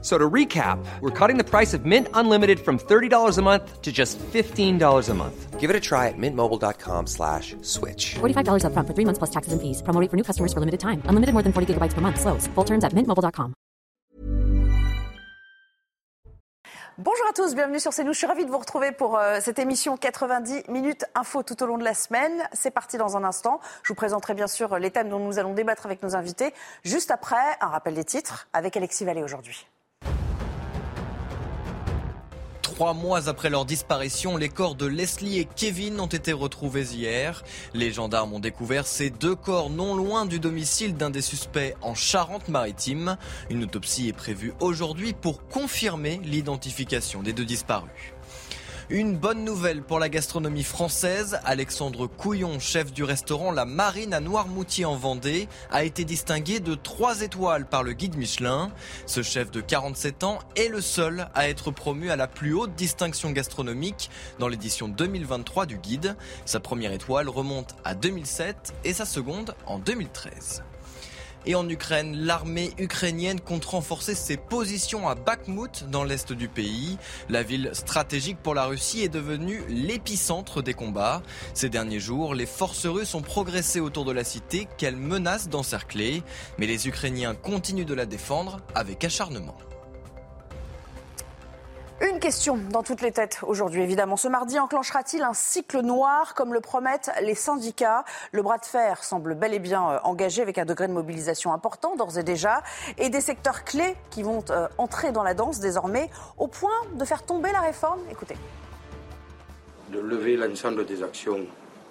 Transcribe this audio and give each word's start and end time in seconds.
So 0.00 0.16
to 0.16 0.30
recap, 0.30 0.78
we're 1.00 1.10
cutting 1.10 1.38
the 1.38 1.44
price 1.44 1.74
of 1.74 1.84
Mint 1.84 2.06
Unlimited 2.14 2.60
from 2.60 2.78
$30 2.78 3.36
a 3.36 3.42
month 3.42 3.82
to 3.82 3.90
just 3.90 4.16
$15 4.18 5.08
a 5.08 5.14
month. 5.14 5.58
Give 5.58 5.70
it 5.70 5.74
a 5.74 5.80
try 5.80 6.06
at 6.06 6.14
mintmobile.com 6.16 7.08
slash 7.08 7.56
switch. 7.62 8.14
$45 8.20 8.62
upfront 8.62 8.86
for 8.86 8.94
three 8.94 9.04
months 9.04 9.18
plus 9.18 9.30
taxes 9.30 9.52
and 9.52 9.60
fees. 9.60 9.82
Promo 9.82 10.00
rate 10.00 10.08
for 10.08 10.16
new 10.16 10.22
customers 10.22 10.52
for 10.52 10.60
limited 10.60 10.78
time. 10.78 11.02
Unlimited 11.10 11.32
more 11.34 11.42
than 11.42 11.52
40 11.52 11.74
gigabytes 11.74 11.94
per 11.94 12.00
month. 12.00 12.20
Slows. 12.20 12.46
Full 12.54 12.64
terms 12.64 12.84
at 12.84 12.92
mintmobile.com. 12.92 13.54
Bonjour 17.00 17.26
à 17.30 17.32
tous, 17.32 17.54
bienvenue 17.54 17.78
sur 17.78 17.92
CNews. 17.92 18.12
Je 18.12 18.18
suis 18.18 18.26
ravie 18.26 18.44
de 18.44 18.50
vous 18.50 18.58
retrouver 18.58 18.90
pour 18.90 19.16
euh, 19.18 19.38
cette 19.40 19.60
émission 19.60 19.96
90 19.96 20.64
minutes 20.68 21.04
info 21.14 21.44
tout 21.44 21.62
au 21.62 21.66
long 21.66 21.78
de 21.78 21.84
la 21.84 21.94
semaine. 21.94 22.42
C'est 22.52 22.72
parti 22.72 22.98
dans 22.98 23.16
un 23.16 23.22
instant. 23.22 23.60
Je 23.84 23.88
vous 23.90 23.94
présenterai 23.94 24.34
bien 24.34 24.48
sûr 24.48 24.78
les 24.80 24.90
thèmes 24.90 25.08
dont 25.08 25.20
nous 25.20 25.38
allons 25.38 25.54
débattre 25.54 25.86
avec 25.86 26.02
nos 26.02 26.16
invités. 26.16 26.52
Juste 26.82 27.12
après, 27.12 27.56
un 27.60 27.68
rappel 27.68 27.94
des 27.94 28.04
titres 28.04 28.48
avec 28.52 28.76
Alexis 28.76 29.04
Vallée 29.04 29.22
aujourd'hui. 29.22 29.66
Trois 32.78 32.94
mois 32.94 33.28
après 33.28 33.50
leur 33.50 33.64
disparition, 33.64 34.36
les 34.36 34.48
corps 34.48 34.76
de 34.76 34.86
Leslie 34.86 35.40
et 35.40 35.46
Kevin 35.46 35.98
ont 35.98 36.06
été 36.06 36.32
retrouvés 36.32 36.94
hier. 36.94 37.42
Les 37.74 37.90
gendarmes 37.90 38.32
ont 38.34 38.38
découvert 38.38 38.86
ces 38.86 39.10
deux 39.10 39.34
corps 39.34 39.68
non 39.68 39.96
loin 39.96 40.26
du 40.26 40.38
domicile 40.38 40.94
d'un 40.94 41.10
des 41.10 41.20
suspects 41.20 41.74
en 41.82 41.96
Charente-Maritime. 41.96 43.16
Une 43.50 43.64
autopsie 43.64 44.06
est 44.06 44.12
prévue 44.12 44.54
aujourd'hui 44.60 45.12
pour 45.12 45.48
confirmer 45.48 46.20
l'identification 46.22 47.20
des 47.24 47.32
deux 47.32 47.44
disparus. 47.44 47.90
Une 48.90 49.18
bonne 49.18 49.44
nouvelle 49.44 49.82
pour 49.82 49.98
la 49.98 50.08
gastronomie 50.08 50.62
française. 50.62 51.38
Alexandre 51.44 52.06
Couillon, 52.06 52.58
chef 52.58 52.90
du 52.90 53.04
restaurant 53.04 53.52
La 53.52 53.66
Marine 53.66 54.14
à 54.14 54.20
Noirmoutier 54.20 54.86
en 54.86 54.96
Vendée, 54.96 55.46
a 55.70 55.84
été 55.84 56.06
distingué 56.06 56.58
de 56.58 56.74
trois 56.74 57.20
étoiles 57.20 57.66
par 57.66 57.82
le 57.82 57.92
guide 57.92 58.16
Michelin. 58.16 58.72
Ce 59.04 59.22
chef 59.22 59.50
de 59.50 59.60
47 59.60 60.24
ans 60.24 60.38
est 60.56 60.68
le 60.68 60.80
seul 60.80 61.28
à 61.34 61.50
être 61.50 61.70
promu 61.70 62.10
à 62.10 62.16
la 62.16 62.28
plus 62.28 62.54
haute 62.54 62.74
distinction 62.76 63.30
gastronomique 63.30 64.08
dans 64.38 64.48
l'édition 64.48 64.88
2023 64.88 65.66
du 65.66 65.76
guide. 65.76 66.16
Sa 66.46 66.58
première 66.58 66.92
étoile 66.92 67.28
remonte 67.28 67.76
à 67.84 67.94
2007 67.94 68.72
et 68.84 68.94
sa 68.94 69.04
seconde 69.04 69.54
en 69.66 69.78
2013. 69.78 70.62
Et 71.46 71.54
en 71.54 71.68
Ukraine, 71.68 72.16
l'armée 72.16 72.72
ukrainienne 72.78 73.40
compte 73.40 73.64
renforcer 73.64 74.14
ses 74.14 74.36
positions 74.36 75.08
à 75.08 75.14
Bakhmut 75.14 75.88
dans 75.90 76.04
l'est 76.04 76.32
du 76.32 76.48
pays. 76.48 76.98
La 77.28 77.42
ville 77.42 77.70
stratégique 77.72 78.38
pour 78.42 78.54
la 78.54 78.66
Russie 78.66 79.02
est 79.02 79.08
devenue 79.08 79.62
l'épicentre 79.68 80.62
des 80.62 80.74
combats. 80.74 81.22
Ces 81.54 81.68
derniers 81.68 82.00
jours, 82.00 82.34
les 82.34 82.46
forces 82.46 82.86
russes 82.86 83.14
ont 83.14 83.22
progressé 83.22 83.80
autour 83.80 84.04
de 84.04 84.12
la 84.12 84.24
cité 84.24 84.68
qu'elles 84.76 84.96
menacent 84.96 85.48
d'encercler. 85.48 86.22
Mais 86.58 86.66
les 86.66 86.88
Ukrainiens 86.88 87.34
continuent 87.34 87.86
de 87.86 87.94
la 87.94 88.06
défendre 88.06 88.60
avec 88.74 89.04
acharnement. 89.04 89.56
Une 92.00 92.20
question 92.20 92.56
dans 92.70 92.84
toutes 92.84 93.00
les 93.00 93.10
têtes 93.10 93.40
aujourd'hui, 93.42 93.82
évidemment. 93.82 94.16
Ce 94.16 94.28
mardi 94.28 94.56
enclenchera-t-il 94.56 95.24
un 95.24 95.34
cycle 95.34 95.80
noir 95.80 96.34
comme 96.34 96.54
le 96.54 96.60
promettent 96.60 97.10
les 97.22 97.34
syndicats? 97.34 98.04
Le 98.30 98.40
bras 98.40 98.58
de 98.58 98.64
fer 98.64 99.02
semble 99.02 99.34
bel 99.34 99.52
et 99.52 99.58
bien 99.58 99.90
euh, 99.90 99.98
engagé 100.04 100.42
avec 100.42 100.58
un 100.58 100.64
degré 100.64 100.86
de 100.86 100.92
mobilisation 100.92 101.52
important 101.52 101.96
d'ores 101.96 102.16
et 102.16 102.22
déjà 102.22 102.62
et 102.98 103.08
des 103.08 103.20
secteurs 103.20 103.64
clés 103.64 103.96
qui 104.10 104.22
vont 104.22 104.44
euh, 104.50 104.68
entrer 104.78 105.10
dans 105.10 105.24
la 105.24 105.34
danse 105.34 105.58
désormais 105.58 106.08
au 106.36 106.46
point 106.46 106.70
de 106.94 107.04
faire 107.04 107.24
tomber 107.24 107.50
la 107.50 107.62
réforme. 107.62 108.00
Écoutez. 108.12 108.36
De 109.88 109.98
lever 109.98 110.36
l'ensemble 110.36 110.86
des 110.86 111.02
actions 111.02 111.40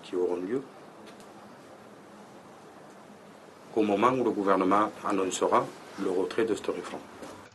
qui 0.03 0.15
auront 0.15 0.37
lieu 0.37 0.63
au 3.75 3.81
moment 3.81 4.11
où 4.11 4.23
le 4.23 4.31
gouvernement 4.31 4.89
annoncera 5.05 5.65
le 6.01 6.09
retrait 6.11 6.45
de 6.45 6.55
cette 6.55 6.67
réforme. 6.67 7.01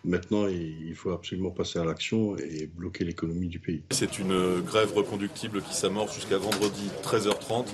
Maintenant, 0.04 0.46
il 0.48 0.94
faut 0.94 1.12
absolument 1.12 1.50
passer 1.50 1.78
à 1.78 1.84
l'action 1.84 2.36
et 2.36 2.66
bloquer 2.66 3.04
l'économie 3.04 3.48
du 3.48 3.60
pays. 3.60 3.84
C'est 3.90 4.18
une 4.18 4.60
grève 4.60 4.92
reconductible 4.92 5.62
qui 5.62 5.74
s'amorce 5.74 6.14
jusqu'à 6.14 6.38
vendredi 6.38 6.90
13h30. 7.02 7.66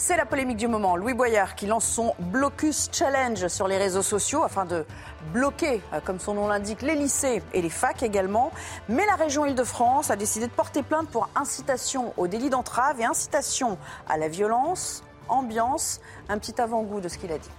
C'est 0.00 0.16
la 0.16 0.26
polémique 0.26 0.58
du 0.58 0.68
moment. 0.68 0.94
Louis 0.94 1.12
Boyard 1.12 1.56
qui 1.56 1.66
lance 1.66 1.84
son 1.84 2.14
Blocus 2.20 2.88
Challenge 2.92 3.48
sur 3.48 3.66
les 3.66 3.78
réseaux 3.78 4.02
sociaux 4.02 4.44
afin 4.44 4.64
de 4.64 4.84
bloquer, 5.32 5.80
euh, 5.92 5.98
comme 5.98 6.20
son 6.20 6.34
nom 6.34 6.46
l'indique, 6.46 6.82
les 6.82 6.94
lycées 6.94 7.42
et 7.52 7.60
les 7.60 7.68
facs 7.68 8.04
également. 8.04 8.52
Mais 8.88 9.04
la 9.06 9.16
région 9.16 9.44
Île-de-France 9.44 10.12
a 10.12 10.16
décidé 10.16 10.46
de 10.46 10.52
porter 10.52 10.84
plainte 10.84 11.08
pour 11.08 11.28
incitation 11.34 12.14
au 12.16 12.28
délit 12.28 12.48
d'entrave 12.48 13.00
et 13.00 13.04
incitation 13.04 13.76
à 14.08 14.18
la 14.18 14.28
violence, 14.28 15.02
ambiance. 15.28 16.00
Un 16.28 16.38
petit 16.38 16.60
avant-goût 16.60 17.00
de 17.00 17.08
ce 17.08 17.18
qu'il 17.18 17.32
a 17.32 17.38
dit. 17.38 17.50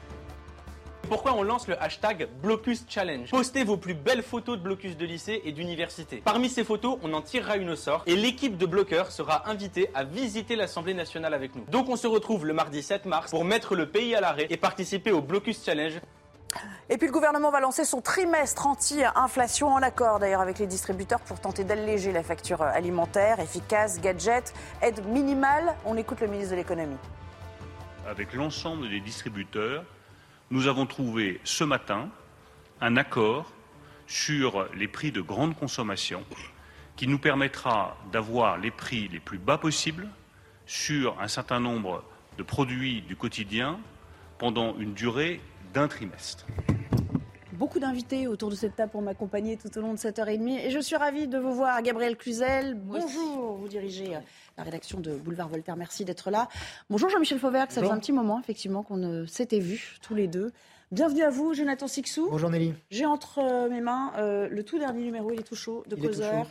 Pourquoi 1.10 1.34
on 1.34 1.42
lance 1.42 1.68
le 1.68 1.82
hashtag 1.82 2.30
Blocus 2.44 2.86
Challenge 2.88 3.32
Postez 3.32 3.64
vos 3.64 3.78
plus 3.78 3.96
belles 3.96 4.22
photos 4.22 4.60
de 4.60 4.64
blocus 4.64 4.96
de 4.96 5.08
lycée 5.08 5.42
et 5.44 5.52
d'université. 5.52 6.22
Parmi 6.24 6.50
ces 6.50 6.64
photos, 6.64 7.00
on 7.02 7.14
en 7.14 7.24
tirera 7.24 7.58
une 7.58 7.72
au 7.72 7.76
sort 7.76 8.04
et 8.06 8.16
l'équipe 8.16 8.58
de 8.58 8.68
bloqueurs 8.68 9.12
sera 9.12 9.50
invitée 9.50 9.90
à 9.96 10.04
visiter 10.04 10.56
l'Assemblée 10.56 10.94
nationale 10.94 11.34
avec 11.34 11.56
nous. 11.56 11.66
Donc 11.72 11.90
on 11.90 11.96
se 11.96 12.06
retrouve 12.06 12.46
le 12.46 12.54
mardi 12.54 12.84
7 12.84 13.08
mars 13.08 13.32
pour 13.32 13.44
mettre 13.44 13.74
le 13.74 13.90
pays 13.90 14.14
à 14.14 14.22
l'arrêt 14.22 14.46
et 14.52 14.58
participer 14.58 15.12
au 15.12 15.20
Blocus 15.20 15.66
Challenge. 15.66 16.00
Et 16.90 16.98
puis 16.98 17.08
le 17.08 17.14
gouvernement 17.14 17.50
va 17.50 17.60
lancer 17.60 17.86
son 17.86 18.02
trimestre 18.02 18.68
anti-inflation 18.68 19.70
en 19.70 19.82
accord 19.82 20.20
d'ailleurs 20.20 20.42
avec 20.42 20.60
les 20.60 20.68
distributeurs 20.68 21.22
pour 21.22 21.40
tenter 21.42 21.64
d'alléger 21.64 22.12
la 22.12 22.22
facture 22.22 22.62
alimentaire, 22.62 23.40
efficace, 23.40 24.00
gadget, 24.00 24.54
aide 24.84 25.04
minimale. 25.08 25.76
On 25.86 25.98
écoute 25.98 26.22
le 26.22 26.28
ministre 26.28 26.52
de 26.52 26.58
l'économie. 26.58 26.98
Avec 28.08 28.34
l'ensemble 28.34 28.90
des 28.90 29.00
distributeurs, 29.00 29.84
nous 30.52 30.68
avons 30.68 30.86
trouvé 30.86 31.40
ce 31.44 31.64
matin 31.64 32.10
un 32.82 32.98
accord 32.98 33.52
sur 34.08 34.68
les 34.76 34.88
prix 34.88 35.12
de 35.12 35.22
grande 35.22 35.56
consommation 35.56 36.24
qui 36.96 37.08
nous 37.08 37.20
permettra 37.20 37.98
d'avoir 38.12 38.58
les 38.58 38.72
prix 38.72 39.08
les 39.10 39.20
plus 39.20 39.38
bas 39.38 39.58
possibles 39.58 40.08
sur 40.66 41.20
un 41.22 41.28
certain 41.28 41.60
nombre 41.60 42.04
de 42.38 42.44
produits 42.44 43.02
du 43.02 43.16
quotidien 43.16 43.80
pendant 44.38 44.76
une 44.78 44.94
durée 44.94 45.40
d'un 45.74 45.88
trimestre. 45.88 46.46
Beaucoup 47.54 47.80
d'invités 47.80 48.26
autour 48.26 48.50
de 48.50 48.56
cette 48.56 48.76
table 48.78 48.92
pour 48.92 49.02
m'accompagner 49.02 49.58
tout 49.58 49.78
au 49.78 49.82
long 49.82 49.94
de 49.94 50.00
cette 50.00 50.18
heure 50.18 50.30
et 50.30 50.38
demie. 50.38 50.58
Et 50.60 50.72
je 50.72 50.80
suis 50.80 50.96
ravie 50.96 51.28
de 51.28 51.38
vous 51.38 51.54
voir. 51.54 51.82
Gabriel 51.82 52.16
Cluzel, 52.16 52.74
bonjour. 52.74 53.58
Vous 53.58 53.68
dirigez 53.68 54.18
la 54.60 54.66
rédaction 54.66 55.00
de 55.00 55.16
Boulevard 55.16 55.48
Voltaire. 55.48 55.78
Merci 55.78 56.04
d'être 56.04 56.30
là. 56.32 56.50
Bonjour 56.90 57.10
Jean-Michel 57.10 57.40
Fauvert, 57.40 57.72
ça 57.72 57.82
fait 57.82 57.90
un 57.90 57.98
petit 57.98 58.12
moment 58.12 58.40
effectivement 58.42 58.84
qu'on 58.84 58.98
ne 58.98 59.26
s'était 59.26 59.60
vus 59.60 59.98
tous 60.02 60.16
les 60.16 60.28
deux. 60.28 60.52
Bienvenue 60.92 61.22
à 61.22 61.30
vous, 61.30 61.54
Jonathan 61.54 61.88
Sixou. 61.88 62.28
Bonjour 62.30 62.50
Nelly. 62.50 62.74
J'ai 62.92 63.06
entre 63.06 63.40
euh, 63.40 63.70
mes 63.70 63.80
mains 63.80 64.12
euh, 64.18 64.50
le 64.50 64.64
tout 64.64 64.78
dernier 64.78 65.04
numéro, 65.04 65.32
il 65.32 65.40
est 65.40 65.44
tout 65.44 65.56
chaud, 65.56 65.86
de 65.88 65.96
Causeur. 65.96 66.46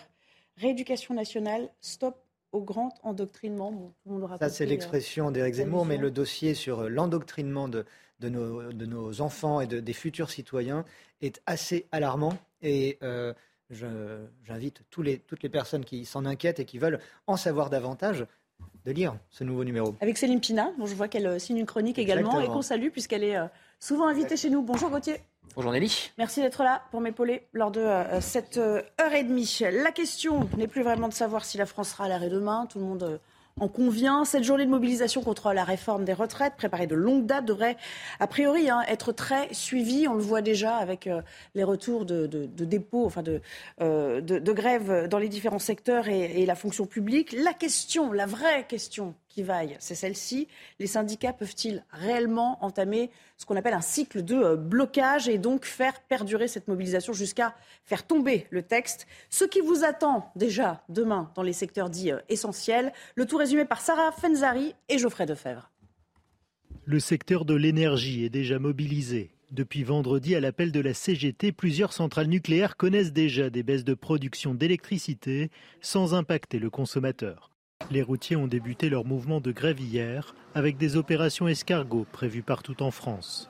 Rééducation 0.57 1.13
nationale, 1.15 1.69
stop 1.81 2.17
au 2.53 2.63
grand 2.63 2.95
endoctrinement. 3.03 3.93
Ça, 4.41 4.49
c'est 4.49 4.65
l'expression 4.65 5.31
d'Éric 5.31 5.57
Zemmour, 5.57 5.85
mais 5.85 5.99
le 5.99 6.11
dossier 6.11 6.55
sur 6.55 6.89
l'endoctrinement 6.89 7.69
de, 7.69 7.85
de 8.21 8.29
nos, 8.31 9.21
enfants 9.21 9.61
et 9.61 9.67
des 9.67 9.93
futurs 9.93 10.31
citoyens 10.31 10.87
est 11.21 11.43
assez 11.45 11.87
alarmant. 11.93 12.33
Et 12.63 12.97
euh, 13.03 13.35
j'invite 13.71 14.83
les, 14.99 15.19
toutes 15.19 15.43
les 15.43 15.49
personnes 15.49 15.85
qui 15.85 16.05
s'en 16.05 16.25
inquiètent 16.25 16.61
et 16.61 16.65
qui 16.65 16.79
veulent 16.79 17.01
en 17.27 17.37
savoir 17.37 17.71
davantage 17.71 18.27
de 18.85 18.93
lire 18.93 19.17
ce 19.31 19.45
nouveau 19.45 19.65
numéro. 19.65 19.95
Avec 20.01 20.19
Céline 20.19 20.41
Pina, 20.41 20.73
dont 20.79 20.87
je 20.87 20.95
vois 20.95 21.09
qu'elle 21.09 21.27
euh, 21.27 21.39
signe 21.39 21.59
une 21.59 21.67
chronique 21.67 21.99
également 21.99 22.41
et 22.41 22.47
qu'on 22.47 22.63
salue 22.63 22.89
puisqu'elle 22.89 23.25
est 23.25 23.37
euh, 23.37 23.47
souvent 23.79 24.09
invitée 24.09 24.37
chez 24.37 24.51
nous. 24.51 24.63
Bonjour 24.63 24.91
Gauthier. 24.91 25.21
Bonjour 25.55 25.73
Nelly. 25.73 26.11
Merci 26.19 26.41
d'être 26.41 26.63
là 26.63 26.83
pour 26.91 27.01
m'épauler 27.01 27.47
lors 27.53 27.71
de 27.71 27.85
cette 28.21 28.59
heure 28.59 29.13
et 29.15 29.25
demie. 29.25 29.61
La 29.73 29.93
question 29.93 30.49
n'est 30.57 30.69
plus 30.69 30.83
vraiment 30.83 31.09
de 31.09 31.15
savoir 31.15 31.45
si 31.45 31.57
la 31.59 31.67
France 31.67 31.91
sera 31.91 32.05
à 32.05 32.09
l'arrêt 32.09 32.29
demain. 32.29 32.67
Tout 32.67 32.79
le 32.79 32.85
monde 32.85 33.21
en 33.61 33.69
convient. 33.69 34.25
Cette 34.25 34.45
journée 34.45 34.65
de 34.65 34.71
mobilisation 34.71 35.23
contre 35.23 35.53
la 35.53 35.65
réforme 35.65 36.05
des 36.05 36.13
retraites, 36.13 36.55
préparée 36.57 36.87
de 36.87 36.95
longue 36.95 37.27
date, 37.27 37.45
devrait 37.45 37.77
a 38.21 38.27
priori 38.27 38.71
hein, 38.71 38.83
être 38.89 39.13
très 39.13 39.53
suivie. 39.53 40.09
On 40.09 40.15
le 40.15 40.23
voit 40.23 40.43
déjà 40.43 40.77
avec 40.77 41.07
euh, 41.07 41.23
les 41.55 41.65
retours 41.65 42.05
de, 42.05 42.27
dépôts, 42.47 43.07
enfin 43.07 43.23
euh, 43.81 44.21
de, 44.21 44.39
de, 44.39 44.53
grève 44.53 45.09
dans 45.09 45.19
les 45.19 45.29
différents 45.29 45.59
secteurs 45.59 46.09
et, 46.09 46.43
et 46.43 46.47
la 46.47 46.55
fonction 46.55 46.87
publique. 46.87 47.33
La 47.33 47.53
question, 47.53 48.13
la 48.13 48.27
vraie 48.27 48.67
question 48.67 49.15
vaille, 49.43 49.77
c'est 49.79 49.95
celle-ci. 49.95 50.49
Les 50.79 50.87
syndicats 50.87 51.33
peuvent-ils 51.33 51.85
réellement 51.91 52.63
entamer 52.65 53.11
ce 53.37 53.47
qu'on 53.47 53.57
appelle 53.57 53.75
un 53.75 53.81
cycle 53.81 54.23
de 54.23 54.35
euh, 54.35 54.57
blocage 54.57 55.29
et 55.29 55.39
donc 55.39 55.65
faire 55.65 56.01
perdurer 56.03 56.49
cette 56.49 56.69
mobilisation 56.69 57.13
jusqu'à 57.13 57.55
faire 57.85 58.07
tomber 58.07 58.47
le 58.51 58.63
texte? 58.63 59.07
Ce 59.31 59.45
qui 59.45 59.61
vous 59.61 59.85
attend 59.85 60.31
déjà 60.37 60.83
demain 60.89 61.31
dans 61.35 61.43
les 61.43 61.53
secteurs 61.53 61.91
dits 61.91 62.13
euh, 62.13 62.21
essentiels. 62.29 62.93
Le 63.15 63.27
tout 63.27 63.37
résumé 63.37 63.65
par 63.65 63.81
Sarah 63.81 64.13
Fenzari 64.13 64.75
et 64.89 64.99
Geoffrey 64.99 65.27
Defebvre. 65.27 65.71
Le 66.85 67.01
secteur 67.01 67.45
de 67.45 67.55
l'énergie 67.55 68.25
est 68.25 68.31
déjà 68.31 68.59
mobilisé. 68.59 69.31
Depuis 69.51 69.83
vendredi, 69.83 70.35
à 70.35 70.41
l'appel 70.41 70.73
de 70.73 70.81
la 70.81 70.93
CGT, 70.93 71.53
plusieurs 71.53 71.95
centrales 71.95 72.27
nucléaires 72.27 72.77
connaissent 72.77 73.13
déjà 73.13 73.49
des 73.49 73.63
baisses 73.63 73.85
de 73.85 73.95
production 73.95 74.55
d'électricité 74.55 75.51
sans 75.81 76.15
impacter 76.15 76.59
le 76.59 76.69
consommateur. 76.69 77.51
Les 77.91 78.03
routiers 78.03 78.37
ont 78.37 78.47
débuté 78.47 78.91
leur 78.91 79.07
mouvement 79.07 79.41
de 79.41 79.51
grève 79.51 79.81
hier 79.81 80.35
avec 80.55 80.77
des 80.77 80.97
opérations 80.97 81.49
escargots 81.49 82.07
prévues 82.13 82.43
partout 82.43 82.83
en 82.83 82.91
France. 82.91 83.49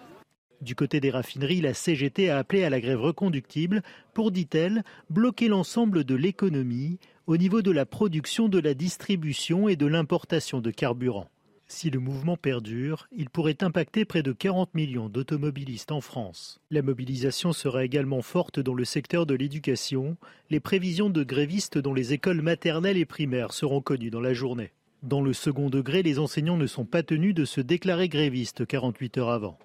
Du 0.61 0.77
côté 0.77 1.01
des 1.01 1.11
raffineries, 1.11 1.61
la 1.61 1.75
CGT 1.75 2.31
a 2.31 2.39
appelé 2.39 2.63
à 2.63 2.71
la 2.71 2.81
grève 2.81 3.01
reconductible 3.01 3.83
pour, 4.15 4.31
dit-elle, 4.31 4.85
bloquer 5.11 5.49
l'ensemble 5.49 6.05
de 6.05 6.15
l'économie 6.15 7.01
au 7.27 7.37
niveau 7.37 7.63
de 7.63 7.73
la 7.73 7.85
production, 7.85 8.49
de 8.49 8.61
la 8.61 8.75
distribution 8.75 9.69
et 9.69 9.77
de 9.77 9.87
l'importation 9.87 10.61
de 10.61 10.71
carburant. 10.71 11.29
Si 11.71 11.91
le 11.91 12.01
mouvement 12.01 12.39
perdure, 12.39 13.09
il 13.13 13.29
pourrait 13.29 13.63
impacter 13.63 14.07
près 14.07 14.23
de 14.23 14.33
40 14.33 14.75
millions 14.75 15.11
d'automobilistes 15.11 15.93
en 15.93 16.01
France. 16.01 16.61
La 16.71 16.81
mobilisation 16.81 17.53
sera 17.53 17.85
également 17.85 18.23
forte 18.23 18.59
dans 18.59 18.73
le 18.73 18.87
secteur 18.87 19.27
de 19.27 19.35
l'éducation. 19.35 20.17
Les 20.49 20.61
prévisions 20.61 21.11
de 21.11 21.23
grévistes 21.23 21.77
dans 21.77 21.93
les 21.93 22.15
écoles 22.15 22.41
maternelles 22.41 22.97
et 22.97 23.05
primaires 23.05 23.53
seront 23.53 23.83
connues 23.83 24.11
dans 24.11 24.23
la 24.23 24.33
journée. 24.33 24.73
Dans 25.03 25.21
le 25.21 25.35
second 25.35 25.69
degré, 25.69 26.03
les 26.03 26.19
enseignants 26.19 26.57
ne 26.57 26.67
sont 26.67 26.87
pas 26.87 27.03
tenus 27.03 27.35
de 27.35 27.45
se 27.45 27.61
déclarer 27.61 28.09
grévistes 28.09 28.67
48 28.67 29.19
heures 29.19 29.31
avant. 29.31 29.59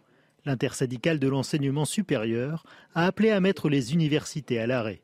L'intersyndicale 0.46 1.20
de 1.20 1.30
l'enseignement 1.30 1.86
supérieur 1.86 2.66
a 2.96 3.06
appelé 3.06 3.30
à 3.30 3.40
mettre 3.40 3.70
les 3.70 3.94
universités 3.94 4.60
à 4.60 4.68
l'arrêt. 4.68 5.02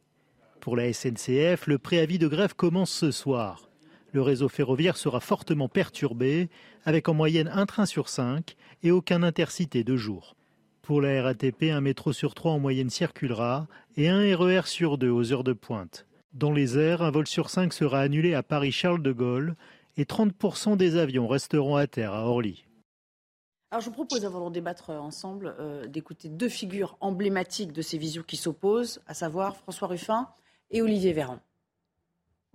Pour 0.59 0.75
la 0.75 0.91
SNCF, 0.91 1.65
le 1.65 1.77
préavis 1.77 2.19
de 2.19 2.27
grève 2.27 2.55
commence 2.55 2.91
ce 2.91 3.11
soir. 3.11 3.68
Le 4.11 4.21
réseau 4.21 4.49
ferroviaire 4.49 4.97
sera 4.97 5.19
fortement 5.19 5.69
perturbé, 5.69 6.49
avec 6.85 7.09
en 7.09 7.13
moyenne 7.13 7.49
un 7.53 7.65
train 7.65 7.85
sur 7.85 8.09
cinq 8.09 8.55
et 8.81 8.91
aucun 8.91 9.21
intercité 9.21 9.83
de 9.83 9.95
jour. 9.95 10.35
Pour 10.81 11.01
la 11.01 11.21
RATP, 11.21 11.65
un 11.71 11.81
métro 11.81 12.13
sur 12.13 12.33
trois 12.33 12.53
en 12.53 12.59
moyenne 12.59 12.89
circulera 12.89 13.67
et 13.95 14.09
un 14.09 14.35
RER 14.35 14.65
sur 14.65 14.97
deux 14.97 15.11
aux 15.11 15.31
heures 15.31 15.43
de 15.43 15.53
pointe. 15.53 16.07
Dans 16.33 16.51
les 16.51 16.79
airs, 16.79 17.03
un 17.03 17.11
vol 17.11 17.27
sur 17.27 17.51
cinq 17.51 17.73
sera 17.73 17.99
annulé 17.99 18.33
à 18.33 18.41
Paris-Charles 18.41 19.03
de 19.03 19.11
Gaulle 19.11 19.55
et 19.97 20.05
30% 20.05 20.77
des 20.77 20.95
avions 20.95 21.27
resteront 21.27 21.75
à 21.75 21.85
terre 21.85 22.13
à 22.13 22.25
Orly. 22.25 22.65
Alors 23.71 23.81
je 23.81 23.85
vous 23.85 23.93
propose, 23.93 24.25
avant 24.25 24.39
d'en 24.39 24.49
débattre 24.49 24.89
ensemble, 24.89 25.55
euh, 25.59 25.85
d'écouter 25.85 26.27
deux 26.27 26.49
figures 26.49 26.97
emblématiques 27.01 27.71
de 27.71 27.83
ces 27.83 27.99
visions 27.99 28.23
qui 28.23 28.37
s'opposent, 28.37 28.99
à 29.05 29.13
savoir 29.13 29.57
François 29.57 29.87
Ruffin 29.87 30.27
et 30.71 30.81
Olivier 30.81 31.13
Véran. 31.13 31.39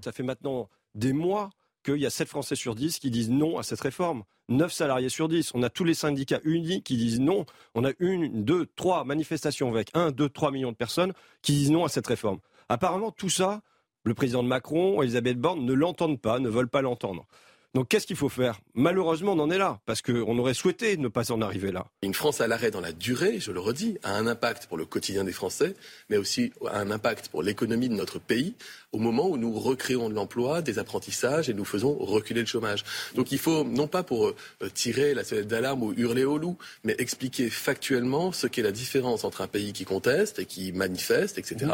Ça 0.01 0.11
fait 0.11 0.25
maintenant 0.25 0.69
des 0.95 1.13
mois 1.13 1.51
qu'il 1.85 1.97
y 1.97 2.07
a 2.07 2.11
7 2.11 2.29
Français 2.29 2.57
sur 2.57 2.75
10 2.75 2.99
qui 2.99 3.11
disent 3.11 3.31
non 3.31 3.59
à 3.59 3.63
cette 3.63 3.81
réforme. 3.81 4.25
9 4.49 4.73
salariés 4.73 5.09
sur 5.09 5.29
10. 5.29 5.53
On 5.55 5.63
a 5.63 5.71
tous 5.71 5.85
les 5.85 5.95
syndicats 5.95 6.41
unis 6.45 6.83
qui 6.83 6.97
disent 6.97 7.21
non. 7.21 7.47
On 7.75 7.85
a 7.85 7.93
une, 7.99 8.45
deux, 8.45 8.67
trois 8.77 9.05
manifestations 9.05 9.69
avec 9.69 9.91
1, 9.95 10.11
2, 10.11 10.29
3 10.29 10.51
millions 10.51 10.73
de 10.73 10.77
personnes 10.77 11.13
qui 11.43 11.53
disent 11.53 11.71
non 11.71 11.85
à 11.85 11.89
cette 11.89 12.07
réforme. 12.07 12.41
Apparemment, 12.69 13.11
tout 13.11 13.31
ça, 13.31 13.63
le 14.05 14.15
président 14.15 14.43
de 14.43 14.49
Macron, 14.49 15.03
Elisabeth 15.03 15.39
Borne 15.39 15.65
ne 15.65 15.73
l'entendent 15.73 16.21
pas, 16.21 16.39
ne 16.39 16.49
veulent 16.49 16.69
pas 16.69 16.83
l'entendre. 16.83 17.27
Donc 17.75 17.89
qu'est-ce 17.89 18.07
qu'il 18.07 18.15
faut 18.15 18.29
faire? 18.29 18.61
Malheureusement, 18.75 19.33
on 19.33 19.39
en 19.41 19.51
est 19.51 19.59
là, 19.59 19.81
parce 19.85 20.01
qu'on 20.01 20.39
aurait 20.39 20.55
souhaité 20.55 20.97
ne 20.97 21.09
pas 21.09 21.33
en 21.33 21.43
arriver 21.43 21.73
là. 21.73 21.87
Une 22.03 22.15
France 22.15 22.41
à 22.41 22.47
l'arrêt 22.47 22.71
dans 22.71 22.81
la 22.81 22.93
durée, 22.93 23.41
je 23.41 23.51
le 23.51 23.59
redis, 23.59 23.99
a 24.05 24.15
un 24.15 24.29
impact 24.29 24.69
pour 24.69 24.77
le 24.77 24.85
quotidien 24.85 25.25
des 25.25 25.33
Français, 25.33 25.75
mais 26.09 26.17
aussi 26.17 26.53
a 26.71 26.79
un 26.79 26.93
impact 26.93 27.29
pour 27.29 27.43
l'économie 27.43 27.89
de 27.89 27.95
notre 27.95 28.21
pays, 28.21 28.55
au 28.93 28.99
moment 28.99 29.27
où 29.29 29.37
nous 29.37 29.53
recréons 29.59 30.09
de 30.09 30.15
l'emploi, 30.15 30.63
des 30.63 30.79
apprentissages, 30.79 31.49
et 31.51 31.55
nous 31.55 31.65
faisons 31.65 31.95
reculer 31.99 32.43
le 32.43 32.47
chômage. 32.47 32.85
Donc 33.17 33.33
il 33.33 33.39
faut, 33.39 33.65
non 33.65 33.89
pas 33.89 34.05
pour 34.05 34.29
euh, 34.29 34.35
tirer 34.73 35.13
la 35.13 35.25
sonnette 35.25 35.49
d'alarme 35.49 35.83
ou 35.83 35.93
hurler 35.97 36.25
au 36.25 36.39
loup, 36.39 36.57
mais 36.85 36.95
expliquer 36.99 37.51
factuellement 37.51 38.31
ce 38.31 38.47
qu'est 38.47 38.63
la 38.63 38.71
différence 38.71 39.25
entre 39.25 39.41
un 39.41 39.49
pays 39.49 39.73
qui 39.73 39.85
conteste 39.85 40.39
et 40.39 40.47
qui 40.47 40.71
manifeste, 40.71 41.39
etc., 41.39 41.73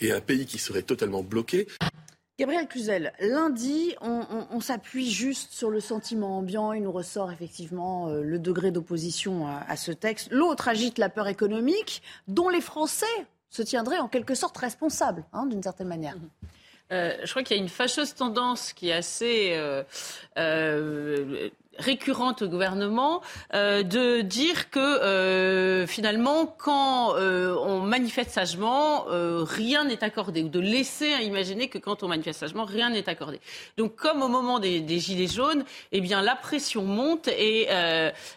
et 0.00 0.12
un 0.12 0.22
pays 0.22 0.46
qui 0.46 0.58
serait 0.58 0.82
totalement 0.82 1.22
bloqué. 1.22 1.66
Gabriel 2.38 2.66
Cluzel, 2.66 3.12
lundi, 3.20 3.94
on, 4.00 4.60
s'appuie 4.60 5.10
juste 5.10 5.52
sur 5.52 5.70
le 5.70 5.80
sentiment 5.80 6.38
ambiant. 6.38 6.72
Il 6.72 6.82
nous 6.82 6.92
ressort 6.92 7.30
effectivement 7.30 8.08
euh, 8.08 8.22
le 8.22 8.38
degré 8.38 8.70
d'opposition 8.70 9.46
à, 9.46 9.76
ce 9.76 9.92
texte. 9.92 10.28
L'autre 10.30 10.68
agite 10.68 10.98
la 10.98 11.10
peur 11.10 11.28
économique, 11.28 12.02
dont 12.28 12.48
les 12.48 12.62
Français 12.62 13.06
se 13.50 13.62
tiendraient 13.62 13.98
en 13.98 14.08
quelque 14.08 14.34
sorte 14.34 14.56
responsables, 14.56 15.24
hein, 15.34 15.46
d'une 15.46 15.62
certaine 15.62 15.88
manière. 15.88 16.16
Mhm. 16.16 16.30
Euh, 16.92 17.16
je 17.22 17.30
crois 17.30 17.42
qu'il 17.42 17.56
y 17.56 17.60
a 17.60 17.62
une 17.62 17.68
fâcheuse 17.68 18.14
tendance 18.14 18.72
qui 18.72 18.88
est 18.88 18.92
assez 18.92 19.52
euh, 19.54 19.82
récurrente 21.78 22.42
au 22.42 22.48
gouvernement 22.48 23.22
euh, 23.54 23.82
de 23.82 24.20
dire 24.20 24.70
que 24.70 24.78
euh, 24.78 25.86
finalement 25.86 26.46
quand 26.46 27.16
euh, 27.16 27.56
on 27.56 27.80
manifeste 27.80 28.30
sagement 28.30 29.04
rien 29.08 29.84
n'est 29.84 30.04
accordé 30.04 30.42
ou 30.42 30.48
de 30.48 30.60
laisser 30.60 31.10
imaginer 31.22 31.68
que 31.68 31.78
quand 31.78 32.02
on 32.02 32.08
manifeste 32.08 32.40
sagement 32.40 32.64
rien 32.64 32.90
n'est 32.90 33.08
accordé. 33.08 33.40
Donc 33.76 33.96
comme 33.96 34.22
au 34.22 34.28
moment 34.28 34.58
des, 34.58 34.98
gilets 34.98 35.26
jaunes, 35.26 35.64
eh 35.92 36.00
bien 36.00 36.22
la 36.22 36.36
pression 36.36 36.82
monte 36.82 37.28
et 37.28 37.68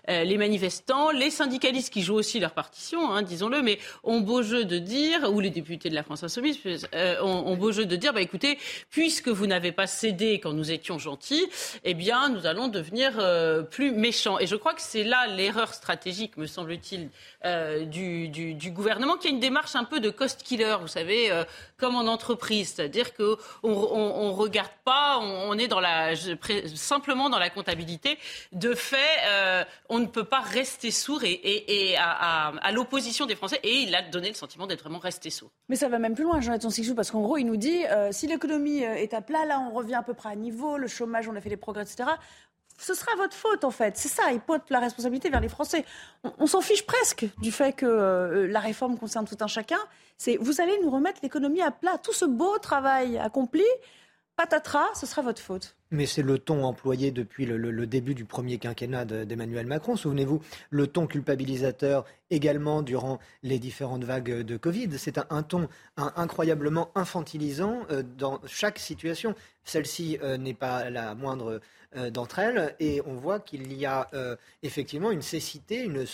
les 0.07 0.37
manifestants, 0.37 1.11
les 1.11 1.29
syndicalistes 1.29 1.91
qui 1.91 2.01
jouent 2.01 2.15
aussi 2.15 2.39
leur 2.39 2.51
partition, 2.51 3.11
hein, 3.11 3.21
disons-le, 3.21 3.61
mais 3.61 3.79
ont 4.03 4.21
beau 4.21 4.43
jeu 4.43 4.65
de 4.65 4.77
dire 4.77 5.31
ou 5.31 5.39
les 5.39 5.49
députés 5.49 5.89
de 5.89 5.95
la 5.95 6.03
France 6.03 6.23
insoumise 6.23 6.59
ont, 7.21 7.25
ont, 7.25 7.57
beau 7.57 7.71
jeu 7.71 7.85
de 7.85 7.95
dire 7.95 8.13
bah 8.13 8.21
écoutez 8.21 8.57
puisque 8.89 9.27
vous 9.27 9.47
n'avez 9.47 9.71
pas 9.71 9.87
cédé 9.87 10.39
quand 10.39 10.53
nous 10.53 10.71
étions 10.71 10.97
gentils, 10.99 11.45
eh 11.83 11.93
bien 11.93 12.29
nous 12.29 12.45
allons 12.45 12.67
devenir 12.67 13.19
euh, 13.25 13.63
plus 13.63 13.91
méchant. 13.91 14.37
Et 14.39 14.47
je 14.47 14.55
crois 14.55 14.73
que 14.73 14.81
c'est 14.81 15.03
là 15.03 15.27
l'erreur 15.27 15.73
stratégique, 15.73 16.37
me 16.37 16.45
semble-t-il, 16.45 17.09
euh, 17.43 17.83
du, 17.85 18.71
gouvernement, 18.71 19.17
qui 19.17 19.27
a 19.27 19.31
une 19.31 19.39
démarche 19.39 19.75
un 19.75 19.83
peu 19.83 19.99
de 19.99 20.09
cost 20.09 20.43
killer, 20.43 20.77
vous 20.79 20.87
savez, 20.87 21.31
euh, 21.31 21.43
comme 21.77 21.95
en 21.95 22.07
entreprise. 22.07 22.73
C'est-à-dire 22.75 23.15
qu'on 23.15 23.37
on, 23.63 24.31
regarde 24.33 24.71
pas, 24.83 25.17
on, 25.19 25.57
est 25.57 25.69
simplement 26.75 27.29
dans 27.29 27.39
la 27.39 27.49
comptabilité. 27.49 28.17
De 28.51 28.73
fait, 28.75 28.95
on 29.89 29.99
ne 29.99 30.05
peut 30.05 30.23
pas 30.23 30.41
rester 30.41 30.91
sourd 30.91 31.21
et, 31.23 31.95
à, 31.97 32.71
l'opposition 32.71 33.25
des 33.25 33.35
Français. 33.35 33.59
Et 33.63 33.79
il 33.79 33.95
a 33.95 34.03
donné 34.03 34.29
le 34.29 34.35
sentiment 34.35 34.67
d'être 34.67 34.81
vraiment 34.81 34.99
resté 34.99 35.29
sourd. 35.29 35.49
Mais 35.69 35.75
ça 35.75 35.89
va 35.89 35.97
même 35.99 36.13
plus 36.13 36.23
loin, 36.23 36.41
Jonathan 36.41 36.69
Sixou, 36.69 36.95
parce 36.95 37.11
qu'en 37.11 37.21
gros, 37.21 37.37
il 37.37 37.45
nous 37.45 37.57
dit, 37.57 37.83
si 38.11 38.27
l'économie 38.27 38.79
est 38.79 39.13
à 39.13 39.21
plat, 39.21 39.45
là, 39.45 39.59
on 39.59 39.73
revient 39.73 39.95
à 39.95 40.03
peu 40.03 40.13
près 40.13 40.29
à 40.29 40.35
niveau, 40.35 40.77
le 40.77 40.87
chômage, 40.87 41.27
on 41.27 41.35
a 41.35 41.41
fait 41.41 41.49
des 41.49 41.57
progrès, 41.57 41.83
etc 41.83 42.05
ce 42.77 42.93
sera 42.93 43.15
votre 43.15 43.35
faute 43.35 43.63
en 43.63 43.71
fait. 43.71 43.97
C'est 43.97 44.09
ça, 44.09 44.31
il 44.31 44.39
pointe 44.39 44.69
la 44.69 44.79
responsabilité 44.79 45.29
vers 45.29 45.39
les 45.39 45.49
Français. 45.49 45.85
On, 46.39 46.47
s'en 46.47 46.61
fiche 46.61 46.85
presque 46.85 47.25
du 47.39 47.51
fait 47.51 47.73
que 47.73 47.85
euh, 47.85 48.47
la 48.47 48.59
réforme 48.59 48.97
concerne 48.97 49.25
tout 49.25 49.37
un 49.39 49.47
chacun. 49.47 49.79
C'est 50.17 50.37
vous 50.37 50.61
allez 50.61 50.77
nous 50.81 50.89
remettre 50.89 51.19
l'économie 51.23 51.61
à 51.61 51.71
plat. 51.71 51.97
Tout 51.97 52.13
ce 52.13 52.25
beau 52.25 52.57
travail 52.59 53.17
accompli, 53.17 53.65
patatras, 54.35 54.93
ce 54.95 55.05
sera 55.05 55.21
votre 55.21 55.41
faute. 55.41 55.75
Mais 55.91 56.05
c'est 56.05 56.21
le 56.21 56.39
ton 56.39 56.63
employé 56.63 57.11
depuis 57.11 57.45
le, 57.45 57.87
début 57.87 58.15
du 58.15 58.25
premier 58.25 58.57
quinquennat 58.57 59.05
d'Emmanuel 59.05 59.65
Macron. 59.65 59.95
Souvenez-vous, 59.95 60.41
le 60.69 60.87
ton 60.87 61.07
culpabilisateur 61.07 62.05
également 62.29 62.81
durant 62.81 63.19
les 63.43 63.59
différentes 63.59 64.03
vagues 64.03 64.41
de 64.41 64.57
Covid. 64.57 64.89
C'est 64.97 65.17
un, 65.17 65.43
ton 65.43 65.69
incroyablement 65.95 66.91
infantilisant 66.95 67.83
euh, 67.91 68.03
dans 68.17 68.41
chaque 68.45 68.79
situation. 68.79 69.35
Celle-ci 69.63 70.17
euh, 70.21 70.37
n'est 70.37 70.53
pas 70.53 70.89
la 70.89 71.15
moindre 71.15 71.61
euh, 71.95 72.09
d'entre 72.09 72.39
elles 72.39 72.75
et 72.79 73.01
on 73.05 73.13
voit 73.13 73.39
qu'il 73.39 73.71
y 73.71 73.85
a 73.85 74.09
effectivement 74.63 75.11
une 75.11 75.21
cécité, 75.21 75.83
une, 75.83 76.05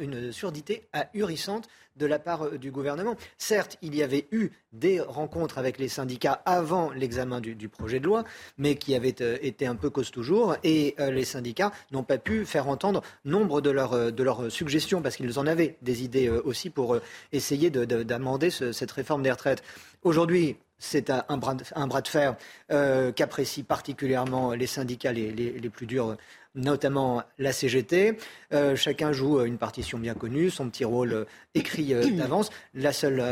une 0.00 0.32
surdité 0.32 0.88
ahurissante 0.92 1.68
de 1.98 2.06
la 2.06 2.18
part 2.18 2.46
euh, 2.46 2.58
du 2.58 2.70
gouvernement. 2.70 3.16
Certes, 3.36 3.76
il 3.82 3.94
y 3.94 4.02
avait 4.02 4.26
eu 4.32 4.50
des 4.72 5.00
rencontres 5.00 5.58
avec 5.58 5.78
les 5.78 5.88
syndicats 5.88 6.40
avant 6.46 6.90
l'examen 6.92 7.40
du, 7.40 7.68
projet 7.68 8.00
de 8.00 8.06
loi, 8.06 8.24
mais 8.56 8.76
qui 8.76 8.94
avaient 8.94 9.20
euh, 9.20 9.36
été 9.42 9.66
un 9.66 9.76
peu 9.76 9.90
cause 9.90 10.10
toujours, 10.10 10.56
et 10.62 10.94
euh, 11.00 11.10
les 11.10 11.24
syndicats 11.24 11.72
n'ont 11.92 12.02
pas 12.02 12.18
pu 12.18 12.46
faire 12.46 12.68
entendre 12.68 13.02
nombre 13.24 13.60
de 13.60 13.70
leurs, 13.70 14.50
suggestions, 14.50 15.02
parce 15.02 15.16
qu'ils 15.16 15.38
en 15.38 15.46
avaient 15.46 15.76
des 15.82 16.04
idées 16.04 16.28
aussi 16.28 16.70
pour 16.70 16.98
essayer 17.32 17.70
d'amender 17.70 18.50
cette 18.50 18.90
réforme 18.92 19.22
des 19.22 19.30
retraites. 19.30 19.62
Aujourd'hui, 20.02 20.56
c'est 20.78 21.10
un, 21.10 21.36
bras 21.36 21.54
de, 21.54 22.08
fer 22.08 22.36
qu'apprécient 23.16 23.64
particulièrement 23.64 24.52
les 24.52 24.66
syndicats 24.66 25.12
les, 25.12 25.32
les 25.32 25.70
plus 25.70 25.86
durs 25.86 26.16
notamment 26.54 27.22
la 27.38 27.52
CGT. 27.52 28.18
Euh, 28.52 28.76
chacun 28.76 29.12
joue 29.12 29.40
une 29.44 29.58
partition 29.58 29.98
bien 29.98 30.14
connue, 30.14 30.50
son 30.50 30.68
petit 30.68 30.84
rôle 30.84 31.12
euh, 31.12 31.24
écrit 31.54 31.94
euh, 31.94 32.10
d'avance. 32.16 32.50
La 32.74 32.92
seule 32.92 33.22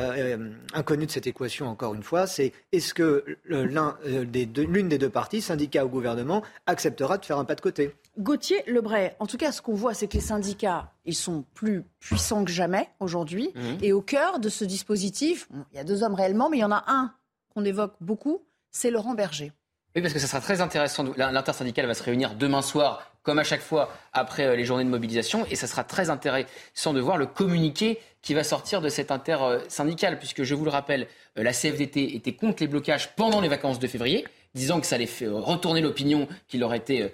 inconnue 0.72 1.06
de 1.06 1.10
cette 1.10 1.26
équation, 1.26 1.66
encore 1.66 1.94
une 1.94 2.02
fois, 2.02 2.26
c'est 2.26 2.52
est-ce 2.72 2.94
que 2.94 3.24
l'un 3.46 3.96
des 4.04 4.46
l'une 4.46 4.88
des 4.88 4.98
deux 4.98 5.10
parties, 5.10 5.40
syndicat 5.40 5.84
ou 5.84 5.88
gouvernement, 5.88 6.42
acceptera 6.66 7.18
de 7.18 7.24
faire 7.24 7.38
un 7.38 7.44
pas 7.44 7.54
de 7.54 7.60
côté? 7.60 7.94
Gauthier 8.18 8.62
Lebray, 8.66 9.14
en 9.18 9.26
tout 9.26 9.36
cas, 9.36 9.52
ce 9.52 9.60
qu'on 9.60 9.74
voit, 9.74 9.92
c'est 9.92 10.08
que 10.08 10.14
les 10.14 10.20
syndicats, 10.20 10.92
ils 11.04 11.14
sont 11.14 11.44
plus 11.54 11.84
puissants 12.00 12.44
que 12.44 12.50
jamais 12.50 12.88
aujourd'hui. 12.98 13.50
Mmh. 13.54 13.60
Et 13.82 13.92
au 13.92 14.00
cœur 14.00 14.40
de 14.40 14.48
ce 14.48 14.64
dispositif, 14.64 15.48
il 15.72 15.76
y 15.76 15.80
a 15.80 15.84
deux 15.84 16.02
hommes 16.02 16.14
réellement, 16.14 16.48
mais 16.48 16.58
il 16.58 16.60
y 16.60 16.64
en 16.64 16.72
a 16.72 16.84
un 16.86 17.12
qu'on 17.54 17.64
évoque 17.64 17.94
beaucoup, 18.00 18.42
c'est 18.70 18.90
Laurent 18.90 19.14
Berger. 19.14 19.52
Oui, 19.96 20.02
parce 20.02 20.12
que 20.12 20.20
ça 20.20 20.26
sera 20.26 20.42
très 20.42 20.60
intéressant. 20.60 21.06
L'intersyndicale 21.16 21.86
va 21.86 21.94
se 21.94 22.02
réunir 22.02 22.34
demain 22.34 22.60
soir 22.60 23.10
comme 23.22 23.38
à 23.38 23.44
chaque 23.44 23.62
fois 23.62 23.90
après 24.12 24.54
les 24.54 24.66
journées 24.66 24.84
de 24.84 24.90
mobilisation. 24.90 25.46
Et 25.50 25.56
ça 25.56 25.66
sera 25.66 25.84
très 25.84 26.10
intéressant 26.10 26.92
de 26.92 27.00
voir 27.00 27.16
le 27.16 27.24
communiqué 27.24 27.98
qui 28.20 28.34
va 28.34 28.44
sortir 28.44 28.82
de 28.82 28.90
cette 28.90 29.10
intersyndical, 29.10 30.18
puisque 30.18 30.42
je 30.42 30.54
vous 30.54 30.66
le 30.66 30.70
rappelle, 30.70 31.06
la 31.34 31.54
CFDT 31.54 32.14
était 32.14 32.34
contre 32.34 32.62
les 32.62 32.66
blocages 32.66 33.14
pendant 33.16 33.40
les 33.40 33.48
vacances 33.48 33.78
de 33.78 33.86
février 33.86 34.26
disant 34.54 34.80
que 34.80 34.86
ça 34.86 34.96
allait 34.96 35.08
retourner 35.22 35.80
l'opinion 35.82 36.28
qui 36.48 36.58
leur 36.58 36.74
était 36.74 37.12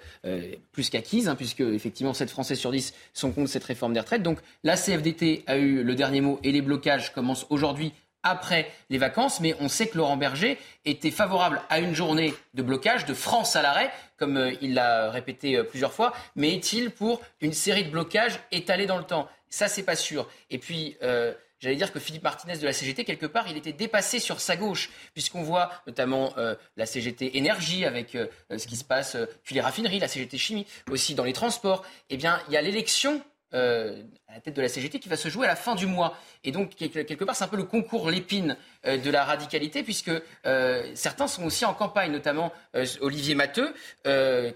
plus 0.71 0.89
qu'acquise, 0.89 1.29
hein, 1.29 1.35
puisque 1.35 1.61
effectivement 1.61 2.13
7 2.13 2.29
Français 2.29 2.55
sur 2.55 2.71
10 2.71 2.93
sont 3.13 3.31
contre 3.31 3.49
cette 3.49 3.63
réforme 3.63 3.93
des 3.93 3.99
retraites. 4.01 4.23
Donc 4.23 4.39
la 4.63 4.75
CFDT 4.75 5.43
a 5.47 5.57
eu 5.57 5.83
le 5.83 5.95
dernier 5.95 6.21
mot 6.21 6.39
et 6.43 6.51
les 6.51 6.61
blocages 6.61 7.13
commencent 7.13 7.45
aujourd'hui 7.49 7.93
après 8.23 8.71
les 8.89 8.97
vacances, 8.97 9.39
mais 9.39 9.55
on 9.59 9.67
sait 9.67 9.87
que 9.87 9.97
Laurent 9.97 10.17
Berger 10.17 10.57
était 10.85 11.11
favorable 11.11 11.61
à 11.69 11.79
une 11.79 11.93
journée 11.93 12.33
de 12.53 12.63
blocage 12.63 13.05
de 13.05 13.13
France 13.13 13.55
à 13.55 13.61
l'arrêt, 13.61 13.91
comme 14.17 14.37
euh, 14.37 14.53
il 14.61 14.73
l'a 14.73 15.11
répété 15.11 15.57
euh, 15.57 15.63
plusieurs 15.63 15.93
fois, 15.93 16.13
mais 16.35 16.53
est-il 16.53 16.91
pour 16.91 17.21
une 17.41 17.53
série 17.53 17.83
de 17.83 17.89
blocages 17.89 18.39
étalés 18.51 18.85
dans 18.85 18.97
le 18.97 19.03
temps? 19.03 19.27
Ça, 19.49 19.67
c'est 19.67 19.83
pas 19.83 19.95
sûr. 19.95 20.29
Et 20.49 20.57
puis, 20.57 20.97
euh, 21.03 21.33
j'allais 21.59 21.75
dire 21.75 21.91
que 21.91 21.99
Philippe 21.99 22.23
Martinez 22.23 22.57
de 22.57 22.65
la 22.65 22.73
CGT, 22.73 23.03
quelque 23.03 23.25
part, 23.25 23.47
il 23.49 23.57
était 23.57 23.73
dépassé 23.73 24.19
sur 24.19 24.39
sa 24.39 24.55
gauche, 24.55 24.89
puisqu'on 25.13 25.43
voit 25.43 25.69
notamment 25.85 26.33
la 26.75 26.85
CGT 26.85 27.37
énergie 27.37 27.85
avec 27.85 28.17
ce 28.49 28.67
qui 28.67 28.75
se 28.75 28.83
passe, 28.83 29.15
puis 29.43 29.53
les 29.53 29.61
raffineries, 29.61 29.99
la 29.99 30.07
CGT 30.07 30.37
chimie 30.37 30.65
aussi 30.89 31.13
dans 31.13 31.23
les 31.23 31.33
transports. 31.33 31.85
Eh 32.09 32.17
bien, 32.17 32.41
il 32.47 32.53
y 32.53 32.57
a 32.57 32.61
l'élection 32.61 33.21
à 33.53 34.33
la 34.33 34.39
tête 34.41 34.55
de 34.55 34.61
la 34.61 34.69
CGT 34.69 34.99
qui 34.99 35.09
va 35.09 35.15
se 35.15 35.29
jouer 35.29 35.45
à 35.45 35.49
la 35.49 35.55
fin 35.55 35.75
du 35.75 35.85
mois. 35.85 36.17
Et 36.43 36.51
donc, 36.51 36.75
quelque 36.75 37.23
part, 37.23 37.35
c'est 37.35 37.43
un 37.43 37.47
peu 37.47 37.57
le 37.57 37.63
concours 37.63 38.09
l'épine 38.09 38.51
euh, 38.51 38.55
de 38.85 39.09
la 39.09 39.23
radicalité, 39.23 39.83
puisque 39.83 40.11
euh, 40.45 40.91
certains 40.95 41.27
sont 41.27 41.43
aussi 41.45 41.65
en 41.65 41.73
campagne, 41.73 42.11
notamment 42.11 42.51
euh, 42.75 42.85
Olivier 43.01 43.35
Matteux, 43.35 43.73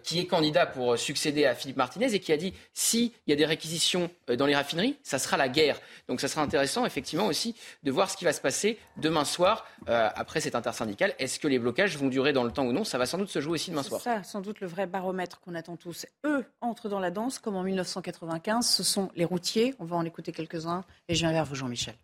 qui 0.04 0.20
est 0.20 0.26
candidat 0.26 0.66
pour 0.66 0.98
succéder 0.98 1.46
à 1.46 1.56
Philippe 1.56 1.78
Martinez 1.78 2.14
et 2.14 2.20
qui 2.20 2.32
a 2.32 2.38
dit 2.38 2.54
s'il 2.74 3.12
y 3.28 3.34
a 3.34 3.36
des 3.36 3.46
réquisitions 3.46 4.10
dans 4.38 4.46
les 4.46 4.56
raffineries, 4.56 4.98
ça 5.04 5.20
sera 5.20 5.38
la 5.38 5.50
guerre. 5.50 5.80
Donc, 6.08 6.22
ça 6.22 6.28
sera 6.28 6.42
intéressant, 6.42 6.86
effectivement, 6.86 7.28
aussi 7.28 7.56
de 7.84 7.92
voir 7.92 8.10
ce 8.10 8.18
qui 8.18 8.26
va 8.26 8.34
se 8.34 8.42
passer 8.42 8.78
demain 8.98 9.26
soir 9.26 9.68
après 9.88 10.42
cette 10.42 10.56
intersyndical. 10.56 11.14
Est-ce 11.20 11.40
que 11.40 11.48
les 11.48 11.60
blocages 11.60 11.98
vont 11.98 12.08
durer 12.08 12.34
dans 12.34 12.44
le 12.44 12.52
temps 12.52 12.66
ou 12.66 12.74
non? 12.74 12.84
Ça 12.84 12.98
va 12.98 13.06
sans 13.06 13.18
doute 13.18 13.30
se 13.30 13.40
jouer 13.40 13.54
aussi 13.54 13.72
demain 13.72 13.84
soir. 13.84 14.02
C'est 14.02 14.10
ça, 14.10 14.24
sans 14.24 14.42
doute 14.42 14.60
le 14.60 14.68
vrai 14.68 14.88
baromètre 14.88 15.40
qu'on 15.40 15.56
attend 15.56 15.78
tous. 15.78 16.06
Eux 16.26 16.46
entrent 16.62 16.90
dans 16.90 17.00
la 17.00 17.12
danse 17.12 17.40
comme 17.40 17.56
en 17.56 17.64
1995. 17.64 18.68
Ce 18.68 18.84
sont 18.84 19.10
les 19.16 19.26
routiers. 19.26 19.76
On 19.80 19.86
va 19.86 19.96
en 19.96 20.06
écouter 20.06 20.32
quelques-uns. 20.32 20.84
Et 21.08 21.16
je 21.16 21.22
viens 21.22 21.32
vers 21.32 21.46
vous, 21.46 21.56
Jean-Michel 21.56 21.96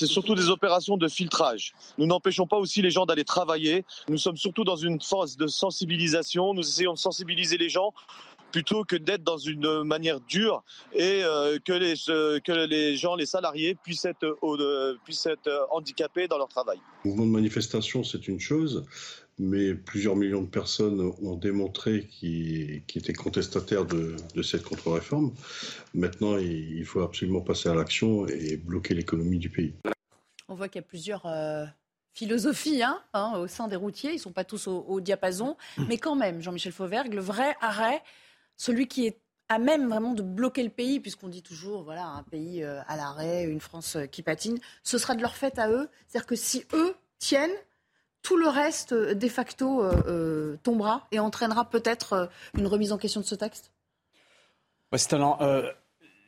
c'est 0.00 0.06
surtout 0.06 0.34
des 0.34 0.48
opérations 0.48 0.96
de 0.96 1.08
filtrage. 1.08 1.74
Nous 1.98 2.06
n'empêchons 2.06 2.46
pas 2.46 2.56
aussi 2.56 2.80
les 2.80 2.90
gens 2.90 3.04
d'aller 3.04 3.24
travailler. 3.24 3.84
Nous 4.08 4.16
sommes 4.16 4.38
surtout 4.38 4.64
dans 4.64 4.76
une 4.76 4.98
phase 4.98 5.36
de 5.36 5.46
sensibilisation. 5.46 6.54
Nous 6.54 6.62
essayons 6.62 6.94
de 6.94 6.98
sensibiliser 6.98 7.58
les 7.58 7.68
gens 7.68 7.92
plutôt 8.50 8.82
que 8.82 8.96
d'être 8.96 9.22
dans 9.22 9.36
une 9.36 9.82
manière 9.84 10.18
dure 10.20 10.64
et 10.94 11.22
euh, 11.22 11.58
que, 11.62 11.72
les, 11.74 11.94
que 12.40 12.66
les 12.66 12.96
gens, 12.96 13.14
les 13.14 13.26
salariés, 13.26 13.74
puissent 13.74 14.06
être, 14.06 14.38
euh, 14.42 14.96
puissent 15.04 15.26
être 15.26 15.68
handicapés 15.70 16.28
dans 16.28 16.38
leur 16.38 16.48
travail. 16.48 16.78
Le 17.04 17.10
mouvement 17.10 17.26
de 17.26 17.32
manifestation, 17.32 18.02
c'est 18.02 18.26
une 18.26 18.40
chose, 18.40 18.86
mais 19.40 19.74
plusieurs 19.74 20.16
millions 20.16 20.42
de 20.42 20.48
personnes 20.48 21.00
ont 21.22 21.34
démontré 21.34 22.06
qu'ils 22.06 22.82
étaient 22.94 23.14
contestataires 23.14 23.86
de, 23.86 24.16
cette 24.42 24.62
contre-réforme. 24.62 25.32
Maintenant, 25.94 26.36
il 26.36 26.84
faut 26.84 27.00
absolument 27.00 27.40
passer 27.40 27.70
à 27.70 27.74
l'action 27.74 28.26
et 28.28 28.58
bloquer 28.58 28.94
l'économie 28.94 29.38
du 29.38 29.48
pays. 29.48 29.74
On 30.48 30.54
voit 30.54 30.68
qu'il 30.68 30.80
y 30.80 30.84
a 30.84 30.86
plusieurs 30.86 31.24
euh, 31.24 31.64
philosophies 32.12 32.82
hein, 32.82 33.02
hein, 33.14 33.38
au 33.38 33.46
sein 33.46 33.66
des 33.66 33.76
routiers. 33.76 34.10
Ils 34.10 34.16
ne 34.16 34.20
sont 34.20 34.32
pas 34.32 34.44
tous 34.44 34.66
au, 34.68 35.00
diapason. 35.00 35.56
Mais 35.88 35.96
quand 35.96 36.16
même, 36.16 36.42
Jean-Michel 36.42 36.72
Fauvergue, 36.72 37.14
le 37.14 37.22
vrai 37.22 37.56
arrêt, 37.62 38.02
celui 38.58 38.88
qui 38.88 39.06
est 39.06 39.20
à 39.48 39.58
même 39.58 39.88
vraiment 39.88 40.12
de 40.12 40.22
bloquer 40.22 40.62
le 40.62 40.70
pays, 40.70 41.00
puisqu'on 41.00 41.28
dit 41.28 41.42
toujours, 41.42 41.82
voilà, 41.82 42.06
un 42.06 42.22
pays 42.24 42.62
euh, 42.62 42.80
à 42.86 42.96
l'arrêt, 42.96 43.44
une 43.44 43.60
France 43.60 43.96
euh, 43.96 44.06
qui 44.06 44.22
patine, 44.22 44.58
ce 44.84 44.98
sera 44.98 45.14
de 45.14 45.22
leur 45.22 45.34
fait 45.34 45.58
à 45.58 45.70
eux. 45.70 45.88
C'est-à-dire 46.06 46.26
que 46.26 46.36
si 46.36 46.64
eux 46.74 46.94
tiennent, 47.18 47.50
tout 48.22 48.36
le 48.36 48.48
reste, 48.48 48.92
euh, 48.92 49.14
de 49.14 49.28
facto, 49.28 49.82
euh, 49.82 49.92
euh, 50.06 50.56
tombera 50.62 51.06
et 51.12 51.18
entraînera 51.18 51.64
peut-être 51.64 52.30
une 52.56 52.66
remise 52.66 52.92
en 52.92 52.98
question 52.98 53.20
de 53.20 53.26
ce 53.26 53.34
texte? 53.34 53.72
C'est 54.96 55.16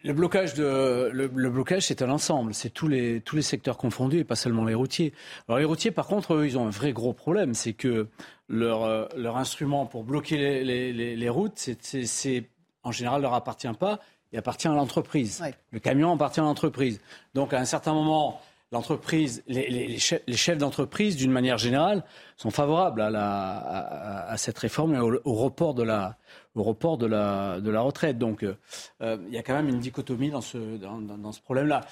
le 0.05 0.15
blocage, 0.15 0.55
de, 0.55 1.11
le, 1.13 1.29
blocage, 1.29 1.87
c'est 1.87 2.03
un 2.03 2.11
ensemble. 2.11 2.55
C'est 2.55 2.71
tous 2.71 2.89
les, 2.89 3.21
tous 3.21 3.37
les 3.37 3.43
secteurs 3.43 3.77
confondus 3.77 4.19
et 4.19 4.25
pas 4.25 4.35
seulement 4.35 4.65
les 4.65 4.75
routiers. 4.75 5.13
Alors 5.47 5.61
les 5.61 5.65
routiers, 5.65 5.93
par 5.93 6.09
contre, 6.09 6.35
eux, 6.35 6.45
ils 6.45 6.59
ont 6.59 6.67
un 6.67 6.71
vrai 6.71 6.93
gros 6.93 7.13
problème. 7.13 7.55
C'est 7.55 7.73
que 7.73 8.09
leur, 8.49 9.09
leur 9.17 9.37
instrument 9.37 9.87
pour 9.87 10.03
bloquer 10.03 10.65
les, 10.65 10.93
les, 10.93 11.15
les 11.15 11.29
routes, 11.29 11.57
c'est, 11.57 12.51
en 12.83 12.91
général, 12.91 13.23
leur 13.23 13.35
appartient 13.35 13.73
pas. 13.79 14.01
Il 14.33 14.39
appartient 14.41 14.67
à 14.67 14.73
l'entreprise. 14.73 15.41
Le 15.71 15.79
camion 15.79 16.13
appartient 16.13 16.41
à 16.41 16.45
l'entreprise. 16.45 17.01
Donc 17.35 17.53
à 17.53 17.61
un 17.61 17.65
certain 17.65 17.93
moment, 17.93 18.41
l'entreprise, 18.73 19.45
les, 19.47 19.99
chefs, 19.99 20.59
d'entreprise, 20.59 21.17
d'une 21.17 21.31
manière 21.31 21.59
générale, 21.59 22.03
sont 22.37 22.51
favorables 22.51 23.03
à, 23.03 24.35
cette 24.39 24.59
réforme 24.59 24.95
et 24.95 24.99
au, 24.99 25.35
report 25.35 25.75
de 25.75 25.83
la, 25.83 26.17
retraite. 26.57 28.19
Donc, 28.19 28.43
euh, 28.43 28.57
euh, 29.03 29.19
il 29.29 29.35
y 29.35 29.39
a 29.39 29.43
quand 29.43 29.55
même 29.55 29.69
une 29.69 29.79
dichotomie 29.79 30.31
dans 30.31 30.41
ce, 30.41 31.41
problème-là. 31.45 31.83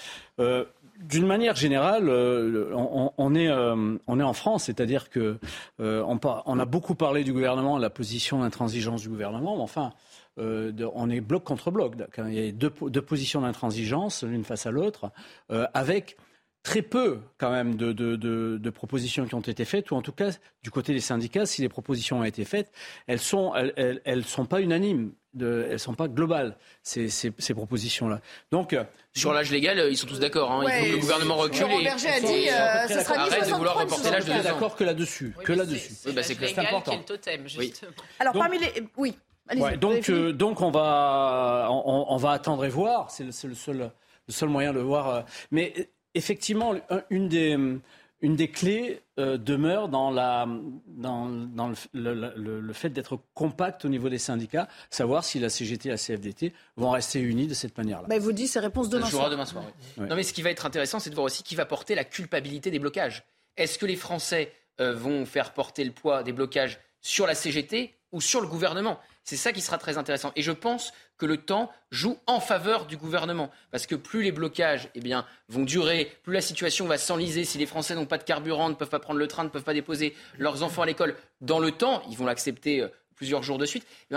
Euh, 0.41 0.65
d'une 0.99 1.27
manière 1.27 1.55
générale, 1.55 2.09
on, 2.11 3.35
est, 3.35 3.51
en 3.51 4.33
France, 4.33 4.65
c'est-à-dire 4.65 5.11
que 5.11 5.39
on, 5.79 6.59
a 6.59 6.65
beaucoup 6.65 6.95
parlé 6.95 7.25
du 7.25 7.33
gouvernement, 7.33 7.77
de 7.77 7.83
la 7.83 7.91
position 7.91 8.41
d'intransigeance 8.41 9.03
du 9.03 9.09
gouvernement, 9.09 9.57
mais 9.57 9.63
enfin. 9.63 9.93
on 10.39 11.11
est 11.11 11.21
bloc 11.21 11.45
contre 11.45 11.71
bloc. 11.71 11.95
Il 12.27 12.35
y 12.35 12.49
a 12.49 12.53
deux 12.53 13.03
positions 13.03 13.43
d'intransigeance, 13.43 14.25
l'une 14.25 14.45
face 14.45 14.67
à 14.67 14.71
l'autre, 14.71 15.11
avec 15.49 16.17
très 16.63 16.83
peu 16.83 17.21
quand 17.39 17.51
même 17.51 17.77
de, 17.77 17.93
de, 17.93 18.71
propositions 18.71 19.27
qui 19.27 19.35
ont 19.35 19.41
été 19.41 19.65
faites, 19.65 19.91
ou 19.91 19.97
en 19.97 20.03
tout 20.03 20.13
cas 20.13 20.31
du 20.63 20.71
côté 20.71 20.93
des 20.93 21.01
syndicats, 21.01 21.47
si 21.47 21.63
les 21.63 21.69
propositions 21.69 22.21
ont 22.21 22.25
été 22.25 22.45
faites, 22.45 22.71
elles 23.07 23.19
sont, 23.19 23.55
elles, 23.55 24.01
elles, 24.05 24.25
sont 24.25 24.47
pas 24.47 24.61
unanimes, 24.61 25.13
de, 25.35 25.67
elles 25.71 25.79
sont 25.79 25.95
pas 25.95 26.09
globales 26.09 26.57
ces, 26.83 27.09
ces, 27.09 27.55
propositions-là. 27.55 28.21
Donc 28.51 28.73
euh, 28.73 28.85
sur 29.15 29.33
l'âge 29.33 29.51
légal, 29.51 29.79
euh, 29.79 29.91
ils 29.91 29.97
sont 29.97 30.07
tous 30.07 30.21
d'accord. 30.21 30.51
Hein. 30.51 30.65
il 30.67 30.71
faut 30.71 30.87
que 30.87 30.93
le 30.93 30.99
gouvernement 30.99 31.37
recule. 31.37 31.61
Laurent 31.63 31.83
Berger 31.83 32.09
a 32.09 32.21
dit, 32.21 32.49
euh, 32.49 32.89
ce 32.89 33.05
sera 33.05 33.21
arrête 33.21 33.49
de 33.49 33.55
vouloir 33.55 33.79
reporter 33.79 34.11
l'âge 34.11 34.25
de 34.25 34.43
D'accord 34.43 34.77
que 34.77 34.85
là-dessus, 34.85 35.35
que 35.45 35.53
là-dessus. 35.53 35.93
Oui, 36.07 36.13
bah, 36.13 36.23
c'est 36.23 36.59
important. 36.59 36.97
le 36.97 37.05
totem, 37.05 37.49
justement. 37.49 37.91
Alors 38.19 38.35
parmi 38.35 38.59
les, 38.59 38.85
oui. 38.97 39.17
Ouais, 39.57 39.77
donc, 39.77 40.09
donc 40.11 40.61
on 40.61 40.71
va, 40.71 41.67
on, 41.71 42.07
on, 42.09 42.17
va 42.19 42.31
attendre 42.31 42.65
et 42.65 42.69
voir. 42.69 43.11
C'est 43.11 43.25
le, 43.25 43.49
le, 43.49 43.55
seul, 43.55 43.91
le 44.29 44.33
seul 44.33 44.49
moyen 44.49 44.73
de 44.73 44.79
voir. 44.79 45.25
Mais 45.51 45.91
effectivement, 46.15 46.75
une 47.11 47.29
des, 47.29 47.57
une 48.23 48.37
des 48.37 48.49
clés 48.49 49.01
euh, 49.19 49.39
demeure 49.39 49.89
dans, 49.89 50.11
la, 50.11 50.47
dans, 50.87 51.29
dans 51.29 51.73
le, 51.93 52.73
fait 52.73 52.91
d'être 52.91 53.19
compact 53.35 53.85
au 53.85 53.89
niveau 53.89 54.09
des 54.09 54.19
syndicats, 54.19 54.69
savoir 54.91 55.25
si 55.25 55.39
la 55.39 55.49
CGT 55.49 55.89
et 55.89 55.93
la 55.93 55.99
CFDT 55.99 56.53
vont 56.77 56.91
rester 56.91 57.21
unis 57.21 57.47
de 57.47 57.55
cette 57.55 57.77
manière-là. 57.77 58.09
Bah, 58.09 58.19
vous 58.19 58.33
dites 58.33 58.49
ces 58.49 58.61
réponses 58.61 58.89
demain 58.89 59.07
soir. 59.07 59.31
demain 59.31 59.47
soir. 59.47 59.65
Non, 59.97 60.17
mais 60.17 60.23
ce 60.23 60.33
qui 60.33 60.43
va 60.43 60.51
être 60.51 60.67
intéressant, 60.67 60.99
c'est 60.99 61.11
de 61.11 61.15
voir 61.15 61.27
aussi 61.27 61.43
qui 61.43 61.55
va 61.55 61.65
porter 61.65 61.95
la 61.95 62.05
culpabilité 62.05 62.71
des 62.71 62.79
blocages. 62.79 63.25
Est-ce 63.57 63.79
que 63.79 63.87
les 63.87 63.97
Français 63.97 64.53
euh, 64.81 64.95
vont 64.95 65.25
faire 65.25 65.53
porter 65.53 65.85
le 65.85 65.93
poids 65.93 66.23
des 66.23 66.33
blocages 66.33 66.79
sur 67.01 67.27
la 67.27 67.35
CGT 67.35 67.95
ou 68.13 68.21
sur 68.21 68.41
le 68.41 68.47
gouvernement 68.47 69.01
c'est 69.25 69.37
ça 69.37 69.53
qui 69.53 69.61
sera 69.61 69.79
très 69.79 69.99
intéressant. 69.99 70.33
Et 70.35 70.43
je 70.43 70.53
pense 70.53 70.93
que 71.17 71.27
le 71.27 71.37
temps 71.37 71.71
joue 71.91 72.19
en 72.27 72.41
faveur 72.41 72.87
du 72.87 72.97
gouvernement. 72.97 73.51
Parce 73.71 73.87
que 73.87 73.95
plus 73.95 74.23
les 74.23 74.33
blocages 74.33 74.89
eh 74.95 75.01
bien, 75.01 75.25
vont 75.49 75.63
durer, 75.63 76.13
plus 76.23 76.33
la 76.33 76.41
situation 76.41 76.87
va 76.87 76.99
s'enliser. 76.99 77.45
Si 77.45 77.59
les 77.59 77.67
Français 77.67 77.95
n'ont 77.95 78.07
pas 78.07 78.19
de 78.19 78.25
carburant, 78.25 78.69
ne 78.69 78.75
peuvent 78.75 78.89
pas 78.89 78.99
prendre 78.99 79.21
le 79.21 79.29
train, 79.29 79.45
ne 79.45 79.49
peuvent 79.49 79.63
pas 79.63 79.75
déposer 79.75 80.17
leurs 80.39 80.63
enfants 80.63 80.83
à 80.83 80.87
l'école 80.87 81.15
dans 81.41 81.61
le 81.61 81.71
temps, 81.71 82.03
ils 82.11 82.17
vont 82.17 82.27
l'accepter 82.27 82.81
euh, 82.81 82.89
plusieurs 83.15 83.43
jours 83.43 83.59
de 83.59 83.67
suite. 83.67 83.87
Eh 84.11 84.17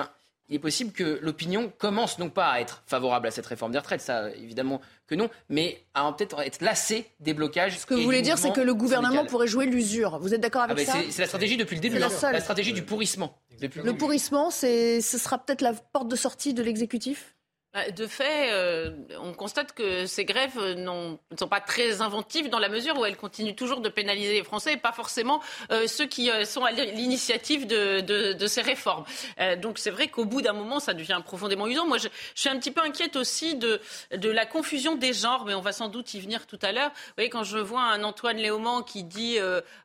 il 0.54 0.58
est 0.58 0.60
possible 0.60 0.92
que 0.92 1.18
l'opinion 1.24 1.74
commence 1.80 2.20
non 2.20 2.30
pas 2.30 2.52
à 2.52 2.60
être 2.60 2.84
favorable 2.86 3.28
à 3.28 3.32
cette 3.32 3.48
réforme 3.48 3.72
des 3.72 3.80
retraites, 3.80 4.02
ça 4.02 4.30
évidemment 4.36 4.82
que 5.08 5.16
non, 5.16 5.28
mais 5.50 5.84
à 5.96 6.14
peut-être 6.14 6.42
être 6.42 6.62
lassé 6.62 7.08
des 7.20 7.34
blocages. 7.34 7.80
Ce 7.80 7.88
que 7.88 7.96
vous 7.96 8.04
voulez 8.04 8.22
dire, 8.22 8.38
c'est 8.38 8.54
que 8.54 8.62
le 8.62 8.76
gouvernement 8.76 9.26
pourrait 9.26 9.48
jouer 9.48 9.66
l'usure. 9.66 10.20
Vous 10.20 10.36
êtes 10.36 10.42
d'accord 10.42 10.62
avec 10.62 10.88
ah 10.88 10.92
ça? 10.92 10.98
C'est 11.10 11.24
la 11.24 11.28
stratégie 11.28 11.58
depuis 11.58 11.76
le 11.76 11.82
début, 11.82 11.98
la, 11.98 12.10
la, 12.32 12.40
stratégie 12.40 12.72
du 12.72 12.84
pourrissement. 12.84 13.36
le 13.62 13.94
pourrissement, 13.94 14.52
ce 14.52 15.00
sera 15.02 15.40
peut-être 15.40 15.62
la 15.62 15.74
porte 15.74 16.08
de 16.08 16.16
sortie 16.16 16.54
de 16.54 16.62
l'exécutif? 16.62 17.33
De 17.74 18.06
fait, 18.06 18.54
euh, 18.54 18.92
on 19.20 19.34
constate 19.34 19.74
que 19.74 20.06
ces 20.06 20.26
grèves 20.26 20.60
ne 20.60 21.16
sont 21.40 21.48
pas 21.48 21.60
très 21.60 22.02
inventives 22.02 22.50
dans 22.50 22.60
la 22.60 22.70
mesure 22.70 23.00
où 23.00 23.06
elles 23.06 23.18
continuent 23.18 23.56
toujours 23.56 23.82
de 23.82 23.90
pénaliser 23.90 24.34
les 24.34 24.44
Français 24.44 24.74
et 24.74 24.78
pas 24.78 24.92
forcément 24.92 25.42
euh, 25.72 25.88
ceux 25.88 26.06
qui 26.06 26.30
euh, 26.30 26.46
sont 26.46 26.64
à 26.64 26.72
l'initiative 26.72 27.66
de, 27.66 28.46
ces 28.46 28.62
réformes. 28.62 29.06
donc 29.62 29.80
c'est 29.80 29.90
vrai 29.90 30.10
qu'au 30.10 30.26
bout 30.26 30.44
d'un 30.44 30.54
moment, 30.54 30.80
ça 30.80 30.94
devient 30.94 31.20
profondément 31.26 31.66
usant. 31.66 31.88
Moi, 31.88 31.98
je, 31.98 32.10
je, 32.36 32.42
suis 32.42 32.50
un 32.50 32.60
petit 32.60 32.70
peu 32.70 32.82
inquiète 32.82 33.16
aussi 33.16 33.56
de, 33.56 33.82
de 34.16 34.30
la 34.30 34.46
confusion 34.46 34.96
des 34.96 35.14
genres, 35.14 35.46
mais 35.46 35.56
on 35.56 35.62
va 35.62 35.72
sans 35.72 35.88
doute 35.88 36.14
y 36.14 36.20
venir 36.20 36.46
tout 36.46 36.60
à 36.62 36.72
l'heure. 36.72 36.90
Vous 36.90 37.14
voyez, 37.18 37.30
quand 37.30 37.44
je 37.44 37.58
vois 37.58 37.82
un 37.82 38.04
Antoine 38.04 38.38
Léaumont 38.38 38.84
qui 38.84 39.04
dit 39.04 39.38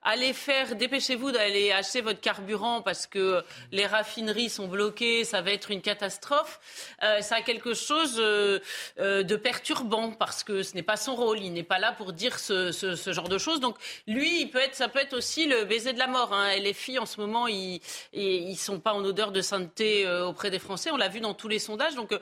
allez 0.03 0.35
faire, 0.35 0.77
dépêchez-vous 0.77 1.31
d'aller 1.31 1.73
acheter 1.73 2.03
votre 2.03 2.21
carburant 2.21 2.83
parce 2.83 3.07
que 3.07 3.43
les 3.73 3.87
raffineries 3.87 4.51
sont 4.51 4.67
bloquées, 4.67 5.25
ça 5.25 5.41
va 5.41 5.53
être 5.53 5.71
une 5.71 5.81
catastrophe, 5.81 6.61
ça 7.01 7.37
a 7.37 7.43
quelque 7.43 7.75
chose 7.81 8.17
euh, 8.19 8.59
euh, 8.99 9.23
de 9.23 9.37
perturbant 9.37 10.13
parce 10.13 10.45
que 10.45 10.63
ce 10.63 10.75
n'est 10.75 10.83
pas 10.83 10.97
son 10.97 11.15
rôle. 11.15 11.41
Il 11.41 11.53
n'est 11.53 11.63
pas 11.63 11.79
là 11.79 11.93
pour 11.93 12.13
dire 12.13 12.39
ce, 12.39 12.73
genre 13.13 13.29
de 13.29 13.39
choses. 13.39 13.61
Donc 13.61 13.77
lui, 14.07 14.47
peut 14.47 14.59
être, 14.59 14.75
ça 14.75 14.89
peut 14.89 14.99
être 14.99 15.15
aussi 15.15 15.47
le 15.47 15.65
baiser 15.65 15.93
de 15.93 15.99
la 15.99 16.07
mort. 16.07 16.33
Hein. 16.33 16.57
les 16.57 16.73
filles, 16.73 16.99
en 16.99 17.07
ce 17.07 17.21
moment, 17.21 17.47
ils 17.47 17.81
ne 18.13 18.55
sont 18.55 18.81
pas 18.81 18.93
en 18.93 19.05
odeur 19.05 19.33
de 19.33 19.41
sainteté 19.41 20.07
euh, 20.07 20.27
auprès 20.27 20.51
des 20.51 20.59
Français. 20.59 20.91
On 20.91 20.97
l'a 20.97 21.09
vu 21.09 21.21
dans 21.21 21.35
tous 21.35 21.49
les 21.49 21.59
sondages. 21.59 21.95
Donc 21.95 22.19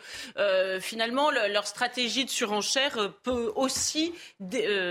finalement, 0.80 1.30
leur 1.30 1.66
stratégie 1.66 2.24
de 2.24 2.30
surenchère 2.30 3.12
peut 3.22 3.52
aussi 3.56 4.12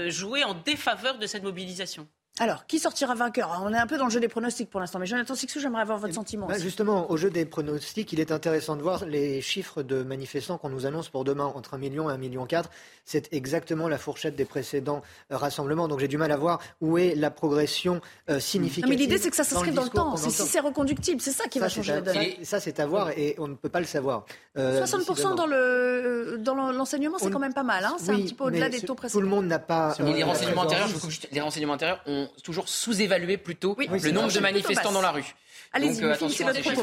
jouer 0.08 0.44
en 0.44 0.54
défaveur 0.54 1.18
de 1.18 1.28
cette 1.28 1.44
mobilisation. 1.44 2.08
Alors, 2.38 2.68
qui 2.68 2.80
sortira 2.80 3.16
vainqueur? 3.16 3.62
On 3.64 3.74
est 3.74 3.78
un 3.78 3.88
peu 3.88 3.98
dans 3.98 4.04
le 4.06 4.12
jeu 4.12 4.20
des 4.20 4.28
pronostics 4.28 4.70
pour 4.70 4.82
l'instant, 4.82 5.00
mais 5.00 5.06
Jonathan 5.06 5.36
Sixou, 5.36 5.62
j'aimerais 5.62 5.84
avoir 5.84 6.00
votre 6.00 6.14
sentiment. 6.14 6.48
Bah, 6.48 6.60
justement, 6.60 7.10
au 7.10 7.16
jeu 7.16 7.30
des 7.30 7.46
pronostics, 7.46 8.12
il 8.12 8.20
est 8.20 8.30
intéressant 8.30 8.76
de 8.76 8.82
voir 8.82 9.06
les 9.06 9.42
chiffres 9.42 9.84
de 9.84 10.04
manifestants 10.04 10.58
qu'on 10.58 10.68
nous 10.68 10.86
annonce 10.86 11.08
pour 11.08 11.24
demain, 11.24 11.46
entre 11.46 11.76
1 11.76 11.78
million 11.78 12.10
et 12.10 12.14
1 12.14 12.18
million 12.18 12.46
4. 12.46 12.70
C'est 13.06 13.32
exactement 13.34 13.88
la 13.88 13.98
fourchette 13.98 14.36
des 14.36 14.44
précédents 14.44 15.02
euh, 15.32 15.38
rassemblements, 15.38 15.88
donc 15.88 16.02
j'ai 16.02 16.10
du 16.10 16.18
mal 16.18 16.30
à 16.34 16.36
voir 16.36 16.60
où 16.82 16.98
est 16.98 17.16
la 17.16 17.32
progression 17.32 18.02
euh, 18.30 18.42
significative. 18.42 18.90
mais 18.90 19.02
l'idée, 19.02 19.18
c'est 19.18 19.30
que 19.30 19.36
ça 19.38 19.46
s'inscrit 19.46 19.72
dans, 19.72 19.84
le 19.84 19.90
temps. 19.90 20.18
C'est 20.18 20.30
si 20.30 20.42
c'est 20.42 20.60
reconductible, 20.60 21.22
c'est 21.22 21.32
ça 21.32 21.48
qui 21.48 21.60
va 21.60 21.70
changer 21.70 21.94
la 21.94 22.02
donne. 22.02 22.18
Ça, 22.44 22.60
c'est 22.60 22.82
à 22.82 22.86
voir 22.86 23.12
et 23.12 23.36
on 23.38 23.48
ne 23.48 23.56
peut 23.56 23.70
pas 23.70 23.80
le 23.80 23.86
savoir. 23.86 24.26
60% 24.58 25.32
euh, 25.32 25.36
dans 25.36 25.46
le 25.46 26.38
dans 26.40 26.72
l'enseignement, 26.72 27.18
c'est 27.18 27.30
quand 27.30 27.40
même 27.40 27.54
pas 27.54 27.64
mal. 27.64 27.86
Hein. 27.86 27.96
c'est 27.98 28.12
un 28.12 28.20
petit 28.20 28.34
peu 28.34 28.46
au-delà 28.46 28.68
des 28.68 28.82
taux 28.82 28.96
précédents. 28.96 29.20
Tout 29.20 29.24
le 29.24 29.30
monde 29.30 29.46
n'a 29.46 29.60
pas. 29.60 29.96
les 30.00 30.24
renseignements 30.24 30.64
intérieurs, 30.64 30.90
les 31.32 31.42
renseignements 31.42 31.74
intérieurs 31.74 32.02
ont 32.08 32.25
toujours 32.44 32.70
sous-évalué 32.70 33.38
plutôt 33.38 33.76
le 33.78 34.12
nombre 34.12 34.32
de 34.32 34.40
manifestants 34.40 34.92
dans 34.92 35.02
la 35.02 35.12
rue. 35.12 35.36
Allez-y, 35.76 36.06
euh, 36.06 36.16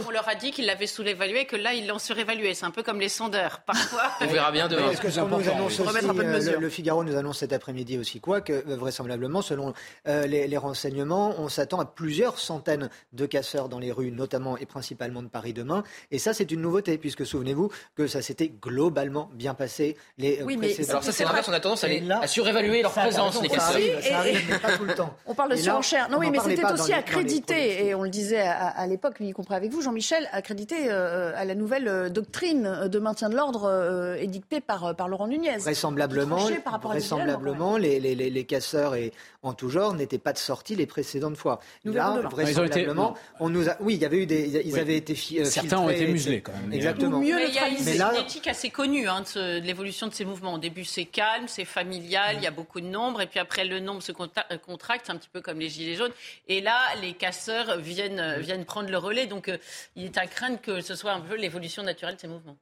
On 0.06 0.10
leur 0.10 0.28
a 0.28 0.34
dit 0.34 0.50
qu'ils 0.50 0.66
l'avaient 0.66 0.86
sous-évalué 0.86 1.40
et 1.40 1.44
que 1.46 1.56
là, 1.56 1.72
ils 1.72 1.86
l'ont 1.86 1.98
surévalué. 1.98 2.52
C'est 2.52 2.66
un 2.66 2.70
peu 2.70 2.82
comme 2.82 3.00
les 3.00 3.08
sondeurs. 3.08 3.62
Parfois. 3.66 4.02
On 4.20 4.26
verra 4.26 4.52
bien 4.52 4.68
demain. 4.68 4.92
que 4.92 5.06
nous 5.06 5.48
annonce 5.48 5.80
aussi, 5.80 6.06
euh, 6.06 6.60
le, 6.60 6.68
Figaro 6.68 7.02
nous 7.02 7.16
annonce 7.16 7.38
cet 7.38 7.54
après-midi 7.54 7.96
aussi 7.96 8.20
quoi 8.20 8.42
Que 8.42 8.52
euh, 8.52 8.76
vraisemblablement, 8.76 9.40
selon 9.40 9.72
les, 10.04 10.56
renseignements, 10.58 11.34
on 11.38 11.48
s'attend 11.48 11.80
à 11.80 11.86
plusieurs 11.86 12.38
centaines 12.38 12.90
de 13.14 13.24
casseurs 13.24 13.70
dans 13.70 13.78
les 13.78 13.92
rues, 13.92 14.12
notamment 14.12 14.58
et 14.58 14.66
principalement 14.66 15.22
de 15.22 15.28
Paris 15.28 15.54
demain. 15.54 15.84
Et 16.10 16.18
ça, 16.18 16.34
c'est 16.34 16.50
une 16.50 16.60
nouveauté, 16.60 16.98
puisque 16.98 17.24
souvenez-vous 17.24 17.70
que 17.96 18.06
ça 18.06 18.20
s'était 18.20 18.48
globalement 18.48 19.30
bien 19.32 19.54
passé. 19.54 19.96
Les 20.18 20.42
oui, 20.42 20.58
mais 20.58 20.74
alors 20.90 21.02
ça, 21.02 21.12
c'est 21.12 21.24
l'inverse. 21.24 21.48
On 21.48 21.52
a 21.54 21.60
tendance 21.60 21.84
à, 21.84 22.26
surévaluer 22.26 22.82
leur 22.82 22.92
présence, 22.92 23.40
les 23.42 23.48
casseurs. 23.48 24.02
Ça 24.02 24.18
arrive, 24.18 24.42
mais 24.50 24.58
pas 24.58 24.76
tout 24.76 24.84
le 24.84 24.94
temps. 24.94 25.16
On 25.24 25.34
parle 25.34 25.52
de 25.52 25.56
surenchère. 25.56 26.10
Non, 26.10 26.18
oui, 26.18 26.30
mais 26.30 26.40
c'était 26.40 26.70
aussi 26.70 26.92
accrédité, 26.92 27.86
et 27.86 27.94
on 27.94 28.02
le 28.02 28.10
disait 28.10 28.42
à 28.42 28.81
à 28.82 28.86
l'époque, 28.86 29.14
y 29.20 29.32
compris 29.32 29.54
avec 29.54 29.70
vous, 29.70 29.80
Jean-Michel, 29.80 30.28
accrédité 30.32 30.90
euh, 30.90 31.32
à 31.36 31.44
la 31.44 31.54
nouvelle 31.54 31.86
euh, 31.86 32.08
doctrine 32.08 32.88
de 32.88 32.98
maintien 32.98 33.28
de 33.28 33.36
l'ordre 33.36 33.64
euh, 33.64 34.16
édictée 34.16 34.60
par, 34.60 34.96
par 34.96 35.08
Laurent 35.08 35.28
Nunez. 35.28 35.58
Vraisemblablement, 35.58 36.48
vraisemblablement 36.82 37.76
les, 37.76 38.00
les, 38.00 38.14
les, 38.14 38.44
casseurs 38.44 38.96
et 38.96 39.12
en 39.42 39.54
tout 39.54 39.68
genre 39.68 39.94
n'étaient 39.94 40.18
pas 40.18 40.32
de 40.32 40.38
sortie 40.38 40.74
les 40.74 40.86
précédentes 40.86 41.36
fois. 41.36 41.60
Nous 41.84 41.92
Là, 41.92 42.22
vraisemblablement, 42.30 43.14
on 43.38 43.50
nous 43.50 43.68
a... 43.68 43.76
oui, 43.80 43.94
il 43.94 44.00
y 44.00 44.04
avait 44.04 44.22
eu 44.22 44.26
des, 44.26 44.62
ils 44.64 44.78
avaient 44.78 44.96
été 44.96 45.14
certains 45.44 45.78
ont 45.78 45.88
été 45.88 46.08
muselés 46.08 46.40
quand 46.40 46.52
même. 46.52 46.72
Exactement. 46.72 47.20
mais 47.20 47.28
il 47.28 47.54
y 47.54 47.58
a 47.58 47.68
une 47.68 48.16
éthique 48.16 48.48
assez 48.48 48.70
connue 48.70 49.08
hein, 49.08 49.22
de, 49.34 49.60
l'évolution 49.60 50.08
de 50.08 50.14
ces 50.14 50.24
mouvements. 50.24 50.54
Au 50.54 50.58
début, 50.58 50.84
c'est 50.84 51.04
calme, 51.04 51.44
c'est 51.46 51.64
familial, 51.64 52.36
il 52.38 52.42
y 52.42 52.48
a 52.48 52.50
beaucoup 52.50 52.80
de 52.80 52.86
nombres, 52.86 53.20
et 53.20 53.26
puis 53.26 53.38
après, 53.38 53.64
le 53.64 53.78
nombre 53.78 54.02
se 54.02 54.12
contracte, 54.12 55.08
un 55.08 55.16
petit 55.16 55.30
peu 55.32 55.40
comme 55.40 55.60
les 55.60 55.68
gilets 55.68 55.94
jaunes. 55.94 56.12
Et 56.48 56.60
là, 56.60 56.76
les 57.00 57.12
casseurs 57.12 57.78
viennent 57.78 58.40
viennent 58.40 58.64
prendre 58.72 58.90
le 58.90 58.98
relais. 58.98 59.26
Donc, 59.26 59.48
euh, 59.48 59.58
il 59.96 60.04
est 60.04 60.18
à 60.18 60.26
craindre 60.26 60.60
que 60.60 60.80
ce 60.80 60.94
soit 60.94 61.12
un 61.12 61.20
peu 61.20 61.36
l'évolution 61.36 61.82
naturelle 61.82 62.16
de 62.16 62.20
ces 62.20 62.28
mouvements. 62.28 62.56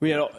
Oui, 0.00 0.12
alors. 0.12 0.30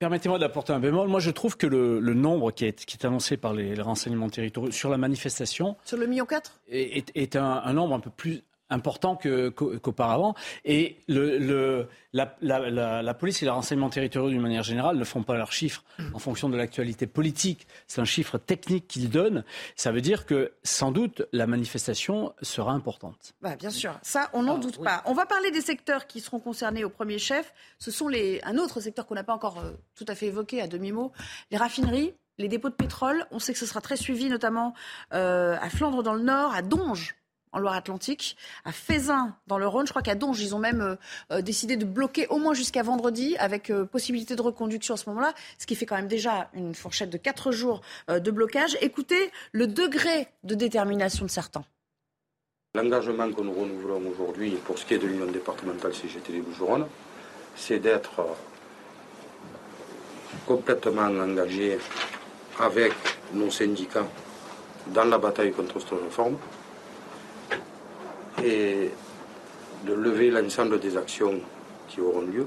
Permettez-moi 0.00 0.38
d'apporter 0.38 0.72
un 0.72 0.80
bémol. 0.80 1.08
Moi, 1.08 1.20
je 1.20 1.30
trouve 1.30 1.56
que 1.56 1.68
le, 1.68 2.00
nombre 2.14 2.50
qui 2.50 2.66
est, 2.66 2.84
qui 2.84 2.98
est, 2.98 3.06
annoncé 3.06 3.36
par 3.36 3.54
les, 3.54 3.80
renseignements 3.80 4.28
territoriaux 4.28 4.72
sur 4.72 4.90
la 4.90 4.98
manifestation. 4.98 5.76
Sur 5.84 5.96
le 5.96 6.06
million 6.06 6.26
4 6.26 6.60
Est, 6.68 7.10
est 7.14 7.36
un, 7.36 7.62
un, 7.64 7.72
nombre 7.72 7.94
un 7.94 8.00
peu 8.00 8.10
plus 8.10 8.42
important 8.70 9.16
qu'auparavant. 9.16 10.34
et 10.64 10.98
le, 11.08 11.86
la, 12.12 13.14
police 13.14 13.42
et 13.42 13.44
les 13.44 13.50
renseignements 13.50 13.90
territoriaux, 13.90 14.30
d'une 14.30 14.40
manière 14.40 14.62
générale, 14.62 14.96
ne 14.96 15.04
font 15.04 15.22
pas 15.22 15.36
leurs 15.36 15.52
chiffres 15.52 15.84
en 16.12 16.18
fonction 16.18 16.48
de 16.48 16.56
l'actualité 16.56 17.06
politique. 17.06 17.66
C'est 17.86 18.00
un 18.00 18.06
chiffre 18.06 18.38
technique 18.38 18.88
qu'ils 18.88 19.10
donnent. 19.10 19.44
Ça 19.76 19.92
veut 19.92 20.00
dire 20.00 20.26
que, 20.26 20.52
sans 20.62 20.92
doute, 20.92 21.22
la 21.32 21.46
manifestation 21.46 22.32
sera 22.42 22.72
importante. 22.72 23.34
Bah, 23.42 23.56
bien 23.56 23.70
sûr, 23.70 23.98
ça, 24.02 24.30
on 24.32 24.44
n'en 24.44 24.56
ah, 24.56 24.60
doute 24.60 24.82
pas. 24.82 25.02
On 25.06 25.14
va 25.14 25.26
parler 25.26 25.50
des 25.50 25.60
secteurs 25.60 26.06
qui 26.06 26.20
seront 26.20 26.40
concernés 26.40 26.84
au 26.84 26.90
premier 26.90 27.18
chef. 27.18 27.52
Ce 27.78 27.90
sont 27.90 28.08
les, 28.08 28.40
un 28.44 28.56
autre 28.58 28.80
secteur 28.80 29.06
qu'on 29.06 29.14
n'a 29.14 29.24
pas 29.24 29.34
encore 29.34 29.58
euh, 29.58 29.72
tout 29.94 30.06
à 30.08 30.14
fait 30.14 30.26
évoqué 30.26 30.60
à 30.60 30.66
demi-mot, 30.66 31.12
les 31.50 31.56
raffineries 31.56 32.14
les 32.36 32.48
dépôts 32.48 32.68
de 32.68 32.74
pétrole. 32.74 33.26
On 33.30 33.38
sait 33.38 33.52
que 33.52 33.58
ce 33.60 33.66
sera 33.66 33.80
très 33.80 33.96
suivi, 33.96 34.28
notamment 34.28 34.74
euh, 35.12 35.56
à 35.60 35.70
Flandre 35.70 36.02
dans 36.02 36.14
le 36.14 36.22
Nord, 36.22 36.52
à 36.52 36.62
Donge 36.62 37.14
en 37.54 37.60
Loire-Atlantique, 37.60 38.36
à 38.64 38.72
Fézin 38.72 39.34
dans 39.46 39.58
le 39.58 39.66
Rhône. 39.66 39.86
Je 39.86 39.92
crois 39.92 40.02
qu'à 40.02 40.16
Donge, 40.16 40.40
ils 40.40 40.54
ont 40.54 40.58
même 40.58 40.80
euh, 40.82 40.96
euh, 41.30 41.40
décidé 41.40 41.76
de 41.76 41.84
bloquer 41.84 42.26
au 42.28 42.38
moins 42.38 42.52
jusqu'à 42.52 42.82
vendredi, 42.82 43.36
avec 43.38 43.70
euh, 43.70 43.86
possibilité 43.86 44.36
de 44.36 44.42
reconduction 44.42 44.94
à 44.94 44.96
ce 44.96 45.08
moment-là, 45.10 45.32
ce 45.58 45.66
qui 45.66 45.76
fait 45.76 45.86
quand 45.86 45.96
même 45.96 46.08
déjà 46.08 46.50
une 46.52 46.74
fourchette 46.74 47.10
de 47.10 47.16
quatre 47.16 47.52
jours 47.52 47.80
de 48.08 48.30
blocage. 48.30 48.76
Écoutez 48.80 49.30
le 49.52 49.66
degré 49.66 50.26
de 50.42 50.54
détermination 50.54 51.24
de 51.24 51.30
certains. 51.30 51.64
L'engagement 52.74 53.30
que 53.30 53.40
nous 53.40 53.52
renouvelons 53.52 54.02
aujourd'hui 54.10 54.56
pour 54.64 54.78
ce 54.78 54.84
qui 54.84 54.94
est 54.94 54.98
de 54.98 55.06
l'Union 55.06 55.26
départementale 55.26 55.94
CGT 55.94 56.32
des 56.32 56.40
Bouches-du-Rhône, 56.40 56.86
c'est 57.54 57.78
d'être 57.78 58.26
complètement 60.44 61.02
engagé 61.02 61.78
avec 62.58 62.92
nos 63.32 63.50
syndicats 63.50 64.06
dans 64.88 65.04
la 65.04 65.18
bataille 65.18 65.52
contre 65.52 65.80
cette 65.80 65.90
réforme 66.02 66.36
et 68.44 68.90
de 69.86 69.92
lever 69.92 70.30
l'ensemble 70.30 70.78
des 70.78 70.96
actions 70.96 71.40
qui 71.88 72.00
auront 72.00 72.22
lieu 72.22 72.46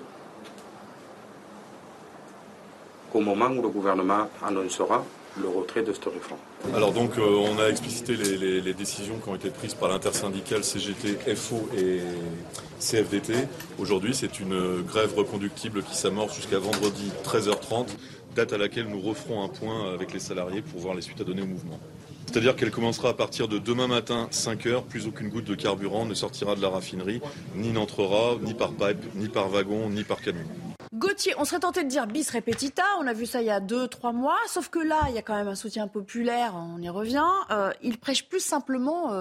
au 3.13 3.19
moment 3.21 3.47
où 3.47 3.61
le 3.61 3.69
gouvernement 3.69 4.29
annoncera 4.45 5.03
le 5.41 5.47
retrait 5.47 5.83
de 5.83 5.93
cette 5.93 6.05
réforme. 6.05 6.39
Alors 6.75 6.91
donc 6.91 7.17
euh, 7.17 7.21
on 7.21 7.59
a 7.59 7.69
explicité 7.69 8.15
les, 8.15 8.73
décisions 8.73 9.17
qui 9.17 9.29
ont 9.29 9.35
été 9.35 9.49
prises 9.49 9.75
par 9.75 9.89
l'intersyndicale 9.89 10.63
CGT, 10.63 11.35
FO 11.35 11.69
et 11.77 11.99
CFDT. 12.79 13.33
Aujourd'hui 13.79 14.13
c'est 14.13 14.39
une 14.39 14.81
grève 14.81 15.13
reconductible 15.15 15.83
qui 15.83 15.95
s'amorce 15.95 16.35
jusqu'à 16.35 16.59
vendredi 16.59 17.11
13h30, 17.23 17.87
date 18.35 18.53
à 18.53 18.57
laquelle 18.57 18.87
nous 18.87 19.01
referons 19.01 19.43
un 19.43 19.47
point 19.47 19.93
avec 19.93 20.13
les 20.13 20.19
salariés 20.19 20.61
pour 20.61 20.79
voir 20.79 20.95
les 20.95 21.01
suites 21.01 21.21
à 21.21 21.23
donner 21.23 21.43
au 21.43 21.47
mouvement. 21.47 21.79
C'est-à-dire 22.27 22.55
qu'elle 22.55 22.71
commencera 22.71 23.09
à 23.09 23.13
partir 23.13 23.47
de 23.47 23.57
demain 23.57 23.87
matin, 23.87 24.27
5 24.31 24.65
heures, 24.67 24.83
plus 24.83 25.07
aucune 25.07 25.29
goutte 25.29 25.45
de 25.45 25.55
carburant 25.55 26.05
ne 26.05 26.13
sortira 26.13 26.55
de 26.55 26.61
la 26.61 26.69
raffinerie, 26.69 27.21
ni 27.55 27.71
n'entrera, 27.71 28.35
ni 28.41 28.53
par 28.53 28.73
pipe, 28.73 29.15
ni 29.15 29.29
par 29.29 29.49
wagon, 29.49 29.89
ni 29.89 30.03
par 30.03 30.21
camion. 30.21 30.45
Gauthier, 30.93 31.33
on 31.37 31.45
serait 31.45 31.59
tenté 31.59 31.83
de 31.83 31.89
dire 31.89 32.05
bis 32.05 32.29
repetita, 32.29 32.83
on 32.99 33.07
a 33.07 33.13
vu 33.13 33.25
ça 33.25 33.41
il 33.41 33.47
y 33.47 33.49
a 33.49 33.59
2-3 33.59 34.13
mois, 34.13 34.37
sauf 34.47 34.69
que 34.69 34.79
là, 34.79 34.99
il 35.09 35.15
y 35.15 35.17
a 35.17 35.21
quand 35.21 35.35
même 35.35 35.47
un 35.47 35.55
soutien 35.55 35.87
populaire, 35.87 36.53
on 36.55 36.81
y 36.81 36.89
revient. 36.89 37.25
Euh, 37.49 37.71
ils 37.81 37.97
prêchent 37.97 38.27
plus 38.27 38.39
simplement 38.39 39.11
euh, 39.11 39.15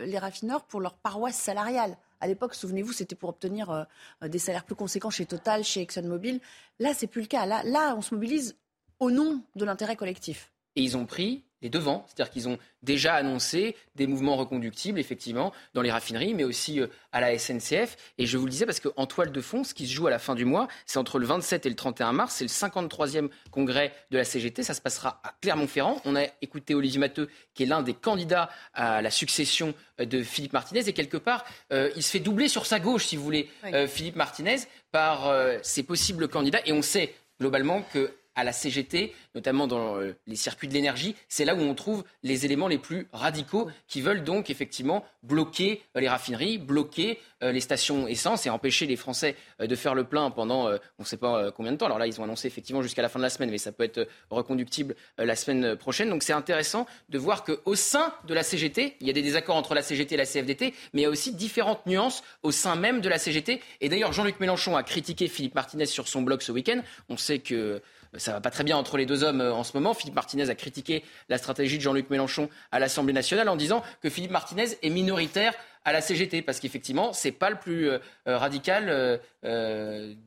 euh, 0.00 0.06
les 0.06 0.18
raffineurs 0.18 0.62
pour 0.62 0.80
leur 0.80 0.94
paroisse 0.94 1.36
salariale. 1.36 1.96
À 2.20 2.26
l'époque, 2.26 2.54
souvenez-vous, 2.54 2.92
c'était 2.92 3.16
pour 3.16 3.30
obtenir 3.30 3.86
des 4.20 4.38
salaires 4.38 4.64
plus 4.64 4.74
conséquents 4.74 5.08
chez 5.08 5.24
Total, 5.24 5.64
chez 5.64 5.80
ExxonMobil. 5.80 6.40
Là, 6.78 6.92
c'est 6.94 7.06
plus 7.06 7.22
le 7.22 7.26
cas. 7.26 7.46
Là, 7.46 7.62
là, 7.64 7.94
on 7.96 8.02
se 8.02 8.14
mobilise 8.14 8.56
au 8.98 9.10
nom 9.10 9.40
de 9.56 9.64
l'intérêt 9.64 9.96
collectif. 9.96 10.52
Et 10.80 10.82
ils 10.82 10.96
ont 10.96 11.04
pris 11.04 11.42
les 11.60 11.68
devants, 11.68 12.06
c'est-à-dire 12.06 12.32
qu'ils 12.32 12.48
ont 12.48 12.58
déjà 12.82 13.12
annoncé 13.12 13.76
des 13.94 14.06
mouvements 14.06 14.36
reconductibles, 14.36 14.98
effectivement, 14.98 15.52
dans 15.74 15.82
les 15.82 15.90
raffineries, 15.90 16.32
mais 16.32 16.44
aussi 16.44 16.80
euh, 16.80 16.86
à 17.12 17.20
la 17.20 17.38
SNCF. 17.38 17.98
Et 18.16 18.24
je 18.24 18.38
vous 18.38 18.46
le 18.46 18.50
disais 18.50 18.64
parce 18.64 18.80
qu'en 18.80 19.04
toile 19.04 19.30
de 19.30 19.40
fond, 19.42 19.62
ce 19.62 19.74
qui 19.74 19.86
se 19.86 19.92
joue 19.92 20.06
à 20.06 20.10
la 20.10 20.18
fin 20.18 20.34
du 20.34 20.46
mois, 20.46 20.68
c'est 20.86 20.98
entre 20.98 21.18
le 21.18 21.26
27 21.26 21.66
et 21.66 21.68
le 21.68 21.76
31 21.76 22.14
mars, 22.14 22.36
c'est 22.36 22.44
le 22.44 22.48
53e 22.48 23.28
congrès 23.50 23.92
de 24.10 24.16
la 24.16 24.24
CGT, 24.24 24.62
ça 24.62 24.72
se 24.72 24.80
passera 24.80 25.20
à 25.22 25.34
Clermont-Ferrand. 25.42 26.00
On 26.06 26.16
a 26.16 26.22
écouté 26.40 26.74
Olivier 26.74 26.98
Matteux, 26.98 27.28
qui 27.52 27.64
est 27.64 27.66
l'un 27.66 27.82
des 27.82 27.92
candidats 27.92 28.48
à 28.72 29.02
la 29.02 29.10
succession 29.10 29.74
euh, 30.00 30.06
de 30.06 30.22
Philippe 30.22 30.54
Martinez, 30.54 30.88
et 30.88 30.94
quelque 30.94 31.18
part, 31.18 31.44
euh, 31.74 31.90
il 31.94 32.02
se 32.02 32.10
fait 32.10 32.20
doubler 32.20 32.48
sur 32.48 32.64
sa 32.64 32.80
gauche, 32.80 33.04
si 33.04 33.16
vous 33.16 33.22
voulez, 33.22 33.50
Philippe 33.86 34.16
Martinez, 34.16 34.56
par 34.92 35.30
ses 35.62 35.82
possibles 35.82 36.28
candidats. 36.28 36.60
Et 36.64 36.72
on 36.72 36.82
sait 36.82 37.14
globalement 37.40 37.82
que 37.82 38.10
à 38.34 38.44
la 38.44 38.52
CGT, 38.52 39.12
notamment 39.34 39.66
dans 39.66 39.96
euh, 39.96 40.16
les 40.26 40.36
circuits 40.36 40.68
de 40.68 40.72
l'énergie, 40.72 41.16
c'est 41.28 41.44
là 41.44 41.54
où 41.54 41.60
on 41.60 41.74
trouve 41.74 42.04
les 42.22 42.44
éléments 42.44 42.68
les 42.68 42.78
plus 42.78 43.08
radicaux 43.12 43.68
qui 43.88 44.00
veulent 44.00 44.24
donc 44.24 44.50
effectivement 44.50 45.04
bloquer 45.22 45.82
euh, 45.96 46.00
les 46.00 46.08
raffineries, 46.08 46.58
bloquer 46.58 47.18
euh, 47.42 47.52
les 47.52 47.60
stations 47.60 48.06
essence 48.06 48.46
et 48.46 48.50
empêcher 48.50 48.86
les 48.86 48.96
Français 48.96 49.36
de 49.58 49.74
faire 49.74 49.94
le 49.94 50.04
plein 50.04 50.30
pendant 50.30 50.70
on 50.70 51.02
ne 51.02 51.04
sait 51.04 51.16
pas 51.16 51.50
combien 51.52 51.72
de 51.72 51.76
temps. 51.76 51.86
Alors 51.86 51.98
là, 51.98 52.06
ils 52.06 52.20
ont 52.20 52.24
annoncé 52.24 52.46
effectivement 52.46 52.82
jusqu'à 52.82 53.02
la 53.02 53.08
fin 53.08 53.18
de 53.18 53.22
la 53.22 53.30
semaine, 53.30 53.50
mais 53.50 53.58
ça 53.58 53.72
peut 53.72 53.84
être 53.84 54.08
reconductible 54.30 54.94
la 55.18 55.36
semaine 55.36 55.76
prochaine. 55.76 56.08
Donc 56.10 56.22
c'est 56.22 56.32
intéressant 56.32 56.86
de 57.08 57.18
voir 57.18 57.44
qu'au 57.44 57.74
sein 57.74 58.12
de 58.26 58.34
la 58.34 58.42
CGT, 58.42 58.96
il 59.00 59.06
y 59.06 59.10
a 59.10 59.12
des 59.12 59.22
désaccords 59.22 59.56
entre 59.56 59.74
la 59.74 59.82
CGT 59.82 60.14
et 60.14 60.18
la 60.18 60.26
CFDT, 60.26 60.74
mais 60.92 61.02
il 61.02 61.04
y 61.04 61.06
a 61.06 61.10
aussi 61.10 61.34
différentes 61.34 61.86
nuances 61.86 62.22
au 62.42 62.50
sein 62.50 62.76
même 62.76 63.00
de 63.00 63.08
la 63.08 63.18
CGT. 63.18 63.60
Et 63.80 63.88
d'ailleurs, 63.88 64.12
Jean-Luc 64.12 64.40
Mélenchon 64.40 64.76
a 64.76 64.82
critiqué 64.82 65.28
Philippe 65.28 65.54
Martinez 65.54 65.86
sur 65.86 66.08
son 66.08 66.22
blog 66.22 66.42
ce 66.42 66.52
week-end. 66.52 66.80
On 67.08 67.16
sait 67.16 67.38
que 67.38 67.82
ça 68.16 68.32
va 68.32 68.40
pas 68.40 68.50
très 68.50 68.64
bien 68.64 68.76
entre 68.76 68.96
les 68.96 69.06
deux 69.06 69.22
hommes 69.22 69.40
euh, 69.40 69.52
en 69.52 69.64
ce 69.64 69.76
moment. 69.76 69.94
Philippe 69.94 70.14
Martinez 70.14 70.50
a 70.50 70.54
critiqué 70.54 71.04
la 71.28 71.38
stratégie 71.38 71.76
de 71.76 71.82
Jean-Luc 71.82 72.10
Mélenchon 72.10 72.48
à 72.72 72.78
l'Assemblée 72.78 73.12
nationale 73.12 73.48
en 73.48 73.56
disant 73.56 73.82
que 74.02 74.10
Philippe 74.10 74.32
Martinez 74.32 74.78
est 74.82 74.90
minoritaire 74.90 75.54
à 75.84 75.92
la 75.92 76.02
CGT, 76.02 76.42
parce 76.42 76.60
qu'effectivement, 76.60 77.14
c'est 77.14 77.32
pas 77.32 77.48
le 77.48 77.56
plus 77.56 77.88
euh, 77.88 77.98
euh, 78.28 78.36
radical 78.36 79.20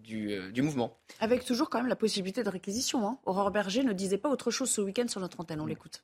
du, 0.03 0.61
mouvement. 0.61 0.97
Avec 1.19 1.45
toujours 1.45 1.69
quand 1.69 1.77
même 1.77 1.87
la 1.87 1.95
possibilité 1.95 2.43
de 2.43 2.49
réquisition. 2.49 3.07
Hein. 3.07 3.19
Aurore 3.25 3.51
Berger 3.51 3.83
ne 3.83 3.93
disait 3.93 4.17
pas 4.17 4.29
autre 4.29 4.49
chose 4.49 4.69
ce 4.69 4.81
week-end 4.81 5.07
sur 5.07 5.21
notre 5.21 5.39
antenne. 5.39 5.61
On 5.61 5.65
l'écoute 5.65 6.03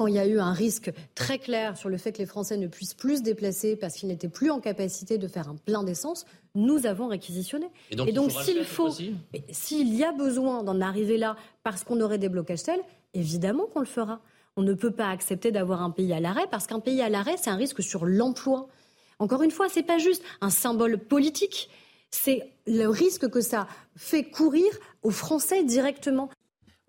quand 0.00 0.06
il 0.06 0.14
y 0.14 0.18
a 0.18 0.26
eu 0.26 0.40
un 0.40 0.54
risque 0.54 0.90
très 1.14 1.38
clair 1.38 1.76
sur 1.76 1.90
le 1.90 1.98
fait 1.98 2.10
que 2.12 2.20
les 2.20 2.26
Français 2.26 2.56
ne 2.56 2.68
puissent 2.68 2.94
plus 2.94 3.18
se 3.18 3.22
déplacer 3.22 3.76
parce 3.76 3.96
qu'ils 3.96 4.08
n'étaient 4.08 4.30
plus 4.30 4.50
en 4.50 4.58
capacité 4.58 5.18
de 5.18 5.28
faire 5.28 5.50
un 5.50 5.56
plein 5.56 5.84
d'essence, 5.84 6.24
nous 6.54 6.86
avons 6.86 7.08
réquisitionné. 7.08 7.66
Et 7.90 8.12
donc, 8.12 8.30
s'il 8.30 8.64
faut, 8.64 8.88
s'il 9.50 9.94
y 9.94 10.02
a 10.02 10.12
besoin 10.12 10.62
d'en 10.62 10.80
arriver 10.80 11.18
là 11.18 11.36
parce 11.64 11.84
qu'on 11.84 12.00
aurait 12.00 12.16
des 12.16 12.30
blocages 12.30 12.62
tels, 12.62 12.80
évidemment 13.12 13.66
qu'on 13.66 13.80
le 13.80 13.84
fera. 13.84 14.22
On 14.56 14.62
ne 14.62 14.72
peut 14.72 14.90
pas 14.90 15.10
accepter 15.10 15.52
d'avoir 15.52 15.82
un 15.82 15.90
pays 15.90 16.14
à 16.14 16.20
l'arrêt 16.20 16.46
parce 16.50 16.66
qu'un 16.66 16.80
pays 16.80 17.02
à 17.02 17.10
l'arrêt, 17.10 17.36
c'est 17.36 17.50
un 17.50 17.56
risque 17.56 17.82
sur 17.82 18.06
l'emploi. 18.06 18.68
Encore 19.18 19.42
une 19.42 19.50
fois, 19.50 19.66
c'est 19.68 19.82
pas 19.82 19.98
juste 19.98 20.22
un 20.40 20.48
symbole 20.48 20.96
politique, 20.96 21.68
c'est 22.10 22.50
le 22.66 22.86
risque 22.86 23.28
que 23.28 23.42
ça 23.42 23.68
fait 23.96 24.24
courir 24.24 24.72
aux 25.02 25.10
Français 25.10 25.62
directement 25.62 26.30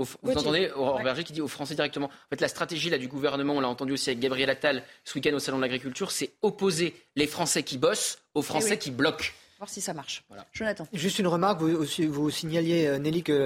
vous 0.03 0.37
entendez 0.37 0.71
Aurore 0.75 1.01
Berger 1.01 1.23
qui 1.23 1.33
dit 1.33 1.41
aux 1.41 1.47
Français 1.47 1.75
directement. 1.75 2.07
En 2.07 2.29
fait, 2.29 2.41
la 2.41 2.47
stratégie 2.47 2.89
là, 2.89 2.97
du 2.97 3.07
gouvernement, 3.07 3.53
on 3.53 3.61
l'a 3.61 3.69
entendu 3.69 3.93
aussi 3.93 4.09
avec 4.09 4.19
Gabriel 4.19 4.49
Attal 4.49 4.83
ce 5.03 5.15
week-end 5.15 5.33
au 5.33 5.39
Salon 5.39 5.57
de 5.57 5.63
l'Agriculture, 5.63 6.11
c'est 6.11 6.31
opposer 6.41 6.95
les 7.15 7.27
Français 7.27 7.63
qui 7.63 7.77
bossent 7.77 8.19
aux 8.33 8.41
Français 8.41 8.73
eh 8.73 8.77
qui 8.77 8.91
bloquent 8.91 9.31
voir 9.61 9.69
si 9.69 9.79
ça 9.79 9.93
marche. 9.93 10.23
Voilà. 10.27 10.43
Jonathan. 10.53 10.87
Juste 10.91 11.19
une 11.19 11.27
remarque, 11.27 11.61
vous, 11.61 11.85
vous 12.09 12.29
signaliez, 12.31 12.87
euh, 12.87 12.97
Nelly, 12.97 13.21
que 13.21 13.45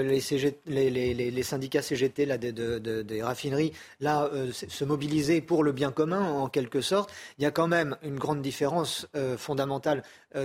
les, 0.66 0.90
les, 1.30 1.44
syndicats 1.44 1.82
CGT 1.82 2.26
là, 2.26 2.38
des 2.38 3.22
raffineries 3.22 3.74
là, 4.00 4.30
euh, 4.34 4.54
se 4.54 4.86
mobilisaient 4.86 5.42
pour 5.42 5.62
le 5.62 5.74
bien 5.74 5.92
commun, 5.92 6.22
en 6.22 6.48
quelque 6.48 6.80
sorte. 6.80 7.12
Il 7.38 7.44
y 7.44 7.46
a 7.46 7.52
quand 7.52 7.68
même 7.68 7.98
une 8.02 8.18
grande 8.18 8.42
différence 8.42 9.08
euh, 9.18 9.38
fondamentale 9.38 10.04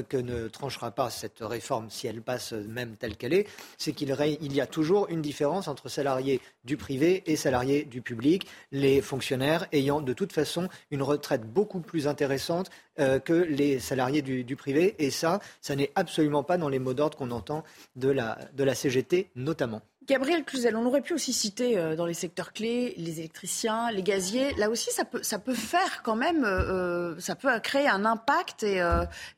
que 0.09 0.16
ne 0.16 0.48
tranchera 0.48 0.90
pas 0.90 1.11
cette 1.11 1.40
réforme 1.40 1.90
si 1.90 2.07
elle 2.07 2.22
passe 2.22 2.53
même 2.53 2.96
telle 2.96 3.16
qu'elle 3.16 3.33
est, 3.33 3.46
c'est 3.79 3.92
qu'il 3.92 4.14
il 4.40 4.55
y 4.55 4.61
a 4.61 4.66
toujours 4.66 5.09
une 5.09 5.22
différence 5.22 5.68
entre 5.68 5.88
salariés 5.88 6.40
du 6.64 6.76
privé 6.76 7.22
et 7.26 7.37
salariés 7.37 7.85
du 7.85 8.03
public, 8.03 8.46
les 8.72 9.00
fonctionnaires 9.00 9.66
ayant 9.72 10.00
de 10.00 10.12
toute 10.12 10.33
façon 10.33 10.68
une 10.90 11.03
retraite 11.03 11.42
beaucoup 11.42 11.81
plus 11.81 12.07
intéressante 12.09 12.70
que 12.96 13.33
les 13.33 13.79
salariés 13.79 14.22
du, 14.22 14.57
privé. 14.57 14.94
Et 14.98 15.11
ça, 15.11 15.40
ça 15.61 15.76
n'est 15.76 15.92
absolument 15.94 16.42
pas 16.42 16.59
dans 16.59 16.68
les 16.68 16.79
mots 16.79 16.94
d'ordre 16.94 17.16
qu'on 17.16 17.31
entend 17.31 17.64
de 17.96 18.11
la 18.11 18.74
CGT 18.74 19.31
notamment. 19.37 19.83
Gabriel 20.11 20.42
Cluzel, 20.42 20.75
on 20.75 20.85
aurait 20.87 21.03
pu 21.03 21.14
aussi 21.14 21.33
citer 21.33 21.79
euh, 21.79 21.94
dans 21.94 22.05
les 22.05 22.14
secteurs 22.14 22.53
clés 22.53 22.94
les 22.96 23.20
électriciens, 23.20 23.92
les 23.92 24.03
gaziers. 24.03 24.53
Là 24.55 24.68
aussi, 24.68 24.90
ça 24.90 25.05
peut, 25.05 25.23
ça 25.23 25.38
peut 25.38 25.55
faire 25.55 26.03
quand 26.03 26.16
même, 26.16 26.44
euh, 26.44 27.12
euh, 27.12 27.20
ça 27.20 27.37
peut 27.37 27.49
créer 27.61 27.87
un 27.87 28.05
impact 28.05 28.64
et, 28.64 28.83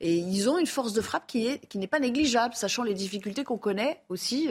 et, 0.00 0.14
ils 0.14 0.48
ont 0.48 0.58
une 0.58 0.66
force 0.66 0.94
de 0.94 1.02
frappe 1.02 1.26
qui, 1.26 1.46
est, 1.46 1.58
qui 1.68 1.76
n'est 1.76 1.86
pas 1.86 1.98
négligeable, 1.98 2.54
sachant 2.54 2.84
les 2.84 2.94
difficultés 2.94 3.44
qu'on 3.44 3.58
connaît 3.58 4.00
aussi 4.08 4.48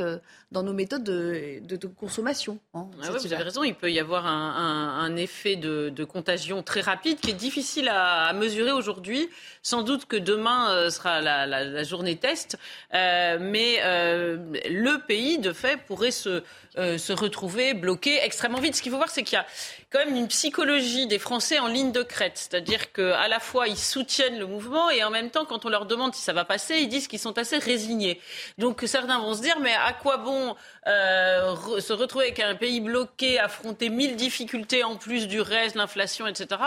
dans 0.51 0.61
nos 0.61 0.73
méthodes 0.73 1.03
de, 1.03 1.59
de, 1.63 1.87
consommation. 1.87 2.59
Hein, 2.75 2.87
ah 3.01 3.09
vous 3.09 3.33
avez 3.33 3.43
raison, 3.43 3.63
il 3.63 3.73
peut 3.73 3.91
y 3.91 3.99
avoir 3.99 4.27
un, 4.27 4.99
un, 4.99 5.15
effet 5.15 5.55
de, 5.55 5.89
de, 5.89 6.03
contagion 6.03 6.61
très 6.61 6.81
rapide 6.81 7.19
qui 7.19 7.31
est 7.31 7.33
difficile 7.33 7.87
à, 7.87 8.25
à 8.27 8.33
mesurer 8.33 8.71
aujourd'hui. 8.71 9.27
Sans 9.63 9.81
doute 9.81 10.05
que 10.05 10.17
demain 10.17 10.89
sera 10.89 11.21
la, 11.21 11.47
la, 11.47 11.63
la 11.63 11.83
journée 11.83 12.17
test, 12.17 12.57
mais 12.91 13.79
le 13.81 14.97
pays, 15.07 15.39
de 15.39 15.53
fait, 15.53 15.77
pourrait 15.77 16.10
se, 16.11 16.43
euh, 16.77 16.97
se 16.97 17.13
retrouver 17.13 17.73
bloqué 17.73 18.19
extrêmement 18.23 18.59
vite. 18.59 18.75
Ce 18.75 18.81
qu'il 18.81 18.91
faut 18.91 18.97
voir, 18.97 19.09
c'est 19.09 19.23
qu'il 19.23 19.35
y 19.35 19.39
a 19.39 19.45
quand 19.91 19.99
même 19.99 20.15
une 20.15 20.27
psychologie 20.27 21.05
des 21.07 21.19
Français 21.19 21.59
en 21.59 21.67
ligne 21.67 21.91
de 21.91 22.01
crête. 22.01 22.33
C'est-à-dire 22.35 22.93
qu'à 22.93 23.27
la 23.27 23.39
fois, 23.39 23.67
ils 23.67 23.77
soutiennent 23.77 24.39
le 24.39 24.45
mouvement 24.45 24.89
et 24.89 25.03
en 25.03 25.09
même 25.09 25.29
temps, 25.29 25.45
quand 25.45 25.65
on 25.65 25.69
leur 25.69 25.85
demande 25.85 26.15
si 26.15 26.21
ça 26.21 26.33
va 26.33 26.45
passer, 26.45 26.77
ils 26.77 26.87
disent 26.87 27.07
qu'ils 27.07 27.19
sont 27.19 27.37
assez 27.37 27.57
résignés. 27.57 28.21
Donc 28.57 28.83
certains 28.85 29.19
vont 29.19 29.33
se 29.33 29.41
dire, 29.41 29.59
mais 29.59 29.73
à 29.73 29.93
quoi 29.93 30.17
bon 30.17 30.55
euh, 30.87 31.79
se 31.79 31.93
retrouver 31.93 32.25
avec 32.25 32.39
un 32.39 32.55
pays 32.55 32.79
bloqué, 32.79 33.37
affronter 33.37 33.89
mille 33.89 34.15
difficultés 34.15 34.83
en 34.83 34.95
plus 34.95 35.27
du 35.27 35.39
reste, 35.39 35.75
l'inflation, 35.75 36.25
etc., 36.25 36.59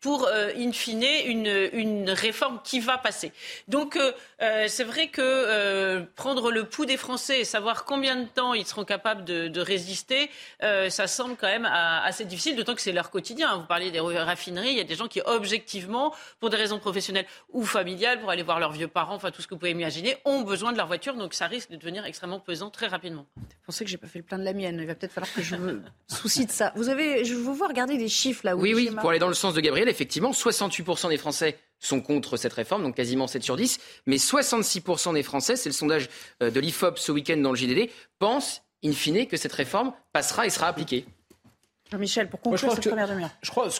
pour, 0.00 0.26
euh, 0.26 0.50
in 0.56 0.72
fine, 0.72 1.04
une, 1.26 1.68
une, 1.72 2.10
réforme 2.10 2.60
qui 2.64 2.80
va 2.80 2.98
passer. 2.98 3.32
Donc 3.68 3.96
euh, 3.96 4.66
c'est 4.66 4.82
vrai 4.82 5.08
que 5.08 6.02
prendre 6.16 6.50
le 6.50 6.64
pouls 6.64 6.86
des 6.86 6.96
Français 6.96 7.40
et 7.40 7.44
savoir 7.44 7.84
combien 7.84 8.16
de 8.16 8.26
temps 8.26 8.54
ils 8.54 8.66
seront 8.66 8.84
capables 8.84 9.24
de, 9.24 9.48
de 9.50 9.60
résister, 9.60 10.30
ça 10.60 11.06
semble 11.06 11.36
quand 11.36 11.46
même 11.46 11.64
assez 11.66 12.24
difficile, 12.24 12.56
d'autant 12.56 12.74
que 12.74 12.80
c'est 12.80 12.92
leur 12.92 13.10
quotidien. 13.10 13.56
Vous 13.56 13.66
parliez 13.66 13.90
des 13.90 14.00
raffineries, 14.00 14.70
il 14.70 14.76
y 14.76 14.80
a 14.80 14.84
des 14.84 14.94
gens 14.94 15.08
qui, 15.08 15.20
objectivement, 15.24 16.14
pour 16.38 16.50
des 16.50 16.56
raisons 16.56 16.78
professionnelles 16.78 17.26
ou 17.52 17.64
familiales, 17.64 18.20
pour 18.20 18.30
aller 18.30 18.42
voir 18.42 18.60
leurs 18.60 18.72
vieux 18.72 18.88
parents, 18.88 19.14
enfin 19.14 19.30
tout 19.30 19.42
ce 19.42 19.46
que 19.46 19.54
vous 19.54 19.58
pouvez 19.58 19.72
imaginer, 19.72 20.16
ont 20.24 20.42
besoin 20.42 20.72
de 20.72 20.76
leur 20.76 20.86
voiture, 20.86 21.14
donc 21.14 21.34
ça 21.34 21.46
risque 21.46 21.70
de 21.70 21.76
devenir 21.76 22.04
extrêmement 22.04 22.40
pesant 22.40 22.70
très 22.70 22.86
rapidement. 22.86 23.26
Vous 23.36 23.44
pensez 23.66 23.84
que 23.84 23.90
j'ai 23.90 23.96
pas 23.96 24.06
fait 24.06 24.18
le 24.18 24.24
plein 24.24 24.38
de 24.38 24.44
la 24.44 24.52
mienne 24.52 24.78
Il 24.80 24.86
va 24.86 24.94
peut-être 24.94 25.12
falloir 25.12 25.32
que 25.32 25.42
je 25.42 25.56
me 25.56 25.82
soucie 26.08 26.46
de 26.46 26.50
ça. 26.50 26.72
Vous 26.76 26.88
avez, 26.88 27.24
je 27.24 27.34
vous 27.34 27.54
vois 27.54 27.68
regarder 27.68 27.96
des 27.96 28.08
chiffres 28.08 28.42
là. 28.44 28.56
oui, 28.56 28.74
oui, 28.74 28.90
pour 29.00 29.10
aller 29.10 29.18
dans 29.18 29.28
le 29.28 29.34
sens 29.34 29.54
de 29.54 29.60
Gabriel, 29.60 29.88
effectivement, 29.88 30.30
68% 30.30 31.08
des 31.08 31.18
Français 31.18 31.58
sont 31.78 32.00
contre 32.00 32.36
cette 32.36 32.52
réforme, 32.52 32.82
donc 32.82 32.96
quasiment 32.96 33.26
7 33.26 33.42
sur 33.42 33.56
10, 33.56 33.80
mais 34.06 34.16
66% 34.16 35.14
des 35.14 35.22
Français, 35.22 35.56
c'est 35.56 35.68
le 35.68 35.74
sondage 35.74 36.08
euh, 36.42 36.50
de 36.50 36.60
l'IFOP 36.60 36.98
ce 36.98 37.10
week-end 37.10 37.38
dans 37.38 37.50
le 37.50 37.56
JDD, 37.56 37.90
pensent 38.18 38.62
in 38.84 38.92
fine 38.92 39.26
que 39.26 39.36
cette 39.36 39.52
réforme 39.52 39.92
passera 40.12 40.46
et 40.46 40.50
sera 40.50 40.68
appliquée. 40.68 41.06
Jean-Michel, 41.90 42.28
pour 42.28 42.40
conclure 42.40 42.72
cette 42.72 42.88
première 42.88 43.08
demi-heure. 43.08 43.30
Je 43.42 43.50
crois 43.50 43.68
que 43.68 43.72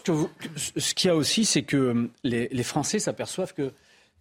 ce, 0.57 0.81
ce 0.81 0.95
qu'il 0.95 1.09
y 1.09 1.11
a 1.11 1.17
aussi, 1.17 1.45
c'est 1.45 1.63
que 1.63 1.91
hum, 1.91 2.11
les, 2.25 2.49
les 2.49 2.63
Français 2.63 2.99
s'aperçoivent 2.99 3.55
que 3.55 3.73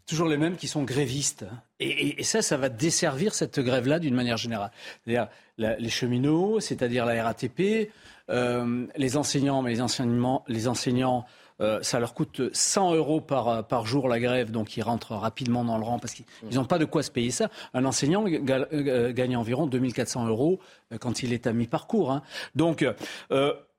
toujours 0.09 0.27
les 0.27 0.37
mêmes 0.37 0.57
qui 0.57 0.67
sont 0.67 0.83
grévistes. 0.83 1.45
Et, 1.79 2.23
ça, 2.23 2.41
ça 2.41 2.57
va 2.57 2.67
desservir 2.67 3.33
cette 3.33 3.59
grève-là 3.59 3.99
d'une 3.99 4.15
manière 4.15 4.37
générale. 4.37 4.71
C'est-à-dire 5.05 5.29
les 5.57 5.89
cheminots, 5.89 6.59
c'est-à-dire 6.59 7.05
la 7.05 7.23
RATP, 7.23 7.91
euh, 8.29 8.87
les 8.97 9.17
enseignants, 9.17 9.61
mais 9.61 9.69
les, 9.69 9.81
enseignements, 9.81 10.43
les 10.47 10.67
enseignants, 10.67 11.25
euh, 11.61 11.79
ça 11.81 11.99
leur 11.99 12.13
coûte 12.13 12.41
100 12.53 12.95
euros 12.95 13.21
par, 13.21 13.85
jour 13.85 14.07
la 14.07 14.19
grève, 14.19 14.51
donc 14.51 14.77
ils 14.77 14.81
rentrent 14.81 15.15
rapidement 15.15 15.63
dans 15.63 15.77
le 15.77 15.83
rang 15.83 15.99
parce 15.99 16.13
qu'ils 16.13 16.25
n'ont 16.53 16.65
pas 16.65 16.77
de 16.77 16.85
quoi 16.85 17.03
se 17.03 17.11
payer 17.11 17.31
ça. 17.31 17.49
Un 17.73 17.85
enseignant 17.85 18.25
euh, 18.27 19.11
gagne 19.13 19.37
environ 19.37 19.67
2400 19.67 20.27
euros 20.27 20.59
quand 20.99 21.23
il 21.23 21.33
est 21.33 21.47
à 21.47 21.53
mi-parcours. 21.53 22.11
Hein. 22.11 22.23
Donc, 22.55 22.85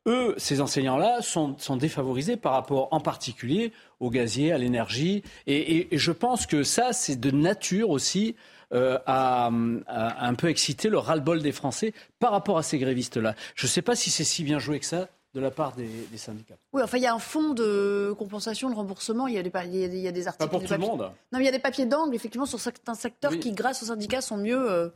eux, 0.07 0.35
ces 0.38 0.61
enseignants-là, 0.61 1.21
sont, 1.23 1.57
défavorisés 1.77 2.37
par 2.37 2.53
rapport 2.53 2.88
en 2.90 3.01
particulier 3.01 3.73
au 4.01 4.11
gazier, 4.11 4.53
à 4.53 4.59
l'énergie. 4.59 5.23
Et, 5.47 5.88
je 5.93 6.12
pense 6.12 6.47
que 6.47 6.62
ça, 6.62 6.93
c'est 6.93 7.16
de 7.16 7.31
nature 7.31 7.90
aussi 7.90 8.35
euh, 8.73 8.99
à, 9.07 9.51
un 9.51 10.35
peu 10.35 10.49
exciter 10.49 10.88
le 10.88 10.99
ras-le-bol 10.99 11.43
des 11.43 11.53
Français 11.53 11.93
par 12.19 12.33
rapport 12.33 12.57
à 12.57 12.62
ces 12.62 12.79
grévistes-là. 12.79 13.35
Je 13.55 13.66
ne 13.66 13.69
sais 13.69 13.83
pas 13.83 13.97
si 13.97 14.11
c'est 14.11 14.25
si 14.25 14.45
bien 14.45 14.59
joué 14.59 14.79
que 14.79 14.87
ça 14.87 15.09
de 15.35 15.40
la 15.40 15.51
part 15.51 15.75
des, 15.77 15.88
syndicats. 16.16 16.57
Oui, 16.73 16.83
enfin, 16.83 16.99
il 16.99 17.03
y 17.03 17.07
a 17.07 17.14
un 17.14 17.21
fonds 17.21 17.55
de 17.55 18.14
compensation, 18.19 18.69
de 18.69 18.75
remboursement, 18.75 19.29
il 19.29 19.35
y 19.35 19.38
a 19.38 19.43
des, 19.43 19.53
il 19.66 19.99
y 19.99 20.09
a 20.09 20.12
des 20.12 20.27
articles. 20.27 20.45
Pas 20.45 20.51
pour 20.51 20.64
tout 20.64 20.73
le 20.73 20.79
monde. 20.79 21.01
Non, 21.01 21.38
mais 21.38 21.40
il 21.40 21.45
y 21.45 21.49
a 21.49 21.53
des 21.53 21.61
papiers 21.61 21.87
d'angle, 21.87 22.14
effectivement, 22.14 22.47
sur 22.47 22.59
certains 22.59 22.95
secteurs 22.95 23.38
qui, 23.38 23.53
grâce 23.53 23.83
aux 23.83 23.87
syndicats, 23.87 24.21
sont 24.21 24.37
mieux. 24.37 24.71
Euh, 24.71 24.88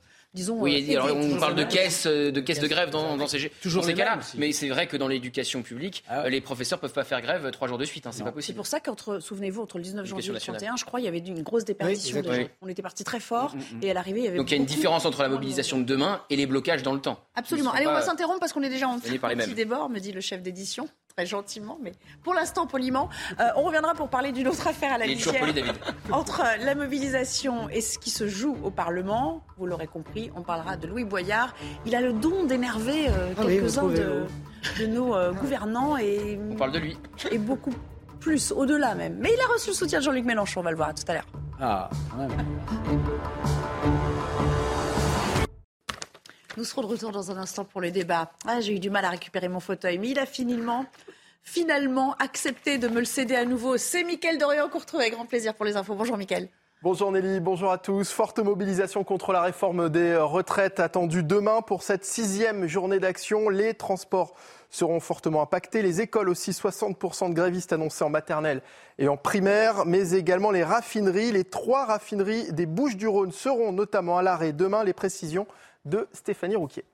oui, 0.50 0.84
euh, 0.88 1.02
alors 1.02 1.16
on 1.16 1.36
parle 1.38 1.54
de 1.54 1.64
caisses, 1.64 2.06
euh, 2.06 2.32
de 2.32 2.40
caisses 2.40 2.58
de 2.58 2.66
grève 2.66 2.90
dans, 2.90 3.26
ces, 3.26 3.50
Toujours 3.62 3.84
ces 3.84 3.94
cas-là. 3.94 4.18
Mais 4.36 4.52
c'est 4.52 4.68
vrai 4.68 4.86
que 4.86 4.96
dans 4.96 5.08
l'éducation 5.08 5.62
publique, 5.62 6.04
ah 6.08 6.28
les 6.28 6.40
professeurs 6.40 6.78
peuvent 6.78 6.92
pas 6.92 7.04
faire 7.04 7.20
grève 7.20 7.50
trois 7.50 7.68
jours 7.68 7.78
de 7.78 7.84
suite. 7.84 8.06
Hein, 8.06 8.10
c'est 8.12 8.24
pas 8.24 8.32
possible. 8.32 8.54
C'est 8.54 8.56
pour 8.56 8.66
ça 8.66 8.80
qu'entre, 8.80 9.20
souvenez-vous, 9.20 9.62
entre 9.62 9.78
le 9.78 9.84
19 9.84 10.06
janvier 10.06 10.30
et 10.30 10.32
le 10.32 10.40
31, 10.40 10.76
je 10.76 10.84
crois, 10.84 11.00
il 11.00 11.04
y 11.04 11.08
avait 11.08 11.18
une 11.18 11.42
grosse 11.42 11.64
déperdition. 11.64 12.22
On 12.62 12.68
était 12.68 12.82
parti 12.82 13.04
très 13.04 13.20
fort 13.20 13.54
mm, 13.54 13.58
mm, 13.58 13.78
mm. 13.78 13.84
et 13.84 13.90
à 13.90 13.94
l'arrivée, 13.94 14.20
il 14.20 14.24
y 14.24 14.28
avait. 14.28 14.36
Donc 14.36 14.50
il 14.50 14.54
y 14.54 14.58
a 14.58 14.60
une 14.60 14.66
différence 14.66 15.04
entre 15.04 15.22
la 15.22 15.28
mobilisation 15.28 15.78
de 15.78 15.84
demain 15.84 16.22
et 16.30 16.36
les 16.36 16.46
blocages 16.46 16.82
dans 16.82 16.94
le 16.94 17.00
temps. 17.00 17.18
Absolument. 17.34 17.72
Allez, 17.72 17.86
on 17.86 17.92
va 17.92 18.02
s'interrompre 18.02 18.40
parce 18.40 18.52
qu'on 18.52 18.62
est 18.62 18.70
déjà 18.70 18.88
en 18.88 18.98
train 18.98 19.10
de 19.10 19.54
débord, 19.54 19.88
me 19.88 20.00
dit 20.00 20.12
le 20.12 20.20
chef 20.20 20.42
d'édition. 20.42 20.88
Très 21.16 21.26
gentiment, 21.26 21.78
mais 21.80 21.92
pour 22.22 22.34
l'instant 22.34 22.66
poliment. 22.66 23.08
Euh, 23.38 23.44
on 23.56 23.62
reviendra 23.62 23.94
pour 23.94 24.08
parler 24.08 24.32
d'une 24.32 24.48
autre 24.48 24.66
affaire 24.66 24.92
à 24.92 24.98
la 24.98 25.06
litière. 25.06 25.46
Entre 26.10 26.42
la 26.60 26.74
mobilisation 26.74 27.68
et 27.68 27.80
ce 27.80 27.98
qui 27.98 28.10
se 28.10 28.26
joue 28.26 28.56
au 28.64 28.70
Parlement, 28.70 29.44
vous 29.56 29.66
l'aurez 29.66 29.86
compris, 29.86 30.32
on 30.34 30.42
parlera 30.42 30.76
de 30.76 30.88
Louis 30.88 31.04
Boyard. 31.04 31.54
Il 31.86 31.94
a 31.94 32.00
le 32.00 32.12
don 32.12 32.44
d'énerver 32.44 33.08
euh, 33.08 33.32
ah 33.38 33.42
quelques-uns 33.42 33.88
de, 33.88 34.86
nos 34.86 35.14
euh, 35.14 35.32
gouvernants 35.32 35.96
et 35.96 36.38
on 36.50 36.56
parle 36.56 36.72
de 36.72 36.78
lui 36.78 36.98
et 37.30 37.38
beaucoup 37.38 37.74
plus 38.18 38.50
au-delà 38.50 38.94
même. 38.94 39.16
Mais 39.20 39.30
il 39.32 39.40
a 39.40 39.52
reçu 39.52 39.70
le 39.70 39.74
soutien 39.74 40.00
de 40.00 40.04
Jean-Luc 40.04 40.24
Mélenchon. 40.24 40.60
On 40.60 40.64
va 40.64 40.70
le 40.70 40.76
voir 40.76 40.94
tout 40.94 41.04
à 41.06 41.14
l'heure. 41.14 41.26
Ah, 41.60 41.90
Nous 46.56 46.64
serons 46.64 46.82
de 46.82 46.86
retour 46.86 47.10
dans 47.10 47.32
un 47.32 47.36
instant 47.36 47.64
pour 47.64 47.80
le 47.80 47.90
débat. 47.90 48.30
Ah, 48.46 48.60
j'ai 48.60 48.76
eu 48.76 48.78
du 48.78 48.88
mal 48.88 49.04
à 49.04 49.10
récupérer 49.10 49.48
mon 49.48 49.60
fauteuil, 49.60 49.98
mais 49.98 50.10
il 50.10 50.18
a 50.18 50.26
finalement, 50.26 50.86
finalement 51.42 52.14
accepté 52.20 52.78
de 52.78 52.86
me 52.86 53.00
le 53.00 53.04
céder 53.04 53.34
à 53.34 53.44
nouveau. 53.44 53.76
C'est 53.76 54.04
Mickaël 54.04 54.38
Dorian 54.38 54.68
qu'on 54.68 54.78
retrouve 54.78 55.00
avec 55.00 55.14
grand 55.14 55.26
plaisir 55.26 55.54
pour 55.54 55.64
les 55.64 55.76
infos. 55.76 55.94
Bonjour 55.94 56.16
Mickaël. 56.16 56.48
Bonjour 56.84 57.10
Nelly, 57.10 57.40
bonjour 57.40 57.72
à 57.72 57.78
tous. 57.78 58.12
Forte 58.12 58.40
mobilisation 58.40 59.04
contre 59.04 59.32
la 59.32 59.40
réforme 59.40 59.88
des 59.88 60.18
retraites 60.18 60.80
attendue 60.80 61.22
demain 61.22 61.62
pour 61.62 61.82
cette 61.82 62.04
sixième 62.04 62.66
journée 62.66 63.00
d'action. 63.00 63.48
Les 63.48 63.72
transports 63.72 64.34
seront 64.68 65.00
fortement 65.00 65.40
impactés, 65.40 65.80
les 65.80 66.02
écoles 66.02 66.28
aussi, 66.28 66.50
60% 66.50 67.30
de 67.30 67.34
grévistes 67.34 67.72
annoncés 67.72 68.04
en 68.04 68.10
maternelle 68.10 68.60
et 68.98 69.08
en 69.08 69.16
primaire, 69.16 69.86
mais 69.86 70.10
également 70.12 70.50
les 70.50 70.62
raffineries. 70.62 71.32
Les 71.32 71.44
trois 71.44 71.86
raffineries 71.86 72.52
des 72.52 72.66
Bouches-du-Rhône 72.66 73.32
seront 73.32 73.72
notamment 73.72 74.18
à 74.18 74.22
l'arrêt 74.22 74.52
demain. 74.52 74.84
Les 74.84 74.92
précisions 74.92 75.46
de 75.86 76.06
Stéphanie 76.12 76.56
Rouquier. 76.56 76.84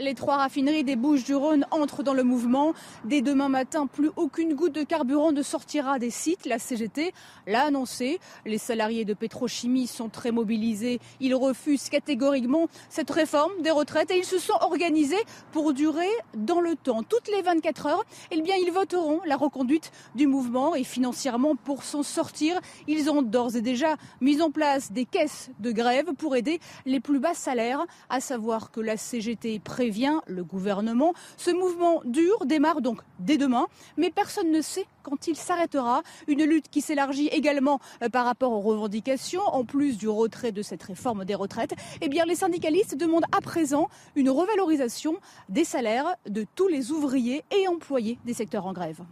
Les 0.00 0.14
trois 0.14 0.36
raffineries 0.36 0.84
des 0.84 0.94
Bouches-du-Rhône 0.94 1.66
entrent 1.72 2.04
dans 2.04 2.14
le 2.14 2.22
mouvement. 2.22 2.72
Dès 3.04 3.20
demain 3.20 3.48
matin, 3.48 3.88
plus 3.88 4.10
aucune 4.14 4.54
goutte 4.54 4.74
de 4.74 4.84
carburant 4.84 5.32
ne 5.32 5.42
sortira 5.42 5.98
des 5.98 6.10
sites. 6.10 6.46
La 6.46 6.60
CGT 6.60 7.12
l'a 7.48 7.64
annoncé. 7.64 8.20
Les 8.46 8.58
salariés 8.58 9.04
de 9.04 9.12
Pétrochimie 9.12 9.88
sont 9.88 10.08
très 10.08 10.30
mobilisés. 10.30 11.00
Ils 11.18 11.34
refusent 11.34 11.88
catégoriquement 11.88 12.68
cette 12.88 13.10
réforme 13.10 13.50
des 13.60 13.72
retraites 13.72 14.12
et 14.12 14.18
ils 14.18 14.24
se 14.24 14.38
sont 14.38 14.56
organisés 14.60 15.16
pour 15.50 15.72
durer 15.72 16.06
dans 16.36 16.60
le 16.60 16.76
temps. 16.76 17.02
Toutes 17.02 17.26
les 17.26 17.42
24 17.42 17.86
heures, 17.86 18.04
eh 18.30 18.40
bien, 18.40 18.54
ils 18.54 18.70
voteront 18.70 19.20
la 19.26 19.36
reconduite 19.36 19.90
du 20.14 20.28
mouvement 20.28 20.76
et 20.76 20.84
financièrement 20.84 21.56
pour 21.56 21.82
s'en 21.82 22.04
sortir. 22.04 22.60
Ils 22.86 23.10
ont 23.10 23.22
d'ores 23.22 23.56
et 23.56 23.62
déjà 23.62 23.96
mis 24.20 24.42
en 24.42 24.52
place 24.52 24.92
des 24.92 25.06
caisses 25.06 25.50
de 25.58 25.72
grève 25.72 26.12
pour 26.16 26.36
aider 26.36 26.60
les 26.86 27.00
plus 27.00 27.18
bas 27.18 27.34
salaires, 27.34 27.84
à 28.10 28.20
savoir 28.20 28.70
que 28.70 28.80
la 28.80 28.96
CGT 28.96 29.58
prévoit 29.58 29.87
vient 29.90 30.22
le 30.26 30.44
gouvernement. 30.44 31.14
Ce 31.36 31.50
mouvement 31.50 32.00
dur 32.04 32.46
démarre 32.46 32.80
donc 32.80 33.00
dès 33.18 33.36
demain, 33.36 33.66
mais 33.96 34.10
personne 34.10 34.50
ne 34.50 34.60
sait 34.60 34.86
quand 35.02 35.26
il 35.26 35.36
s'arrêtera. 35.36 36.02
Une 36.26 36.44
lutte 36.44 36.68
qui 36.68 36.80
s'élargit 36.80 37.28
également 37.28 37.80
euh, 38.02 38.08
par 38.08 38.24
rapport 38.24 38.52
aux 38.52 38.60
revendications, 38.60 39.42
en 39.42 39.64
plus 39.64 39.96
du 39.96 40.08
retrait 40.08 40.52
de 40.52 40.62
cette 40.62 40.82
réforme 40.82 41.24
des 41.24 41.34
retraites. 41.34 41.74
Eh 42.00 42.08
bien, 42.08 42.24
les 42.24 42.34
syndicalistes 42.34 42.96
demandent 42.96 43.26
à 43.36 43.40
présent 43.40 43.88
une 44.16 44.30
revalorisation 44.30 45.16
des 45.48 45.64
salaires 45.64 46.16
de 46.28 46.44
tous 46.54 46.68
les 46.68 46.90
ouvriers 46.90 47.44
et 47.50 47.68
employés 47.68 48.18
des 48.24 48.34
secteurs 48.34 48.66
en 48.66 48.72
grève. 48.72 49.02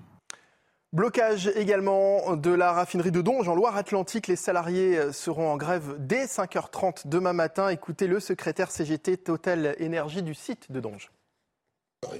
Blocage 0.92 1.48
également 1.56 2.36
de 2.36 2.50
la 2.50 2.72
raffinerie 2.72 3.10
de 3.10 3.20
Donge 3.20 3.48
en 3.48 3.54
Loire-Atlantique. 3.54 4.28
Les 4.28 4.36
salariés 4.36 5.12
seront 5.12 5.50
en 5.50 5.56
grève 5.56 5.96
dès 5.98 6.26
5h30 6.26 7.08
demain 7.08 7.32
matin. 7.32 7.68
Écoutez 7.68 8.06
le 8.06 8.20
secrétaire 8.20 8.70
CGT 8.70 9.18
Total 9.18 9.74
Énergie 9.78 10.22
du 10.22 10.34
site 10.34 10.70
de 10.70 10.80
Donge. 10.80 11.10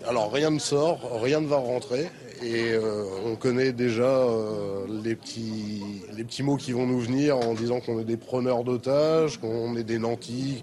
Alors 0.07 0.33
rien 0.33 0.51
ne 0.51 0.59
sort, 0.59 1.21
rien 1.23 1.41
ne 1.41 1.47
va 1.47 1.57
rentrer 1.57 2.09
et 2.43 2.73
euh, 2.73 3.05
on 3.25 3.37
connaît 3.37 3.73
déjà 3.73 4.05
euh, 4.05 4.87
les, 5.03 5.15
petits, 5.15 6.03
les 6.13 6.25
petits 6.25 6.43
mots 6.43 6.57
qui 6.57 6.73
vont 6.73 6.87
nous 6.87 6.99
venir 6.99 7.37
en 7.37 7.55
disant 7.55 7.81
qu'on 7.81 8.01
est 8.01 8.05
des 8.05 8.17
preneurs 8.17 8.65
d'otages, 8.65 9.39
qu'on 9.39 9.77
est 9.77 9.85
des 9.85 9.99
nantis, 9.99 10.63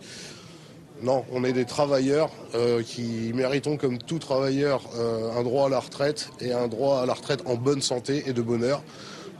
non, 1.04 1.26
on 1.34 1.44
est 1.44 1.52
des 1.52 1.66
travailleurs 1.66 2.32
euh, 2.56 2.82
qui 2.82 3.34
méritons, 3.36 3.76
comme 3.76 3.98
tout 3.98 4.20
travailleur, 4.20 4.82
euh, 4.96 5.38
un 5.38 5.44
droit 5.44 5.66
à 5.66 5.70
la 5.70 5.82
retraite 5.82 6.30
et 6.40 6.54
un 6.54 6.70
droit 6.70 7.02
à 7.02 7.06
la 7.06 7.14
retraite 7.14 7.42
en 7.46 7.56
bonne 7.56 7.82
santé 7.82 8.24
et 8.26 8.32
de 8.32 8.42
bonheur. 8.42 8.82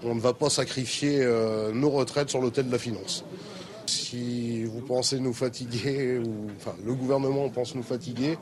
On 0.04 0.14
ne 0.14 0.20
va 0.20 0.34
pas 0.34 0.50
sacrifier 0.50 1.20
euh, 1.22 1.72
nos 1.72 1.90
retraites 1.90 2.30
sur 2.30 2.42
l'autel 2.42 2.68
de 2.68 2.72
la 2.74 2.80
finance. 2.80 3.24
Si 3.86 4.66
vous 4.66 4.82
pensez 4.82 5.22
nous 5.22 5.34
fatiguer, 5.34 6.18
ou 6.18 6.50
enfin 6.58 6.76
le 6.86 6.94
gouvernement 6.96 7.48
pense 7.48 7.76
nous 7.76 7.84
fatiguer, 7.84 8.38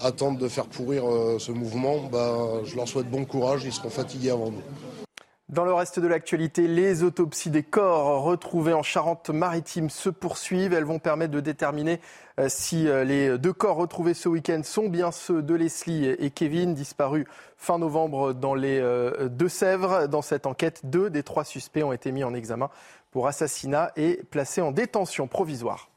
attendre 0.00 0.38
de 0.38 0.48
faire 0.48 0.64
pourrir 0.64 1.04
ce 1.38 1.52
mouvement, 1.52 2.08
bah, 2.10 2.62
je 2.64 2.76
leur 2.76 2.88
souhaite 2.88 3.10
bon 3.10 3.26
courage, 3.26 3.64
ils 3.64 3.72
seront 3.72 3.90
fatigués 3.90 4.30
avant 4.30 4.50
nous. 4.50 5.03
Dans 5.50 5.66
le 5.66 5.74
reste 5.74 6.00
de 6.00 6.06
l'actualité, 6.06 6.66
les 6.66 7.02
autopsies 7.02 7.50
des 7.50 7.62
corps 7.62 8.22
retrouvés 8.22 8.72
en 8.72 8.82
Charente-Maritime 8.82 9.90
se 9.90 10.08
poursuivent. 10.08 10.72
Elles 10.72 10.86
vont 10.86 10.98
permettre 10.98 11.32
de 11.32 11.40
déterminer 11.40 12.00
euh, 12.40 12.46
si 12.48 12.88
euh, 12.88 13.04
les 13.04 13.36
deux 13.36 13.52
corps 13.52 13.76
retrouvés 13.76 14.14
ce 14.14 14.30
week-end 14.30 14.62
sont 14.64 14.88
bien 14.88 15.12
ceux 15.12 15.42
de 15.42 15.54
Leslie 15.54 16.06
et 16.06 16.30
Kevin, 16.30 16.72
disparus 16.72 17.26
fin 17.58 17.78
novembre 17.78 18.32
dans 18.32 18.54
les 18.54 18.80
euh, 18.80 19.28
Deux-Sèvres. 19.28 20.08
Dans 20.08 20.22
cette 20.22 20.46
enquête, 20.46 20.80
deux 20.84 21.10
des 21.10 21.22
trois 21.22 21.44
suspects 21.44 21.84
ont 21.84 21.92
été 21.92 22.10
mis 22.10 22.24
en 22.24 22.32
examen 22.32 22.70
pour 23.10 23.26
assassinat 23.26 23.92
et 23.96 24.22
placés 24.30 24.62
en 24.62 24.72
détention 24.72 25.28
provisoire. 25.28 25.90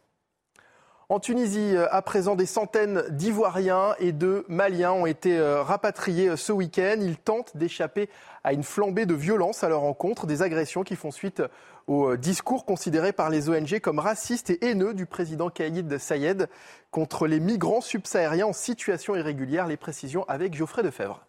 En 1.09 1.21
Tunisie, 1.21 1.73
à 1.89 2.01
présent, 2.01 2.35
des 2.35 2.45
centaines 2.45 3.01
d'Ivoiriens 3.11 3.95
et 3.97 4.11
de 4.11 4.43
Maliens 4.49 4.91
ont 4.91 5.05
été 5.05 5.39
rapatriés 5.39 6.35
ce 6.35 6.51
week-end. 6.51 6.97
Ils 6.99 7.15
tentent 7.15 7.55
d'échapper 7.55 8.09
à 8.43 8.51
une 8.51 8.63
flambée 8.63 9.05
de 9.05 9.13
violence 9.13 9.63
à 9.63 9.69
leur 9.69 9.83
encontre, 9.83 10.27
des 10.27 10.41
agressions 10.41 10.83
qui 10.83 10.97
font 10.97 11.11
suite 11.11 11.41
au 11.87 12.17
discours 12.17 12.65
considéré 12.65 13.13
par 13.13 13.29
les 13.29 13.47
ONG 13.47 13.79
comme 13.79 13.99
raciste 13.99 14.49
et 14.49 14.65
haineux 14.65 14.93
du 14.93 15.05
président 15.05 15.49
Kaïd 15.49 15.97
Sayed 15.97 16.49
contre 16.91 17.25
les 17.25 17.39
migrants 17.39 17.79
subsahariens 17.79 18.47
en 18.47 18.53
situation 18.53 19.15
irrégulière. 19.15 19.65
Les 19.67 19.77
précisions 19.77 20.25
avec 20.27 20.55
Geoffrey 20.55 20.83
Defebvre. 20.83 21.25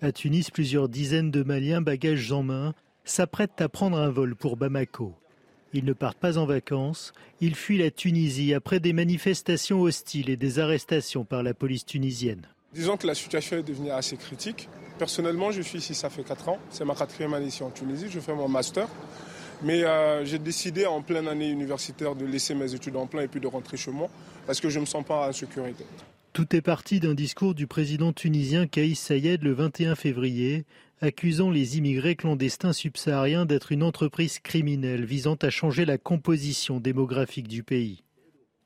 À 0.00 0.12
Tunis, 0.12 0.50
plusieurs 0.50 0.88
dizaines 0.88 1.30
de 1.30 1.42
Maliens, 1.42 1.82
bagages 1.82 2.32
en 2.32 2.42
main, 2.42 2.72
s'apprêtent 3.04 3.60
à 3.60 3.68
prendre 3.68 3.98
un 3.98 4.08
vol 4.08 4.34
pour 4.34 4.56
Bamako. 4.56 5.19
Ils 5.72 5.84
ne 5.84 5.92
partent 5.92 6.18
pas 6.18 6.36
en 6.36 6.46
vacances, 6.46 7.12
ils 7.40 7.54
fuient 7.54 7.78
la 7.78 7.90
Tunisie 7.90 8.54
après 8.54 8.80
des 8.80 8.92
manifestations 8.92 9.82
hostiles 9.82 10.28
et 10.28 10.36
des 10.36 10.58
arrestations 10.58 11.24
par 11.24 11.42
la 11.42 11.54
police 11.54 11.86
tunisienne. 11.86 12.46
Disons 12.74 12.96
que 12.96 13.06
la 13.06 13.14
situation 13.14 13.56
est 13.56 13.62
devenue 13.62 13.90
assez 13.90 14.16
critique. 14.16 14.68
Personnellement, 14.98 15.50
je 15.50 15.62
suis 15.62 15.78
ici, 15.78 15.94
ça 15.94 16.10
fait 16.10 16.24
4 16.24 16.48
ans. 16.48 16.58
C'est 16.70 16.84
ma 16.84 16.94
quatrième 16.94 17.34
année 17.34 17.46
ici 17.46 17.62
en 17.62 17.70
Tunisie. 17.70 18.06
Je 18.10 18.20
fais 18.20 18.34
mon 18.34 18.48
master. 18.48 18.88
Mais 19.62 19.84
euh, 19.84 20.24
j'ai 20.24 20.38
décidé 20.38 20.86
en 20.86 21.02
pleine 21.02 21.28
année 21.28 21.50
universitaire 21.50 22.14
de 22.14 22.24
laisser 22.24 22.54
mes 22.54 22.74
études 22.74 22.96
en 22.96 23.06
plein 23.06 23.22
et 23.22 23.28
puis 23.28 23.40
de 23.40 23.46
rentrer 23.46 23.76
chez 23.76 23.90
moi 23.90 24.08
parce 24.46 24.60
que 24.60 24.70
je 24.70 24.76
ne 24.76 24.82
me 24.82 24.86
sens 24.86 25.04
pas 25.04 25.28
en 25.28 25.32
sécurité. 25.32 25.84
Tout 26.32 26.54
est 26.54 26.62
parti 26.62 27.00
d'un 27.00 27.14
discours 27.14 27.54
du 27.54 27.66
président 27.66 28.12
tunisien 28.12 28.66
Kaïs 28.66 28.98
Sayed 28.98 29.42
le 29.42 29.52
21 29.52 29.96
février, 29.96 30.64
accusant 31.00 31.50
les 31.50 31.78
immigrés 31.78 32.14
clandestins 32.14 32.74
subsahariens 32.74 33.46
d'être 33.46 33.72
une 33.72 33.82
entreprise 33.82 34.38
criminelle 34.38 35.04
visant 35.04 35.36
à 35.36 35.48
changer 35.48 35.84
la 35.84 35.98
composition 35.98 36.78
démographique 36.78 37.48
du 37.48 37.62
pays. 37.62 38.04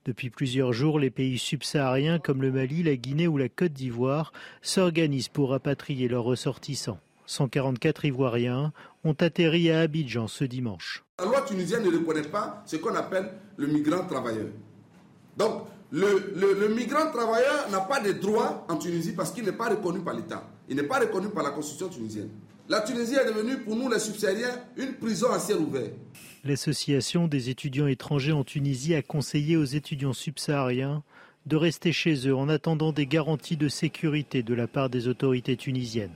Depuis 0.04 0.30
plusieurs 0.30 0.72
jours, 0.72 0.98
les 0.98 1.10
pays 1.10 1.38
subsahariens 1.38 2.18
comme 2.18 2.42
le 2.42 2.52
Mali, 2.52 2.82
la 2.82 2.96
Guinée 2.96 3.28
ou 3.28 3.38
la 3.38 3.48
Côte 3.48 3.72
d'Ivoire 3.72 4.32
s'organisent 4.62 5.28
pour 5.28 5.50
rapatrier 5.50 6.08
leurs 6.08 6.24
ressortissants. 6.24 6.98
144 7.26 8.04
Ivoiriens 8.04 8.72
ont 9.04 9.14
atterri 9.14 9.70
à 9.70 9.80
Abidjan 9.80 10.28
ce 10.28 10.44
dimanche. 10.44 11.04
La 11.18 11.24
loi 11.24 11.40
tunisienne 11.42 11.84
ne 11.84 11.96
reconnaît 11.96 12.22
pas 12.22 12.62
ce 12.66 12.76
qu'on 12.76 12.94
appelle 12.94 13.30
le 13.56 13.66
migrant 13.68 14.04
travailleur. 14.06 14.48
Donc, 15.36 15.62
le, 15.90 16.68
migrant 16.74 17.10
travailleur 17.10 17.70
n'a 17.70 17.80
pas 17.80 18.00
de 18.00 18.12
droits 18.12 18.66
en 18.68 18.76
Tunisie 18.76 19.12
parce 19.12 19.30
qu'il 19.30 19.44
n'est 19.44 19.52
pas 19.52 19.70
reconnu 19.70 20.00
par 20.00 20.14
l'État. 20.14 20.42
Il 20.68 20.76
n'est 20.76 20.82
pas 20.84 21.00
reconnu 21.00 21.28
par 21.28 21.42
la 21.42 21.50
constitution 21.50 21.88
tunisienne. 21.88 22.30
La 22.68 22.80
Tunisie 22.80 23.14
est 23.14 23.26
devenue 23.26 23.58
pour 23.58 23.76
nous 23.76 23.90
les 23.90 23.98
subsahariens 23.98 24.58
une 24.76 24.94
prison 24.94 25.30
à 25.30 25.38
ciel 25.38 25.58
ouvert. 25.58 25.90
L'Association 26.44 27.28
des 27.28 27.50
étudiants 27.50 27.86
étrangers 27.86 28.32
en 28.32 28.44
Tunisie 28.44 28.94
a 28.94 29.02
conseillé 29.02 29.56
aux 29.56 29.64
étudiants 29.64 30.14
subsahariens 30.14 31.02
de 31.46 31.56
rester 31.56 31.92
chez 31.92 32.26
eux 32.26 32.34
en 32.34 32.48
attendant 32.48 32.92
des 32.92 33.06
garanties 33.06 33.58
de 33.58 33.68
sécurité 33.68 34.42
de 34.42 34.54
la 34.54 34.66
part 34.66 34.88
des 34.88 35.08
autorités 35.08 35.56
tunisiennes. 35.56 36.14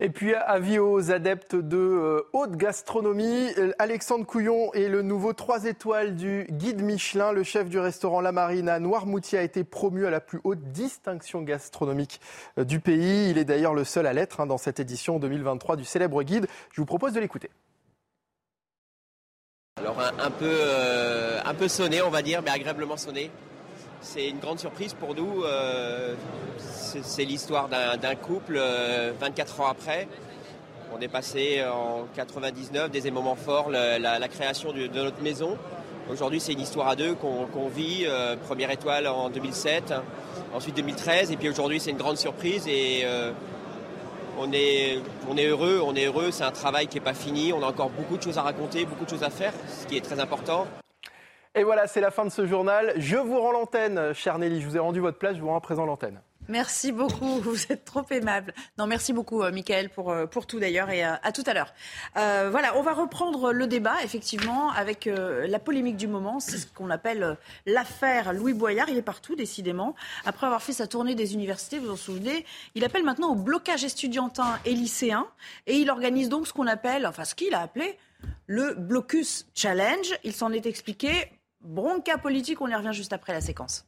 Et 0.00 0.10
puis 0.10 0.32
avis 0.32 0.78
aux 0.78 1.10
adeptes 1.10 1.56
de 1.56 1.76
euh, 1.76 2.22
haute 2.32 2.54
gastronomie, 2.54 3.48
Alexandre 3.80 4.24
Couillon 4.24 4.72
est 4.72 4.86
le 4.86 5.02
nouveau 5.02 5.32
3 5.32 5.64
étoiles 5.64 6.14
du 6.14 6.46
guide 6.50 6.82
Michelin. 6.82 7.32
Le 7.32 7.42
chef 7.42 7.68
du 7.68 7.80
restaurant 7.80 8.20
La 8.20 8.30
Marine 8.30 8.68
à 8.68 8.78
Noirmoutier 8.78 9.40
a 9.40 9.42
été 9.42 9.64
promu 9.64 10.06
à 10.06 10.10
la 10.10 10.20
plus 10.20 10.40
haute 10.44 10.62
distinction 10.70 11.42
gastronomique 11.42 12.20
euh, 12.58 12.64
du 12.64 12.78
pays. 12.78 13.30
Il 13.30 13.38
est 13.38 13.44
d'ailleurs 13.44 13.74
le 13.74 13.82
seul 13.82 14.06
à 14.06 14.12
l'être 14.12 14.40
hein, 14.40 14.46
dans 14.46 14.56
cette 14.56 14.78
édition 14.78 15.18
2023 15.18 15.74
du 15.74 15.84
célèbre 15.84 16.22
guide. 16.22 16.46
Je 16.72 16.80
vous 16.80 16.86
propose 16.86 17.12
de 17.12 17.18
l'écouter. 17.18 17.50
Alors 19.78 20.00
un, 20.00 20.30
peu, 20.30 20.46
euh, 20.48 21.40
un 21.44 21.54
peu 21.54 21.66
sonné, 21.66 22.02
on 22.02 22.10
va 22.10 22.22
dire, 22.22 22.40
mais 22.42 22.50
agréablement 22.50 22.96
sonné. 22.96 23.32
C'est 24.00 24.28
une 24.28 24.38
grande 24.38 24.58
surprise 24.58 24.94
pour 24.94 25.14
nous. 25.14 25.44
c'est 26.58 27.24
l'histoire 27.24 27.68
d'un 27.68 28.14
couple 28.14 28.60
24 29.20 29.60
ans 29.60 29.66
après. 29.68 30.08
On 30.96 31.00
est 31.00 31.08
passé 31.08 31.62
en 31.64 32.06
99 32.14 32.90
des 32.90 33.10
moments 33.10 33.36
forts, 33.36 33.70
la, 33.70 34.28
création 34.28 34.72
de, 34.72 34.86
notre 34.86 35.20
maison. 35.22 35.58
Aujourd'hui, 36.10 36.40
c'est 36.40 36.52
une 36.52 36.60
histoire 36.60 36.88
à 36.88 36.96
deux 36.96 37.14
qu'on 37.14 37.68
vit. 37.68 38.06
première 38.46 38.70
étoile 38.70 39.06
en 39.06 39.30
2007, 39.30 39.92
ensuite 40.54 40.76
2013, 40.76 41.32
et 41.32 41.36
puis 41.36 41.48
aujourd'hui, 41.48 41.80
c'est 41.80 41.90
une 41.90 41.98
grande 41.98 42.18
surprise. 42.18 42.66
Et 42.68 43.04
on 44.38 44.52
est, 44.52 45.00
on 45.28 45.36
est 45.36 45.46
heureux, 45.46 45.80
on 45.84 45.94
est 45.96 46.06
heureux. 46.06 46.30
C'est 46.30 46.44
un 46.44 46.52
travail 46.52 46.86
qui 46.86 46.96
n'est 46.96 47.04
pas 47.04 47.14
fini. 47.14 47.52
On 47.52 47.62
a 47.62 47.66
encore 47.66 47.90
beaucoup 47.90 48.16
de 48.16 48.22
choses 48.22 48.38
à 48.38 48.42
raconter, 48.42 48.84
beaucoup 48.84 49.04
de 49.04 49.10
choses 49.10 49.24
à 49.24 49.30
faire, 49.30 49.52
ce 49.68 49.86
qui 49.86 49.96
est 49.96 50.04
très 50.04 50.20
important. 50.20 50.66
Et 51.54 51.64
voilà, 51.64 51.86
c'est 51.86 52.00
la 52.00 52.10
fin 52.10 52.24
de 52.24 52.30
ce 52.30 52.46
journal. 52.46 52.92
Je 52.96 53.16
vous 53.16 53.40
rends 53.40 53.52
l'antenne, 53.52 54.12
cher 54.14 54.38
Nelly. 54.38 54.60
Je 54.60 54.66
vous 54.66 54.76
ai 54.76 54.80
rendu 54.80 55.00
votre 55.00 55.18
place, 55.18 55.36
je 55.36 55.40
vous 55.40 55.48
rends 55.48 55.60
présent 55.60 55.86
l'antenne. 55.86 56.20
Merci 56.48 56.92
beaucoup, 56.92 57.40
vous 57.42 57.70
êtes 57.70 57.84
trop 57.84 58.04
aimable. 58.10 58.54
Non, 58.78 58.86
merci 58.86 59.12
beaucoup, 59.12 59.42
euh, 59.42 59.52
Michael, 59.52 59.90
pour, 59.90 60.10
euh, 60.10 60.24
pour 60.24 60.46
tout 60.46 60.58
d'ailleurs, 60.58 60.88
et 60.88 61.04
euh, 61.04 61.12
à, 61.22 61.30
tout 61.30 61.42
à 61.46 61.52
l'heure. 61.52 61.74
voilà, 62.14 62.76
on 62.76 62.82
va 62.82 62.94
reprendre 62.94 63.52
le 63.52 63.66
débat, 63.66 63.96
effectivement, 64.02 64.70
avec 64.70 65.06
la 65.06 65.58
polémique 65.58 65.96
du 65.96 66.06
moment. 66.06 66.40
C'est 66.40 66.56
ce 66.56 66.66
qu'on 66.66 66.90
appelle 66.90 67.36
l'affaire 67.66 68.32
Louis 68.32 68.54
Boyard. 68.54 68.88
Il 68.88 68.96
est 68.96 69.02
partout, 69.02 69.36
décidément. 69.36 69.94
Après 70.24 70.46
avoir 70.46 70.62
fait 70.62 70.72
sa 70.72 70.86
tournée 70.86 71.14
des 71.14 71.34
universités, 71.34 71.78
vous 71.78 71.86
vous 71.86 71.92
en 71.92 71.96
souvenez, 71.96 72.46
il 72.74 72.84
appelle 72.84 73.04
maintenant 73.04 73.30
au 73.30 73.34
blocage 73.34 73.84
estudiantin 73.84 74.58
et 74.64 74.72
lycéen, 74.72 75.26
et 75.66 75.76
il 75.76 75.90
organise 75.90 76.28
donc 76.28 76.46
ce 76.46 76.52
qu'on 76.52 76.66
appelle, 76.66 77.06
enfin 77.06 77.24
ce 77.24 77.34
qu'il 77.34 77.54
a 77.54 77.60
appelé 77.60 77.98
le 78.46 78.74
Blocus 78.74 79.46
Challenge. 79.54 80.18
Il 80.24 80.32
s'en 80.32 80.52
est 80.52 80.66
expliqué. 80.66 81.30
Bronca 81.60 82.18
politique, 82.18 82.60
on 82.60 82.68
y 82.68 82.74
revient 82.74 82.92
juste 82.92 83.12
après 83.12 83.32
la 83.32 83.40
séquence. 83.40 83.87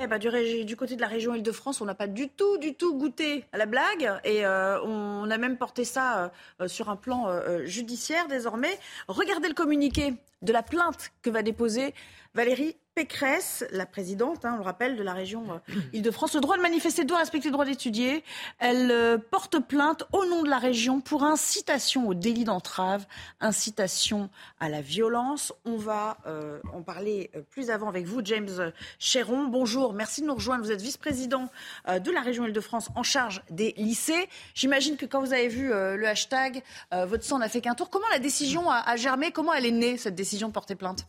eh 0.00 0.06
ben, 0.06 0.18
du, 0.18 0.76
côté 0.76 0.96
de 0.96 1.00
la 1.02 1.06
région 1.06 1.34
Île-de-France, 1.34 1.82
on 1.82 1.84
n'a 1.84 1.94
pas 1.94 2.06
du 2.06 2.28
tout, 2.28 2.56
du 2.56 2.74
tout 2.74 2.96
goûté 2.96 3.44
à 3.52 3.58
la 3.58 3.66
blague 3.66 4.10
et 4.24 4.46
euh, 4.46 4.80
on 4.82 5.30
a 5.30 5.36
même 5.36 5.58
porté 5.58 5.84
ça 5.84 6.32
euh, 6.60 6.66
sur 6.68 6.88
un 6.88 6.96
plan 6.96 7.28
euh, 7.28 7.66
judiciaire 7.66 8.26
désormais. 8.26 8.78
Regardez 9.08 9.48
le 9.48 9.54
communiqué 9.54 10.14
de 10.40 10.52
la 10.52 10.62
plainte 10.62 11.12
que 11.20 11.28
va 11.28 11.42
déposer 11.42 11.94
Valérie 12.34 12.76
Pécresse, 12.94 13.64
la 13.72 13.86
présidente, 13.86 14.44
hein, 14.44 14.52
on 14.54 14.56
le 14.58 14.64
rappelle, 14.64 14.96
de 14.96 15.02
la 15.02 15.14
région 15.14 15.44
euh, 15.50 15.80
Île-de-France, 15.94 16.34
le 16.34 16.42
droit 16.42 16.58
de 16.58 16.62
manifester 16.62 17.04
doit 17.04 17.18
respecter 17.18 17.48
le 17.48 17.52
droit 17.52 17.64
d'étudier. 17.64 18.22
Elle 18.58 18.90
euh, 18.90 19.16
porte 19.16 19.60
plainte 19.60 20.04
au 20.12 20.26
nom 20.26 20.42
de 20.42 20.50
la 20.50 20.58
région 20.58 21.00
pour 21.00 21.22
incitation 21.22 22.06
au 22.06 22.12
délit 22.12 22.44
d'entrave, 22.44 23.06
incitation 23.40 24.28
à 24.60 24.68
la 24.68 24.82
violence. 24.82 25.54
On 25.64 25.76
va 25.76 26.18
euh, 26.26 26.60
en 26.74 26.82
parler 26.82 27.30
plus 27.48 27.70
avant 27.70 27.88
avec 27.88 28.04
vous, 28.04 28.20
James 28.24 28.72
Chéron. 28.98 29.46
Bonjour, 29.46 29.94
merci 29.94 30.20
de 30.20 30.26
nous 30.26 30.34
rejoindre. 30.34 30.62
Vous 30.62 30.70
êtes 30.70 30.82
vice-président 30.82 31.48
de 31.88 32.10
la 32.10 32.20
région 32.20 32.44
Île-de-France 32.44 32.90
en 32.94 33.02
charge 33.02 33.42
des 33.50 33.72
lycées. 33.78 34.28
J'imagine 34.54 34.98
que 34.98 35.06
quand 35.06 35.20
vous 35.20 35.32
avez 35.32 35.48
vu 35.48 35.68
le 35.68 36.06
hashtag, 36.06 36.62
votre 36.92 37.24
sang 37.24 37.38
n'a 37.38 37.48
fait 37.48 37.60
qu'un 37.60 37.74
tour. 37.74 37.88
Comment 37.88 38.08
la 38.12 38.18
décision 38.18 38.70
a 38.70 38.96
germé? 38.96 39.30
Comment 39.30 39.54
elle 39.54 39.66
est 39.66 39.70
née, 39.70 39.96
cette 39.96 40.14
décision 40.14 40.48
de 40.48 40.52
porter 40.52 40.74
plainte? 40.74 41.06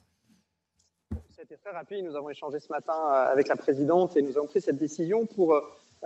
Très 1.64 1.72
rapide. 1.72 2.04
Nous 2.04 2.16
avons 2.18 2.30
échangé 2.30 2.60
ce 2.60 2.70
matin 2.70 2.94
euh, 2.94 3.32
avec 3.32 3.48
la 3.48 3.56
présidente 3.56 4.18
et 4.18 4.22
nous 4.22 4.38
avons 4.38 4.48
pris 4.48 4.60
cette 4.60 4.76
décision 4.76 5.26
pour 5.26 5.54
euh, 5.54 5.62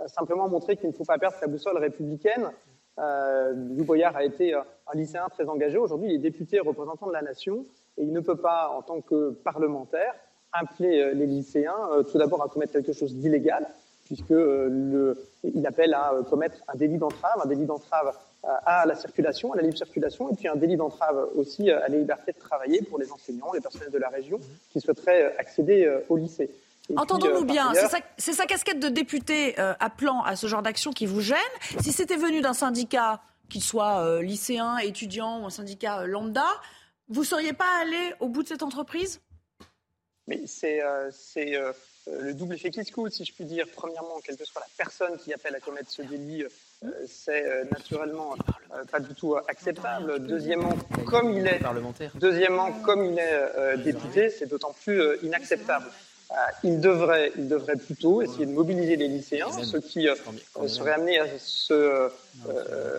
simplement 0.06 0.48
montrer 0.48 0.76
qu'il 0.76 0.88
ne 0.88 0.94
faut 0.94 1.04
pas 1.04 1.18
perdre 1.18 1.36
sa 1.36 1.48
boussole 1.48 1.78
républicaine. 1.78 2.50
Euh, 2.98 3.54
Louis 3.54 3.84
Boyard 3.84 4.16
a 4.16 4.22
été 4.22 4.54
un 4.54 4.64
lycéen 4.94 5.26
très 5.30 5.48
engagé. 5.48 5.76
Aujourd'hui, 5.76 6.10
il 6.10 6.14
est 6.14 6.18
député 6.18 6.60
représentant 6.60 7.08
de 7.08 7.12
la 7.12 7.22
nation 7.22 7.64
et 7.96 8.04
il 8.04 8.12
ne 8.12 8.20
peut 8.20 8.36
pas, 8.36 8.68
en 8.68 8.82
tant 8.82 9.00
que 9.00 9.30
parlementaire, 9.30 10.14
appeler 10.52 11.12
les 11.14 11.26
lycéens 11.26 12.04
tout 12.10 12.18
d'abord 12.18 12.44
à 12.44 12.48
commettre 12.48 12.72
quelque 12.72 12.92
chose 12.92 13.16
d'illégal, 13.16 13.66
puisqu'il 14.04 15.66
appelle 15.66 15.92
à 15.92 16.14
commettre 16.30 16.58
un 16.68 16.76
délit 16.76 16.98
d'entrave, 16.98 17.40
un 17.42 17.48
délit 17.48 17.66
d'entrave 17.66 18.16
à 18.44 18.86
la 18.86 18.94
circulation, 18.94 19.52
à 19.52 19.56
la 19.56 19.62
libre 19.62 19.76
circulation, 19.76 20.30
et 20.30 20.34
puis 20.34 20.48
un 20.48 20.56
délit 20.56 20.76
d'entrave 20.76 21.28
aussi 21.34 21.70
à 21.70 21.88
la 21.88 21.88
liberté 21.88 22.32
de 22.32 22.38
travailler 22.38 22.82
pour 22.82 22.98
les 22.98 23.10
enseignants, 23.10 23.52
les 23.52 23.60
personnels 23.60 23.90
de 23.90 23.98
la 23.98 24.08
région 24.08 24.38
qui 24.70 24.80
souhaiteraient 24.80 25.36
accéder 25.38 25.84
euh, 25.84 26.00
au 26.08 26.16
lycée. 26.16 26.50
Entendons-nous 26.96 27.42
euh, 27.42 27.44
bien, 27.44 27.72
c'est 28.16 28.32
sa, 28.32 28.46
casquette 28.46 28.80
de 28.80 28.88
député 28.88 29.58
euh, 29.58 29.74
appelant 29.80 30.22
à 30.22 30.36
ce 30.36 30.46
genre 30.46 30.62
d'action 30.62 30.92
qui 30.92 31.04
vous 31.04 31.20
gêne. 31.20 31.36
Si 31.80 31.92
c'était 31.92 32.16
venu 32.16 32.40
d'un 32.40 32.54
syndicat, 32.54 33.20
qu'il 33.50 33.62
soit 33.62 34.22
lycéen, 34.22 34.78
étudiant 34.78 35.42
ou 35.42 35.46
un 35.46 35.50
syndicat 35.50 36.06
lambda, 36.06 36.46
vous 37.08 37.22
ne 37.22 37.26
seriez 37.26 37.52
pas 37.52 37.80
allé 37.82 38.14
au 38.20 38.28
bout 38.28 38.42
de 38.42 38.48
cette 38.48 38.62
entreprise? 38.62 39.20
Mais 40.26 40.46
c'est 40.46 40.82
le 42.10 42.34
double 42.34 42.54
effet 42.54 42.70
qui 42.70 42.84
se 42.84 42.92
coûte, 42.92 43.12
si 43.12 43.24
je 43.24 43.32
puis 43.32 43.44
dire. 43.44 43.66
Premièrement, 43.74 44.20
quelle 44.24 44.36
que 44.36 44.44
soit 44.44 44.60
la 44.60 44.68
personne 44.76 45.16
qui 45.18 45.32
appelle 45.32 45.54
à 45.54 45.60
commettre 45.60 45.90
ce 45.90 46.02
délit, 46.02 46.42
euh, 46.42 46.48
c'est 47.06 47.44
euh, 47.44 47.64
naturellement 47.70 48.34
euh, 48.72 48.84
pas 48.90 49.00
du 49.00 49.14
tout 49.14 49.36
acceptable. 49.48 50.26
Deuxièmement, 50.26 50.74
comme 51.06 51.32
il 51.32 51.46
est, 51.46 51.60
deuxièmement, 52.14 52.72
comme 52.84 53.04
il 53.04 53.18
est 53.18 53.78
député, 53.78 54.30
c'est 54.30 54.46
d'autant 54.46 54.74
plus 54.84 55.02
inacceptable. 55.22 55.86
Il 56.62 56.78
devrait, 56.82 57.32
il 57.38 57.48
devrait 57.48 57.76
plutôt 57.76 58.20
essayer 58.20 58.44
de 58.44 58.52
mobiliser 58.52 58.96
les 58.96 59.08
lycéens, 59.08 59.50
ceux 59.50 59.80
qui 59.80 60.06
seraient 60.66 60.92
amenés 60.92 61.18
à 61.18 61.26
se 61.38 62.10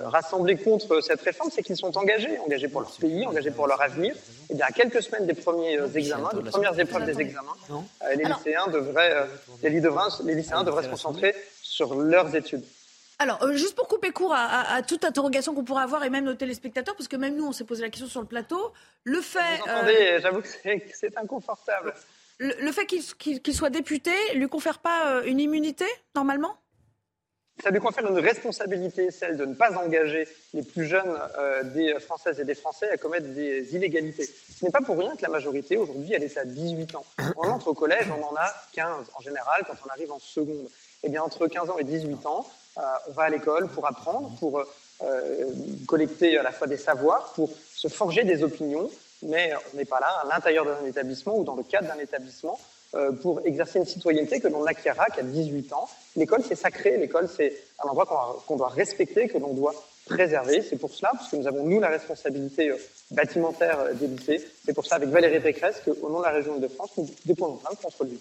rassembler 0.05 0.57
contre 0.57 0.99
cette 1.01 1.21
réforme, 1.21 1.51
c'est 1.53 1.61
qu'ils 1.61 1.77
sont 1.77 1.95
engagés, 1.95 2.39
engagés 2.39 2.67
pour 2.67 2.81
leur 2.81 2.91
pays, 2.91 3.27
engagés 3.27 3.51
pour 3.51 3.67
leur 3.67 3.79
avenir. 3.83 4.15
Et 4.49 4.55
bien, 4.55 4.65
à 4.65 4.71
quelques 4.71 5.03
semaines 5.03 5.27
des 5.27 5.35
premiers 5.35 5.77
examens, 5.95 6.31
des 6.33 6.49
premières 6.49 6.79
épreuves 6.79 7.05
des 7.05 7.21
examens, 7.21 7.53
les 8.15 8.23
lycéens 8.23 8.67
devraient, 8.67 9.27
les 9.61 10.33
lycéens 10.33 10.63
devraient 10.63 10.85
se 10.85 10.89
concentrer 10.89 11.35
sur 11.61 11.93
leurs 11.93 12.35
études. 12.35 12.65
Alors, 13.21 13.43
euh, 13.43 13.53
juste 13.53 13.75
pour 13.75 13.89
couper 13.89 14.11
court 14.11 14.33
à, 14.33 14.81
toute 14.81 15.03
interrogation 15.03 15.53
qu'on 15.53 15.65
pourrait 15.65 15.83
avoir, 15.83 16.05
et 16.05 16.09
même 16.09 16.23
nos 16.23 16.35
téléspectateurs, 16.35 16.95
parce 16.95 17.09
que 17.09 17.17
même 17.17 17.35
nous, 17.35 17.45
on 17.45 17.51
s'est 17.51 17.65
posé 17.65 17.81
la 17.81 17.89
question 17.89 18.07
sur 18.07 18.21
le 18.21 18.27
plateau, 18.27 18.71
le 19.03 19.19
fait... 19.19 19.57
Vous 19.57 19.69
entendez, 19.69 20.19
j'avoue 20.21 20.41
que 20.41 20.47
c'est 20.93 21.17
inconfortable. 21.17 21.93
Le, 22.37 22.71
fait 22.71 22.85
qu'il 22.85 23.53
soit 23.53 23.69
député 23.69 24.11
lui 24.35 24.47
confère 24.47 24.79
pas 24.79 25.11
euh, 25.11 25.23
une 25.25 25.41
immunité, 25.41 25.83
normalement? 26.15 26.55
Ça 27.61 27.71
lui 27.71 27.81
confère 27.81 28.09
une 28.09 28.19
responsabilité, 28.19 29.11
celle 29.11 29.35
de 29.35 29.43
ne 29.43 29.53
pas 29.53 29.77
engager 29.77 30.25
les 30.53 30.63
plus 30.63 30.85
jeunes 30.85 31.19
euh, 31.37 31.63
des 31.63 31.99
Françaises 31.99 32.39
et 32.39 32.45
des 32.45 32.55
Français 32.55 32.89
à 32.89 32.95
commettre 32.95 33.27
des 33.27 33.75
illégalités. 33.75 34.23
Ce 34.25 34.63
n'est 34.63 34.71
pas 34.71 34.79
pour 34.79 34.97
rien 34.97 35.13
que 35.17 35.21
la 35.21 35.27
majorité, 35.27 35.75
aujourd'hui, 35.75 36.13
elle 36.13 36.23
est 36.23 36.37
à 36.37 36.45
18 36.45 36.95
ans. 36.95 37.05
On 37.35 37.49
entre 37.49 37.67
au 37.67 37.73
collège, 37.73 38.07
on 38.17 38.23
en 38.23 38.35
a 38.37 38.53
15 38.71 39.07
en 39.13 39.19
général 39.19 39.63
quand 39.67 39.75
on 39.85 39.89
arrive 39.89 40.13
en 40.13 40.19
seconde. 40.19 40.69
Eh 41.03 41.09
bien, 41.09 41.21
entre 41.21 41.47
15 41.47 41.69
ans 41.69 41.77
et 41.77 41.83
18 41.83 42.25
ans, 42.25 42.45
euh, 42.45 42.58
on 43.07 43.11
va 43.11 43.23
à 43.23 43.29
l'école 43.29 43.67
pour 43.67 43.87
apprendre, 43.87 44.31
pour 44.39 44.63
euh, 45.01 45.45
collecter 45.87 46.37
à 46.37 46.43
la 46.43 46.51
fois 46.51 46.67
des 46.67 46.77
savoirs, 46.77 47.31
pour 47.33 47.49
se 47.73 47.87
forger 47.87 48.23
des 48.23 48.43
opinions, 48.43 48.89
mais 49.23 49.53
on 49.73 49.77
n'est 49.77 49.85
pas 49.85 49.99
là 49.99 50.23
à 50.23 50.27
l'intérieur 50.27 50.65
d'un 50.65 50.85
établissement 50.85 51.37
ou 51.37 51.43
dans 51.43 51.55
le 51.55 51.63
cadre 51.63 51.87
d'un 51.87 51.99
établissement 51.99 52.59
euh, 52.95 53.11
pour 53.13 53.39
exercer 53.45 53.79
une 53.79 53.85
citoyenneté 53.85 54.41
que 54.41 54.47
l'on 54.47 54.63
n'acquérera 54.63 55.05
qu'à 55.05 55.23
18 55.23 55.71
ans. 55.73 55.87
L'école, 56.15 56.43
c'est 56.45 56.55
sacré, 56.55 56.97
l'école, 56.97 57.29
c'est 57.29 57.55
un 57.83 57.87
endroit 57.87 58.41
qu'on 58.45 58.57
doit 58.57 58.69
respecter, 58.69 59.27
que 59.27 59.37
l'on 59.37 59.53
doit 59.53 59.75
préserver. 60.05 60.61
C'est 60.61 60.77
pour 60.77 60.93
cela, 60.93 61.11
puisque 61.15 61.33
nous 61.33 61.47
avons, 61.47 61.63
nous, 61.63 61.79
la 61.79 61.89
responsabilité 61.89 62.73
bâtimentaire 63.11 63.93
des 63.93 64.07
lycées, 64.07 64.45
c'est 64.65 64.73
pour 64.73 64.85
ça, 64.85 64.95
avec 64.95 65.09
Valérie 65.09 65.39
Pécresse, 65.39 65.81
qu'au 65.85 66.09
nom 66.09 66.19
de 66.19 66.25
la 66.25 66.31
région 66.31 66.57
de 66.57 66.67
France, 66.67 66.91
nous 66.97 67.07
déposons 67.25 67.55
plainte 67.55 67.79
contre 67.81 68.03
lui. 68.03 68.19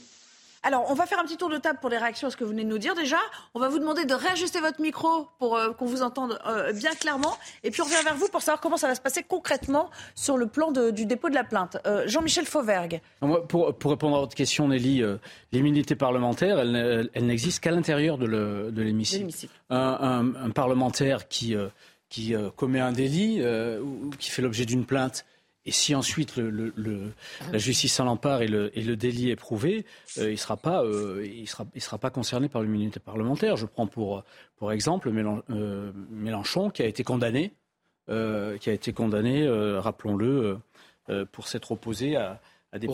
Alors, 0.62 0.86
on 0.90 0.94
va 0.94 1.06
faire 1.06 1.18
un 1.18 1.24
petit 1.24 1.36
tour 1.36 1.48
de 1.48 1.58
table 1.58 1.78
pour 1.80 1.90
les 1.90 1.98
réactions 1.98 2.28
à 2.28 2.30
ce 2.30 2.36
que 2.36 2.44
vous 2.44 2.50
venez 2.50 2.64
de 2.64 2.68
nous 2.68 2.78
dire. 2.78 2.94
Déjà, 2.94 3.18
on 3.54 3.60
va 3.60 3.68
vous 3.68 3.78
demander 3.78 4.04
de 4.04 4.14
réajuster 4.14 4.60
votre 4.60 4.80
micro 4.80 5.28
pour 5.38 5.56
euh, 5.56 5.72
qu'on 5.72 5.86
vous 5.86 6.02
entende 6.02 6.38
euh, 6.46 6.72
bien 6.72 6.94
clairement. 6.94 7.36
Et 7.62 7.70
puis, 7.70 7.80
on 7.80 7.84
revient 7.84 8.02
vers 8.04 8.16
vous 8.16 8.28
pour 8.28 8.42
savoir 8.42 8.60
comment 8.60 8.76
ça 8.76 8.88
va 8.88 8.94
se 8.94 9.00
passer 9.00 9.22
concrètement 9.22 9.90
sur 10.14 10.36
le 10.36 10.46
plan 10.46 10.72
du 10.72 11.06
dépôt 11.06 11.28
de 11.28 11.34
la 11.34 11.44
plainte. 11.44 11.76
Euh, 11.86 12.04
Jean-Michel 12.06 12.46
Fauvergue. 12.46 13.00
Pour, 13.48 13.74
répondre 13.84 14.16
à 14.16 14.20
votre 14.20 14.34
question, 14.34 14.68
Nelly, 14.68 15.02
l'immunité 15.52 15.94
parlementaire, 15.94 16.58
elle, 16.58 17.10
n'existe 17.20 17.62
qu'à 17.62 17.70
l'intérieur 17.70 18.18
de 18.18 18.82
l'hémicycle. 18.82 19.48
Un, 19.70 20.32
un, 20.34 20.50
parlementaire 20.50 21.28
qui, 21.28 21.54
qui 22.08 22.34
commet 22.56 22.80
un 22.80 22.92
délit 22.92 23.42
ou 23.42 24.10
qui 24.18 24.30
fait 24.30 24.42
l'objet 24.42 24.64
d'une 24.64 24.84
plainte 24.84 25.24
Et 25.68 25.70
si 25.70 25.94
ensuite 25.94 26.36
la 26.38 27.58
justice 27.58 27.92
s'en 27.92 28.06
empare 28.06 28.40
et 28.40 28.48
le, 28.48 28.96
délit 28.96 29.28
est 29.28 29.36
prouvé, 29.36 29.84
il 30.16 30.30
ne 30.30 30.36
sera, 30.36 30.56
pas, 30.56 30.82
il 31.22 31.46
sera, 31.46 31.98
pas 31.98 32.08
concerné 32.08 32.48
par 32.48 32.62
l'immunité 32.62 33.00
parlementaire. 33.00 33.58
Je 33.58 33.66
prends 33.66 33.86
pour, 33.86 34.24
exemple 34.72 35.10
Mélenchon 36.10 36.70
qui 36.70 36.80
a 36.80 36.86
été 36.86 37.04
condamné, 37.04 37.52
qui 38.06 38.14
a 38.14 38.72
été 38.72 38.94
condamné, 38.94 39.46
rappelons-le, 39.78 40.56
pour 41.32 41.48
s'être 41.48 41.72
opposé 41.72 42.16
à, 42.16 42.40
à 42.72 42.78
des, 42.78 42.88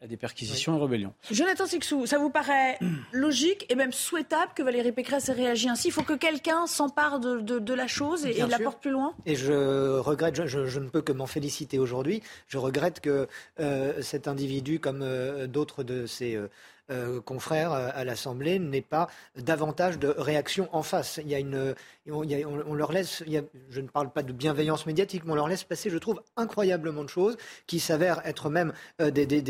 à 0.00 0.06
des 0.06 0.16
perquisitions 0.16 0.76
et 0.78 0.80
rébellions. 0.80 1.12
Jonathan 1.30 1.66
Sixou, 1.66 2.06
ça 2.06 2.18
vous 2.18 2.30
paraît 2.30 2.78
logique 3.12 3.66
et 3.68 3.74
même 3.74 3.92
souhaitable 3.92 4.52
que 4.54 4.62
Valérie 4.62 4.92
Pécresse 4.92 5.28
ait 5.28 5.32
réagi 5.32 5.68
ainsi? 5.68 5.88
Il 5.88 5.92
faut 5.92 6.02
que 6.02 6.14
quelqu'un 6.14 6.66
s'empare 6.66 7.20
de, 7.20 7.40
de, 7.40 7.74
la 7.74 7.86
chose 7.86 8.24
et, 8.24 8.34
la 8.34 8.58
porte 8.58 8.80
plus 8.80 8.90
loin? 8.90 9.14
Et 9.26 9.34
je 9.34 9.98
regrette, 9.98 10.46
je, 10.46 10.78
ne 10.78 10.88
peux 10.88 11.02
que 11.02 11.12
m'en 11.12 11.26
féliciter 11.26 11.78
aujourd'hui, 11.78 12.22
je 12.48 12.58
regrette 12.58 13.00
que 13.00 13.28
euh, 13.60 14.00
cet 14.00 14.26
individu, 14.26 14.80
comme 14.80 15.02
euh, 15.02 15.46
d'autres 15.46 15.82
de 15.82 16.06
ses... 16.06 16.36
Euh, 16.36 16.48
euh, 16.90 17.20
confrères 17.20 17.72
euh, 17.72 17.88
à 17.94 18.04
l'Assemblée 18.04 18.58
n'aient 18.58 18.80
pas 18.80 19.08
davantage 19.36 19.98
de 19.98 20.08
réaction 20.08 20.68
en 20.72 20.82
face. 20.82 21.20
Il 21.22 21.28
y 21.28 21.34
a 21.34 21.38
une, 21.38 21.74
on, 22.08 22.74
leur 22.74 22.92
laisse, 22.92 23.22
je 23.70 23.80
ne 23.80 23.88
parle 23.88 24.10
pas 24.10 24.22
de 24.22 24.32
bienveillance 24.32 24.86
médiatique, 24.86 25.22
mais 25.24 25.32
on 25.32 25.36
leur 25.36 25.48
laisse 25.48 25.64
passer, 25.64 25.90
je 25.90 25.98
trouve, 25.98 26.20
incroyablement 26.36 27.04
de 27.04 27.08
choses 27.08 27.36
qui 27.66 27.80
s'avèrent 27.80 28.20
être 28.24 28.50
même 28.50 28.72
des, 28.98 29.44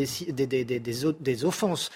offenses 1.44 1.90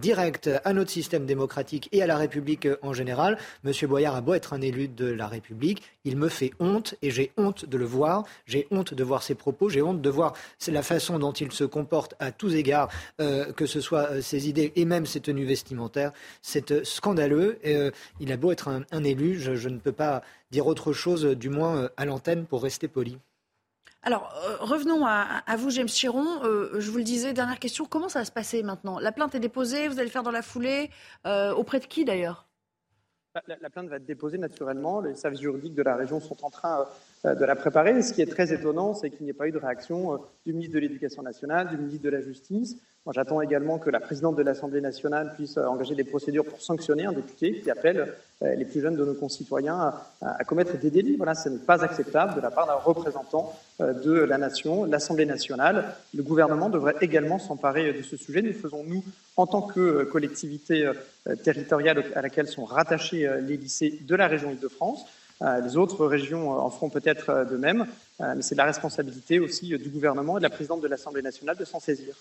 directes 0.00 0.50
à 0.64 0.72
notre 0.72 0.90
système 0.90 1.26
démocratique 1.26 1.88
et 1.92 2.02
à 2.02 2.06
la 2.06 2.16
République 2.16 2.68
en 2.82 2.92
général. 2.92 3.38
Monsieur 3.64 3.86
Boyard 3.86 4.14
a 4.14 4.20
beau 4.20 4.34
être 4.34 4.52
un 4.52 4.60
élu 4.60 4.88
de 4.88 5.06
la 5.06 5.26
République, 5.26 5.82
il 6.04 6.16
me 6.16 6.28
fait 6.28 6.52
honte 6.60 6.94
et 7.02 7.10
j'ai 7.10 7.32
honte 7.36 7.64
de 7.66 7.76
le 7.76 7.84
voir. 7.84 8.24
J'ai 8.46 8.66
honte 8.70 8.94
de 8.94 9.04
voir 9.04 9.22
ses 9.22 9.34
propos, 9.34 9.68
j'ai 9.68 9.82
honte 9.82 10.00
de 10.00 10.10
voir 10.10 10.34
la 10.68 10.82
façon 10.82 11.18
dont 11.18 11.32
il 11.32 11.52
se 11.52 11.64
comporte 11.64 12.14
à 12.18 12.32
tous 12.32 12.54
égards, 12.54 12.88
que 13.18 13.66
ce 13.66 13.80
soit 13.80 14.20
ses 14.22 14.48
idées 14.48 14.72
et, 14.76 14.84
même 14.84 15.06
ses 15.06 15.20
tenues 15.20 15.44
vestimentaires. 15.44 16.12
C'est 16.42 16.72
euh, 16.72 16.84
scandaleux. 16.84 17.58
Et, 17.62 17.76
euh, 17.76 17.90
il 18.20 18.32
a 18.32 18.36
beau 18.36 18.52
être 18.52 18.68
un, 18.68 19.04
élu, 19.04 19.38
je, 19.38 19.68
ne 19.68 19.78
peux 19.78 19.92
pas 19.92 20.22
dire 20.50 20.66
autre 20.66 20.92
chose, 20.92 21.24
du 21.24 21.48
moins 21.48 21.76
euh, 21.76 21.88
à 21.96 22.04
l'antenne, 22.04 22.46
pour 22.46 22.62
rester 22.62 22.88
poli. 22.88 23.18
Alors, 24.06 24.32
revenons 24.60 25.04
à, 25.04 25.42
vous, 25.58 25.70
James 25.70 25.88
Chiron. 25.88 26.40
je 26.78 26.90
vous 26.92 26.98
le 26.98 27.02
disais, 27.02 27.32
dernière 27.32 27.58
question, 27.58 27.86
comment 27.86 28.08
ça 28.08 28.20
va 28.20 28.24
se 28.24 28.30
passer 28.30 28.62
maintenant? 28.62 29.00
La 29.00 29.10
plainte 29.10 29.34
est 29.34 29.40
déposée, 29.40 29.88
vous 29.88 29.94
allez 29.94 30.04
le 30.04 30.12
faire 30.12 30.22
dans 30.22 30.30
la 30.30 30.42
foulée. 30.42 30.90
auprès 31.24 31.80
de 31.80 31.86
qui 31.86 32.04
d'ailleurs? 32.04 32.46
La, 33.48 33.56
la, 33.60 33.68
plainte 33.68 33.88
va 33.88 33.96
être 33.96 34.06
déposée 34.06 34.38
naturellement. 34.38 35.00
Les 35.00 35.16
services 35.16 35.40
juridiques 35.40 35.74
de 35.74 35.82
la 35.82 35.96
région 35.96 36.20
sont 36.20 36.44
en 36.44 36.50
train 36.50 36.86
de 37.24 37.44
la 37.44 37.56
préparer. 37.56 38.00
Ce 38.00 38.12
qui 38.12 38.22
est 38.22 38.30
très 38.30 38.52
étonnant, 38.52 38.94
c'est 38.94 39.10
qu'il 39.10 39.24
n'y 39.24 39.30
ait 39.30 39.34
pas 39.34 39.48
eu 39.48 39.52
de 39.52 39.58
réaction 39.58 40.20
du 40.46 40.52
ministre 40.52 40.74
de 40.74 40.78
l'Éducation 40.78 41.22
nationale, 41.22 41.68
du 41.68 41.76
ministre 41.76 42.04
de 42.04 42.10
la 42.10 42.20
Justice. 42.20 42.76
J'attends 43.12 43.40
également 43.40 43.78
que 43.78 43.88
la 43.88 44.00
présidente 44.00 44.34
de 44.34 44.42
l'Assemblée 44.42 44.80
nationale 44.80 45.32
puisse 45.36 45.58
euh, 45.58 45.66
engager 45.66 45.94
des 45.94 46.02
procédures 46.02 46.44
pour 46.44 46.60
sanctionner 46.60 47.06
un 47.06 47.12
député 47.12 47.60
qui 47.60 47.70
appelle 47.70 48.14
euh, 48.42 48.54
les 48.56 48.64
plus 48.64 48.80
jeunes 48.80 48.96
de 48.96 49.04
nos 49.04 49.14
concitoyens 49.14 49.94
à, 50.20 50.44
commettre 50.44 50.76
des 50.76 50.90
délits. 50.90 51.16
Voilà, 51.16 51.36
ce 51.36 51.48
n'est 51.48 51.58
pas 51.58 51.84
acceptable 51.84 52.34
de 52.34 52.40
la 52.40 52.50
part 52.50 52.66
d'un 52.66 52.74
représentant 52.74 53.54
euh, 53.80 53.92
de 53.92 54.12
la 54.12 54.38
nation, 54.38 54.84
l'Assemblée 54.84 55.24
nationale. 55.24 55.94
Le 56.14 56.24
gouvernement 56.24 56.68
devrait 56.68 56.96
également 57.00 57.38
s'emparer 57.38 57.92
de 57.92 58.02
ce 58.02 58.16
sujet. 58.16 58.42
Nous 58.42 58.52
faisons, 58.52 58.82
nous, 58.84 59.04
en 59.36 59.46
tant 59.46 59.62
que 59.62 60.02
collectivité 60.04 60.90
territoriale 61.44 62.04
à 62.14 62.22
laquelle 62.22 62.48
sont 62.48 62.64
rattachés 62.64 63.28
les 63.42 63.56
lycées 63.56 64.00
de 64.02 64.14
la 64.16 64.26
région 64.26 64.50
Île-de-France. 64.50 65.04
Les 65.62 65.76
autres 65.76 66.06
régions 66.06 66.50
en 66.50 66.70
feront 66.70 66.88
peut-être 66.88 67.46
de 67.50 67.56
même, 67.56 67.86
mais 68.20 68.40
c'est 68.40 68.54
la 68.54 68.64
responsabilité 68.64 69.38
aussi 69.38 69.76
du 69.76 69.90
gouvernement 69.90 70.38
et 70.38 70.40
de 70.40 70.44
la 70.44 70.50
présidente 70.50 70.80
de 70.80 70.88
l'Assemblée 70.88 71.20
nationale 71.20 71.56
de 71.56 71.64
s'en 71.64 71.80
saisir. 71.80 72.14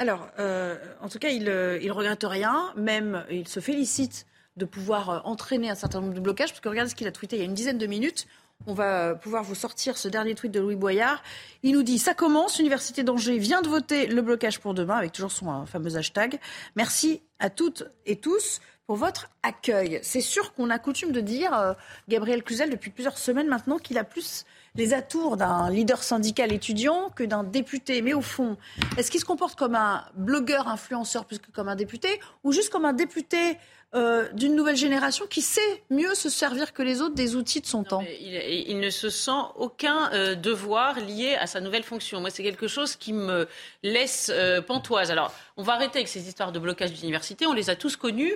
Alors, 0.00 0.28
euh, 0.38 0.76
en 1.02 1.10
tout 1.10 1.18
cas, 1.18 1.28
il 1.28 1.44
ne 1.44 1.50
euh, 1.50 1.92
regrette 1.92 2.24
rien, 2.24 2.72
même 2.74 3.22
il 3.30 3.46
se 3.46 3.60
félicite 3.60 4.26
de 4.56 4.64
pouvoir 4.64 5.10
euh, 5.10 5.18
entraîner 5.24 5.68
un 5.68 5.74
certain 5.74 6.00
nombre 6.00 6.14
de 6.14 6.20
blocages, 6.20 6.48
parce 6.48 6.60
que 6.60 6.70
regardez 6.70 6.90
ce 6.90 6.94
qu'il 6.94 7.06
a 7.06 7.12
tweeté 7.12 7.36
il 7.36 7.40
y 7.40 7.42
a 7.42 7.44
une 7.44 7.52
dizaine 7.52 7.76
de 7.76 7.86
minutes. 7.86 8.26
On 8.66 8.72
va 8.72 9.14
pouvoir 9.14 9.44
vous 9.44 9.54
sortir 9.54 9.98
ce 9.98 10.08
dernier 10.08 10.34
tweet 10.34 10.52
de 10.52 10.58
Louis 10.58 10.74
Boyard. 10.74 11.22
Il 11.62 11.74
nous 11.74 11.82
dit 11.82 11.98
Ça 11.98 12.14
commence, 12.14 12.56
l'Université 12.56 13.02
d'Angers 13.02 13.36
vient 13.36 13.60
de 13.60 13.68
voter 13.68 14.06
le 14.06 14.22
blocage 14.22 14.58
pour 14.58 14.72
demain, 14.72 14.96
avec 14.96 15.12
toujours 15.12 15.32
son 15.32 15.66
fameux 15.66 15.94
hashtag. 15.96 16.40
Merci 16.76 17.20
à 17.38 17.50
toutes 17.50 17.84
et 18.06 18.16
tous 18.16 18.62
pour 18.86 18.96
votre 18.96 19.28
accueil. 19.42 20.00
C'est 20.02 20.22
sûr 20.22 20.54
qu'on 20.54 20.70
a 20.70 20.78
coutume 20.78 21.12
de 21.12 21.20
dire, 21.20 21.76
Gabriel 22.08 22.42
Cluzel, 22.42 22.70
depuis 22.70 22.90
plusieurs 22.90 23.18
semaines 23.18 23.48
maintenant, 23.48 23.78
qu'il 23.78 23.98
a 23.98 24.04
plus 24.04 24.46
les 24.76 24.94
atours 24.94 25.36
d'un 25.36 25.70
leader 25.70 26.02
syndical 26.02 26.52
étudiant 26.52 27.10
que 27.10 27.24
d'un 27.24 27.44
député. 27.44 28.02
Mais 28.02 28.14
au 28.14 28.20
fond, 28.20 28.56
est-ce 28.96 29.10
qu'il 29.10 29.20
se 29.20 29.24
comporte 29.24 29.58
comme 29.58 29.74
un 29.74 30.04
blogueur 30.14 30.68
influenceur 30.68 31.24
plus 31.24 31.38
que 31.38 31.50
comme 31.50 31.68
un 31.68 31.76
député 31.76 32.20
ou 32.44 32.52
juste 32.52 32.70
comme 32.70 32.84
un 32.84 32.92
député 32.92 33.58
euh, 33.92 34.28
d'une 34.34 34.54
nouvelle 34.54 34.76
génération 34.76 35.26
qui 35.26 35.42
sait 35.42 35.82
mieux 35.90 36.14
se 36.14 36.28
servir 36.28 36.72
que 36.72 36.80
les 36.80 37.00
autres 37.00 37.16
des 37.16 37.34
outils 37.34 37.60
de 37.60 37.66
son 37.66 37.82
temps. 37.82 38.04
Il, 38.20 38.78
ne 38.78 38.88
se 38.88 39.10
sent 39.10 39.32
aucun 39.56 40.12
euh, 40.12 40.36
devoir 40.36 41.00
lié 41.00 41.34
à 41.34 41.48
sa 41.48 41.60
nouvelle 41.60 41.82
fonction. 41.82 42.20
Moi, 42.20 42.30
c'est 42.30 42.44
quelque 42.44 42.68
chose 42.68 42.94
qui 42.94 43.12
me 43.12 43.48
laisse 43.82 44.30
euh, 44.32 44.62
pantoise. 44.62 45.10
Alors, 45.10 45.34
on 45.56 45.64
va 45.64 45.72
arrêter 45.72 45.98
avec 45.98 46.06
ces 46.06 46.28
histoires 46.28 46.52
de 46.52 46.60
blocage 46.60 46.92
d'université. 46.92 47.46
On 47.46 47.52
les 47.52 47.68
a 47.68 47.74
tous 47.74 47.96
connues. 47.96 48.34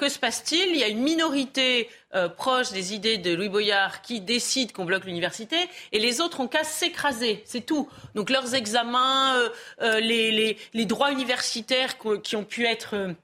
que 0.00 0.08
se 0.08 0.18
passe-t-il? 0.18 0.70
Il 0.70 0.78
y 0.78 0.82
a 0.82 0.88
une 0.88 1.02
minorité 1.02 1.88
proche 2.36 2.72
des 2.72 2.94
idées 2.94 3.18
de 3.18 3.32
Louis 3.32 3.48
Boyard 3.48 4.02
qui 4.02 4.20
décide 4.20 4.72
qu'on 4.72 4.84
bloque 4.84 5.04
l'université 5.04 5.56
et 5.92 6.00
les 6.00 6.20
autres 6.20 6.40
ont 6.40 6.48
qu'à 6.48 6.64
s'écraser, 6.64 7.42
c'est 7.44 7.64
tout. 7.64 7.88
Donc 8.16 8.28
leurs 8.28 8.56
examens, 8.56 9.40
les, 9.80 10.58
les, 10.74 10.84
droits 10.84 11.12
universitaires 11.12 11.96
qui 12.24 12.34
ont 12.34 12.44
pu 12.44 12.66
être 12.66 13.14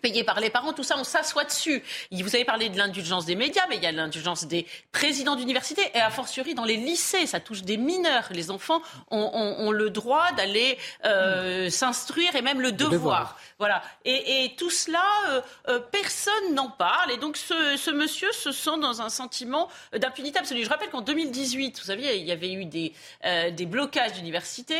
payé 0.00 0.24
par 0.24 0.40
les 0.40 0.50
parents, 0.50 0.72
tout 0.72 0.82
ça, 0.82 0.96
on 0.98 1.04
s'assoit 1.04 1.44
dessus. 1.44 1.82
Vous 2.10 2.34
avez 2.34 2.44
parlé 2.44 2.68
de 2.68 2.78
l'indulgence 2.78 3.26
des 3.26 3.34
médias, 3.34 3.62
mais 3.68 3.76
il 3.76 3.82
y 3.82 3.86
a 3.86 3.92
l'indulgence 3.92 4.44
des 4.44 4.66
présidents 4.90 5.36
d'université 5.36 5.82
et 5.94 6.00
a 6.00 6.10
fortiori 6.10 6.54
dans 6.54 6.64
les 6.64 6.76
lycées, 6.76 7.26
ça 7.26 7.40
touche 7.40 7.62
des 7.62 7.76
mineurs. 7.76 8.28
Les 8.30 8.50
enfants 8.50 8.80
ont, 9.10 9.70
le 9.70 9.90
droit 9.90 10.32
d'aller 10.32 10.78
euh, 11.04 11.70
s'instruire 11.70 12.34
et 12.36 12.42
même 12.42 12.60
le 12.60 12.72
devoir. 12.72 13.38
Voilà. 13.58 13.82
Et, 14.04 14.54
tout 14.56 14.70
cela, 14.70 15.04
euh, 15.28 15.40
euh, 15.68 15.78
personne 15.78 16.54
n'en 16.54 16.68
parle. 16.68 17.12
Et 17.12 17.16
donc 17.16 17.36
ce, 17.36 17.90
monsieur 17.90 18.32
se 18.32 18.50
sent 18.52 18.78
dans 18.80 19.02
un 19.02 19.08
sentiment 19.08 19.68
d'impunité 19.96 20.38
absolue. 20.38 20.64
Je 20.64 20.68
rappelle 20.68 20.90
qu'en 20.90 21.00
2018, 21.00 21.78
vous 21.78 21.84
savez, 21.84 22.18
il 22.18 22.26
y 22.26 22.32
avait 22.32 22.52
eu 22.52 22.64
des, 22.64 22.92
des 23.52 23.66
blocages 23.66 24.14
d'université. 24.14 24.76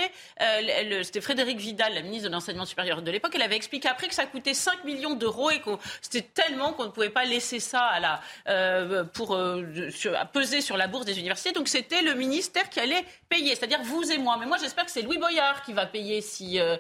C'était 1.03 1.21
Frédéric 1.21 1.59
Vidal, 1.59 1.95
la 1.95 2.03
ministre 2.03 2.29
de 2.29 2.33
l'enseignement 2.33 2.65
supérieur 2.65 3.03
de 3.03 3.11
l'époque. 3.11 3.33
Elle 3.35 3.43
avait 3.43 3.57
expliqué 3.57 3.89
après 3.89 4.09
que 4.09 4.15
ça 4.15 4.27
coûtait 4.27 4.55
5 4.55 4.85
millions 4.85 5.02
d'euros 5.11 5.51
et 5.51 5.61
que 5.61 5.71
c'était 6.01 6.23
tellement 6.23 6.73
qu'on 6.73 6.85
ne 6.85 6.91
pouvait 6.91 7.11
pas 7.11 7.25
laisser 7.25 7.61
ça 7.61 7.81
à 7.81 8.01
la, 8.01 8.21
euh, 8.49 9.05
pour 9.05 9.35
euh, 9.35 9.91
peser 10.33 10.61
sur 10.61 10.77
la 10.77 10.87
bourse 10.87 11.05
des 11.05 11.19
universités. 11.19 11.53
Donc 11.53 11.69
c'était 11.69 12.03
le 12.03 12.15
ministère 12.15 12.69
qui 12.71 12.81
allait 12.81 13.05
payer, 13.29 13.55
c'est-à-dire 13.55 13.83
vous 13.83 14.11
et 14.11 14.19
moi. 14.19 14.37
Mais 14.39 14.47
moi 14.47 14.57
j'espère 14.61 14.85
que 14.85 14.91
c'est 14.91 15.03
Louis 15.03 15.19
Boyard 15.19 15.63
qui 15.63 15.73
va 15.73 15.87
payer 15.87 16.21
si, 16.21 16.59
euh, 16.59 16.77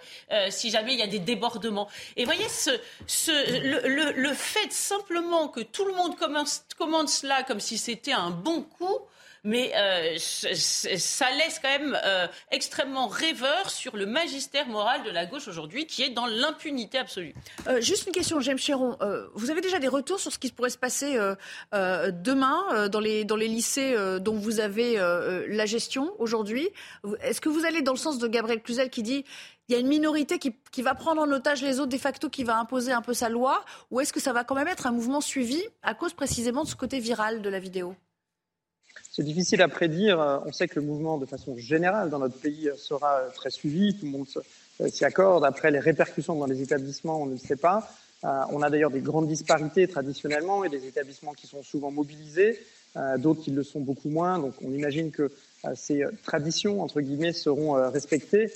si 0.50 0.70
jamais 0.70 0.94
il 0.94 0.98
y 0.98 1.02
a 1.02 1.06
des 1.06 1.18
débordements. 1.18 1.88
Et 2.16 2.24
voyez, 2.24 2.48
ce, 2.48 2.70
ce, 3.06 3.30
le, 3.88 4.12
le, 4.12 4.34
fait 4.34 4.72
simplement 4.72 5.48
que 5.48 5.60
tout 5.60 5.84
le 5.84 5.94
monde 5.94 6.16
commence, 6.16 6.64
commande 6.78 7.08
cela 7.08 7.42
comme 7.42 7.60
si 7.60 7.78
c'était 7.78 8.12
un 8.12 8.30
bon 8.30 8.62
coup, 8.62 8.98
mais 9.44 9.72
euh, 9.74 10.16
ça 10.18 11.30
laisse 11.32 11.58
quand 11.60 11.68
même 11.68 11.98
euh, 12.04 12.26
extrêmement 12.50 13.08
rêveur 13.08 13.70
sur 13.70 13.96
le 13.96 14.06
magistère 14.06 14.66
moral 14.68 15.02
de 15.02 15.10
la 15.10 15.26
gauche 15.26 15.48
aujourd'hui, 15.48 15.86
qui 15.86 16.02
est 16.02 16.10
dans 16.10 16.26
l'impunité 16.26 16.98
absolue. 16.98 17.34
Euh, 17.66 17.80
juste 17.80 18.06
une 18.06 18.12
question, 18.12 18.40
James 18.40 18.58
Chéron. 18.58 18.96
vous 19.34 19.50
avez 19.50 19.60
déjà 19.60 19.78
des 19.78 19.88
retours 19.88 20.20
sur 20.20 20.32
ce 20.32 20.38
qui 20.38 20.50
pourrait 20.52 20.70
se 20.70 20.78
passer 20.78 21.18
demain 21.72 22.88
dans, 22.88 23.00
les, 23.00 23.24
dans 23.24 23.36
les 23.36 23.48
lycées 23.48 23.96
dont 24.20 24.34
vous 24.34 24.60
avez 24.60 24.96
la 25.48 25.66
gestion 25.66 26.12
aujourd'hui? 26.18 26.68
Est-ce 27.22 27.40
que 27.40 27.48
vous 27.48 27.64
allez 27.64 27.82
dans 27.82 27.92
le 27.92 27.98
sens 27.98 28.18
de 28.18 28.28
Gabriel 28.28 28.62
Cluzel 28.62 28.90
qui 28.90 29.02
dit 29.02 29.24
il 29.68 29.72
y 29.72 29.76
a 29.76 29.78
une 29.78 29.88
minorité 29.88 30.38
qui, 30.38 30.54
qui, 30.72 30.82
va 30.82 30.94
prendre 30.94 31.22
en 31.22 31.30
otage 31.30 31.62
les 31.62 31.78
autres 31.80 31.92
de 31.92 31.96
facto, 31.96 32.28
qui 32.28 32.44
va 32.44 32.58
imposer 32.58 32.92
un 32.92 33.00
peu 33.00 33.14
sa 33.14 33.28
loi? 33.28 33.64
Ou 33.90 34.00
est-ce 34.00 34.12
que 34.12 34.20
ça 34.20 34.32
va 34.32 34.44
quand 34.44 34.54
même 34.54 34.68
être 34.68 34.86
un 34.86 34.92
mouvement 34.92 35.20
suivi 35.20 35.62
à 35.82 35.94
cause 35.94 36.12
précisément 36.12 36.64
de 36.64 36.68
ce 36.68 36.76
côté 36.76 36.98
viral 36.98 37.42
de 37.42 37.48
la 37.48 37.60
vidéo? 37.60 37.94
C'est 39.12 39.22
difficile 39.22 39.60
à 39.60 39.68
prédire. 39.68 40.42
On 40.46 40.52
sait 40.52 40.68
que 40.68 40.80
le 40.80 40.86
mouvement, 40.86 41.18
de 41.18 41.26
façon 41.26 41.56
générale, 41.58 42.08
dans 42.08 42.18
notre 42.18 42.38
pays, 42.38 42.70
sera 42.78 43.20
très 43.34 43.50
suivi. 43.50 43.94
Tout 43.94 44.06
le 44.06 44.10
monde 44.10 44.26
euh, 44.80 44.88
s'y 44.88 45.04
accorde. 45.04 45.44
Après, 45.44 45.70
les 45.70 45.80
répercussions 45.80 46.34
dans 46.34 46.46
les 46.46 46.62
établissements, 46.62 47.20
on 47.20 47.26
ne 47.26 47.32
le 47.32 47.38
sait 47.38 47.56
pas. 47.56 47.90
Euh, 48.24 48.40
on 48.50 48.62
a 48.62 48.70
d'ailleurs 48.70 48.90
des 48.90 49.00
grandes 49.00 49.28
disparités 49.28 49.86
traditionnellement 49.86 50.64
et 50.64 50.70
des 50.70 50.86
établissements 50.86 51.34
qui 51.34 51.46
sont 51.46 51.62
souvent 51.62 51.90
mobilisés, 51.90 52.58
euh, 52.96 53.18
d'autres 53.18 53.42
qui 53.42 53.50
le 53.50 53.62
sont 53.62 53.80
beaucoup 53.80 54.08
moins. 54.08 54.38
Donc, 54.38 54.54
on 54.64 54.72
imagine 54.72 55.10
que 55.10 55.30
ces 55.74 56.02
traditions, 56.24 56.82
entre 56.82 57.00
guillemets, 57.00 57.32
seront 57.32 57.74
respectées. 57.90 58.50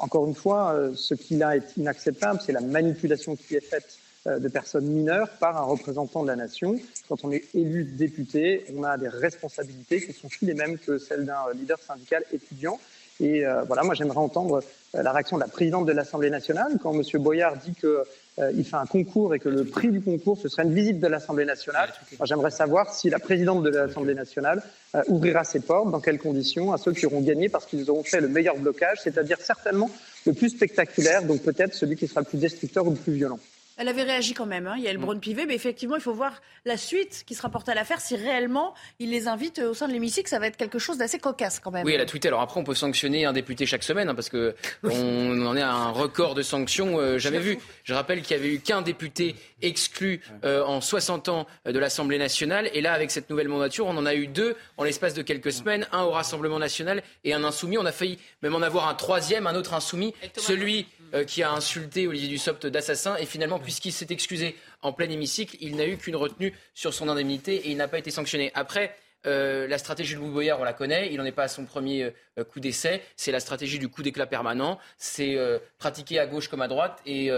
Encore 0.00 0.26
une 0.26 0.34
fois, 0.34 0.76
ce 0.96 1.14
qui 1.14 1.36
là 1.36 1.54
est 1.54 1.76
inacceptable, 1.76 2.40
c'est 2.44 2.50
la 2.50 2.60
manipulation 2.60 3.36
qui 3.36 3.54
est 3.54 3.60
faite 3.60 3.97
euh, 3.97 3.97
de 4.26 4.48
personnes 4.48 4.86
mineures 4.86 5.28
par 5.40 5.56
un 5.56 5.62
représentant 5.62 6.22
de 6.22 6.28
la 6.28 6.36
nation. 6.36 6.76
Quand 7.08 7.24
on 7.24 7.30
est 7.30 7.44
élu 7.54 7.84
député, 7.84 8.64
on 8.76 8.82
a 8.82 8.98
des 8.98 9.08
responsabilités 9.08 10.04
qui 10.04 10.12
sont 10.12 10.28
les 10.42 10.54
mêmes 10.54 10.78
que 10.78 10.98
celles 10.98 11.24
d'un 11.24 11.44
leader 11.54 11.78
syndical 11.78 12.24
étudiant. 12.32 12.78
Et 13.20 13.44
voilà, 13.66 13.82
moi 13.84 13.94
j'aimerais 13.94 14.18
entendre 14.18 14.62
la 14.92 15.12
réaction 15.12 15.36
de 15.36 15.42
la 15.42 15.48
présidente 15.48 15.86
de 15.86 15.92
l'Assemblée 15.92 16.30
nationale 16.30 16.78
quand 16.82 16.92
M. 16.92 17.02
Boyard 17.22 17.56
dit 17.56 17.74
que 17.74 18.04
euh, 18.38 18.52
il 18.56 18.64
fait 18.64 18.76
un 18.76 18.86
concours 18.86 19.34
et 19.34 19.38
que 19.38 19.48
le 19.48 19.64
prix 19.64 19.88
du 19.88 20.00
concours, 20.00 20.38
ce 20.38 20.48
serait 20.48 20.62
une 20.62 20.74
visite 20.74 21.00
de 21.00 21.06
l'Assemblée 21.08 21.44
nationale. 21.44 21.90
J'aimerais 22.24 22.50
savoir 22.50 22.92
si 22.92 23.10
la 23.10 23.18
présidente 23.18 23.64
de 23.64 23.70
l'Assemblée 23.70 24.14
nationale 24.14 24.62
euh, 24.94 25.02
ouvrira 25.08 25.42
ses 25.44 25.60
portes, 25.60 25.90
dans 25.90 26.00
quelles 26.00 26.18
conditions, 26.18 26.72
à 26.72 26.78
ceux 26.78 26.92
qui 26.92 27.06
auront 27.06 27.20
gagné 27.20 27.48
parce 27.48 27.66
qu'ils 27.66 27.90
auront 27.90 28.04
fait 28.04 28.20
le 28.20 28.28
meilleur 28.28 28.56
blocage, 28.56 28.98
c'est-à-dire 29.02 29.40
certainement 29.40 29.90
le 30.24 30.34
plus 30.34 30.50
spectaculaire, 30.50 31.24
donc 31.24 31.42
peut-être 31.42 31.74
celui 31.74 31.96
qui 31.96 32.06
sera 32.06 32.20
le 32.20 32.26
plus 32.26 32.38
destructeur 32.38 32.86
ou 32.86 32.90
le 32.90 32.96
plus 32.96 33.14
violent. 33.14 33.40
Elle 33.78 33.86
avait 33.86 34.02
réagi 34.02 34.34
quand 34.34 34.44
même, 34.44 34.66
hein. 34.66 34.74
il 34.76 34.82
y 34.82 34.88
a 34.88 34.92
le 34.92 34.98
Braun 34.98 35.20
Pivet, 35.20 35.46
mais 35.46 35.54
effectivement, 35.54 35.94
il 35.94 36.02
faut 36.02 36.12
voir 36.12 36.42
la 36.64 36.76
suite 36.76 37.22
qui 37.24 37.36
sera 37.36 37.48
portée 37.48 37.70
à 37.70 37.76
l'affaire 37.76 38.00
si 38.00 38.16
réellement 38.16 38.74
il 38.98 39.10
les 39.10 39.28
invite 39.28 39.60
au 39.60 39.72
sein 39.72 39.86
de 39.86 39.92
l'hémicycle. 39.92 40.28
Ça 40.28 40.40
va 40.40 40.48
être 40.48 40.56
quelque 40.56 40.80
chose 40.80 40.98
d'assez 40.98 41.20
cocasse 41.20 41.60
quand 41.60 41.70
même. 41.70 41.86
Oui, 41.86 41.92
elle 41.92 42.00
a 42.00 42.06
tweeté. 42.06 42.26
Alors 42.26 42.40
après, 42.40 42.58
on 42.58 42.64
peut 42.64 42.74
sanctionner 42.74 43.24
un 43.24 43.32
député 43.32 43.66
chaque 43.66 43.84
semaine, 43.84 44.08
hein, 44.08 44.16
parce 44.16 44.30
que 44.30 44.56
on 44.82 45.46
en 45.46 45.56
est 45.56 45.62
à 45.62 45.72
un 45.72 45.90
record 45.90 46.34
de 46.34 46.42
sanctions 46.42 46.98
euh, 46.98 47.18
jamais 47.18 47.38
vu. 47.38 47.58
Je 47.84 47.94
rappelle 47.94 48.22
qu'il 48.22 48.36
y 48.36 48.40
avait 48.40 48.52
eu 48.52 48.58
qu'un 48.58 48.82
député 48.82 49.36
exclu 49.62 50.22
euh, 50.44 50.64
en 50.64 50.80
60 50.80 51.28
ans 51.28 51.46
euh, 51.66 51.70
de 51.70 51.78
l'Assemblée 51.78 52.18
nationale, 52.18 52.68
et 52.74 52.80
là, 52.80 52.92
avec 52.92 53.12
cette 53.12 53.30
nouvelle 53.30 53.48
mandature, 53.48 53.86
on 53.86 53.96
en 53.96 54.06
a 54.06 54.14
eu 54.14 54.26
deux 54.26 54.56
en 54.76 54.82
l'espace 54.82 55.14
de 55.14 55.22
quelques 55.22 55.52
semaines, 55.52 55.86
un 55.92 56.02
au 56.02 56.10
Rassemblement 56.10 56.58
national 56.58 57.02
et 57.22 57.32
un 57.32 57.44
insoumis. 57.44 57.78
On 57.78 57.86
a 57.86 57.92
failli 57.92 58.18
même 58.42 58.56
en 58.56 58.62
avoir 58.62 58.88
un 58.88 58.94
troisième, 58.94 59.46
un 59.46 59.54
autre 59.54 59.74
insoumis, 59.74 60.14
celui 60.36 60.86
euh, 61.14 61.24
qui 61.24 61.42
a 61.42 61.52
insulté 61.52 62.06
Olivier 62.06 62.28
Dussopt 62.28 62.66
d'assassin. 62.66 63.16
Et 63.16 63.26
finalement, 63.26 63.58
puisqu'il 63.58 63.92
s'est 63.92 64.06
excusé 64.10 64.56
en 64.82 64.92
plein 64.92 65.08
hémicycle, 65.08 65.56
il 65.60 65.76
n'a 65.76 65.86
eu 65.86 65.96
qu'une 65.96 66.16
retenue 66.16 66.54
sur 66.74 66.94
son 66.94 67.08
indemnité 67.08 67.56
et 67.56 67.70
il 67.70 67.76
n'a 67.76 67.88
pas 67.88 67.98
été 67.98 68.10
sanctionné. 68.10 68.50
Après, 68.54 68.96
euh, 69.26 69.66
la 69.66 69.78
stratégie 69.78 70.14
de 70.14 70.20
Louis 70.20 70.30
Boyard, 70.30 70.60
on 70.60 70.64
la 70.64 70.72
connaît. 70.72 71.08
Il 71.10 71.16
n'en 71.18 71.24
est 71.24 71.32
pas 71.32 71.44
à 71.44 71.48
son 71.48 71.64
premier 71.64 72.14
euh, 72.38 72.44
coup 72.44 72.60
d'essai. 72.60 73.02
C'est 73.16 73.32
la 73.32 73.40
stratégie 73.40 73.78
du 73.78 73.88
coup 73.88 74.02
d'éclat 74.02 74.26
permanent. 74.26 74.78
C'est 74.96 75.36
pratiqué 75.78 76.18
à 76.18 76.26
gauche 76.26 76.48
comme 76.48 76.62
à 76.62 76.68
droite. 76.68 77.00
Et 77.06 77.30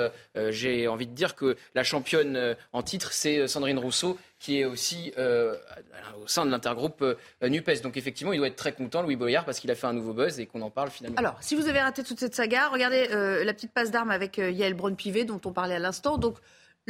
j'ai 0.49 0.89
envie 0.89 1.07
de 1.07 1.15
dire 1.15 1.35
que 1.35 1.57
la 1.75 1.85
championne 1.85 2.57
en 2.73 2.83
titre, 2.83 3.13
c'est 3.13 3.47
Sandrine 3.47 3.79
Rousseau, 3.79 4.19
qui 4.41 4.59
est 4.59 4.65
aussi 4.65 5.13
euh, 5.19 5.55
au 6.21 6.27
sein 6.27 6.47
de 6.47 6.51
l'intergroupe 6.51 7.03
euh, 7.03 7.15
NUPES. 7.49 7.83
Donc 7.83 7.97
effectivement, 7.97 8.33
il 8.33 8.39
doit 8.39 8.49
être 8.49 8.57
très 8.57 8.73
content, 8.73 9.03
Louis 9.03 9.15
Boyard, 9.17 9.45
parce 9.45 9.61
qu'il 9.61 9.71
a 9.71 9.75
fait 9.75 9.87
un 9.87 9.93
nouveau 9.93 10.15
buzz 10.15 10.41
et 10.41 10.47
qu'on 10.47 10.63
en 10.63 10.71
parle 10.71 10.91
finalement. 10.91 11.19
Alors, 11.19 11.37
si 11.41 11.55
vous 11.55 11.69
avez 11.69 11.81
raté 11.81 12.03
toute 12.03 12.19
cette 12.19 12.35
saga, 12.35 12.69
regardez 12.69 13.09
euh, 13.13 13.45
la 13.45 13.53
petite 13.53 13.73
passe 13.73 13.91
d'armes 13.91 14.11
avec 14.11 14.39
Yael 14.39 14.75
Braun-Pivet, 14.75 15.25
dont 15.25 15.41
on 15.45 15.53
parlait 15.53 15.75
à 15.75 15.79
l'instant. 15.79 16.17
Donc, 16.17 16.39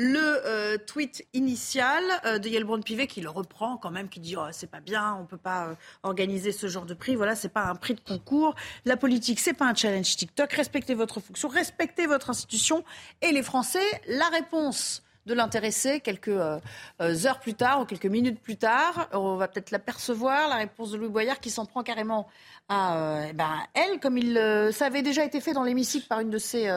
le 0.02 0.76
tweet 0.86 1.26
initial 1.34 2.02
de 2.24 2.48
Yael 2.48 2.64
Braun-Pivet 2.64 3.06
qui 3.06 3.20
le 3.20 3.28
reprend 3.28 3.76
quand 3.76 3.90
même, 3.90 4.08
qui 4.08 4.18
dit 4.18 4.34
oh, 4.36 4.46
c'est 4.50 4.70
pas 4.70 4.80
bien, 4.80 5.14
on 5.20 5.26
peut 5.26 5.36
pas 5.36 5.76
organiser 6.02 6.52
ce 6.52 6.68
genre 6.68 6.86
de 6.86 6.94
prix. 6.94 7.16
Voilà, 7.16 7.36
c'est 7.36 7.50
pas 7.50 7.64
un 7.64 7.74
prix 7.74 7.94
de 7.94 8.00
concours. 8.00 8.54
La 8.86 8.96
politique, 8.96 9.40
c'est 9.40 9.52
pas 9.52 9.66
un 9.66 9.74
challenge 9.74 10.16
TikTok. 10.16 10.52
Respectez 10.54 10.94
votre 10.94 11.20
fonction, 11.20 11.48
respectez 11.48 12.06
votre 12.06 12.30
institution. 12.30 12.82
Et 13.20 13.32
les 13.32 13.42
Français, 13.42 13.84
la 14.06 14.28
réponse 14.28 15.02
de 15.30 15.34
l'intéresser 15.34 16.00
quelques 16.00 16.28
euh, 16.28 16.58
euh, 17.00 17.26
heures 17.26 17.40
plus 17.40 17.54
tard 17.54 17.80
ou 17.80 17.84
quelques 17.84 18.06
minutes 18.06 18.40
plus 18.40 18.56
tard. 18.56 19.08
On 19.12 19.36
va 19.36 19.48
peut-être 19.48 19.70
l'apercevoir, 19.70 20.48
la 20.48 20.56
réponse 20.56 20.90
de 20.90 20.98
Louis 20.98 21.08
Boyard 21.08 21.40
qui 21.40 21.50
s'en 21.50 21.64
prend 21.64 21.82
carrément 21.82 22.28
à 22.68 22.96
euh, 22.96 23.26
eh 23.30 23.32
ben, 23.32 23.52
elle, 23.74 24.00
comme 24.00 24.18
il, 24.18 24.34
ça 24.72 24.86
avait 24.86 25.02
déjà 25.02 25.24
été 25.24 25.40
fait 25.40 25.52
dans 25.52 25.62
l'hémicycle 25.62 26.06
par 26.06 26.20
une 26.20 26.30
de 26.30 26.38
ses 26.38 26.70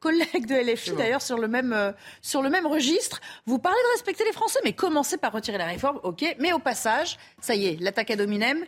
collègues 0.00 0.46
de 0.46 0.54
LFI, 0.54 0.92
d'ailleurs, 0.92 1.22
sur, 1.22 1.38
le 1.38 1.48
même, 1.48 1.94
sur 2.20 2.42
le 2.42 2.50
même 2.50 2.66
registre. 2.66 3.20
Vous 3.46 3.58
parlez 3.58 3.78
de 3.88 3.92
respecter 3.92 4.24
les 4.24 4.32
Français, 4.32 4.60
mais 4.64 4.72
commencez 4.72 5.16
par 5.16 5.32
retirer 5.32 5.58
la 5.58 5.66
réforme, 5.66 6.00
ok. 6.02 6.36
Mais 6.38 6.52
au 6.52 6.58
passage, 6.58 7.18
ça 7.40 7.54
y 7.54 7.66
est, 7.66 7.80
l'attaque 7.80 8.10
à 8.10 8.16
Dominem. 8.16 8.64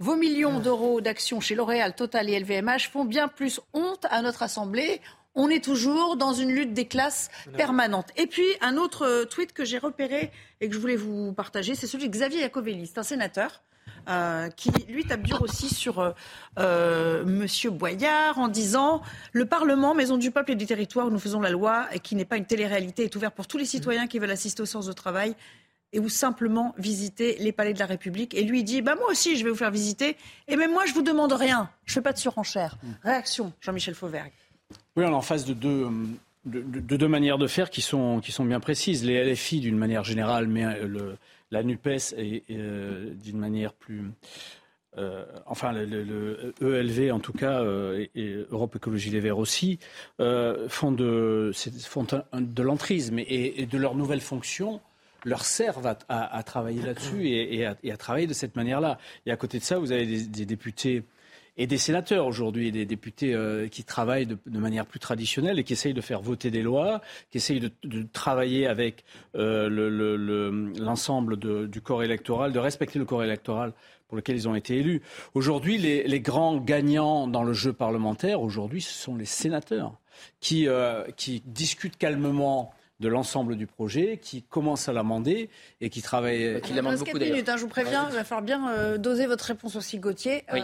Vos 0.00 0.16
millions 0.16 0.58
d'euros 0.58 1.00
d'actions 1.00 1.40
chez 1.40 1.54
L'Oréal, 1.54 1.94
Total 1.94 2.28
et 2.28 2.40
LVMH 2.40 2.90
font 2.92 3.04
bien 3.04 3.28
plus 3.28 3.60
honte 3.74 4.06
à 4.10 4.22
notre 4.22 4.42
Assemblée 4.42 5.00
on 5.34 5.48
est 5.48 5.62
toujours 5.62 6.16
dans 6.16 6.32
une 6.32 6.50
lutte 6.50 6.72
des 6.72 6.86
classes 6.86 7.30
permanente. 7.56 8.08
Et 8.16 8.26
puis, 8.26 8.46
un 8.60 8.76
autre 8.76 9.06
euh, 9.06 9.24
tweet 9.24 9.52
que 9.52 9.64
j'ai 9.64 9.78
repéré 9.78 10.30
et 10.60 10.68
que 10.68 10.74
je 10.74 10.78
voulais 10.78 10.96
vous 10.96 11.32
partager, 11.32 11.74
c'est 11.74 11.86
celui 11.86 12.08
de 12.08 12.12
Xavier 12.12 12.40
Iacovelli. 12.40 12.86
C'est 12.86 12.98
un 12.98 13.02
sénateur 13.02 13.62
euh, 14.08 14.50
qui, 14.50 14.70
lui, 14.88 15.04
tape 15.04 15.22
dur 15.22 15.40
aussi 15.40 15.74
sur 15.74 15.98
euh, 15.98 16.10
euh, 16.58 17.24
Monsieur 17.24 17.70
Boyard 17.70 18.38
en 18.38 18.48
disant 18.48 19.00
Le 19.32 19.46
Parlement, 19.46 19.94
maison 19.94 20.18
du 20.18 20.30
peuple 20.30 20.52
et 20.52 20.56
du 20.56 20.66
territoire 20.66 21.06
où 21.06 21.10
nous 21.10 21.18
faisons 21.18 21.40
la 21.40 21.48
loi 21.50 21.86
et 21.92 22.00
qui 22.00 22.14
n'est 22.14 22.26
pas 22.26 22.36
une 22.36 22.44
télé-réalité, 22.44 23.04
est 23.04 23.16
ouvert 23.16 23.32
pour 23.32 23.46
tous 23.46 23.56
les 23.56 23.64
citoyens 23.64 24.06
qui 24.06 24.18
veulent 24.18 24.30
assister 24.30 24.60
aux 24.62 24.66
séances 24.66 24.86
de 24.86 24.92
travail 24.92 25.34
et 25.94 26.00
ou 26.00 26.10
simplement 26.10 26.74
visiter 26.76 27.36
les 27.38 27.52
palais 27.52 27.72
de 27.72 27.78
la 27.78 27.86
République. 27.86 28.34
Et 28.34 28.42
lui, 28.42 28.60
il 28.60 28.64
dit 28.64 28.82
bah, 28.82 28.94
Moi 28.94 29.08
aussi, 29.10 29.36
je 29.36 29.44
vais 29.44 29.50
vous 29.50 29.56
faire 29.56 29.70
visiter. 29.70 30.16
Et 30.48 30.56
même 30.56 30.72
moi, 30.72 30.84
je 30.84 30.92
vous 30.92 31.02
demande 31.02 31.32
rien. 31.32 31.70
Je 31.86 31.92
ne 31.92 31.94
fais 31.94 32.02
pas 32.02 32.12
de 32.12 32.18
surenchère. 32.18 32.76
Mm. 32.82 32.88
Réaction, 33.04 33.52
Jean-Michel 33.60 33.94
Fauvergue. 33.94 34.32
Oui, 34.96 35.04
on 35.04 35.10
est 35.10 35.14
en 35.14 35.20
face 35.22 35.44
de 35.44 35.54
deux, 35.54 35.88
de, 36.46 36.96
deux 36.96 37.08
manières 37.08 37.38
de 37.38 37.46
faire 37.46 37.70
qui 37.70 37.82
sont, 37.82 38.20
qui 38.20 38.32
sont 38.32 38.44
bien 38.44 38.60
précises. 38.60 39.04
Les 39.04 39.32
LFI, 39.32 39.60
d'une 39.60 39.78
manière 39.78 40.04
générale, 40.04 40.46
mais 40.46 40.64
euh, 40.64 40.86
le, 40.86 41.16
la 41.50 41.62
NUPES, 41.62 42.14
est, 42.16 42.44
euh, 42.50 43.12
d'une 43.14 43.38
manière 43.38 43.72
plus. 43.72 44.04
Euh, 44.96 45.24
enfin, 45.46 45.72
le, 45.72 46.54
ELV 46.60 47.12
en 47.12 47.18
tout 47.18 47.32
cas, 47.32 47.64
et, 48.14 48.44
Europe 48.50 48.76
Écologie 48.76 49.10
Les 49.10 49.20
Verts 49.20 49.38
aussi, 49.38 49.78
font 50.18 50.92
de, 50.92 51.50
font 51.84 52.06
de 52.32 52.62
l'entrisme 52.62 53.18
et, 53.18 53.66
de 53.66 53.78
leur 53.78 53.96
nouvelle 53.96 54.20
fonction 54.20 54.80
leur 55.24 55.46
servent 55.46 55.96
à, 56.08 56.42
travailler 56.44 56.82
là-dessus 56.82 57.28
et, 57.28 57.66
à, 57.66 57.96
travailler 57.96 58.28
de 58.28 58.34
cette 58.34 58.54
manière-là. 58.54 58.98
Et 59.26 59.32
à 59.32 59.36
côté 59.36 59.58
de 59.58 59.64
ça, 59.64 59.78
vous 59.78 59.90
avez 59.90 60.06
des 60.06 60.46
députés 60.46 61.02
et 61.56 61.66
des 61.66 61.78
sénateurs 61.78 62.26
aujourd'hui, 62.26 62.72
des 62.72 62.84
députés 62.84 63.34
euh, 63.34 63.68
qui 63.68 63.84
travaillent 63.84 64.26
de, 64.26 64.58
manière 64.58 64.86
plus 64.86 64.98
traditionnelle 64.98 65.58
et 65.58 65.64
qui 65.64 65.72
essayent 65.72 65.94
de 65.94 66.00
faire 66.00 66.20
voter 66.20 66.50
des 66.50 66.62
lois, 66.62 67.00
qui 67.30 67.38
essayent 67.38 67.60
de, 67.60 68.02
travailler 68.12 68.66
avec 68.66 69.04
euh, 69.36 70.72
l'ensemble 70.78 71.36
du 71.36 71.80
corps 71.80 72.02
électoral, 72.02 72.52
de 72.52 72.58
respecter 72.58 72.98
le 72.98 73.04
corps 73.04 73.22
électoral 73.22 73.72
pour 74.08 74.16
lequel 74.16 74.36
ils 74.36 74.48
ont 74.48 74.54
été 74.54 74.76
élus. 74.78 75.00
Aujourd'hui, 75.34 75.78
les, 75.78 76.20
grands 76.20 76.56
gagnants 76.56 77.26
dans 77.28 77.44
le 77.44 77.52
jeu 77.52 77.72
parlementaire, 77.72 78.42
aujourd'hui, 78.42 78.80
ce 78.82 78.92
sont 78.92 79.16
les 79.16 79.24
sénateurs 79.24 79.94
qui, 80.40 80.68
euh, 80.68 81.04
qui 81.16 81.42
discutent 81.46 81.96
calmement 81.96 82.72
de 83.00 83.08
l'ensemble 83.08 83.56
du 83.56 83.66
projet, 83.66 84.18
qui 84.22 84.42
commencent 84.42 84.88
à 84.88 84.92
l'amender 84.92 85.50
et 85.80 85.90
qui 85.90 86.00
travaillent. 86.00 86.60
Qui 86.62 86.72
l'amendent 86.72 86.98
beaucoup 86.98 87.18
minutes, 87.18 87.48
hein, 87.48 87.56
je 87.56 87.62
vous 87.62 87.68
préviens, 87.68 88.08
il 88.08 88.14
va 88.14 88.24
falloir 88.24 88.42
bien 88.42 88.98
doser 88.98 89.26
votre 89.26 89.44
réponse 89.44 89.76
aussi, 89.76 89.98
Gauthier. 89.98 90.44
Oui. 90.52 90.60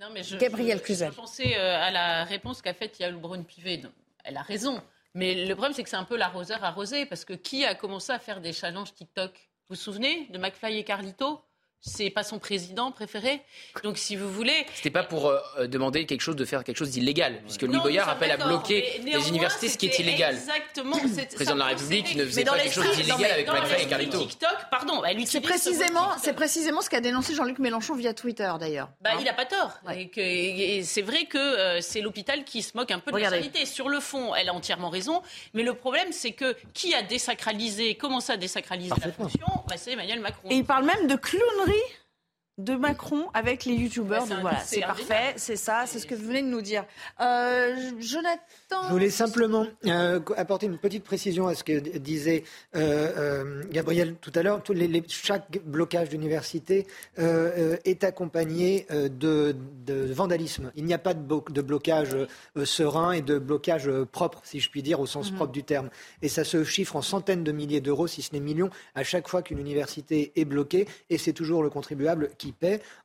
Non, 0.00 0.08
mais 0.12 0.22
je, 0.22 0.36
Gabriel. 0.36 0.80
Je, 0.86 1.04
pensais 1.10 1.56
euh, 1.56 1.80
à 1.80 1.90
la 1.90 2.24
réponse 2.24 2.62
qu'a 2.62 2.74
faite 2.74 2.98
Yael 2.98 3.14
Brun-Pivet. 3.16 3.82
Elle 4.24 4.36
a 4.36 4.42
raison. 4.42 4.82
Mais 5.14 5.46
le 5.46 5.54
problème, 5.54 5.72
c'est 5.72 5.84
que 5.84 5.88
c'est 5.88 5.96
un 5.96 6.04
peu 6.04 6.16
l'arroseur 6.16 6.64
arrosé. 6.64 7.06
Parce 7.06 7.24
que 7.24 7.34
qui 7.34 7.64
a 7.64 7.74
commencé 7.74 8.12
à 8.12 8.18
faire 8.18 8.40
des 8.40 8.52
challenges 8.52 8.92
TikTok? 8.94 9.32
Vous 9.68 9.76
vous 9.76 9.80
souvenez 9.80 10.26
de 10.30 10.38
McFly 10.38 10.78
et 10.78 10.84
Carlito? 10.84 11.40
C'est 11.84 12.08
pas 12.08 12.24
son 12.24 12.38
président 12.38 12.90
préféré. 12.90 13.42
Donc, 13.82 13.98
si 13.98 14.16
vous 14.16 14.30
voulez. 14.30 14.66
C'était 14.74 14.90
pas 14.90 15.02
pour 15.02 15.28
euh, 15.28 15.38
euh, 15.58 15.66
demander 15.66 16.06
quelque 16.06 16.22
chose 16.22 16.36
de 16.36 16.44
faire 16.46 16.64
quelque 16.64 16.78
chose 16.78 16.90
d'illégal, 16.90 17.40
puisque 17.44 17.62
Louis 17.62 17.78
Boyard 17.78 18.08
appelle 18.08 18.30
à 18.30 18.38
bloquer 18.38 19.00
les 19.04 19.28
universités, 19.28 19.68
ce 19.68 19.76
qui 19.76 19.86
est 19.86 19.98
illégal. 19.98 20.34
Exactement. 20.34 20.96
Le 20.96 21.34
président 21.34 21.54
de 21.54 21.58
la 21.58 21.66
République 21.66 22.16
ne 22.16 22.24
faisait 22.24 22.44
pas 22.44 22.58
quelque 22.58 22.74
chose 22.74 22.96
d'illégal 22.96 23.30
avec 23.30 23.48
McFly 23.48 23.82
et 23.82 23.86
Carlito. 23.86 24.18
TikTok, 24.18 24.56
pardon, 24.70 25.02
c'est 25.26 25.40
précisément, 25.40 26.08
c'est 26.22 26.32
précisément 26.32 26.80
ce 26.80 26.88
qu'a 26.88 27.00
dénoncé 27.00 27.34
Jean-Luc 27.34 27.58
Mélenchon 27.58 27.94
via 27.94 28.14
Twitter, 28.14 28.50
d'ailleurs. 28.58 28.88
Bah, 29.02 29.10
hein 29.12 29.16
il 29.18 29.24
n'a 29.24 29.34
pas 29.34 29.44
tort. 29.44 29.78
Et, 29.94 30.82
c'est 30.84 31.02
vrai 31.02 31.26
que 31.26 31.38
euh, 31.38 31.80
c'est 31.80 32.00
l'hôpital 32.00 32.44
qui 32.44 32.62
se 32.62 32.76
moque 32.76 32.90
un 32.90 32.98
peu 32.98 33.10
de 33.10 33.16
Regardez. 33.16 33.36
la 33.36 33.42
sanité. 33.42 33.66
Sur 33.66 33.88
le 33.88 34.00
fond, 34.00 34.34
elle 34.34 34.48
a 34.48 34.54
entièrement 34.54 34.88
raison. 34.88 35.22
Mais 35.52 35.62
le 35.62 35.74
problème, 35.74 36.12
c'est 36.12 36.32
que 36.32 36.56
qui 36.72 36.94
a 36.94 37.02
désacralisé, 37.02 37.94
commencé 37.94 38.32
à 38.32 38.36
désacraliser 38.36 38.94
la 39.04 39.12
fonction 39.12 39.46
bah, 39.68 39.76
C'est 39.76 39.92
Emmanuel 39.92 40.20
Macron. 40.20 40.48
Et 40.50 40.56
il 40.56 40.64
parle 40.64 40.84
même 40.86 41.06
de 41.06 41.16
clownerie 41.16 41.73
Really? 41.74 42.03
De 42.58 42.74
Macron 42.74 43.26
avec 43.34 43.64
les 43.64 43.74
youtubeurs. 43.74 44.26
Donc 44.26 44.38
voilà, 44.40 44.60
c'est 44.60 44.80
parfait, 44.80 45.34
c'est 45.36 45.56
ça, 45.56 45.84
c'est 45.86 45.98
ce 45.98 46.06
que 46.06 46.14
vous 46.14 46.26
venez 46.26 46.42
de 46.42 46.46
nous 46.46 46.60
dire. 46.60 46.84
Euh, 47.20 47.74
Jonathan. 47.98 48.84
Je 48.84 48.92
voulais 48.92 49.10
simplement 49.10 49.66
euh, 49.86 50.20
apporter 50.36 50.66
une 50.66 50.78
petite 50.78 51.02
précision 51.02 51.48
à 51.48 51.54
ce 51.54 51.64
que 51.64 51.78
disait 51.98 52.44
euh, 52.76 53.64
Gabriel 53.70 54.14
tout 54.20 54.30
à 54.36 54.42
l'heure. 54.42 54.62
chaque 55.08 55.58
blocage 55.64 56.10
d'université 56.10 56.86
est 57.16 58.04
accompagné 58.04 58.86
de, 58.90 59.56
vandalisme. 60.12 60.70
Il 60.76 60.84
n'y 60.84 60.94
a 60.94 60.98
pas 60.98 61.14
de, 61.14 61.62
blocage 61.62 62.16
serein 62.64 63.12
et 63.12 63.22
de 63.22 63.38
blocage 63.38 63.90
propre, 64.12 64.40
si 64.44 64.60
je 64.60 64.70
puis 64.70 64.82
dire, 64.82 65.00
au 65.00 65.06
sens 65.06 65.30
mhm. 65.30 65.36
propre 65.36 65.52
du 65.52 65.64
terme. 65.64 65.90
Et 66.22 66.28
ça 66.28 66.44
se 66.44 66.62
chiffre 66.62 66.94
en 66.94 67.02
centaines 67.02 67.42
de 67.42 67.52
milliers 67.52 67.80
d'euros, 67.80 68.06
si 68.06 68.22
ce 68.22 68.32
n'est 68.32 68.40
millions, 68.40 68.70
à 68.94 69.02
chaque 69.02 69.28
fois 69.28 69.42
qu'une 69.42 69.58
université 69.58 70.32
est 70.36 70.44
bloquée. 70.44 70.86
Et 71.10 71.18
c'est 71.18 71.32
toujours 71.32 71.62
le 71.62 71.70
contribuable 71.70 72.30
qui 72.38 72.43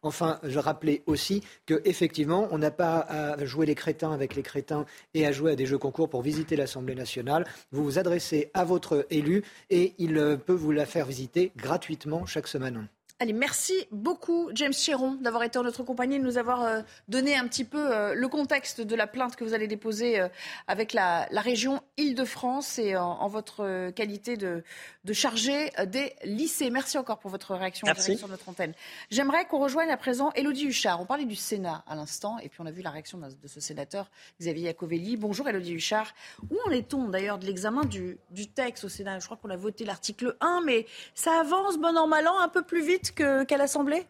Enfin, 0.02 0.40
je 0.44 0.60
rappelais 0.60 1.04
aussi 1.06 1.44
qu'effectivement, 1.66 2.48
on 2.52 2.58
n'a 2.58 2.72
pas 2.72 3.00
à 3.00 3.46
jouer 3.46 3.66
les 3.66 3.76
crétins 3.76 4.12
avec 4.12 4.36
les 4.36 4.44
crétins 4.44 4.86
et 5.14 5.26
à 5.26 5.32
jouer 5.32 5.54
à 5.54 5.56
des 5.56 5.66
jeux 5.66 5.78
concours 5.78 6.10
pour 6.10 6.22
visiter 6.22 6.56
l'Assemblée 6.56 6.96
nationale. 6.96 7.46
Vous 7.72 7.84
vous 7.84 8.00
adressez 8.00 8.52
à 8.54 8.64
votre 8.64 9.06
élu 9.10 9.44
et 9.70 9.94
il 9.98 10.40
peut 10.46 10.54
vous 10.54 10.72
la 10.72 10.86
faire 10.86 11.06
visiter 11.06 11.52
gratuitement 11.56 12.26
chaque 12.26 12.48
semaine. 12.48 12.88
Allez, 13.22 13.34
merci 13.34 13.74
beaucoup 13.92 14.50
James 14.54 14.72
Chéron 14.72 15.16
d'avoir 15.16 15.44
été 15.44 15.60
en 15.60 15.64
notre 15.64 15.84
compagnie, 15.84 16.18
de 16.20 16.24
nous 16.24 16.38
avoir 16.38 16.64
euh, 16.64 16.82
donné 17.10 17.36
un 17.36 17.46
petit 17.50 17.66
peu 17.66 17.94
euh, 17.94 18.14
le 18.14 18.28
contexte 18.30 18.80
de 18.80 18.96
la 18.96 19.08
plainte 19.08 19.36
que 19.36 19.44
vous 19.44 19.54
allez 19.54 19.68
déposer 19.68 20.22
euh, 20.22 20.30
avec 20.68 20.94
la, 20.94 21.28
région 21.34 21.82
Île-de-France 21.98 22.80
et 22.80 22.96
en, 22.96 23.28
votre 23.28 23.90
qualité 23.90 24.38
de, 24.38 24.64
de, 25.04 25.12
chargé 25.14 25.70
des 25.88 26.14
lycées. 26.24 26.70
Merci 26.70 26.98
encore 26.98 27.20
pour 27.20 27.30
votre 27.30 27.56
réaction 27.56 27.88
sur 28.00 28.30
notre 28.30 28.48
antenne. 28.48 28.74
J'aimerais 29.12 29.44
qu'on 29.46 29.60
rejoigne 29.60 29.90
à 29.90 29.98
présent 29.98 30.32
Elodie 30.36 30.68
Huchard. 30.68 31.02
On 31.02 31.06
parlait 31.06 31.26
du 31.26 31.36
Sénat 31.36 31.84
à 31.88 31.96
l'instant 31.96 32.38
et 32.40 32.48
puis 32.48 32.62
on 32.62 32.66
a 32.66 32.72
vu 32.72 32.82
la 32.82 32.90
réaction 32.90 33.18
de 33.18 33.48
ce 33.48 33.60
sénateur 33.60 34.10
Xavier 34.40 34.68
Iacovelli. 34.68 35.18
Bonjour 35.18 35.50
Elodie 35.50 35.74
Huchard. 35.74 36.14
Où 36.50 36.58
en 36.66 36.72
est-on 36.72 37.10
d'ailleurs 37.10 37.38
de 37.38 37.46
l'examen 37.46 37.84
du, 37.84 38.18
du 38.32 38.48
texte 38.48 38.86
au 38.86 38.90
Sénat? 38.90 39.20
Je 39.20 39.26
crois 39.26 39.36
qu'on 39.36 39.50
a 39.50 39.58
voté 39.58 39.84
l'article 39.84 40.38
1, 40.40 40.62
mais 40.66 40.86
ça 41.16 41.42
avance 41.42 41.78
bon 41.78 41.98
an 41.98 42.08
mal 42.08 42.26
an 42.26 42.40
un 42.40 42.50
peu 42.50 42.62
plus 42.62 42.86
vite 42.86 43.09
qu'à 43.14 43.58
l'Assemblée? 43.58 44.06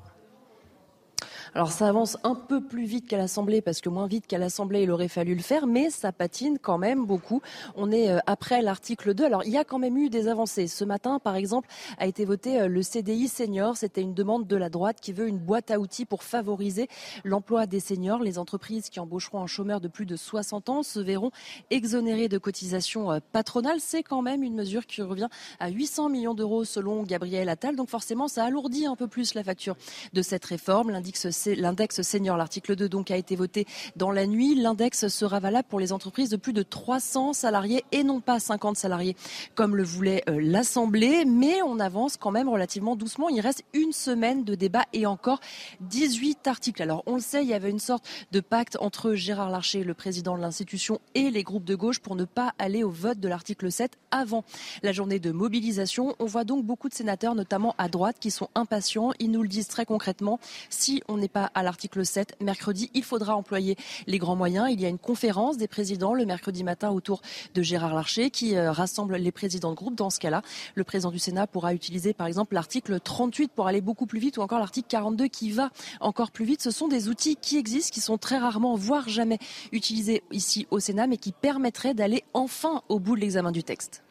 alors 1.55 1.71
ça 1.71 1.87
avance 1.87 2.17
un 2.23 2.33
peu 2.33 2.61
plus 2.61 2.85
vite 2.85 3.07
qu'à 3.07 3.17
l'Assemblée, 3.17 3.61
parce 3.61 3.79
que 3.79 3.89
moins 3.89 4.07
vite 4.07 4.25
qu'à 4.25 4.39
l'Assemblée, 4.39 4.83
il 4.83 4.91
aurait 4.91 5.07
fallu 5.07 5.35
le 5.35 5.41
faire, 5.41 5.67
mais 5.67 5.91
ça 5.91 6.11
patine 6.11 6.57
quand 6.59 6.79
même 6.79 7.05
beaucoup. 7.05 7.41
On 7.75 7.91
est 7.91 8.09
euh, 8.09 8.17
après 8.25 8.63
l'article 8.63 9.13
2. 9.13 9.23
Alors 9.23 9.43
il 9.43 9.51
y 9.51 9.57
a 9.57 9.63
quand 9.63 9.77
même 9.77 9.97
eu 9.97 10.09
des 10.09 10.27
avancées. 10.27 10.67
Ce 10.67 10.83
matin, 10.83 11.19
par 11.19 11.35
exemple, 11.35 11.69
a 11.99 12.07
été 12.07 12.25
voté 12.25 12.59
euh, 12.59 12.67
le 12.67 12.81
CDI 12.81 13.27
senior. 13.27 13.77
C'était 13.77 14.01
une 14.01 14.15
demande 14.15 14.47
de 14.47 14.55
la 14.55 14.69
droite 14.69 14.97
qui 14.99 15.13
veut 15.13 15.27
une 15.27 15.37
boîte 15.37 15.69
à 15.69 15.79
outils 15.79 16.05
pour 16.05 16.23
favoriser 16.23 16.87
l'emploi 17.23 17.67
des 17.67 17.79
seniors. 17.79 18.23
Les 18.23 18.39
entreprises 18.39 18.89
qui 18.89 18.99
embaucheront 18.99 19.41
un 19.41 19.47
chômeur 19.47 19.79
de 19.79 19.87
plus 19.87 20.07
de 20.07 20.15
60 20.15 20.69
ans 20.69 20.81
se 20.81 20.99
verront 20.99 21.31
exonérées 21.69 22.29
de 22.29 22.39
cotisations 22.39 23.11
euh, 23.11 23.19
patronales. 23.31 23.79
C'est 23.79 24.01
quand 24.01 24.23
même 24.23 24.41
une 24.41 24.55
mesure 24.55 24.87
qui 24.87 25.03
revient 25.03 25.29
à 25.59 25.69
800 25.69 26.09
millions 26.09 26.33
d'euros 26.33 26.63
selon 26.63 27.03
Gabriel 27.03 27.47
Attal. 27.47 27.75
Donc 27.75 27.89
forcément, 27.89 28.27
ça 28.27 28.43
alourdit 28.43 28.87
un 28.87 28.95
peu 28.95 29.07
plus 29.07 29.35
la 29.35 29.43
facture 29.43 29.75
de 30.13 30.21
cette 30.23 30.45
réforme. 30.45 30.89
L'indice 30.89 31.29
l'index 31.45 32.01
senior. 32.01 32.37
L'article 32.37 32.75
2 32.75 32.89
donc 32.89 33.11
a 33.11 33.17
été 33.17 33.35
voté 33.35 33.65
dans 33.95 34.11
la 34.11 34.27
nuit. 34.27 34.55
L'index 34.55 35.07
sera 35.07 35.39
valable 35.39 35.67
pour 35.69 35.79
les 35.79 35.93
entreprises 35.93 36.29
de 36.29 36.37
plus 36.37 36.53
de 36.53 36.63
300 36.63 37.33
salariés 37.33 37.83
et 37.91 38.03
non 38.03 38.21
pas 38.21 38.39
50 38.39 38.77
salariés 38.77 39.15
comme 39.55 39.75
le 39.75 39.83
voulait 39.83 40.23
euh, 40.29 40.39
l'Assemblée. 40.41 41.25
Mais 41.25 41.61
on 41.61 41.79
avance 41.79 42.17
quand 42.17 42.31
même 42.31 42.49
relativement 42.49 42.95
doucement. 42.95 43.29
Il 43.29 43.41
reste 43.41 43.63
une 43.73 43.91
semaine 43.91 44.43
de 44.43 44.55
débat 44.55 44.85
et 44.93 45.05
encore 45.05 45.39
18 45.81 46.47
articles. 46.47 46.81
Alors 46.81 47.03
on 47.05 47.15
le 47.15 47.21
sait, 47.21 47.43
il 47.43 47.49
y 47.49 47.53
avait 47.53 47.69
une 47.69 47.79
sorte 47.79 48.05
de 48.31 48.39
pacte 48.39 48.77
entre 48.79 49.13
Gérard 49.13 49.49
Larcher, 49.49 49.83
le 49.83 49.93
président 49.93 50.35
de 50.35 50.41
l'institution, 50.41 50.99
et 51.15 51.29
les 51.29 51.43
groupes 51.43 51.65
de 51.65 51.75
gauche 51.75 51.99
pour 51.99 52.15
ne 52.15 52.25
pas 52.25 52.53
aller 52.59 52.83
au 52.83 52.89
vote 52.89 53.19
de 53.19 53.27
l'article 53.27 53.71
7 53.71 53.97
avant 54.11 54.43
la 54.81 54.91
journée 54.91 55.19
de 55.19 55.31
mobilisation. 55.31 56.15
On 56.19 56.25
voit 56.25 56.43
donc 56.43 56.65
beaucoup 56.65 56.89
de 56.89 56.93
sénateurs, 56.93 57.35
notamment 57.35 57.75
à 57.77 57.87
droite, 57.87 58.17
qui 58.19 58.31
sont 58.31 58.49
impatients. 58.55 59.11
Ils 59.19 59.31
nous 59.31 59.41
le 59.41 59.47
disent 59.47 59.67
très 59.67 59.85
concrètement. 59.85 60.39
Si 60.69 61.01
on 61.07 61.17
n'est 61.17 61.27
pas 61.33 61.51
à 61.55 61.63
l'article 61.63 62.05
7. 62.05 62.37
Mercredi, 62.39 62.91
il 62.93 63.03
faudra 63.03 63.35
employer 63.35 63.75
les 64.07 64.19
grands 64.19 64.35
moyens. 64.35 64.67
Il 64.71 64.79
y 64.79 64.85
a 64.85 64.89
une 64.89 64.99
conférence 64.99 65.57
des 65.57 65.67
présidents 65.67 66.13
le 66.13 66.25
mercredi 66.25 66.63
matin 66.63 66.91
autour 66.91 67.21
de 67.53 67.61
Gérard 67.61 67.95
Larcher 67.95 68.29
qui 68.29 68.55
euh, 68.55 68.71
rassemble 68.71 69.15
les 69.15 69.31
présidents 69.31 69.71
de 69.71 69.75
groupe. 69.75 69.95
Dans 69.95 70.09
ce 70.09 70.19
cas-là, 70.19 70.43
le 70.75 70.83
président 70.83 71.11
du 71.11 71.19
Sénat 71.19 71.47
pourra 71.47 71.73
utiliser 71.73 72.13
par 72.13 72.27
exemple 72.27 72.53
l'article 72.53 72.99
38 72.99 73.51
pour 73.51 73.67
aller 73.67 73.81
beaucoup 73.81 74.05
plus 74.05 74.19
vite 74.19 74.37
ou 74.37 74.41
encore 74.41 74.59
l'article 74.59 74.87
42 74.87 75.27
qui 75.27 75.51
va 75.51 75.71
encore 75.99 76.31
plus 76.31 76.45
vite. 76.45 76.61
Ce 76.61 76.71
sont 76.71 76.87
des 76.87 77.09
outils 77.09 77.35
qui 77.35 77.57
existent, 77.57 77.93
qui 77.93 78.01
sont 78.01 78.17
très 78.17 78.37
rarement, 78.37 78.75
voire 78.75 79.09
jamais 79.09 79.39
utilisés 79.71 80.23
ici 80.31 80.67
au 80.69 80.79
Sénat, 80.79 81.07
mais 81.07 81.17
qui 81.17 81.31
permettraient 81.31 81.95
d'aller 81.95 82.23
enfin 82.33 82.83
au 82.89 82.99
bout 82.99 83.15
de 83.15 83.21
l'examen 83.21 83.51
du 83.51 83.63
texte. 83.63 84.03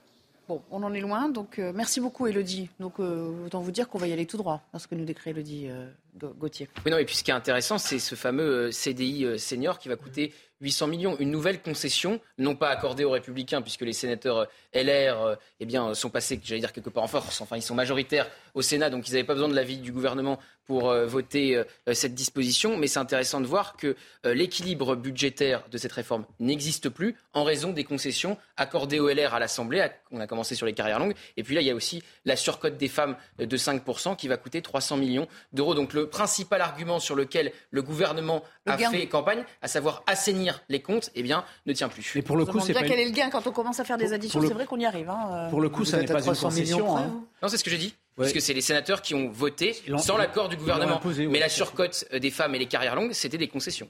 Bon, 0.48 0.60
on 0.72 0.82
en 0.82 0.92
est 0.92 1.00
loin, 1.00 1.28
donc 1.28 1.58
euh, 1.58 1.72
merci 1.74 2.00
beaucoup 2.00 2.26
Elodie. 2.26 2.68
Donc 2.80 2.98
euh, 2.98 3.46
autant 3.46 3.60
vous 3.60 3.70
dire 3.70 3.88
qu'on 3.88 3.98
va 3.98 4.08
y 4.08 4.12
aller 4.12 4.26
tout 4.26 4.36
droit, 4.36 4.60
parce 4.72 4.88
que 4.88 4.96
nous 4.96 5.04
décrit 5.04 5.30
Elodie 5.30 5.68
Gauthier. 6.14 6.68
Oui, 6.84 6.92
non, 6.92 6.98
et 6.98 7.06
puis 7.06 7.16
ce 7.16 7.24
qui 7.24 7.30
est 7.30 7.34
intéressant, 7.34 7.78
c'est 7.78 7.98
ce 7.98 8.14
fameux 8.14 8.66
euh, 8.66 8.70
CDI 8.70 9.24
euh, 9.24 9.38
senior 9.38 9.78
qui 9.78 9.88
va 9.88 9.96
coûter 9.96 10.34
800 10.60 10.86
millions. 10.86 11.16
Une 11.18 11.30
nouvelle 11.30 11.62
concession, 11.62 12.20
non 12.36 12.54
pas 12.54 12.68
accordée 12.68 13.04
aux 13.04 13.10
Républicains, 13.10 13.62
puisque 13.62 13.80
les 13.80 13.94
sénateurs 13.94 14.46
euh, 14.74 14.82
LR 14.82 15.38
eh 15.60 15.64
bien, 15.64 15.94
sont 15.94 16.10
passés, 16.10 16.38
j'allais 16.44 16.60
dire 16.60 16.72
quelque 16.72 16.90
part 16.90 17.02
en 17.02 17.08
force, 17.08 17.40
enfin 17.40 17.56
ils 17.56 17.62
sont 17.62 17.74
majoritaires 17.74 18.28
au 18.54 18.60
Sénat, 18.62 18.90
donc 18.90 19.08
ils 19.08 19.12
n'avaient 19.12 19.24
pas 19.24 19.32
besoin 19.32 19.48
de 19.48 19.54
l'avis 19.54 19.78
du 19.78 19.90
gouvernement 19.90 20.38
pour 20.66 20.94
voter 20.94 21.60
cette 21.92 22.14
disposition. 22.14 22.76
Mais 22.76 22.86
c'est 22.86 23.00
intéressant 23.00 23.40
de 23.40 23.46
voir 23.46 23.76
que 23.76 23.96
l'équilibre 24.24 24.94
budgétaire 24.94 25.64
de 25.70 25.76
cette 25.76 25.92
réforme 25.92 26.24
n'existe 26.38 26.88
plus 26.88 27.16
en 27.34 27.42
raison 27.42 27.72
des 27.72 27.82
concessions 27.82 28.38
accordées 28.56 29.00
au 29.00 29.08
LR 29.08 29.34
à 29.34 29.40
l'Assemblée. 29.40 29.88
On 30.12 30.20
a 30.20 30.28
commencé 30.28 30.54
sur 30.54 30.64
les 30.64 30.72
carrières 30.72 31.00
longues. 31.00 31.14
Et 31.36 31.42
puis 31.42 31.56
là, 31.56 31.62
il 31.62 31.66
y 31.66 31.70
a 31.70 31.74
aussi 31.74 32.02
la 32.24 32.36
surcote 32.36 32.76
des 32.76 32.88
femmes 32.88 33.16
de 33.38 33.56
5% 33.56 34.16
qui 34.16 34.28
va 34.28 34.36
coûter 34.36 34.62
300 34.62 34.98
millions 34.98 35.26
d'euros. 35.52 35.74
Donc 35.74 35.92
le 35.92 36.01
principal 36.06 36.60
argument 36.60 37.00
sur 37.00 37.14
lequel 37.14 37.52
le 37.70 37.82
gouvernement 37.82 38.42
a 38.66 38.76
fait 38.76 39.06
campagne, 39.06 39.44
à 39.60 39.68
savoir 39.68 40.02
assainir 40.06 40.62
les 40.68 40.80
comptes, 40.80 41.10
eh 41.14 41.22
bien, 41.22 41.44
ne 41.66 41.72
tient 41.72 41.88
plus. 41.88 42.12
Mais 42.14 42.22
pour 42.22 42.36
le 42.36 42.44
coup, 42.44 42.60
c'est 42.60 42.72
pas 42.72 42.82
quel 42.82 42.98
est 42.98 43.04
le 43.04 43.12
gain 43.12 43.30
quand 43.30 43.46
on 43.46 43.52
commence 43.52 43.80
à 43.80 43.84
faire 43.84 43.98
des 43.98 44.12
additions 44.12 44.40
C'est 44.40 44.54
vrai 44.54 44.66
qu'on 44.66 44.78
y 44.80 44.86
arrive. 44.86 45.08
Hein, 45.10 45.48
pour 45.50 45.60
le 45.60 45.68
coup, 45.68 45.84
ça 45.84 45.98
n'est 45.98 46.06
pas 46.06 46.22
une 46.22 46.36
concession. 46.36 46.96
Hein. 46.96 47.24
Non, 47.42 47.48
c'est 47.48 47.56
ce 47.56 47.64
que 47.64 47.70
j'ai 47.70 47.78
dit. 47.78 47.94
Puisque 48.18 48.40
c'est 48.40 48.52
les 48.52 48.60
sénateurs 48.60 49.00
qui 49.00 49.14
ont 49.14 49.30
voté 49.30 49.74
sans 49.98 50.16
l'accord 50.16 50.48
du 50.48 50.56
gouvernement. 50.56 51.00
Mais 51.30 51.38
la 51.38 51.48
surcote 51.48 52.04
euh, 52.12 52.18
des 52.18 52.30
femmes 52.30 52.54
et 52.54 52.58
les 52.58 52.66
carrières 52.66 52.94
longues, 52.94 53.12
c'était 53.12 53.38
des 53.38 53.48
concessions. 53.48 53.88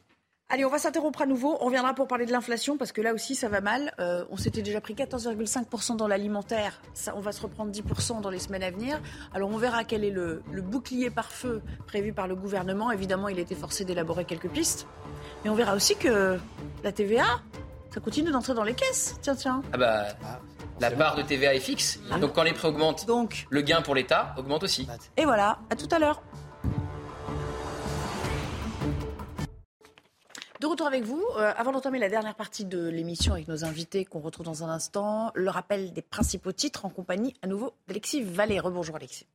Allez, 0.53 0.67
on 0.67 0.69
va 0.69 0.79
s'interrompre 0.79 1.23
à 1.23 1.27
nouveau. 1.27 1.57
On 1.63 1.65
reviendra 1.65 1.95
pour 1.95 2.07
parler 2.07 2.27
de 2.27 2.31
l'inflation 2.31 2.77
parce 2.77 2.93
que 2.93 3.01
là 3.01 3.15
aussi, 3.15 3.35
ça 3.35 3.49
va 3.49 3.63
mal. 3.63 3.95
Euh, 3.99 4.27
on 4.29 4.37
s'était 4.37 4.61
déjà 4.61 4.83
pris 4.83 4.93
14,5% 4.93 5.97
dans 5.97 6.07
l'alimentaire. 6.07 6.83
on 7.17 7.21
va 7.21 7.33
se 7.33 7.41
reprendre 7.41 7.73
10% 7.73 8.21
dans 8.21 8.29
les 8.29 8.39
semaines 8.39 8.63
à 8.63 8.71
venir. 8.71 9.01
Alors, 9.33 9.49
on 9.49 9.57
verra 9.57 9.85
quel 9.85 10.05
est 10.05 10.11
le, 10.11 10.43
le, 10.53 10.61
bouclier 10.61 11.09
par 11.09 11.33
feu 11.33 11.63
prévu 11.87 12.13
par 12.13 12.29
le 12.29 12.37
gouvernement. 12.37 12.91
Évidemment, 12.91 13.29
il 13.29 13.39
a 13.39 13.41
été 13.41 13.55
forcé 13.55 13.87
d'élaborer 13.87 14.27
quelques 14.27 14.51
pistes. 14.51 14.87
Mais 15.43 15.49
on 15.49 15.55
verra 15.55 15.75
aussi 15.75 15.97
que 15.97 16.39
la 16.85 16.93
TVA, 16.93 17.41
ça 17.89 18.01
continue 18.01 18.31
d'entrer 18.31 18.53
dans 18.53 18.65
les 18.65 18.75
caisses. 18.75 19.17
Tiens, 19.23 19.35
tiens. 19.35 19.63
Ah 19.73 19.79
bah, 19.79 20.05
la 20.81 20.91
part 20.91 21.17
de 21.17 21.23
TVA 21.23 21.55
est 21.55 21.61
fixe. 21.61 21.99
Ah. 22.11 22.19
Donc 22.19 22.35
quand 22.35 22.43
les 22.43 22.53
prix 22.53 22.69
augmentent, 22.69 23.07
Donc. 23.07 23.47
le 23.49 23.63
gain 23.63 23.81
pour 23.81 23.95
l'État 23.95 24.35
augmente 24.37 24.65
aussi. 24.65 24.87
Et 25.17 25.25
voilà, 25.25 25.61
à 25.71 25.77
tout 25.77 25.89
à 25.91 25.99
l'heure. 25.99 26.21
De 30.63 30.69
retour 30.69 30.87
avec 30.87 31.03
vous, 31.03 31.21
euh, 31.39 31.53
avant 31.57 31.73
d'entamer 31.73 31.99
la 31.99 32.09
dernière 32.09 32.37
partie 32.37 32.65
de 32.65 32.87
l'émission 32.87 33.33
avec 33.33 33.49
nos 33.49 33.65
invités 33.65 34.05
qu'on 34.05 34.21
retrouve 34.21 34.47
dans 34.47 34.63
un 34.63 34.69
instant, 34.69 35.33
le 35.35 35.51
rappel 35.51 35.93
des 35.93 36.03
principaux 36.03 36.53
titres 36.53 36.85
en 36.85 36.89
compagnie 36.89 37.35
à 37.43 37.49
nouveau 37.49 37.73
d'Alexis 37.89 38.23
Vallée. 38.23 38.61
Rebonjour 38.61 38.95
Alexis. 38.95 39.27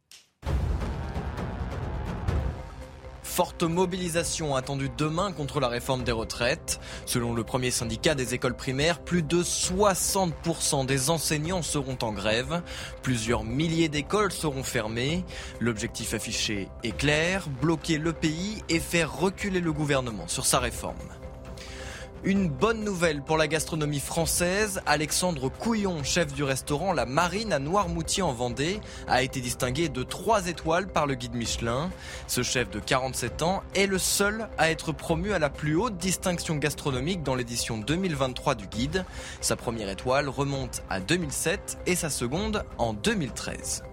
Forte 3.37 3.61
mobilisation 3.61 4.55
attendue 4.55 4.89
demain 4.97 5.31
contre 5.31 5.59
la 5.59 5.67
réforme 5.67 6.03
des 6.03 6.11
retraites. 6.11 6.79
Selon 7.05 7.35
le 7.35 7.43
premier 7.43 7.69
syndicat 7.69 8.15
des 8.15 8.33
écoles 8.33 8.55
primaires, 8.55 8.99
plus 8.99 9.21
de 9.21 9.43
60% 9.43 10.87
des 10.87 11.11
enseignants 11.11 11.61
seront 11.61 11.99
en 12.01 12.13
grève. 12.13 12.63
Plusieurs 13.03 13.43
milliers 13.43 13.89
d'écoles 13.89 14.31
seront 14.31 14.63
fermées. 14.63 15.23
L'objectif 15.59 16.15
affiché 16.15 16.67
est 16.81 16.97
clair, 16.97 17.47
bloquer 17.61 17.99
le 17.99 18.11
pays 18.11 18.63
et 18.69 18.79
faire 18.79 19.15
reculer 19.15 19.61
le 19.61 19.71
gouvernement 19.71 20.27
sur 20.27 20.47
sa 20.47 20.57
réforme. 20.57 20.95
Une 22.27 22.49
bonne 22.49 22.83
nouvelle 22.83 23.21
pour 23.21 23.37
la 23.37 23.47
gastronomie 23.47 24.01
française. 24.01 24.81
Alexandre 24.85 25.47
Couillon, 25.47 26.03
chef 26.03 26.33
du 26.33 26.43
restaurant 26.43 26.91
La 26.91 27.05
Marine 27.05 27.53
à 27.53 27.59
Noirmoutier 27.59 28.21
en 28.21 28.33
Vendée, 28.33 28.81
a 29.07 29.23
été 29.23 29.39
distingué 29.39 29.87
de 29.87 30.03
3 30.03 30.47
étoiles 30.47 30.89
par 30.89 31.07
le 31.07 31.15
guide 31.15 31.35
Michelin. 31.35 31.89
Ce 32.27 32.43
chef 32.43 32.69
de 32.69 32.81
47 32.81 33.43
ans 33.43 33.63
est 33.75 33.87
le 33.87 33.97
seul 33.97 34.49
à 34.57 34.69
être 34.69 34.91
promu 34.91 35.31
à 35.31 35.39
la 35.39 35.49
plus 35.49 35.77
haute 35.77 35.95
distinction 35.95 36.57
gastronomique 36.57 37.23
dans 37.23 37.33
l'édition 37.33 37.77
2023 37.77 38.55
du 38.55 38.67
guide. 38.67 39.05
Sa 39.39 39.55
première 39.55 39.87
étoile 39.87 40.27
remonte 40.27 40.83
à 40.89 40.99
2007 40.99 41.77
et 41.85 41.95
sa 41.95 42.09
seconde 42.09 42.65
en 42.77 42.91
2013. 42.91 43.83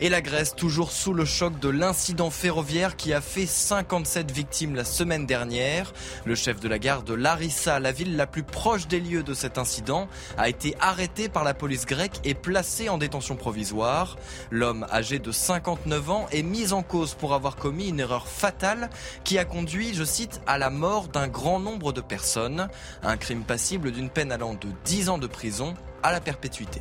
Et 0.00 0.08
la 0.08 0.20
Grèce, 0.20 0.54
toujours 0.54 0.92
sous 0.92 1.12
le 1.12 1.24
choc 1.24 1.58
de 1.58 1.68
l'incident 1.68 2.30
ferroviaire 2.30 2.94
qui 2.94 3.12
a 3.12 3.20
fait 3.20 3.46
57 3.46 4.30
victimes 4.30 4.76
la 4.76 4.84
semaine 4.84 5.26
dernière. 5.26 5.92
Le 6.24 6.36
chef 6.36 6.60
de 6.60 6.68
la 6.68 6.78
gare 6.78 7.02
de 7.02 7.14
Larissa, 7.14 7.80
la 7.80 7.90
ville 7.90 8.14
la 8.16 8.28
plus 8.28 8.44
proche 8.44 8.86
des 8.86 9.00
lieux 9.00 9.24
de 9.24 9.34
cet 9.34 9.58
incident, 9.58 10.06
a 10.36 10.48
été 10.48 10.76
arrêté 10.78 11.28
par 11.28 11.42
la 11.42 11.52
police 11.52 11.84
grecque 11.84 12.20
et 12.22 12.34
placé 12.34 12.88
en 12.88 12.96
détention 12.96 13.34
provisoire. 13.34 14.16
L'homme 14.52 14.86
âgé 14.92 15.18
de 15.18 15.32
59 15.32 16.10
ans 16.10 16.26
est 16.30 16.44
mis 16.44 16.72
en 16.72 16.84
cause 16.84 17.14
pour 17.14 17.34
avoir 17.34 17.56
commis 17.56 17.88
une 17.88 17.98
erreur 17.98 18.28
fatale 18.28 18.90
qui 19.24 19.36
a 19.36 19.44
conduit, 19.44 19.94
je 19.94 20.04
cite, 20.04 20.40
à 20.46 20.58
la 20.58 20.70
mort 20.70 21.08
d'un 21.08 21.26
grand 21.26 21.58
nombre 21.58 21.92
de 21.92 22.00
personnes. 22.00 22.68
Un 23.02 23.16
crime 23.16 23.42
passible 23.42 23.90
d'une 23.90 24.10
peine 24.10 24.30
allant 24.30 24.54
de 24.54 24.68
10 24.84 25.08
ans 25.08 25.18
de 25.18 25.26
prison 25.26 25.74
à 26.04 26.12
la 26.12 26.20
perpétuité. 26.20 26.80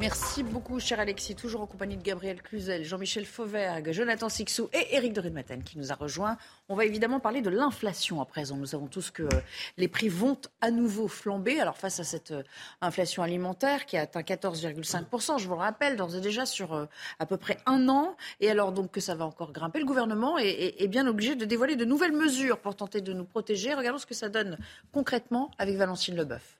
Merci 0.00 0.42
beaucoup, 0.42 0.80
cher 0.80 0.98
Alexis. 0.98 1.34
Toujours 1.34 1.60
en 1.60 1.66
compagnie 1.66 1.98
de 1.98 2.02
Gabriel 2.02 2.40
Cluzel, 2.40 2.84
Jean-Michel 2.84 3.26
Fauvergue, 3.26 3.92
Jonathan 3.92 4.30
Sixou 4.30 4.70
et 4.72 4.96
Éric 4.96 5.12
de 5.12 5.20
Ridmaten 5.20 5.62
qui 5.62 5.76
nous 5.76 5.92
a 5.92 5.94
rejoint. 5.94 6.38
On 6.70 6.74
va 6.74 6.86
évidemment 6.86 7.20
parler 7.20 7.42
de 7.42 7.50
l'inflation 7.50 8.22
à 8.22 8.24
présent. 8.24 8.56
Nous 8.56 8.64
savons 8.64 8.86
tous 8.86 9.10
que 9.10 9.28
les 9.76 9.88
prix 9.88 10.08
vont 10.08 10.38
à 10.62 10.70
nouveau 10.70 11.06
flamber. 11.06 11.60
Alors, 11.60 11.76
face 11.76 12.00
à 12.00 12.04
cette 12.04 12.30
euh, 12.30 12.42
inflation 12.80 13.22
alimentaire 13.22 13.84
qui 13.84 13.98
a 13.98 14.00
atteint 14.00 14.22
14,5%, 14.22 15.38
je 15.38 15.46
vous 15.46 15.52
le 15.52 15.60
rappelle, 15.60 15.96
d'ores 15.96 16.16
et 16.16 16.22
déjà 16.22 16.46
sur 16.46 16.72
euh, 16.72 16.86
à 17.18 17.26
peu 17.26 17.36
près 17.36 17.58
un 17.66 17.90
an, 17.90 18.16
et 18.40 18.50
alors 18.50 18.72
donc 18.72 18.92
que 18.92 19.00
ça 19.02 19.14
va 19.14 19.26
encore 19.26 19.52
grimper, 19.52 19.80
le 19.80 19.84
gouvernement 19.84 20.38
est, 20.38 20.80
est 20.82 20.88
bien 20.88 21.06
obligé 21.06 21.34
de 21.34 21.44
dévoiler 21.44 21.76
de 21.76 21.84
nouvelles 21.84 22.16
mesures 22.16 22.58
pour 22.58 22.74
tenter 22.74 23.02
de 23.02 23.12
nous 23.12 23.26
protéger. 23.26 23.74
Regardons 23.74 23.98
ce 23.98 24.06
que 24.06 24.14
ça 24.14 24.30
donne 24.30 24.56
concrètement 24.92 25.50
avec 25.58 25.76
Valentine 25.76 26.16
Leboeuf. 26.16 26.59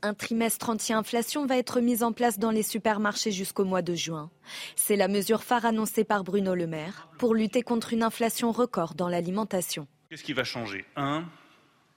Un 0.00 0.14
trimestre 0.14 0.70
anti-inflation 0.70 1.46
va 1.46 1.56
être 1.56 1.80
mis 1.80 2.04
en 2.04 2.12
place 2.12 2.38
dans 2.38 2.52
les 2.52 2.62
supermarchés 2.62 3.32
jusqu'au 3.32 3.64
mois 3.64 3.82
de 3.82 3.94
juin. 3.94 4.30
C'est 4.76 4.94
la 4.94 5.08
mesure 5.08 5.42
phare 5.42 5.64
annoncée 5.64 6.04
par 6.04 6.22
Bruno 6.22 6.54
Le 6.54 6.68
Maire 6.68 7.08
pour 7.18 7.34
lutter 7.34 7.62
contre 7.62 7.92
une 7.92 8.04
inflation 8.04 8.52
record 8.52 8.94
dans 8.94 9.08
l'alimentation. 9.08 9.88
Qu'est-ce 10.08 10.22
qui 10.22 10.34
va 10.34 10.44
changer? 10.44 10.84
Un, 10.94 11.24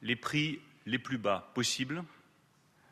les 0.02 0.16
prix 0.16 0.60
les 0.88 0.98
plus 0.98 1.20
bas 1.20 1.52
possibles 1.54 2.04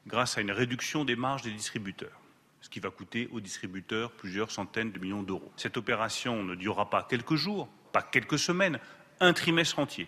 grâce 0.05 0.37
à 0.37 0.41
une 0.41 0.51
réduction 0.51 1.05
des 1.05 1.15
marges 1.15 1.41
des 1.41 1.51
distributeurs, 1.51 2.21
ce 2.61 2.69
qui 2.69 2.79
va 2.79 2.91
coûter 2.91 3.27
aux 3.31 3.39
distributeurs 3.39 4.11
plusieurs 4.11 4.51
centaines 4.51 4.91
de 4.91 4.99
millions 4.99 5.23
d'euros. 5.23 5.51
Cette 5.57 5.77
opération 5.77 6.43
ne 6.43 6.53
durera 6.53 6.89
pas 6.89 7.01
quelques 7.09 7.35
jours, 7.35 7.67
pas 7.91 8.03
quelques 8.03 8.37
semaines, 8.37 8.79
un 9.19 9.33
trimestre 9.33 9.79
entier, 9.79 10.07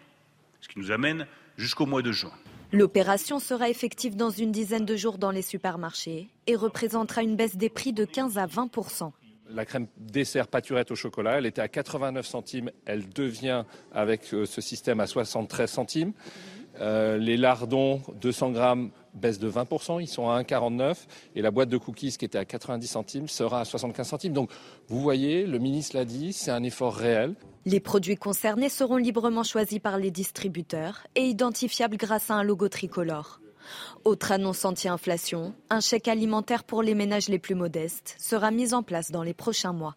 ce 0.59 0.67
qui 0.67 0.77
nous 0.77 0.91
amène 0.91 1.25
jusqu'au 1.57 1.87
mois 1.87 2.03
de 2.03 2.11
juin. 2.11 2.33
L'opération 2.73 3.39
sera 3.39 3.69
effective 3.69 4.15
dans 4.15 4.29
une 4.29 4.51
dizaine 4.51 4.85
de 4.85 4.95
jours 4.95 5.17
dans 5.17 5.31
les 5.31 5.41
supermarchés 5.41 6.29
et 6.47 6.55
représentera 6.55 7.21
une 7.21 7.35
baisse 7.35 7.57
des 7.57 7.69
prix 7.69 7.91
de 7.91 8.05
15 8.05 8.37
à 8.37 8.47
20% 8.47 9.11
la 9.53 9.65
crème 9.65 9.87
dessert 9.97 10.47
pâturette 10.47 10.91
au 10.91 10.95
chocolat, 10.95 11.37
elle 11.37 11.45
était 11.45 11.61
à 11.61 11.67
89 11.67 12.25
centimes, 12.25 12.71
elle 12.85 13.09
devient 13.09 13.65
avec 13.93 14.33
euh, 14.33 14.45
ce 14.45 14.61
système 14.61 15.01
à 15.01 15.07
73 15.07 15.69
centimes. 15.69 16.13
Euh, 16.79 17.17
les 17.17 17.35
lardons, 17.35 18.01
200 18.21 18.51
grammes, 18.51 18.91
baissent 19.13 19.39
de 19.39 19.49
20%, 19.49 20.01
ils 20.01 20.07
sont 20.07 20.29
à 20.29 20.41
1,49. 20.41 20.95
Et 21.35 21.41
la 21.41 21.51
boîte 21.51 21.69
de 21.69 21.77
cookies 21.77 22.17
qui 22.17 22.25
était 22.25 22.37
à 22.37 22.45
90 22.45 22.87
centimes 22.87 23.27
sera 23.27 23.61
à 23.61 23.65
75 23.65 24.07
centimes. 24.07 24.33
Donc 24.33 24.49
vous 24.87 25.01
voyez, 25.01 25.45
le 25.45 25.59
ministre 25.59 25.95
l'a 25.95 26.05
dit, 26.05 26.33
c'est 26.33 26.51
un 26.51 26.63
effort 26.63 26.95
réel. 26.95 27.35
Les 27.65 27.79
produits 27.79 28.15
concernés 28.15 28.69
seront 28.69 28.97
librement 28.97 29.43
choisis 29.43 29.79
par 29.79 29.97
les 29.97 30.11
distributeurs 30.11 31.05
et 31.15 31.25
identifiables 31.25 31.97
grâce 31.97 32.31
à 32.31 32.35
un 32.35 32.43
logo 32.43 32.69
tricolore. 32.69 33.39
Autre 34.03 34.31
annonce 34.31 34.65
anti-inflation, 34.65 35.53
un 35.69 35.79
chèque 35.79 36.07
alimentaire 36.07 36.63
pour 36.63 36.81
les 36.81 36.95
ménages 36.95 37.29
les 37.29 37.39
plus 37.39 37.55
modestes 37.55 38.15
sera 38.19 38.51
mis 38.51 38.73
en 38.73 38.83
place 38.83 39.11
dans 39.11 39.23
les 39.23 39.35
prochains 39.35 39.73
mois. 39.73 39.95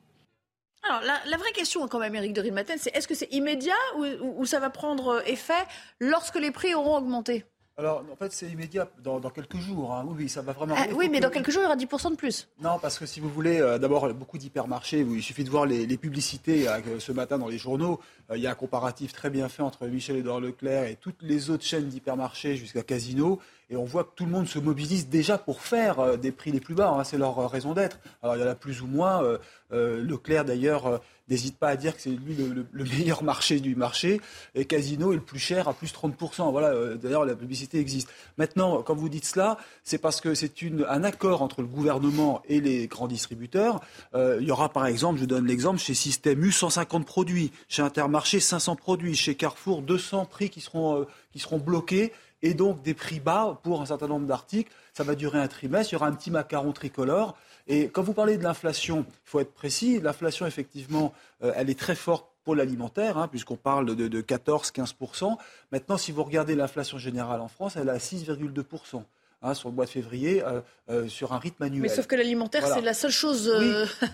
Alors, 0.86 1.00
la, 1.02 1.36
vraie 1.38 1.52
question, 1.52 1.88
quand 1.88 1.98
même, 1.98 2.14
Eric 2.14 2.34
de 2.34 2.42
Rilmaten, 2.42 2.76
c'est 2.78 2.94
est-ce 2.94 3.08
que 3.08 3.14
c'est 3.14 3.32
immédiat 3.32 3.72
ou, 4.20 4.44
ça 4.44 4.60
va 4.60 4.68
prendre 4.68 5.22
effet 5.26 5.52
lorsque 5.98 6.38
les 6.38 6.50
prix 6.50 6.74
auront 6.74 6.98
augmenté? 6.98 7.46
Alors, 7.76 8.04
en 8.12 8.14
fait, 8.14 8.32
c'est 8.32 8.46
immédiat 8.46 8.88
dans, 9.02 9.18
quelques 9.30 9.56
jours. 9.56 9.92
Hein. 9.92 10.06
Oui, 10.08 10.28
ça 10.28 10.42
va 10.42 10.52
vraiment. 10.52 10.76
Ah, 10.78 10.86
oui, 10.94 11.08
mais 11.08 11.18
dans 11.18 11.30
quelques 11.30 11.50
jours, 11.50 11.62
il 11.62 11.64
y 11.64 11.66
aura 11.66 11.76
10% 11.76 12.12
de 12.12 12.16
plus. 12.16 12.48
Non, 12.62 12.78
parce 12.80 13.00
que 13.00 13.06
si 13.06 13.18
vous 13.18 13.28
voulez, 13.28 13.60
euh, 13.60 13.78
d'abord, 13.78 14.14
beaucoup 14.14 14.38
d'hypermarchés, 14.38 15.00
il 15.00 15.22
suffit 15.24 15.42
de 15.42 15.50
voir 15.50 15.66
les, 15.66 15.96
publicités 15.96 16.68
euh, 16.68 17.00
ce 17.00 17.10
matin 17.10 17.36
dans 17.36 17.48
les 17.48 17.58
journaux. 17.58 17.98
Euh, 18.30 18.36
il 18.36 18.44
y 18.44 18.46
a 18.46 18.52
un 18.52 18.54
comparatif 18.54 19.12
très 19.12 19.28
bien 19.28 19.48
fait 19.48 19.62
entre 19.62 19.88
Michel 19.88 20.16
Edouard 20.16 20.38
Leclerc 20.38 20.84
et 20.84 20.94
toutes 20.94 21.20
les 21.22 21.50
autres 21.50 21.64
chaînes 21.64 21.88
d'hypermarchés 21.88 22.54
jusqu'à 22.54 22.84
Casino. 22.84 23.40
Et 23.70 23.76
on 23.76 23.84
voit 23.84 24.04
que 24.04 24.10
tout 24.14 24.24
le 24.24 24.30
monde 24.30 24.46
se 24.46 24.58
mobilise 24.58 25.08
déjà 25.08 25.38
pour 25.38 25.60
faire 25.60 26.18
des 26.18 26.32
prix 26.32 26.52
les 26.52 26.60
plus 26.60 26.74
bas. 26.74 26.90
Hein. 26.90 27.04
c'est 27.04 27.18
leur 27.18 27.50
raison 27.50 27.72
d'être. 27.72 27.98
Alors, 28.22 28.36
il 28.36 28.40
y 28.40 28.44
en 28.44 28.48
a 28.48 28.54
plus 28.54 28.82
ou 28.82 28.86
moins. 28.86 29.22
Leclerc, 29.70 30.44
d'ailleurs 30.44 31.00
n'hésite 31.28 31.56
pas 31.56 31.68
à 31.68 31.76
dire 31.76 31.94
que 31.94 32.02
c'est 32.02 32.10
lui 32.10 32.34
le, 32.34 32.84
meilleur 32.84 33.22
marché 33.24 33.60
du 33.60 33.74
marché. 33.74 34.20
Et 34.54 34.64
Casino 34.64 35.12
est 35.12 35.16
le 35.16 35.22
plus 35.22 35.38
cher 35.38 35.68
à 35.68 35.74
plus 35.74 35.92
30%. 35.92 36.50
Voilà, 36.50 36.68
euh, 36.68 36.96
d'ailleurs, 36.96 37.24
la 37.24 37.34
publicité 37.34 37.78
existe. 37.78 38.08
Maintenant, 38.36 38.82
quand 38.82 38.94
vous 38.94 39.08
dites 39.08 39.24
cela, 39.24 39.58
c'est 39.82 39.98
parce 39.98 40.20
que 40.20 40.34
c'est 40.34 40.52
un 40.88 41.04
accord 41.04 41.42
entre 41.42 41.62
le 41.62 41.66
gouvernement 41.66 42.42
et 42.48 42.60
les 42.60 42.86
grands 42.86 43.08
distributeurs. 43.08 43.80
Euh, 44.14 44.38
il 44.40 44.46
y 44.46 44.50
aura, 44.50 44.68
par 44.68 44.86
exemple, 44.86 45.20
je 45.20 45.24
donne 45.24 45.46
l'exemple, 45.46 45.78
chez 45.78 45.94
Système 45.94 46.42
U, 46.44 46.52
150 46.52 47.06
produits. 47.06 47.52
Chez 47.68 47.82
Intermarché, 47.82 48.40
500 48.40 48.76
produits. 48.76 49.14
Chez 49.14 49.34
Carrefour, 49.34 49.82
200 49.82 50.26
prix 50.26 50.50
qui 50.50 50.60
seront, 50.60 51.00
euh, 51.00 51.04
qui 51.32 51.38
seront 51.38 51.58
bloqués 51.58 52.12
et 52.44 52.52
donc 52.52 52.82
des 52.82 52.94
prix 52.94 53.20
bas 53.20 53.58
pour 53.62 53.80
un 53.80 53.86
certain 53.86 54.06
nombre 54.06 54.26
d'articles. 54.26 54.70
Ça 54.92 55.02
va 55.02 55.16
durer 55.16 55.40
un 55.40 55.48
trimestre, 55.48 55.92
il 55.92 55.94
y 55.94 55.96
aura 55.96 56.06
un 56.06 56.12
petit 56.12 56.30
macaron 56.30 56.72
tricolore. 56.72 57.36
Et 57.66 57.88
quand 57.88 58.02
vous 58.02 58.12
parlez 58.12 58.36
de 58.36 58.44
l'inflation, 58.44 59.06
il 59.08 59.28
faut 59.28 59.40
être 59.40 59.54
précis. 59.54 59.98
L'inflation, 59.98 60.46
effectivement, 60.46 61.14
euh, 61.42 61.52
elle 61.56 61.70
est 61.70 61.78
très 61.78 61.94
forte 61.94 62.26
pour 62.44 62.54
l'alimentaire, 62.54 63.16
hein, 63.16 63.28
puisqu'on 63.28 63.56
parle 63.56 63.96
de, 63.96 64.08
de 64.08 64.20
14-15%. 64.20 65.38
Maintenant, 65.72 65.96
si 65.96 66.12
vous 66.12 66.22
regardez 66.22 66.54
l'inflation 66.54 66.98
générale 66.98 67.40
en 67.40 67.48
France, 67.48 67.76
elle 67.76 67.88
est 67.88 67.92
à 67.92 67.96
6,2%. 67.96 69.02
Hein, 69.46 69.52
sur 69.52 69.68
le 69.68 69.74
mois 69.74 69.84
de 69.84 69.90
février 69.90 70.42
euh, 70.42 70.62
euh, 70.88 71.06
sur 71.06 71.34
un 71.34 71.38
rythme 71.38 71.64
annuel. 71.64 71.82
Mais 71.82 71.88
sauf 71.90 72.06
que 72.06 72.16
l'alimentaire, 72.16 72.66
c'est 72.66 72.80
la 72.80 72.94
seule 72.94 73.10
chose 73.10 73.52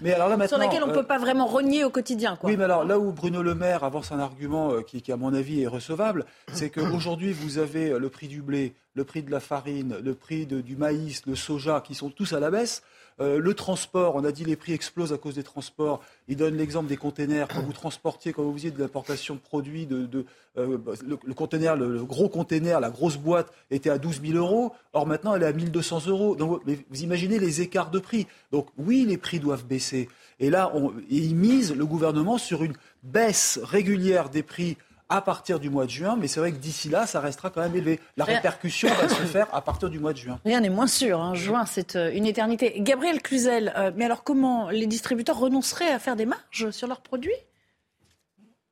mais 0.02 0.12
alors 0.12 0.28
là, 0.28 0.48
sur 0.48 0.58
laquelle 0.58 0.82
on 0.82 0.88
ne 0.88 0.92
peut 0.92 1.06
pas 1.06 1.18
vraiment 1.18 1.46
renier 1.46 1.84
au 1.84 1.90
quotidien. 1.90 2.36
Oui, 2.42 2.56
mais 2.56 2.64
alors 2.64 2.84
là 2.84 2.98
où 2.98 3.12
Bruno 3.12 3.40
Le 3.40 3.54
Maire 3.54 3.84
avance 3.84 4.10
un 4.10 4.18
argument 4.18 4.82
qui, 4.82 5.02
qui 5.02 5.12
à 5.12 5.16
mon 5.16 5.32
avis, 5.32 5.62
est 5.62 5.68
recevable, 5.68 6.26
c'est 6.52 6.68
qu'aujourd'hui, 6.70 7.32
vous 7.32 7.58
avez 7.58 7.96
le 7.96 8.08
prix 8.08 8.26
du 8.26 8.42
blé, 8.42 8.74
le 8.94 9.04
prix 9.04 9.22
de 9.22 9.30
la 9.30 9.38
farine, 9.38 9.98
le 10.02 10.14
prix 10.16 10.46
du 10.46 10.74
maïs, 10.74 11.24
le 11.26 11.36
soja, 11.36 11.80
qui 11.80 11.94
sont 11.94 12.10
tous 12.10 12.32
à 12.32 12.40
la 12.40 12.50
baisse. 12.50 12.82
Euh, 13.20 13.38
le 13.38 13.54
transport, 13.54 14.14
on 14.16 14.24
a 14.24 14.32
dit 14.32 14.44
les 14.44 14.56
prix 14.56 14.72
explosent 14.72 15.12
à 15.12 15.18
cause 15.18 15.34
des 15.34 15.42
transports. 15.42 16.02
Il 16.28 16.36
donne 16.36 16.56
l'exemple 16.56 16.88
des 16.88 16.96
containers. 16.96 17.48
Quand 17.48 17.62
vous 17.62 17.72
transportiez, 17.72 18.32
quand 18.32 18.42
vous 18.42 18.52
faisiez 18.54 18.70
de 18.70 18.80
l'importation 18.80 19.34
de 19.34 19.40
produits, 19.40 19.86
euh, 19.90 20.24
le, 20.56 21.34
container, 21.34 21.76
le, 21.76 22.02
gros 22.02 22.28
container, 22.28 22.80
la 22.80 22.90
grosse 22.90 23.18
boîte 23.18 23.52
était 23.70 23.90
à 23.90 23.98
12 23.98 24.22
000 24.22 24.38
euros. 24.38 24.72
Or 24.94 25.06
maintenant, 25.06 25.34
elle 25.34 25.42
est 25.42 25.46
à 25.46 25.52
1200 25.52 26.06
euros. 26.06 26.34
Donc, 26.34 26.62
vous 26.66 27.02
imaginez 27.02 27.38
les 27.38 27.60
écarts 27.60 27.90
de 27.90 27.98
prix. 27.98 28.26
Donc 28.52 28.68
oui, 28.78 29.04
les 29.06 29.18
prix 29.18 29.38
doivent 29.38 29.66
baisser. 29.66 30.08
Et 30.38 30.48
là, 30.48 30.70
on, 30.74 30.92
il 31.10 31.36
mise 31.36 31.74
le 31.74 31.84
gouvernement 31.84 32.38
sur 32.38 32.62
une 32.62 32.74
baisse 33.02 33.60
régulière 33.62 34.30
des 34.30 34.42
prix 34.42 34.78
à 35.10 35.20
partir 35.20 35.58
du 35.60 35.68
mois 35.68 35.84
de 35.84 35.90
juin, 35.90 36.16
mais 36.18 36.28
c'est 36.28 36.40
vrai 36.40 36.52
que 36.52 36.56
d'ici 36.56 36.88
là, 36.88 37.06
ça 37.06 37.20
restera 37.20 37.50
quand 37.50 37.60
même 37.60 37.74
élevé. 37.74 38.00
La 38.16 38.24
répercussion 38.24 38.88
va 38.88 39.08
se 39.08 39.14
faire 39.26 39.48
à 39.52 39.60
partir 39.60 39.90
du 39.90 39.98
mois 39.98 40.12
de 40.12 40.18
juin. 40.18 40.38
Rien 40.44 40.60
n'est 40.60 40.70
moins 40.70 40.86
sûr. 40.86 41.20
Hein. 41.20 41.34
Juin, 41.34 41.66
c'est 41.66 41.96
euh, 41.96 42.12
une 42.14 42.26
éternité. 42.26 42.74
Gabriel 42.78 43.20
Cluzel, 43.20 43.72
euh, 43.76 43.90
mais 43.96 44.04
alors 44.04 44.22
comment 44.22 44.70
les 44.70 44.86
distributeurs 44.86 45.38
renonceraient 45.38 45.90
à 45.90 45.98
faire 45.98 46.16
des 46.16 46.26
marges 46.26 46.70
sur 46.70 46.86
leurs 46.86 47.00
produits? 47.00 47.32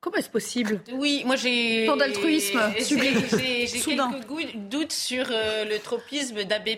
Comment 0.01 0.19
est-ce 0.19 0.31
possible 0.31 0.81
Oui, 0.93 1.25
moi 1.27 1.35
j'ai. 1.35 1.85
Tant 1.85 1.97
d'altruisme. 1.97 2.61
J'ai 2.79 3.67
quelques 3.67 4.55
doutes 4.55 4.93
sur 4.93 5.27
euh, 5.29 5.65
le 5.65 5.81
tropisme 5.81 6.45
d'abbé 6.45 6.77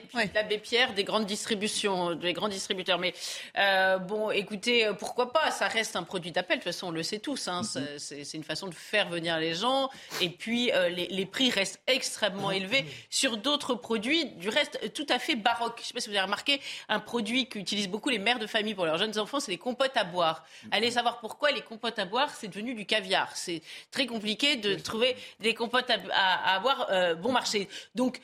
Pierre 0.56 0.94
des 0.94 1.04
grandes 1.04 1.26
distributions, 1.26 2.14
des 2.14 2.32
grands 2.32 2.48
distributeurs. 2.48 2.98
Mais 2.98 3.12
euh, 3.58 3.98
bon, 3.98 4.30
écoutez, 4.30 4.86
euh, 4.86 4.94
pourquoi 4.94 5.34
pas? 5.34 5.50
Ça 5.50 5.68
reste 5.68 5.96
un 5.96 6.02
produit 6.02 6.32
d'appel. 6.32 6.60
De 6.60 6.62
toute 6.62 6.72
façon, 6.72 6.86
on 6.86 6.92
le 6.92 7.02
sait 7.02 7.18
tous. 7.18 7.46
Hein, 7.46 7.60
mm-hmm. 7.60 7.98
C'est 7.98 8.38
une 8.38 8.44
façon 8.44 8.68
de 8.68 8.74
faire 8.74 9.10
venir 9.10 9.36
les 9.36 9.52
gens. 9.52 9.90
Et 10.22 10.30
puis, 10.30 10.70
les, 10.90 11.08
les, 11.08 11.26
prix 11.26 11.50
restent 11.50 11.82
extrêmement 11.86 12.50
élevés 12.50 12.86
sur 13.10 13.36
d'autres 13.36 13.74
produits, 13.74 14.24
du 14.36 14.48
reste 14.48 14.94
tout 14.94 15.06
à 15.10 15.18
fait 15.18 15.36
baroque. 15.36 15.74
Je 15.76 15.82
ne 15.82 15.86
sais 15.88 15.94
pas 15.94 16.00
si 16.00 16.08
vous 16.08 16.16
avez 16.16 16.24
remarqué, 16.24 16.58
un 16.88 17.00
produit 17.00 17.50
qu'utilisent 17.50 17.88
beaucoup 17.88 18.08
les 18.08 18.18
mères 18.18 18.38
de 18.38 18.46
famille 18.46 18.74
pour 18.74 18.86
leurs 18.86 18.96
jeunes 18.96 19.18
enfants, 19.18 19.40
c'est 19.40 19.52
les 19.52 19.58
compotes 19.58 19.96
à 19.96 20.04
boire. 20.04 20.42
Mm-hmm. 20.42 20.68
Allez 20.72 20.90
savoir 20.92 21.20
pourquoi 21.20 21.50
les 21.50 21.60
compotes 21.60 21.98
à 21.98 22.06
boire, 22.06 22.30
c'est 22.34 22.48
devenu 22.48 22.74
du 22.74 22.86
caviar. 22.86 23.09
C'est 23.34 23.62
très 23.90 24.06
compliqué 24.06 24.56
de 24.56 24.74
trouver 24.74 25.16
des 25.40 25.54
compotes 25.54 25.90
à, 26.12 26.54
avoir 26.54 26.90
euh, 26.90 27.14
bon 27.14 27.32
marché. 27.32 27.68
Donc, 27.94 28.20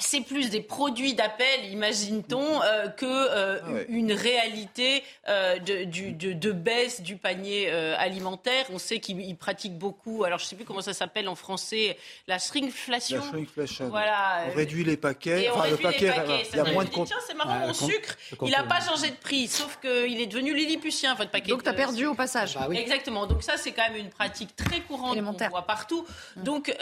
c'est 0.00 0.20
plus 0.20 0.48
des 0.50 0.60
produits 0.60 1.14
d'appel, 1.14 1.64
imagine-t-on, 1.72 2.62
euh, 2.62 2.86
que 2.88 3.04
euh, 3.04 3.58
ah 3.62 3.68
une 3.88 4.12
réalité 4.12 5.02
euh, 5.28 5.58
de, 5.58 6.32
de, 6.32 6.52
baisse 6.52 7.02
du 7.02 7.16
panier 7.16 7.70
alimentaire. 7.70 8.66
On 8.72 8.78
sait 8.78 9.00
qu'ils 9.00 9.36
pratiquent 9.36 9.76
beaucoup. 9.76 10.24
Alors 10.24 10.38
je 10.38 10.44
ne 10.44 10.48
sais 10.48 10.56
plus 10.56 10.64
comment 10.64 10.80
ça 10.80 10.92
s'appelle 10.92 11.28
en 11.28 11.34
français, 11.34 11.96
la 12.28 12.38
shrinkflation. 12.38 13.18
La 13.18 13.28
shrinkflation. 13.28 13.88
Voilà. 13.88 14.44
On 14.52 14.56
réduit 14.56 14.84
les 14.84 14.96
paquets. 14.96 15.50
enfin, 15.52 15.68
le 15.68 15.76
paquet, 15.76 16.12
il 16.52 16.56
y 16.56 16.60
a 16.60 16.64
moins 16.72 16.84
de 16.84 16.90
Tiens, 16.90 17.16
c'est 17.26 17.34
marrant, 17.34 17.66
mon 17.66 17.74
sucre, 17.74 18.16
il 18.42 18.50
n'a 18.50 18.64
pas 18.64 18.80
changé 18.80 19.10
de 19.10 19.16
prix, 19.16 19.46
sauf 19.46 19.78
qu'il 19.80 20.20
est 20.20 20.26
devenu 20.26 20.54
lilliputien, 20.54 21.14
votre 21.14 21.30
paquet. 21.30 21.50
Donc 21.50 21.62
tu 21.62 21.68
as 21.68 21.74
perdu 21.74 22.06
au 22.06 22.14
passage. 22.14 22.54
Bah 22.54 22.68
Exactement. 22.72 23.26
Donc 23.26 23.42
ça, 23.42 23.56
c'est 23.56 23.72
quand 23.72 23.88
même 23.88 23.96
une 23.96 24.10
pratique 24.10 24.54
très 24.54 24.80
courante 24.80 25.18
qu'on 25.20 25.48
voit 25.48 25.62
partout. 25.62 26.06
Hum. 26.36 26.42
Donc 26.44 26.76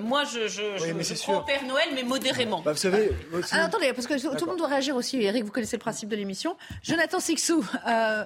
moi, 0.00 0.24
je, 0.24 0.48
je, 0.48 0.78
je, 0.78 1.02
je 1.02 1.44
Père 1.46 1.64
Noël, 1.64 1.88
mais 1.94 2.02
bah, 2.62 2.72
vous 2.72 2.78
savez. 2.78 3.10
Ah, 3.52 3.64
attendez, 3.64 3.92
parce 3.92 4.06
que 4.06 4.14
tout 4.20 4.44
le 4.44 4.50
monde 4.50 4.58
doit 4.58 4.68
réagir 4.68 4.96
aussi. 4.96 5.20
Eric, 5.22 5.44
vous 5.44 5.50
connaissez 5.52 5.76
le 5.76 5.80
principe 5.80 6.08
de 6.08 6.16
l'émission. 6.16 6.56
Jonathan 6.82 7.20
Sixou, 7.20 7.64
euh, 7.88 8.24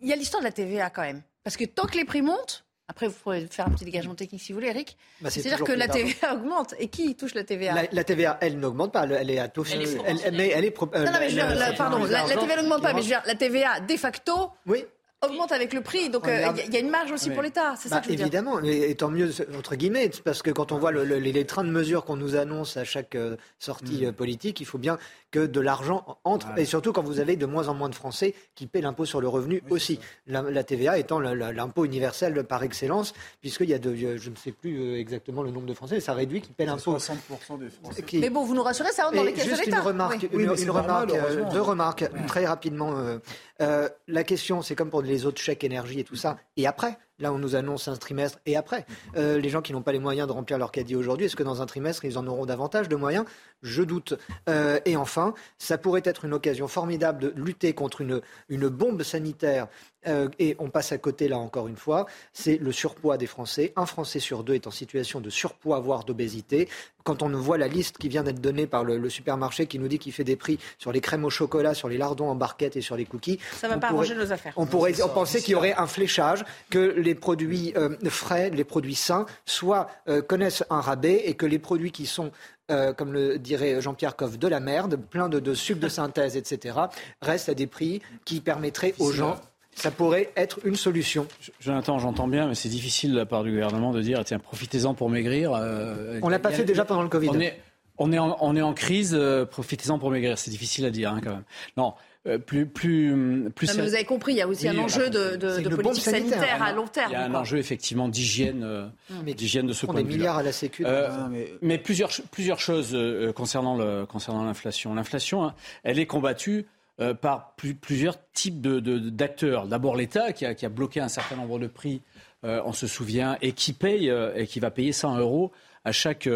il 0.00 0.08
y 0.08 0.12
a 0.12 0.16
l'histoire 0.16 0.40
de 0.42 0.46
la 0.46 0.52
TVA 0.52 0.90
quand 0.90 1.02
même. 1.02 1.22
Parce 1.44 1.56
que 1.56 1.64
tant 1.64 1.86
que 1.86 1.96
les 1.96 2.04
prix 2.04 2.22
montent, 2.22 2.64
Après, 2.88 3.06
vous 3.06 3.14
pourrez 3.14 3.46
faire 3.50 3.66
un 3.66 3.70
petit 3.70 3.84
dégagement 3.86 4.14
technique 4.14 4.42
si 4.42 4.52
vous 4.52 4.58
voulez, 4.58 4.68
Eric. 4.68 4.98
Bah, 5.20 5.30
c'est 5.30 5.40
C'est-à-dire 5.40 5.64
que 5.64 5.72
la. 5.72 5.88
TVA 5.88 6.34
augmente. 6.34 6.74
Et 6.78 6.88
qui 6.88 7.14
touche 7.16 7.34
la 7.34 7.42
TVA 7.44 7.74
La, 7.74 7.82
la 7.90 8.04
TVA, 8.04 8.36
elle 8.42 8.58
n'augmente 8.58 8.92
pas, 8.92 9.04
elle 9.06 9.30
est 9.30 9.38
à 9.38 9.48
taux 9.48 9.64
Elle 9.72 9.82
est 9.82 9.96
elle- 10.04 10.16
elle- 10.24 10.34
mais 10.36 10.48
elle 10.54 10.64
est 10.66 10.70
pro- 10.72 10.90
euh, 10.94 11.04
Non, 11.06 11.12
non, 11.12 11.18
mais 11.20 11.30
je 11.30 11.36
veux 11.36 11.42
dire, 11.42 11.50
elle- 11.52 11.58
la- 11.58 11.72
pardon, 11.72 12.04
la, 12.04 12.26
la 12.26 12.36
TVA 12.36 12.56
n'augmente 12.60 12.82
pas, 12.82 12.92
mais 12.92 12.98
je 13.00 13.04
veux 13.06 13.08
dire, 13.14 13.22
la 13.24 13.34
TVA, 13.34 13.80
de 13.80 13.96
facto, 13.96 14.50
Oui. 14.66 14.84
Augmente 15.24 15.52
avec 15.52 15.72
le 15.72 15.80
prix. 15.80 16.10
Donc, 16.10 16.24
On 16.26 16.28
euh, 16.28 16.32
il 16.32 16.36
regarde- 16.38 16.58
y, 16.58 16.60
a- 16.60 16.64
il 16.66 16.74
y 16.74 16.76
a 16.76 16.80
une 16.80 16.90
marge 16.90 17.12
aussi 17.12 17.28
Oui. 17.28 17.34
pour 17.34 17.42
l'État. 17.42 17.74
C'est 17.78 17.88
ça 17.88 17.96
Bah, 17.96 18.00
que 18.00 18.06
je 18.06 18.10
veux 18.10 18.16
dire. 18.16 18.26
évidemment, 18.26 18.62
et, 18.62 18.90
et 18.90 18.94
tant 18.94 19.08
mieux, 19.10 19.30
entre 19.56 19.76
guillemets, 19.76 20.10
parce 20.24 20.42
que 20.42 20.50
quand 20.50 20.72
on 20.72 20.78
voit 20.78 20.90
le- 20.92 21.04
le- 21.04 21.18
les, 21.18 21.44
trains 21.46 21.64
de 21.64 21.70
mesures 21.70 22.04
qu'on 22.04 22.16
nous 22.16 22.36
annonce 22.36 22.76
à 22.76 22.84
chaque 22.84 23.14
euh, 23.14 23.36
sortie 23.58 24.06
euh, 24.06 24.12
politique, 24.12 24.60
il 24.60 24.66
faut 24.66 24.78
bien 24.78 24.98
que 25.32 25.44
de 25.46 25.60
l'argent 25.60 26.04
entre, 26.22 26.46
et 26.56 26.64
surtout 26.64 26.92
quand 26.92 27.02
vous 27.02 27.18
avez 27.18 27.34
de 27.34 27.46
moins 27.46 27.66
en 27.68 27.74
moins 27.74 27.88
de 27.88 27.94
Français 27.96 28.34
qui 28.54 28.66
paient 28.68 28.80
l'impôt 28.82 29.04
sur 29.06 29.20
le 29.20 29.26
revenu 29.26 29.62
aussi. 29.70 29.98
La, 30.28 30.42
la 30.42 30.62
TVA 30.62 30.98
étant 30.98 31.18
l'impôt 31.18 31.84
universel 31.84 32.44
par 32.44 32.62
excellence, 32.62 33.14
puisqu'il 33.40 33.68
y 33.70 33.74
a 33.74 33.78
de, 33.78 33.96
je 33.96 34.30
ne 34.30 34.36
sais 34.36 34.52
plus 34.52 34.78
euh, 34.78 34.98
exactement 34.98 35.42
le 35.42 35.50
nombre 35.50 35.66
de 35.66 35.74
Français, 35.74 35.94
mais 35.96 36.00
ça 36.00 36.12
réduit 36.14 36.40
qui 36.42 36.52
paient 36.52 36.66
l'impôt. 36.66 36.96
60% 36.98 37.58
des 37.58 37.70
Français. 37.70 38.02
Qui- 38.02 38.18
Mais 38.18 38.30
bon, 38.30 38.44
vous 38.44 38.54
nous 38.54 38.62
rassurez, 38.62 38.92
ça 38.92 39.04
rentre 39.04 39.16
dans 39.16 39.24
les 39.24 39.32
caisses 39.32 39.46
de 39.46 39.50
juste 39.50 39.64
l'État. 39.64 39.78
une 39.78 39.82
remarque, 39.86 40.18
Oui. 40.20 40.28
une, 40.32 40.36
Oui, 40.38 40.44
mais 40.46 40.50
une 40.52 40.56
c'est 40.58 40.68
remarque, 40.68 41.08
normal, 41.08 41.10
euh, 41.10 41.22
heureusement. 41.34 41.52
deux 41.52 41.60
remarques 41.62 42.04
très 42.28 42.44
rapidement. 42.46 42.98
euh, 42.98 43.18
euh, 43.62 43.88
la 44.08 44.24
question, 44.24 44.60
c'est 44.60 44.74
comme 44.74 44.90
pour 44.90 45.00
les 45.02 45.24
autres 45.24 45.40
chèques 45.40 45.64
énergie 45.64 46.00
et 46.00 46.04
tout 46.04 46.16
ça. 46.16 46.36
Et 46.58 46.66
après, 46.66 46.98
là, 47.22 47.32
on 47.32 47.38
nous 47.38 47.56
annonce 47.56 47.88
un 47.88 47.96
trimestre. 47.96 48.38
Et 48.44 48.56
après, 48.56 48.84
Euh, 49.16 49.38
les 49.38 49.48
gens 49.50 49.62
qui 49.62 49.72
n'ont 49.72 49.82
pas 49.82 49.92
les 49.92 49.98
moyens 49.98 50.26
de 50.26 50.32
remplir 50.32 50.58
leur 50.58 50.72
caddie 50.72 50.96
aujourd'hui, 50.96 51.26
est-ce 51.26 51.36
que 51.36 51.42
dans 51.42 51.60
un 51.62 51.66
trimestre, 51.66 52.04
ils 52.04 52.18
en 52.18 52.26
auront 52.26 52.46
davantage 52.46 52.88
de 52.88 52.96
moyens? 52.96 53.24
Je 53.62 53.82
doute. 53.82 54.14
Euh, 54.48 54.80
et 54.84 54.96
enfin, 54.96 55.34
ça 55.58 55.78
pourrait 55.78 56.02
être 56.04 56.24
une 56.24 56.34
occasion 56.34 56.66
formidable 56.66 57.20
de 57.20 57.32
lutter 57.36 57.72
contre 57.74 58.00
une, 58.00 58.20
une 58.48 58.68
bombe 58.68 59.02
sanitaire. 59.02 59.68
Euh, 60.06 60.28
et 60.38 60.56
on 60.58 60.68
passe 60.68 60.90
à 60.92 60.98
côté 60.98 61.28
là 61.28 61.38
encore 61.38 61.68
une 61.68 61.76
fois, 61.76 62.06
c'est 62.32 62.56
le 62.56 62.72
surpoids 62.72 63.16
des 63.18 63.26
Français. 63.26 63.72
Un 63.76 63.86
Français 63.86 64.18
sur 64.18 64.42
deux 64.42 64.54
est 64.54 64.66
en 64.66 64.70
situation 64.72 65.20
de 65.20 65.30
surpoids, 65.30 65.78
voire 65.80 66.04
d'obésité. 66.04 66.68
Quand 67.04 67.22
on 67.22 67.28
voit 67.30 67.58
la 67.58 67.68
liste 67.68 67.98
qui 67.98 68.08
vient 68.08 68.22
d'être 68.22 68.40
donnée 68.40 68.66
par 68.66 68.84
le, 68.84 68.96
le 68.98 69.10
supermarché 69.10 69.66
qui 69.66 69.78
nous 69.78 69.88
dit 69.88 69.98
qu'il 69.98 70.12
fait 70.12 70.24
des 70.24 70.36
prix 70.36 70.58
sur 70.78 70.92
les 70.92 71.00
crèmes 71.00 71.24
au 71.24 71.30
chocolat, 71.30 71.74
sur 71.74 71.88
les 71.88 71.98
lardons 71.98 72.28
en 72.30 72.34
barquette 72.36 72.76
et 72.76 72.80
sur 72.80 72.96
les 72.96 73.04
cookies, 73.04 73.38
Ça 73.60 73.68
va 73.68 73.76
on 73.76 73.80
pas 73.80 73.88
pourrait- 73.88 74.06
arranger 74.10 74.14
nos 74.26 74.32
affaires. 74.32 74.52
On 74.56 74.66
pourrait 74.66 75.00
on 75.02 75.08
penser 75.08 75.40
qu'il 75.40 75.52
y 75.52 75.54
aurait 75.56 75.74
un 75.74 75.86
fléchage, 75.86 76.44
que 76.70 76.78
les 76.78 77.14
produits 77.14 77.72
euh, 77.76 77.96
frais, 78.08 78.50
les 78.50 78.64
produits 78.64 78.94
sains, 78.94 79.26
soit 79.46 79.88
euh, 80.08 80.22
connaissent 80.22 80.64
un 80.70 80.80
rabais 80.80 81.22
et 81.26 81.34
que 81.34 81.46
les 81.46 81.58
produits 81.58 81.90
qui 81.92 82.06
sont 82.06 82.30
euh, 82.70 82.92
comme 82.92 83.12
le 83.12 83.38
dirait 83.38 83.80
Jean-Pierre 83.80 84.14
Coff, 84.16 84.38
de 84.38 84.46
la 84.48 84.60
merde, 84.60 84.96
plein 84.96 85.28
de, 85.28 85.40
de 85.40 85.54
sucre 85.54 85.80
de 85.80 85.88
synthèse, 85.88 86.36
etc., 86.36 86.78
restent 87.20 87.48
à 87.48 87.54
des 87.54 87.66
prix 87.66 88.00
qui 88.24 88.40
permettraient 88.40 88.94
aux 89.00 89.10
gens, 89.12 89.40
ça 89.74 89.90
pourrait 89.90 90.30
être 90.36 90.60
une 90.64 90.76
solution. 90.76 91.26
Jonathan, 91.60 91.98
j'entends 91.98 92.28
bien, 92.28 92.46
mais 92.48 92.54
c'est 92.54 92.68
difficile 92.68 93.12
de 93.12 93.16
la 93.16 93.26
part 93.26 93.42
du 93.42 93.50
gouvernement 93.50 93.92
de 93.92 94.02
dire 94.02 94.22
tiens, 94.24 94.38
profitez-en 94.38 94.94
pour 94.94 95.08
maigrir. 95.10 95.52
euh, 95.54 96.18
On 96.22 96.28
l'a 96.28 96.38
pas 96.38 96.50
a- 96.50 96.52
fait 96.52 96.64
déjà 96.64 96.84
pendant 96.84 97.02
le 97.02 97.08
Covid. 97.08 97.28
On 97.30 97.40
est, 97.40 97.58
on 97.98 98.12
est, 98.12 98.18
en, 98.18 98.36
on 98.40 98.56
est 98.56 98.62
en 98.62 98.74
crise, 98.74 99.14
euh, 99.18 99.44
profitez-en 99.46 99.98
pour 99.98 100.10
maigrir. 100.10 100.38
C'est 100.38 100.50
difficile 100.50 100.84
à 100.86 100.90
dire 100.90 101.10
hein, 101.12 101.20
quand 101.22 101.30
même. 101.30 101.44
Non, 101.76 101.94
euh, 102.26 102.38
plus, 102.38 102.66
plus, 102.66 103.50
plus. 103.54 103.68
Non, 103.68 103.74
mais 103.82 103.88
vous 103.88 103.94
avez 103.94 104.04
compris, 104.04 104.32
il 104.32 104.36
y 104.36 104.42
a 104.42 104.46
aussi 104.48 104.68
Oui, 104.68 104.76
un 104.78 104.82
enjeu 104.82 105.10
de, 105.10 105.36
de- 105.36 105.50
c'est 105.56 105.62
de 105.62 105.68
politique 105.74 106.04
sanitaire, 106.04 106.38
sanitaire 106.38 106.62
à 106.62 106.72
long 106.72 106.86
terme. 106.86 107.10
Il 107.10 107.14
y 107.14 107.16
a 107.16 107.24
un 107.24 107.30
quoi. 107.30 107.40
enjeu 107.40 107.58
effectivement 107.58 108.08
d'hygiène, 108.08 108.62
euh, 108.64 108.86
Mais 109.24 109.34
d'hygiène 109.34 109.66
de 109.66 109.72
ce 109.72 109.86
On 109.86 109.88
point 109.88 109.96
des 109.96 110.04
de 110.04 110.08
vue. 110.12 110.18
milliards 110.18 110.38
à 110.38 110.42
la 110.42 110.52
Sécu. 110.52 110.84
Euh, 110.86 111.08
mais- 111.30 111.52
mais 111.62 111.78
plusieurs, 111.78 112.10
plusieurs 112.30 112.60
choses 112.60 112.90
euh, 112.94 113.32
concernant 113.32 113.76
le- 113.76 114.06
concernant 114.06 114.44
l'inflation. 114.44 114.94
L'inflation, 114.94 115.44
hein, 115.44 115.54
elle 115.82 115.98
est 115.98 116.06
combattue 116.06 116.66
euh, 117.00 117.14
par 117.14 117.54
plus- 117.56 117.74
plusieurs 117.74 118.16
types 118.32 118.60
de- 118.60 118.80
de- 118.80 118.98
d'acteurs. 119.10 119.66
D'abord 119.66 119.96
l'État 119.96 120.32
qui 120.32 120.44
a, 120.46 120.68
bloqué 120.68 121.00
un 121.00 121.08
certain 121.08 121.36
nombre 121.36 121.58
de 121.58 121.66
prix, 121.66 122.02
euh, 122.44 122.60
on 122.64 122.72
se 122.72 122.86
souvient, 122.86 123.38
et 123.40 123.52
qui 123.52 123.72
paye 123.72 124.10
euh, 124.10 124.34
et 124.36 124.46
qui 124.46 124.60
va 124.60 124.70
payer 124.70 124.92
100 124.92 125.16
euros 125.18 125.52
à 125.84 125.92
chaque 125.92 126.28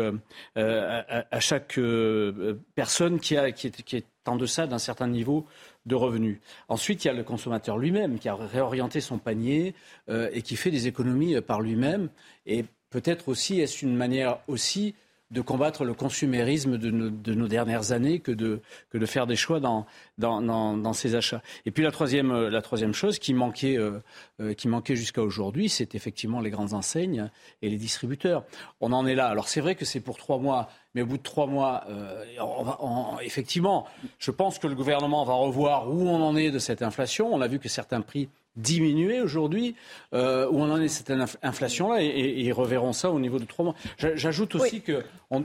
à, 0.57 1.40
chaque 1.40 1.78
personne 2.74 3.20
qui, 3.20 3.36
a, 3.36 3.52
qui, 3.52 3.68
est, 3.68 3.82
qui 3.82 3.96
est 3.96 4.07
en 4.26 4.36
deçà 4.36 4.66
d'un 4.66 4.78
certain 4.78 5.07
niveau 5.07 5.46
de 5.86 5.94
revenus. 5.94 6.40
Ensuite, 6.68 7.04
il 7.04 7.09
y 7.09 7.11
a 7.11 7.14
le 7.14 7.22
consommateur 7.22 7.78
lui-même 7.78 8.18
qui 8.18 8.28
a 8.28 8.34
réorienté 8.34 9.00
son 9.00 9.18
panier 9.18 9.74
et 10.09 10.42
qui 10.42 10.57
fait 10.57 10.70
des 10.72 10.88
économies 10.88 11.40
par 11.42 11.61
lui-même. 11.61 12.09
Et 12.44 12.64
peut-être 12.90 13.28
aussi, 13.28 13.61
est-ce 13.61 13.84
une 13.84 13.94
manière 13.96 14.38
aussi 14.48 14.94
de 15.31 15.41
combattre 15.41 15.85
le 15.85 15.93
consumérisme 15.93 16.79
de 16.79 16.91
nos, 16.91 17.11
de 17.11 17.35
nos 17.35 17.49
dernières 17.49 17.91
années 17.91 18.20
que 18.20 18.31
de, 18.31 18.61
que 18.91 18.99
de 18.99 19.07
faire 19.07 19.27
des 19.27 19.35
choix 19.35 19.59
dans, 19.59 19.87
dans, 20.18 20.41
dans, 20.41 20.93
ces 20.93 21.16
achats. 21.16 21.43
Et 21.64 21.72
puis 21.72 21.83
la 21.83 21.91
troisième, 21.91 22.31
euh, 22.31 22.49
la 22.49 22.62
troisième 22.62 22.95
chose 22.95 23.18
qui 23.18 23.35
manquait, 23.35 23.77
euh, 23.77 23.99
euh, 24.41 24.55
manquait 24.66 24.95
jusqu'à 24.95 25.22
aujourd'hui, 25.22 25.68
c'est 25.68 25.97
effectivement 25.97 26.41
les 26.41 26.51
grandes 26.51 26.74
enseignes 26.74 27.29
et 27.61 27.68
les 27.68 27.77
distributeurs. 27.77 28.45
On 28.81 28.93
en 28.93 29.05
est 29.05 29.16
là. 29.16 29.27
Alors 29.27 29.49
c'est 29.49 29.61
vrai 29.61 29.74
que 29.74 29.85
c'est 29.85 30.01
pour 30.01 30.16
trois 30.16 30.39
mois, 30.39 30.68
mais 30.95 31.03
au 31.03 31.07
bout 31.07 31.18
de 31.18 31.22
trois 31.22 31.47
mois, 31.47 31.85
effectivement, 33.20 33.87
je 34.18 34.31
pense 34.31 34.59
que 34.59 34.66
le 34.66 34.74
gouvernement 34.74 35.24
va 35.24 35.35
revoir 35.35 35.91
où 35.91 36.09
on 36.09 36.22
en 36.22 36.37
est 36.37 36.51
de 36.51 36.59
cette 36.59 36.83
inflation. 36.83 37.35
On 37.35 37.41
a 37.41 37.49
vu 37.49 37.59
que 37.59 37.68
certains 37.68 38.01
prix 38.01 38.29
diminuer 38.57 39.20
aujourd'hui, 39.20 39.74
euh, 40.14 40.48
où 40.50 40.59
on 40.61 40.70
en 40.70 40.80
est 40.80 40.88
cette 40.88 41.11
inf- 41.11 41.36
inflation-là, 41.42 42.02
et, 42.02 42.07
et- 42.07 42.40
et 42.40 42.44
ils 42.44 42.52
reverront 42.52 42.92
ça 42.92 43.11
au 43.11 43.20
niveau 43.20 43.38
de 43.38 43.44
trois 43.44 43.64
mois. 43.64 43.74
J'a- 43.98 44.16
J'ajoute 44.16 44.54
aussi 44.54 44.80
que 44.80 45.04
on- 45.30 45.44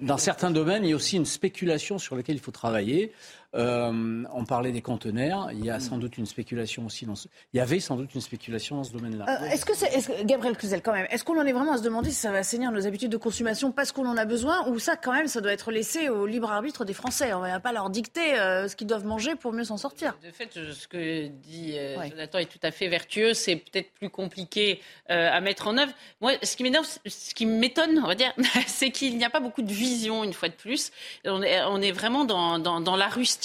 dans 0.00 0.16
certains 0.18 0.50
domaines, 0.52 0.84
il 0.84 0.90
y 0.90 0.92
a 0.92 0.96
aussi 0.96 1.16
une 1.16 1.26
spéculation 1.26 1.98
sur 1.98 2.14
laquelle 2.14 2.36
il 2.36 2.40
faut 2.40 2.52
travailler. 2.52 3.12
Euh, 3.54 4.24
on 4.32 4.44
parlait 4.44 4.72
des 4.72 4.80
conteneurs, 4.82 5.50
il 5.52 5.64
y 5.64 5.70
a 5.70 5.78
sans 5.78 5.98
doute 5.98 6.16
une 6.16 6.26
spéculation 6.26 6.86
aussi 6.86 7.04
dans 7.04 7.14
ce... 7.14 7.28
Il 7.52 7.58
y 7.58 7.60
avait 7.60 7.80
sans 7.80 7.96
doute 7.96 8.14
une 8.14 8.20
spéculation 8.22 8.76
dans 8.76 8.84
ce 8.84 8.92
domaine-là. 8.92 9.26
Euh, 9.28 9.46
est-ce 9.50 9.64
que 9.66 9.76
c'est, 9.76 9.92
est-ce 9.92 10.08
que- 10.08 10.22
Gabriel 10.24 10.56
Cluzel, 10.56 10.80
quand 10.80 10.92
même, 10.92 11.06
est-ce 11.10 11.22
qu'on 11.22 11.38
en 11.38 11.44
est 11.44 11.52
vraiment 11.52 11.72
à 11.72 11.78
se 11.78 11.82
demander 11.82 12.10
si 12.10 12.16
ça 12.16 12.32
va 12.32 12.38
assainir 12.38 12.72
nos 12.72 12.86
habitudes 12.86 13.10
de 13.12 13.16
consommation 13.18 13.70
parce 13.70 13.92
qu'on 13.92 14.06
en 14.06 14.16
a 14.16 14.24
besoin 14.24 14.66
ou 14.68 14.78
ça, 14.78 14.96
quand 14.96 15.12
même, 15.12 15.26
ça 15.28 15.40
doit 15.42 15.52
être 15.52 15.70
laissé 15.70 16.08
au 16.08 16.24
libre 16.26 16.50
arbitre 16.50 16.84
des 16.86 16.94
Français? 16.94 17.34
On 17.34 17.42
ne 17.42 17.48
va 17.48 17.60
pas 17.60 17.72
leur 17.72 17.90
dicter 17.90 18.38
euh, 18.40 18.68
ce 18.68 18.76
qu'ils 18.76 18.86
doivent 18.86 19.04
manger 19.04 19.34
pour 19.34 19.52
mieux 19.52 19.64
s'en 19.64 19.76
sortir. 19.76 20.16
De 20.24 20.30
fait, 20.30 20.50
ce 20.54 20.88
que 20.88 21.26
dit 21.26 21.74
euh, 21.76 21.98
Ouais. 21.98 22.08
Jonathan 22.10 22.38
est 22.38 22.46
tout 22.50 22.58
à 22.62 22.70
fait 22.70 22.88
vertueux. 22.88 23.34
C'est 23.34 23.56
peut-être 23.56 23.90
plus 23.92 24.08
compliqué 24.08 24.80
euh, 25.10 25.28
à 25.30 25.40
mettre 25.42 25.68
en 25.68 25.76
œuvre. 25.76 25.92
Moi, 26.22 26.32
ce 26.42 26.56
qui 26.56 26.62
m'énerve, 26.62 26.86
ce 27.06 27.34
qui 27.34 27.44
m'étonne, 27.44 28.00
on 28.02 28.06
va 28.06 28.14
dire, 28.14 28.32
c'est 28.66 28.90
qu'il 28.90 29.18
n'y 29.18 29.24
a 29.24 29.30
pas 29.30 29.40
beaucoup 29.40 29.62
de 29.62 29.72
vision, 29.72 30.24
une 30.24 30.32
fois 30.32 30.48
de 30.48 30.54
plus. 30.54 30.90
On 31.26 31.42
est, 31.42 31.62
on 31.64 31.82
est 31.82 31.92
vraiment 31.92 32.24
dans, 32.24 32.58
dans, 32.58 32.80
dans 32.80 32.96
la 32.96 33.08
rustine. 33.08 33.41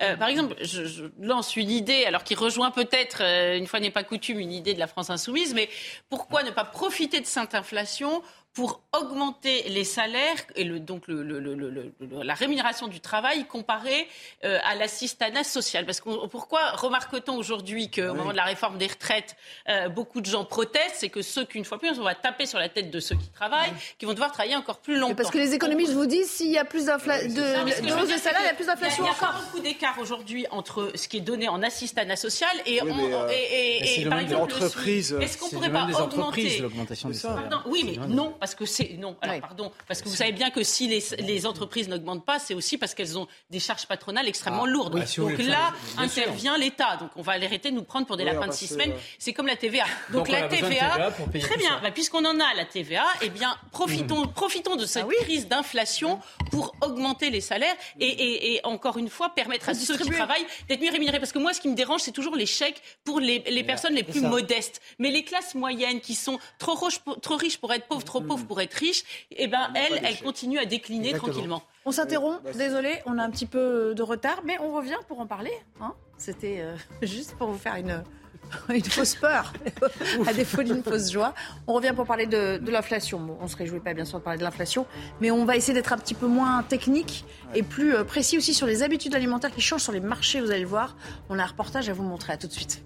Euh, 0.00 0.16
par 0.16 0.28
exemple, 0.28 0.54
je, 0.60 1.10
lance 1.20 1.56
une 1.56 1.70
idée, 1.70 2.04
alors 2.04 2.24
qui 2.24 2.34
rejoint 2.34 2.70
peut-être, 2.70 3.22
euh, 3.22 3.56
une 3.56 3.66
fois 3.66 3.80
n'est 3.80 3.90
pas 3.90 4.04
coutume, 4.04 4.38
une 4.38 4.52
idée 4.52 4.74
de 4.74 4.78
la 4.78 4.86
France 4.86 5.10
insoumise, 5.10 5.54
mais 5.54 5.68
pourquoi 6.08 6.42
ne 6.42 6.50
pas 6.50 6.64
profiter 6.64 7.20
de 7.20 7.26
cette 7.26 7.54
inflation 7.54 8.22
pour 8.58 8.80
augmenter 8.92 9.62
les 9.68 9.84
salaires 9.84 10.34
et 10.56 10.64
le, 10.64 10.80
donc 10.80 11.06
le, 11.06 11.22
le- 11.22 11.38
le- 11.38 11.54
le- 11.54 11.70
le- 11.70 12.22
la 12.24 12.34
rémunération 12.34 12.88
du 12.88 12.98
travail 12.98 13.46
comparée 13.46 14.08
euh, 14.44 14.58
à 14.64 14.74
l'assistanat 14.74 15.44
social. 15.44 15.86
Parce 15.86 16.00
que 16.00 16.26
pourquoi 16.26 16.72
remarque-t-on 16.72 17.36
aujourd'hui 17.36 17.88
qu'au 17.88 18.14
moment 18.14 18.32
de 18.32 18.36
la 18.36 18.42
réforme 18.42 18.76
des 18.76 18.88
retraites, 18.88 19.36
euh, 19.68 19.88
beaucoup 19.88 20.20
de 20.20 20.26
gens 20.26 20.44
protestent 20.44 20.96
C'est 20.96 21.08
que 21.08 21.22
ceux 21.22 21.44
qu'une 21.44 21.64
fois 21.64 21.78
plus, 21.78 21.96
on 22.00 22.02
va 22.02 22.16
taper 22.16 22.46
sur 22.46 22.58
la 22.58 22.68
tête 22.68 22.90
de 22.90 22.98
ceux 22.98 23.14
qui 23.14 23.28
travaillent, 23.28 23.72
qui 23.96 24.06
vont 24.06 24.12
devoir 24.12 24.32
travailler 24.32 24.56
encore 24.56 24.78
plus 24.78 24.96
longtemps. 24.96 25.10
Mais 25.10 25.14
parce 25.14 25.30
que 25.30 25.38
les 25.38 25.54
économistes 25.54 25.92
vous 25.92 26.06
disent 26.06 26.28
s'il 26.28 26.50
y 26.50 26.58
a 26.58 26.64
plus 26.64 26.86
de, 26.86 26.90
hausse 26.90 28.16
salaire, 28.20 28.40
il 28.42 28.46
y 28.46 28.50
a 28.50 28.54
plus 28.54 28.66
d'inflation 28.66 29.04
Il 29.04 29.08
n'y 29.08 29.08
a, 29.08 29.12
encore. 29.12 29.40
beaucoup 29.40 29.60
d'écart 29.62 29.96
aujourd'hui 30.00 30.46
entre 30.50 30.90
ce 30.96 31.06
qui 31.06 31.18
est 31.18 31.20
donné 31.20 31.48
en 31.48 31.62
assistanat 31.62 32.16
social 32.16 32.50
et, 32.66 32.80
mais, 32.82 33.14
euh, 33.14 33.28
et, 33.30 33.76
et- 33.84 34.00
et 34.00 34.06
par 34.08 34.18
exemple 34.18 34.52
le. 34.60 35.22
Est-ce 35.22 35.38
qu'on 35.38 35.48
pourrait 35.48 35.70
pas 35.70 35.84
même 35.84 35.94
des 35.94 35.94
entreprises, 35.94 36.44
augmenter 36.46 36.58
l'augmentation 36.62 37.08
des 37.08 37.14
salaires. 37.14 37.62
Oui, 37.66 37.84
mais 37.84 38.06
non, 38.08 38.34
parce 38.48 38.54
que 38.54 38.64
c'est 38.66 38.96
non. 38.98 39.16
Alors 39.20 39.34
Oui. 39.36 39.40
pardon, 39.42 39.70
parce 39.86 40.00
que 40.00 40.08
vous 40.08 40.16
savez 40.16 40.32
bien 40.32 40.50
que 40.50 40.62
si 40.62 40.88
les, 40.88 41.02
les 41.18 41.44
entreprises 41.46 41.88
n'augmentent 41.88 42.24
pas, 42.24 42.38
c'est 42.38 42.54
aussi 42.54 42.78
parce 42.78 42.94
qu'elles 42.94 43.18
ont 43.18 43.26
des 43.50 43.60
charges 43.60 43.86
patronales 43.86 44.26
extrêmement 44.26 44.64
Ah, 44.64 44.70
lourdes. 44.70 44.94
oui, 44.94 45.06
si 45.06 45.20
vous 45.20 45.28
Donc 45.30 45.38
là 45.46 45.72
faire- 45.94 46.00
intervient 46.02 46.56
l'État. 46.56 46.96
Donc 46.96 47.10
on 47.16 47.22
va 47.22 47.32
arrêter 47.32 47.70
de 47.70 47.76
nous 47.76 47.82
prendre 47.84 48.06
pour 48.06 48.16
des 48.16 48.24
Oui, 48.24 48.30
lapins 48.32 48.46
de 48.46 48.52
six 48.52 48.66
se- 48.68 48.72
semaines. 48.74 48.92
C'est 49.18 49.32
comme 49.34 49.46
la 49.46 49.56
TVA. 49.56 49.84
Donc, 50.10 50.26
Donc, 50.26 50.28
on 50.30 50.32
la 50.32 50.48
TVA, 50.48 51.10
très 51.40 51.56
bien. 51.58 51.78
Bah, 51.82 51.90
Puisqu'on 51.90 52.24
en 52.24 52.40
a 52.40 52.54
la 52.54 52.64
TVA, 52.64 53.04
eh 53.22 53.28
bien 53.28 53.54
profitons, 53.70 54.26
profitons 54.28 54.76
de 54.76 54.86
cette 54.86 55.06
crise 55.08 55.46
d'inflation 55.48 56.20
pour 56.50 56.74
augmenter 56.80 57.30
les 57.30 57.40
salaires 57.42 57.74
et, 58.00 58.06
et- 58.06 58.54
et 58.54 58.60
encore 58.64 58.96
une 58.96 59.08
fois 59.10 59.30
permettre 59.34 59.68
à 59.68 59.74
ceux 59.74 59.96
qui 59.98 60.10
travaillent 60.10 60.46
d'être 60.68 60.80
mieux 60.80 60.90
rémunérés. 60.90 61.18
Parce 61.18 61.32
que 61.32 61.38
moi, 61.38 61.52
ce 61.52 61.60
qui 61.60 61.68
me 61.68 61.74
dérange, 61.74 62.00
c'est 62.00 62.12
toujours 62.12 62.36
les 62.36 62.46
chèques 62.46 62.80
pour 63.04 63.20
les, 63.20 63.40
les 63.50 63.64
personnes 63.64 63.94
les 63.94 64.02
plus 64.04 64.20
ça. 64.22 64.28
modestes. 64.28 64.80
Mais 64.98 65.10
les 65.10 65.24
classes 65.24 65.54
moyennes 65.54 66.00
qui 66.00 66.14
sont 66.14 66.38
trop 66.58 66.74
riches 66.74 66.98
pour, 67.00 67.20
trop 67.20 67.36
riches 67.36 67.58
pour 67.58 67.72
être 67.72 67.86
pauvres, 67.86 68.04
trop 68.04 68.20
pauvres 68.20 68.37
pour 68.44 68.60
être 68.60 68.74
riches, 68.74 69.02
eh 69.30 69.46
ben 69.46 69.70
elles, 69.74 70.00
elles 70.04 70.18
continuent 70.20 70.58
à 70.58 70.64
décliner 70.66 71.08
Exactement. 71.08 71.32
tranquillement. 71.32 71.62
On 71.84 71.92
s'interrompt, 71.92 72.40
désolé, 72.56 73.00
on 73.06 73.18
a 73.18 73.22
un 73.22 73.30
petit 73.30 73.46
peu 73.46 73.94
de 73.94 74.02
retard, 74.02 74.40
mais 74.44 74.58
on 74.60 74.72
revient 74.74 74.98
pour 75.08 75.20
en 75.20 75.26
parler. 75.26 75.52
hein. 75.80 75.94
C'était 76.18 76.58
euh, 76.60 76.76
juste 77.02 77.34
pour 77.36 77.48
vous 77.50 77.58
faire 77.58 77.76
une, 77.76 78.02
une 78.68 78.84
fausse 78.84 79.14
peur, 79.14 79.52
à 80.26 80.32
défaut 80.34 80.62
d'une 80.62 80.82
fausse 80.82 81.10
joie. 81.10 81.32
On 81.66 81.72
revient 81.74 81.92
pour 81.94 82.06
parler 82.06 82.26
de, 82.26 82.58
de 82.58 82.70
l'inflation. 82.70 83.20
Bon, 83.20 83.38
on 83.40 83.46
se 83.48 83.56
réjouit 83.56 83.80
pas 83.80 83.94
bien 83.94 84.04
sûr 84.04 84.18
de 84.18 84.24
parler 84.24 84.38
de 84.38 84.44
l'inflation, 84.44 84.86
mais 85.20 85.30
on 85.30 85.44
va 85.44 85.56
essayer 85.56 85.74
d'être 85.74 85.92
un 85.92 85.98
petit 85.98 86.14
peu 86.14 86.26
moins 86.26 86.62
technique 86.64 87.24
et 87.54 87.62
plus 87.62 87.94
euh, 87.94 88.04
précis 88.04 88.36
aussi 88.36 88.52
sur 88.52 88.66
les 88.66 88.82
habitudes 88.82 89.14
alimentaires 89.14 89.52
qui 89.54 89.60
changent 89.60 89.82
sur 89.82 89.92
les 89.92 90.00
marchés, 90.00 90.40
vous 90.40 90.50
allez 90.50 90.60
le 90.62 90.66
voir. 90.66 90.96
On 91.30 91.38
a 91.38 91.42
un 91.42 91.46
reportage 91.46 91.88
à 91.88 91.92
vous 91.92 92.02
montrer, 92.02 92.32
à 92.32 92.36
tout 92.36 92.48
de 92.48 92.52
suite. 92.52 92.82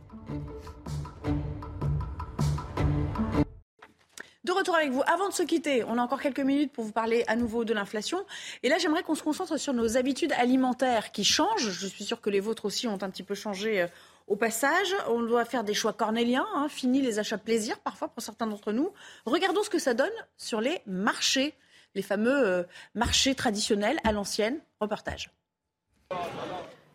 Retour 4.51 4.75
avec 4.75 4.91
vous. 4.91 5.03
Avant 5.07 5.29
de 5.29 5.33
se 5.33 5.45
quitter, 5.45 5.85
on 5.85 5.99
a 5.99 6.03
encore 6.03 6.21
quelques 6.21 6.41
minutes 6.41 6.73
pour 6.73 6.85
vous 6.85 6.91
parler 6.91 7.23
à 7.29 7.37
nouveau 7.37 7.65
de 7.65 7.73
l'inflation. 7.73 8.27
Et 8.65 8.69
là, 8.69 8.79
j'aimerais 8.79 9.05
qu'on 9.05 9.15
se 9.15 9.23
concentre 9.23 9.57
sur 9.57 9.73
nos 9.73 9.97
habitudes 9.97 10.33
alimentaires 10.33 11.13
qui 11.13 11.23
changent. 11.23 11.71
Je 11.71 11.87
suis 11.87 12.03
sûre 12.03 12.21
que 12.21 12.29
les 12.29 12.41
vôtres 12.41 12.65
aussi 12.65 12.89
ont 12.89 13.01
un 13.01 13.11
petit 13.11 13.23
peu 13.23 13.37
changé 13.37 13.83
euh, 13.83 13.87
au 14.27 14.35
passage. 14.35 14.97
On 15.09 15.23
doit 15.23 15.45
faire 15.45 15.63
des 15.63 15.75
choix 15.75 15.93
cornéliens. 15.93 16.47
Hein. 16.57 16.69
Fini 16.69 17.01
les 17.01 17.21
achats 17.21 17.39
plaisir, 17.39 17.79
parfois, 17.79 18.09
pour 18.09 18.21
certains 18.21 18.49
d'entre 18.49 18.73
nous. 18.73 18.91
Regardons 19.27 19.63
ce 19.63 19.71
que 19.71 19.79
ça 19.79 19.95
donne 19.95 20.11
sur 20.37 20.61
les 20.61 20.81
marchés, 20.87 21.55
les 21.95 22.03
fameux 22.03 22.45
euh, 22.45 22.65
marchés 22.97 23.37
traditionnels 23.37 23.99
à 24.03 24.11
l'ancienne. 24.11 24.59
Reportage. 24.81 25.31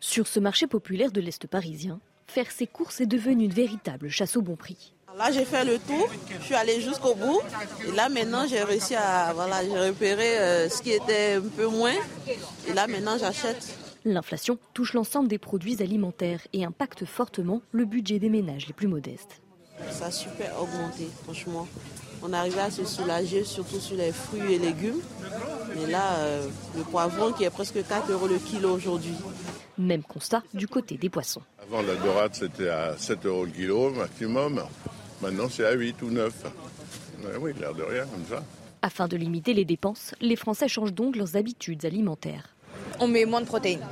Sur 0.02 0.28
ce 0.28 0.41
marché 0.41 0.68
populaire 0.68 1.14
de 1.14 1.22
l'Est 1.22 1.48
parisien, 1.48 2.02
faire 2.28 2.52
ses 2.52 2.68
courses 2.68 3.00
est 3.00 3.06
devenu 3.06 3.45
une 3.45 3.54
véritable 3.54 4.10
chasse 4.10 4.36
au 4.36 4.41
bon 4.41 4.58
prix. 4.58 4.93
Là, 5.18 5.32
j'ai 5.32 5.45
fait 5.45 5.65
le 5.65 5.80
tour, 5.80 6.07
je 6.39 6.45
suis 6.45 6.53
allée 6.53 6.80
jusqu'au 6.80 7.15
bout. 7.15 7.41
Et 7.88 7.91
là, 7.91 8.07
maintenant, 8.07 8.45
j'ai 8.47 8.61
réussi 8.61 8.93
à 8.93 9.34
voilà, 9.34 9.63
j'ai 9.65 9.89
repéré 9.89 10.38
euh, 10.38 10.70
ce 10.70 10.84
qui 10.84 10.91
était 10.91 11.34
un 11.38 11.41
peu 11.41 11.65
moins. 11.65 11.95
Et 12.68 12.74
là, 12.74 12.86
maintenant, 12.86 13.18
j'achète. 13.18 13.76
L'inflation 14.05 14.59
touche 14.76 14.93
l'ensemble 14.93 15.28
des 15.28 15.39
produits 15.39 15.82
alimentaires 15.82 16.41
et 16.53 16.63
impacte 16.63 17.05
fortement 17.05 17.61
le 17.72 17.86
budget 17.86 18.20
des 18.20 18.30
ménages 18.30 18.68
les 18.68 18.74
plus 18.74 18.88
modestes. 18.88 19.41
Ça 19.89 20.05
a 20.05 20.11
super 20.11 20.61
augmenté, 20.61 21.07
franchement. 21.24 21.68
On 22.22 22.32
arrivait 22.32 22.61
à 22.61 22.70
se 22.72 22.86
soulager, 22.86 23.43
surtout 23.43 23.80
sur 23.80 23.97
les 23.97 24.11
fruits 24.11 24.53
et 24.53 24.59
légumes. 24.59 25.01
Mais 25.76 25.88
là, 25.88 26.13
euh, 26.20 26.47
le 26.76 26.84
poivron 26.84 27.32
qui 27.32 27.43
est 27.43 27.49
presque 27.49 27.86
4 27.88 28.11
euros 28.11 28.28
le 28.28 28.38
kilo 28.38 28.70
aujourd'hui. 28.72 29.15
Même 29.80 30.03
constat 30.03 30.43
du 30.53 30.68
côté 30.68 30.95
des 30.95 31.09
poissons. 31.09 31.41
Avant, 31.63 31.82
la 31.82 31.95
dorade, 31.95 32.36
c'était 32.36 32.70
à 32.70 32.95
7 32.97 33.26
euros 33.26 33.45
le 33.45 33.51
kilo 33.51 33.89
maximum. 33.89 34.61
Maintenant, 35.22 35.49
c'est 35.49 35.65
à 35.65 35.74
8 35.74 36.01
ou 36.03 36.11
9. 36.11 36.34
oui, 37.39 37.51
l'air 37.59 37.74
de 37.74 37.84
rien, 37.84 38.05
comme 38.05 38.26
ça. 38.30 38.43
Afin 38.82 39.07
de 39.07 39.18
limiter 39.18 39.53
les 39.53 39.65
dépenses, 39.65 40.13
les 40.22 40.36
Français 40.36 40.68
changent 40.68 40.93
donc 40.93 41.15
leurs 41.15 41.36
habitudes 41.36 41.86
alimentaires. 41.86 42.55
On 42.99 43.07
met 43.07 43.26
moins 43.26 43.41
de 43.41 43.45
protéines. 43.47 43.86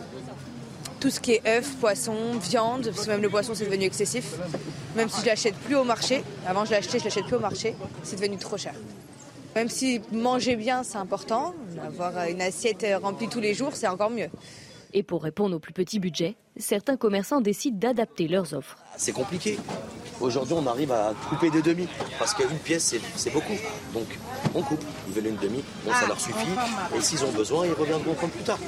Tout 0.99 1.09
ce 1.09 1.19
qui 1.19 1.33
est 1.33 1.47
œufs, 1.47 1.75
poissons, 1.79 2.37
viande, 2.41 2.85
parce 2.85 3.05
que 3.05 3.11
même 3.11 3.21
le 3.21 3.29
poisson 3.29 3.53
c'est 3.55 3.65
devenu 3.65 3.85
excessif. 3.85 4.35
Même 4.95 5.09
si 5.09 5.21
je 5.21 5.25
l'achète 5.25 5.55
plus 5.55 5.75
au 5.75 5.83
marché, 5.83 6.23
avant 6.47 6.65
je 6.65 6.71
l'achetais, 6.71 6.99
je 6.99 7.03
l'achète 7.03 7.25
plus 7.25 7.35
au 7.35 7.39
marché, 7.39 7.75
c'est 8.03 8.15
devenu 8.15 8.37
trop 8.37 8.57
cher. 8.57 8.73
Même 9.55 9.69
si 9.69 10.01
manger 10.11 10.55
bien 10.55 10.83
c'est 10.83 10.97
important, 10.97 11.53
avoir 11.85 12.25
une 12.25 12.41
assiette 12.41 12.85
remplie 13.01 13.27
tous 13.27 13.39
les 13.39 13.53
jours 13.53 13.75
c'est 13.75 13.87
encore 13.87 14.09
mieux. 14.09 14.29
Et 14.93 15.03
pour 15.03 15.23
répondre 15.23 15.55
aux 15.55 15.59
plus 15.59 15.73
petits 15.73 15.99
budgets, 15.99 16.35
certains 16.57 16.95
commerçants 16.95 17.41
décident 17.41 17.77
d'adapter 17.77 18.27
leurs 18.27 18.53
offres. 18.53 18.77
C'est 18.97 19.11
compliqué. 19.11 19.57
Aujourd'hui, 20.21 20.55
on 20.57 20.65
arrive 20.67 20.91
à 20.91 21.13
couper 21.29 21.49
des 21.49 21.61
demi 21.61 21.87
parce 22.17 22.33
qu'une 22.33 22.57
pièce, 22.59 22.95
c'est 23.15 23.33
beaucoup. 23.33 23.57
Donc, 23.93 24.07
on 24.53 24.61
coupe. 24.61 24.83
Ils 25.07 25.13
veulent 25.13 25.27
une 25.27 25.37
demi, 25.37 25.63
bon, 25.83 25.91
ça 25.91 26.07
leur 26.07 26.19
suffit. 26.19 26.47
Et 26.95 27.01
s'ils 27.01 27.23
ont 27.25 27.31
besoin, 27.31 27.65
ils 27.65 27.73
reviendront 27.73 28.13
prendre 28.13 28.33
plus 28.33 28.43
tard. 28.43 28.59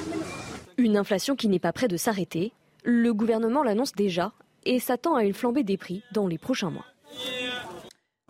Une 0.76 0.96
inflation 0.96 1.36
qui 1.36 1.48
n'est 1.48 1.58
pas 1.58 1.72
près 1.72 1.88
de 1.88 1.96
s'arrêter. 1.96 2.52
Le 2.84 3.12
gouvernement 3.12 3.62
l'annonce 3.62 3.92
déjà 3.92 4.32
et 4.64 4.78
s'attend 4.80 5.14
à 5.16 5.24
une 5.24 5.34
flambée 5.34 5.64
des 5.64 5.76
prix 5.76 6.02
dans 6.12 6.26
les 6.26 6.38
prochains 6.38 6.70
mois. 6.70 6.84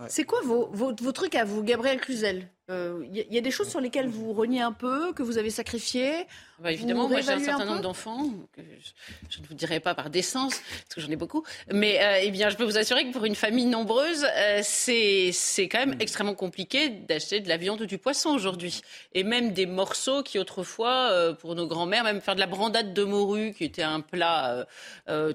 C'est 0.06 0.24
quoi 0.24 0.40
vos, 0.44 0.70
vos, 0.72 1.12
trucs 1.12 1.34
à 1.34 1.44
vous, 1.44 1.62
Gabriel 1.64 2.00
Cluzel? 2.00 2.48
Il 2.70 2.74
euh, 2.74 3.06
y, 3.10 3.38
a 3.38 3.40
des 3.40 3.50
choses 3.50 3.70
sur 3.70 3.80
lesquelles 3.80 4.08
vous 4.08 4.34
reniez 4.34 4.60
un 4.60 4.72
peu, 4.72 5.14
que 5.14 5.22
vous 5.22 5.38
avez 5.38 5.48
sacrifiées 5.48 6.26
bah, 6.58 6.70
Évidemment, 6.70 7.08
moi 7.08 7.22
j'ai 7.22 7.30
un 7.30 7.38
certain 7.38 7.64
nombre 7.64 7.80
d'enfants, 7.80 8.28
je, 8.58 9.40
ne 9.40 9.46
vous 9.46 9.54
dirai 9.54 9.80
pas 9.80 9.94
par 9.94 10.10
décence, 10.10 10.58
parce 10.58 10.94
que 10.96 11.00
j'en 11.00 11.10
ai 11.10 11.16
beaucoup, 11.16 11.44
mais 11.72 11.98
euh, 12.02 12.20
eh 12.22 12.30
bien, 12.30 12.50
je 12.50 12.56
peux 12.56 12.64
vous 12.64 12.76
assurer 12.76 13.06
que 13.06 13.12
pour 13.14 13.24
une 13.24 13.36
famille 13.36 13.64
nombreuse, 13.64 14.22
euh, 14.36 14.60
c'est 14.62 15.32
quand 15.62 15.78
même 15.78 15.96
extrêmement 15.98 16.34
compliqué 16.34 16.90
d'acheter 16.90 17.40
de 17.40 17.48
la 17.48 17.56
viande 17.56 17.80
ou 17.80 17.86
du 17.86 17.96
poisson 17.96 18.28
aujourd'hui. 18.28 18.82
Et 19.14 19.24
même 19.24 19.54
des 19.54 19.64
morceaux 19.64 20.22
qui 20.22 20.38
autrefois, 20.38 21.34
pour 21.40 21.54
nos 21.54 21.66
grands-mères, 21.66 22.04
même 22.04 22.20
faire 22.20 22.34
de 22.34 22.40
la 22.40 22.46
brandade 22.46 22.92
de 22.92 23.02
morue, 23.02 23.54
qui 23.56 23.64
était 23.64 23.82
un 23.82 24.00
plat 24.00 24.66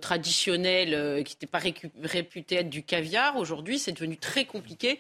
traditionnel, 0.02 1.24
qui 1.24 1.34
n'était 1.34 1.48
pas 1.48 1.62
réputé 2.04 2.58
être 2.58 2.70
du 2.70 2.84
caviar, 2.84 3.38
aujourd'hui 3.38 3.80
c'est 3.80 3.94
devenu 3.94 4.18
très 4.18 4.46
compliqué 4.46 5.00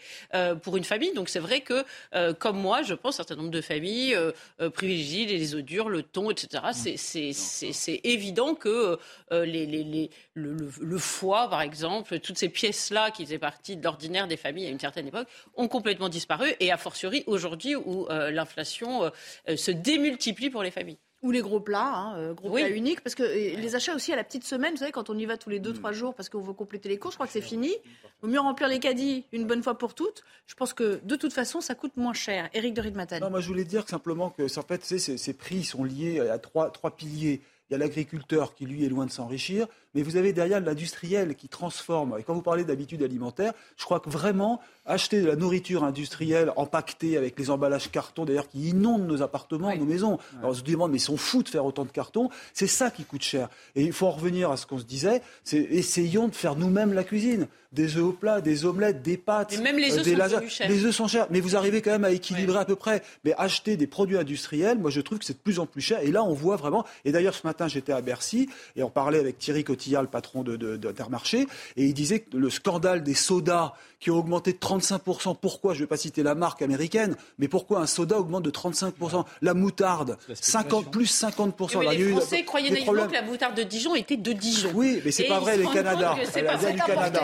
pour 0.63 0.77
une 0.77 0.83
famille. 0.83 1.13
Donc 1.13 1.29
c'est 1.29 1.37
vrai 1.37 1.61
que 1.61 1.85
euh, 2.23 2.33
comme 2.33 2.57
moi, 2.57 2.81
je 2.81 2.93
pense, 2.93 3.15
un 3.15 3.23
certain 3.23 3.35
nombre 3.35 3.51
de 3.51 3.61
familles 3.61 4.15
euh, 4.15 4.31
euh, 4.61 4.69
privilégient 4.69 5.25
les 5.25 5.61
durs, 5.61 5.89
le 5.89 6.03
thon, 6.03 6.31
etc. 6.31 6.63
C'est 6.73 8.01
évident 8.03 8.55
que 8.55 8.97
les, 9.31 10.09
le, 10.33 10.97
foie, 10.97 11.49
par 11.49 11.61
exemple, 11.61 12.19
toutes 12.19 12.37
ces 12.37 12.49
pièces-là 12.49 13.11
qui 13.11 13.25
faisaient 13.25 13.39
partie 13.39 13.75
de 13.77 13.83
l'ordinaire 13.83 14.27
des 14.27 14.37
familles 14.37 14.67
à 14.67 14.69
une 14.69 14.79
certaine 14.79 15.07
époque, 15.07 15.27
ont 15.55 15.67
complètement 15.67 16.09
disparu, 16.09 16.53
et 16.59 16.71
a 16.71 16.77
fortiori 16.77 17.23
aujourd'hui 17.27 17.75
où 17.75 18.07
l'inflation 18.09 19.11
se 19.47 19.71
démultiplie 19.71 20.49
pour 20.49 20.63
les 20.63 20.71
familles. 20.71 20.97
Ou 21.23 21.31
les 21.31 21.41
gros 21.41 21.59
plats, 21.59 21.87
hein, 21.87 22.17
euh, 22.17 22.33
gros 22.33 22.51
plats 22.51 22.69
uniques, 22.69 23.01
parce 23.01 23.15
que 23.15 23.23
les 23.23 23.75
achats 23.75 23.95
aussi 23.95 24.11
à 24.11 24.15
la 24.15 24.23
petite 24.23 24.43
semaine, 24.43 24.73
vous 24.73 24.79
savez, 24.79 24.91
quand 24.91 25.09
on 25.09 25.17
y 25.17 25.25
va 25.25 25.37
tous 25.37 25.49
les 25.49 25.59
2-3 25.59 25.89
mm. 25.89 25.93
jours 25.93 26.13
parce 26.13 26.29
qu'on 26.29 26.41
veut 26.41 26.53
compléter 26.53 26.89
les 26.89 26.97
courses, 26.97 27.13
je 27.13 27.17
crois 27.17 27.27
que 27.27 27.33
c'est 27.33 27.41
fini. 27.41 27.73
Il 28.03 28.09
vaut 28.21 28.27
mieux 28.27 28.39
remplir 28.39 28.67
les 28.67 28.79
caddies 28.79 29.25
une 29.31 29.45
bonne 29.45 29.63
fois 29.63 29.77
pour 29.77 29.95
toutes. 29.95 30.23
Je 30.47 30.55
pense 30.55 30.73
que 30.73 30.99
de 31.03 31.15
toute 31.15 31.33
façon, 31.33 31.61
ça 31.61 31.75
coûte 31.75 31.95
moins 31.95 32.13
cher. 32.13 32.49
Éric 32.53 32.73
de 32.73 32.81
Ridmaten. 32.81 33.21
Non, 33.21 33.29
moi 33.29 33.39
je 33.39 33.47
voulais 33.47 33.63
dire 33.63 33.87
simplement 33.87 34.29
que 34.29 34.43
en 34.59 34.63
fait, 34.63 34.83
ces, 34.83 35.33
prix 35.33 35.63
sont 35.63 35.83
liés 35.83 36.19
à 36.19 36.37
trois, 36.37 36.69
trois 36.69 36.95
piliers. 36.95 37.41
Il 37.69 37.73
y 37.73 37.75
a 37.75 37.77
l'agriculteur 37.77 38.53
qui, 38.53 38.65
lui, 38.65 38.85
est 38.85 38.89
loin 38.89 39.05
de 39.05 39.11
s'enrichir, 39.11 39.67
mais 39.95 40.01
vous 40.01 40.17
avez 40.17 40.33
derrière 40.33 40.59
l'industriel 40.59 41.35
qui 41.35 41.47
transforme. 41.47 42.15
Et 42.19 42.23
quand 42.23 42.33
vous 42.33 42.41
parlez 42.41 42.63
d'habitudes 42.63 43.03
alimentaires, 43.03 43.53
je 43.77 43.85
crois 43.85 43.99
que 43.99 44.09
vraiment, 44.09 44.59
acheter 44.85 45.21
de 45.21 45.27
la 45.27 45.35
nourriture 45.35 45.83
industrielle 45.83 46.51
empaquetée 46.55 47.17
avec 47.17 47.37
les 47.39 47.49
emballages 47.49 47.89
carton, 47.91 48.25
d'ailleurs, 48.25 48.47
qui 48.47 48.69
inondent 48.69 49.07
nos 49.07 49.21
appartements, 49.21 49.75
nos 49.75 49.85
maisons. 49.85 50.19
Alors 50.39 50.51
on 50.51 50.53
se 50.53 50.63
demande, 50.63 50.91
mais 50.91 50.97
ils 50.97 51.01
sont 51.01 51.17
fous 51.17 51.43
de 51.43 51.49
faire 51.49 51.65
autant 51.65 51.85
de 51.85 51.91
carton. 51.91 52.29
C'est 52.53 52.67
ça 52.67 52.91
qui 52.91 53.03
coûte 53.03 53.23
cher. 53.23 53.49
Et 53.75 53.83
il 53.83 53.93
faut 53.93 54.07
en 54.07 54.11
revenir 54.11 54.51
à 54.51 54.57
ce 54.57 54.65
qu'on 54.65 54.79
se 54.79 54.83
disait, 54.83 55.21
c'est 55.43 55.57
essayons 55.57 56.27
de 56.27 56.35
faire 56.35 56.55
nous-mêmes 56.55 56.93
la 56.93 57.03
cuisine. 57.03 57.47
Des 57.71 57.97
œufs 57.97 58.03
au 58.03 58.11
plat, 58.11 58.39
des 58.39 58.65
omelettes, 58.65 59.01
des 59.01 59.17
pâtes. 59.17 59.53
Et 59.53 59.57
même 59.57 59.77
les 59.77 59.97
euh, 59.97 59.99
œufs 59.99 60.29
sont 60.29 60.47
chers. 60.47 60.69
Les 60.69 60.85
œufs 60.85 60.95
sont 60.95 61.07
chers, 61.07 61.25
mais 61.31 61.39
vous 61.39 61.55
arrivez 61.55 61.81
quand 61.81 61.89
même 61.89 62.03
à 62.03 62.11
équilibrer 62.11 62.59
à 62.59 62.65
peu 62.65 62.75
près. 62.75 63.01
Mais 63.25 63.33
acheter 63.35 63.77
des 63.77 63.87
produits 63.87 64.17
industriels, 64.17 64.77
moi 64.77 64.91
je 64.91 65.01
trouve 65.01 65.17
que 65.17 65.25
c'est 65.25 65.33
de 65.33 65.39
plus 65.39 65.57
en 65.57 65.65
plus 65.65 65.81
cher. 65.81 65.99
Et 66.01 66.11
là, 66.11 66.23
on 66.23 66.33
voit 66.33 66.55
vraiment. 66.55 66.85
Et 67.03 67.11
d'ailleurs, 67.11 67.33
ce 67.33 67.47
matin, 67.47 67.67
j'étais 67.67 67.91
à 67.91 68.01
Bercy 68.01 68.47
et 68.75 68.83
on 68.83 68.91
parlait 68.91 69.17
avec 69.17 69.39
Thierry 69.39 69.63
Cotillard, 69.83 70.01
le 70.01 70.07
patron 70.07 70.43
d'Intermarché, 70.43 71.47
et 71.75 71.85
il 71.85 71.93
disait 71.93 72.21
que 72.21 72.37
le 72.37 72.49
scandale 72.49 73.03
des 73.03 73.13
sodas 73.13 73.73
qui 73.99 74.11
ont 74.11 74.17
augmenté 74.17 74.53
de 74.53 74.57
35%. 74.57 75.35
Pourquoi 75.39 75.73
Je 75.73 75.79
ne 75.79 75.83
vais 75.83 75.87
pas 75.87 75.97
citer 75.97 76.23
la 76.23 76.35
marque 76.35 76.61
américaine, 76.61 77.15
mais 77.37 77.47
pourquoi 77.47 77.79
un 77.79 77.87
soda 77.87 78.17
augmente 78.17 78.43
de 78.43 78.51
35% 78.51 79.25
La 79.41 79.53
moutarde, 79.53 80.17
50, 80.33 80.91
plus 80.91 81.23
50%. 81.23 81.79
Mais 81.79 81.95
les 81.95 82.11
Français 82.11 82.43
croyaient 82.43 82.69
naïvement 82.69 83.07
que 83.07 83.13
la 83.13 83.21
moutarde 83.21 83.55
de 83.55 83.63
Dijon 83.63 83.95
était 83.95 84.17
de 84.17 84.33
Dijon. 84.33 84.71
Oui, 84.73 85.01
mais 85.03 85.11
c'est 85.11 85.25
pas 85.25 85.39
vrai, 85.39 85.57
les 85.57 85.67
Canada. 85.67 86.15
C'est 86.31 86.43
pas 86.43 86.57
du 86.57 86.77
Canada. 86.77 87.21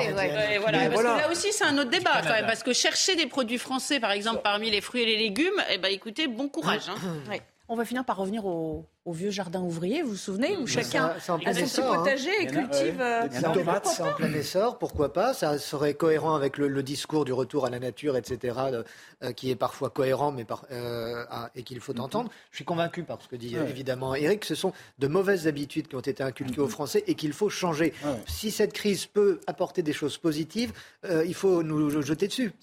voilà, 0.62 0.90
parce 0.90 1.02
que 1.02 1.04
là 1.04 1.32
aussi, 1.32 1.48
c'est 1.52 1.66
un 1.66 1.78
autre 1.78 1.90
débat 1.90 2.22
quand 2.22 2.32
même, 2.32 2.46
parce 2.46 2.64
que 2.64 2.74
chercher 2.74 3.16
des 3.16 3.28
produits 3.28 3.58
français, 3.58 4.00
par 4.00 4.12
exemple, 4.12 4.42
parmi 4.44 4.70
les 4.70 4.82
fruits 4.82 5.04
et 5.04 5.06
les 5.06 5.18
légumes, 5.18 5.62
eh 5.72 5.78
ben, 5.78 5.92
écoutez, 5.92 6.28
bon 6.28 6.50
courage. 6.50 6.90
Hein. 6.90 7.38
On 7.72 7.76
va 7.76 7.86
finir 7.86 8.04
par 8.04 8.18
revenir 8.18 8.46
au, 8.48 8.88
vieux 9.14 9.32
jardin 9.32 9.62
ouvrier, 9.62 10.02
vous 10.02 10.12
vous 10.12 10.16
souvenez, 10.16 10.58
où 10.58 10.68
chacun 10.68 11.06
a 11.06 11.20
son 11.20 11.40
petit 11.40 11.82
hein. 11.82 11.96
potager 11.96 12.30
et 12.42 12.48
cultive 12.48 13.00
euh, 13.00 13.28
des 13.28 13.42
tomates. 13.42 13.88
C'est 13.88 14.04
en 14.04 14.14
plein 14.14 14.34
essor, 14.34 14.78
pourquoi 14.78 15.14
pas? 15.14 15.34
Ça 15.34 15.58
serait 15.58 15.94
cohérent 15.94 16.36
avec 16.36 16.58
le, 16.58 16.84
discours 16.84 17.26
du 17.26 17.34
retour 17.34 17.66
à 17.66 17.70
la 17.70 17.80
nature, 17.80 18.16
etc., 18.18 18.58
euh, 19.24 19.32
qui 19.34 19.52
est 19.52 19.56
parfois 19.56 19.90
cohérent 19.90 20.32
mais 20.32 20.46
euh, 20.72 21.26
et 21.56 21.64
qu'il 21.64 21.80
faut 21.80 21.98
entendre. 22.00 22.30
Je 22.52 22.58
suis 22.58 22.66
convaincu 22.66 23.04
par 23.04 23.22
ce 23.22 23.28
que 23.28 23.36
dit 23.36 23.56
évidemment 23.56 24.16
Eric, 24.16 24.46
ce 24.46 24.56
sont 24.56 24.74
de 25.00 25.08
mauvaises 25.08 25.48
habitudes 25.48 25.88
qui 25.88 25.96
ont 25.96 26.02
été 26.02 26.24
inculquées 26.24 26.62
aux 26.62 26.66
mhm. 26.66 26.72
Français 26.72 27.04
et 27.08 27.16
qu'il 27.16 27.34
faut 27.34 27.50
changer. 27.50 27.94
Si 28.28 28.52
cette 28.52 28.74
crise 28.74 29.06
peut 29.06 29.40
apporter 29.48 29.82
des 29.82 29.94
choses 29.94 30.18
positives, 30.18 30.72
il 31.26 31.34
faut 31.34 31.64
nous 31.64 32.02
jeter 32.02 32.28
dessus. 32.28 32.54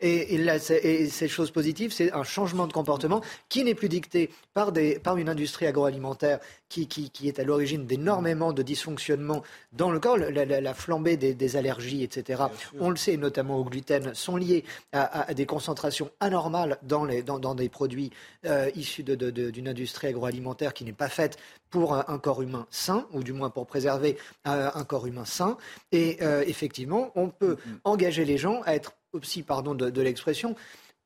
Et, 0.00 0.34
et, 0.34 1.08
ces 1.08 1.28
choses 1.28 1.50
positives, 1.50 1.92
c'est 1.92 2.12
un 2.12 2.24
changement 2.24 2.66
de 2.66 2.72
comportement 2.72 3.20
qui 3.48 3.64
n'est 3.64 3.74
plus 3.74 3.88
dicté 3.88 4.30
par, 4.60 4.72
des, 4.72 4.98
par 4.98 5.16
une 5.16 5.30
industrie 5.30 5.66
agroalimentaire 5.66 6.38
qui, 6.68 6.86
qui, 6.86 7.28
est 7.28 7.38
à 7.38 7.44
l'origine 7.44 7.86
d'énormément 7.86 8.52
de 8.52 8.62
dysfonctionnements 8.62 9.42
dans 9.72 9.90
le 9.90 9.98
corps, 9.98 10.18
la, 10.18 10.74
flambée 10.74 11.16
des, 11.16 11.56
allergies, 11.56 12.02
etc. 12.02 12.42
On 12.78 12.90
le 12.90 12.96
sait, 12.96 13.16
notamment 13.16 13.56
au 13.56 13.64
gluten, 13.64 14.12
sont 14.14 14.36
liés 14.36 14.64
à, 14.92 15.32
des 15.32 15.46
concentrations 15.46 16.10
anormales 16.20 16.76
dans, 16.82 17.06
les, 17.06 17.22
dans, 17.22 17.38
dans 17.38 17.54
des 17.54 17.70
produits 17.70 18.10
euh, 18.44 18.70
issus 18.74 19.02
d'une 19.02 19.68
industrie 19.68 20.08
agroalimentaire 20.08 20.74
qui 20.74 20.84
n'est 20.84 20.92
pas 20.92 21.08
faite 21.08 21.38
pour 21.70 21.94
un, 21.94 22.18
corps 22.18 22.42
humain 22.42 22.66
sain, 22.70 23.06
ou 23.12 23.22
du 23.22 23.32
moins 23.32 23.48
pour 23.48 23.66
préserver 23.66 24.18
euh, 24.46 24.70
un, 24.74 24.84
corps 24.84 25.06
humain 25.06 25.24
sain. 25.24 25.56
Et 25.90 26.18
euh, 26.20 26.44
effectivement, 26.46 27.12
on 27.14 27.30
peut 27.30 27.54
mm-hmm. 27.54 27.78
engager 27.84 28.26
les 28.26 28.36
gens 28.36 28.60
à 28.66 28.74
être 28.74 28.92
aussi, 29.14 29.42
pardon 29.42 29.74
de 29.74 30.02
l'expression, 30.02 30.54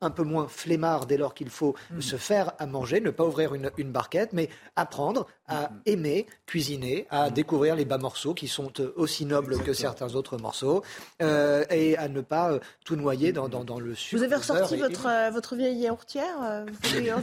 un 0.00 0.10
peu 0.10 0.22
moins 0.22 0.48
flemmard 0.48 1.06
dès 1.06 1.16
lors 1.16 1.34
qu'il 1.34 1.48
faut 1.50 1.74
Mm. 1.90 2.00
se 2.00 2.16
faire 2.16 2.52
à 2.58 2.66
manger, 2.66 3.00
ne 3.00 3.10
pas 3.10 3.24
ouvrir 3.24 3.54
une, 3.54 3.70
une 3.78 3.90
barquette, 3.90 4.32
mais 4.32 4.48
apprendre 4.76 5.26
à 5.46 5.68
Mm. 5.70 5.80
aimer, 5.86 6.26
cuisiner, 6.46 7.06
à 7.10 7.30
découvrir 7.30 7.74
les 7.76 7.84
bas 7.84 7.98
morceaux 7.98 8.34
qui 8.34 8.48
sont 8.48 8.70
euh, 8.80 8.92
aussi 8.96 9.24
nobles 9.24 9.58
que 9.62 9.72
certains 9.72 10.14
autres 10.14 10.36
morceaux, 10.38 10.82
euh, 11.22 11.64
et 11.70 11.96
à 11.96 12.08
ne 12.08 12.20
pas 12.20 12.52
euh, 12.52 12.58
tout 12.84 12.96
noyer 12.96 13.32
dans, 13.32 13.48
dans, 13.48 13.64
dans 13.64 13.78
le 13.80 13.94
sucre. 13.94 14.18
Vous 14.18 14.24
avez 14.24 14.36
ressorti 14.36 14.74
et- 14.74 14.78
votre, 14.78 15.06
euh, 15.06 15.30
votre 15.30 15.54
vieille 15.56 15.78
yaourtière 15.78 16.34
euh, 16.42 16.64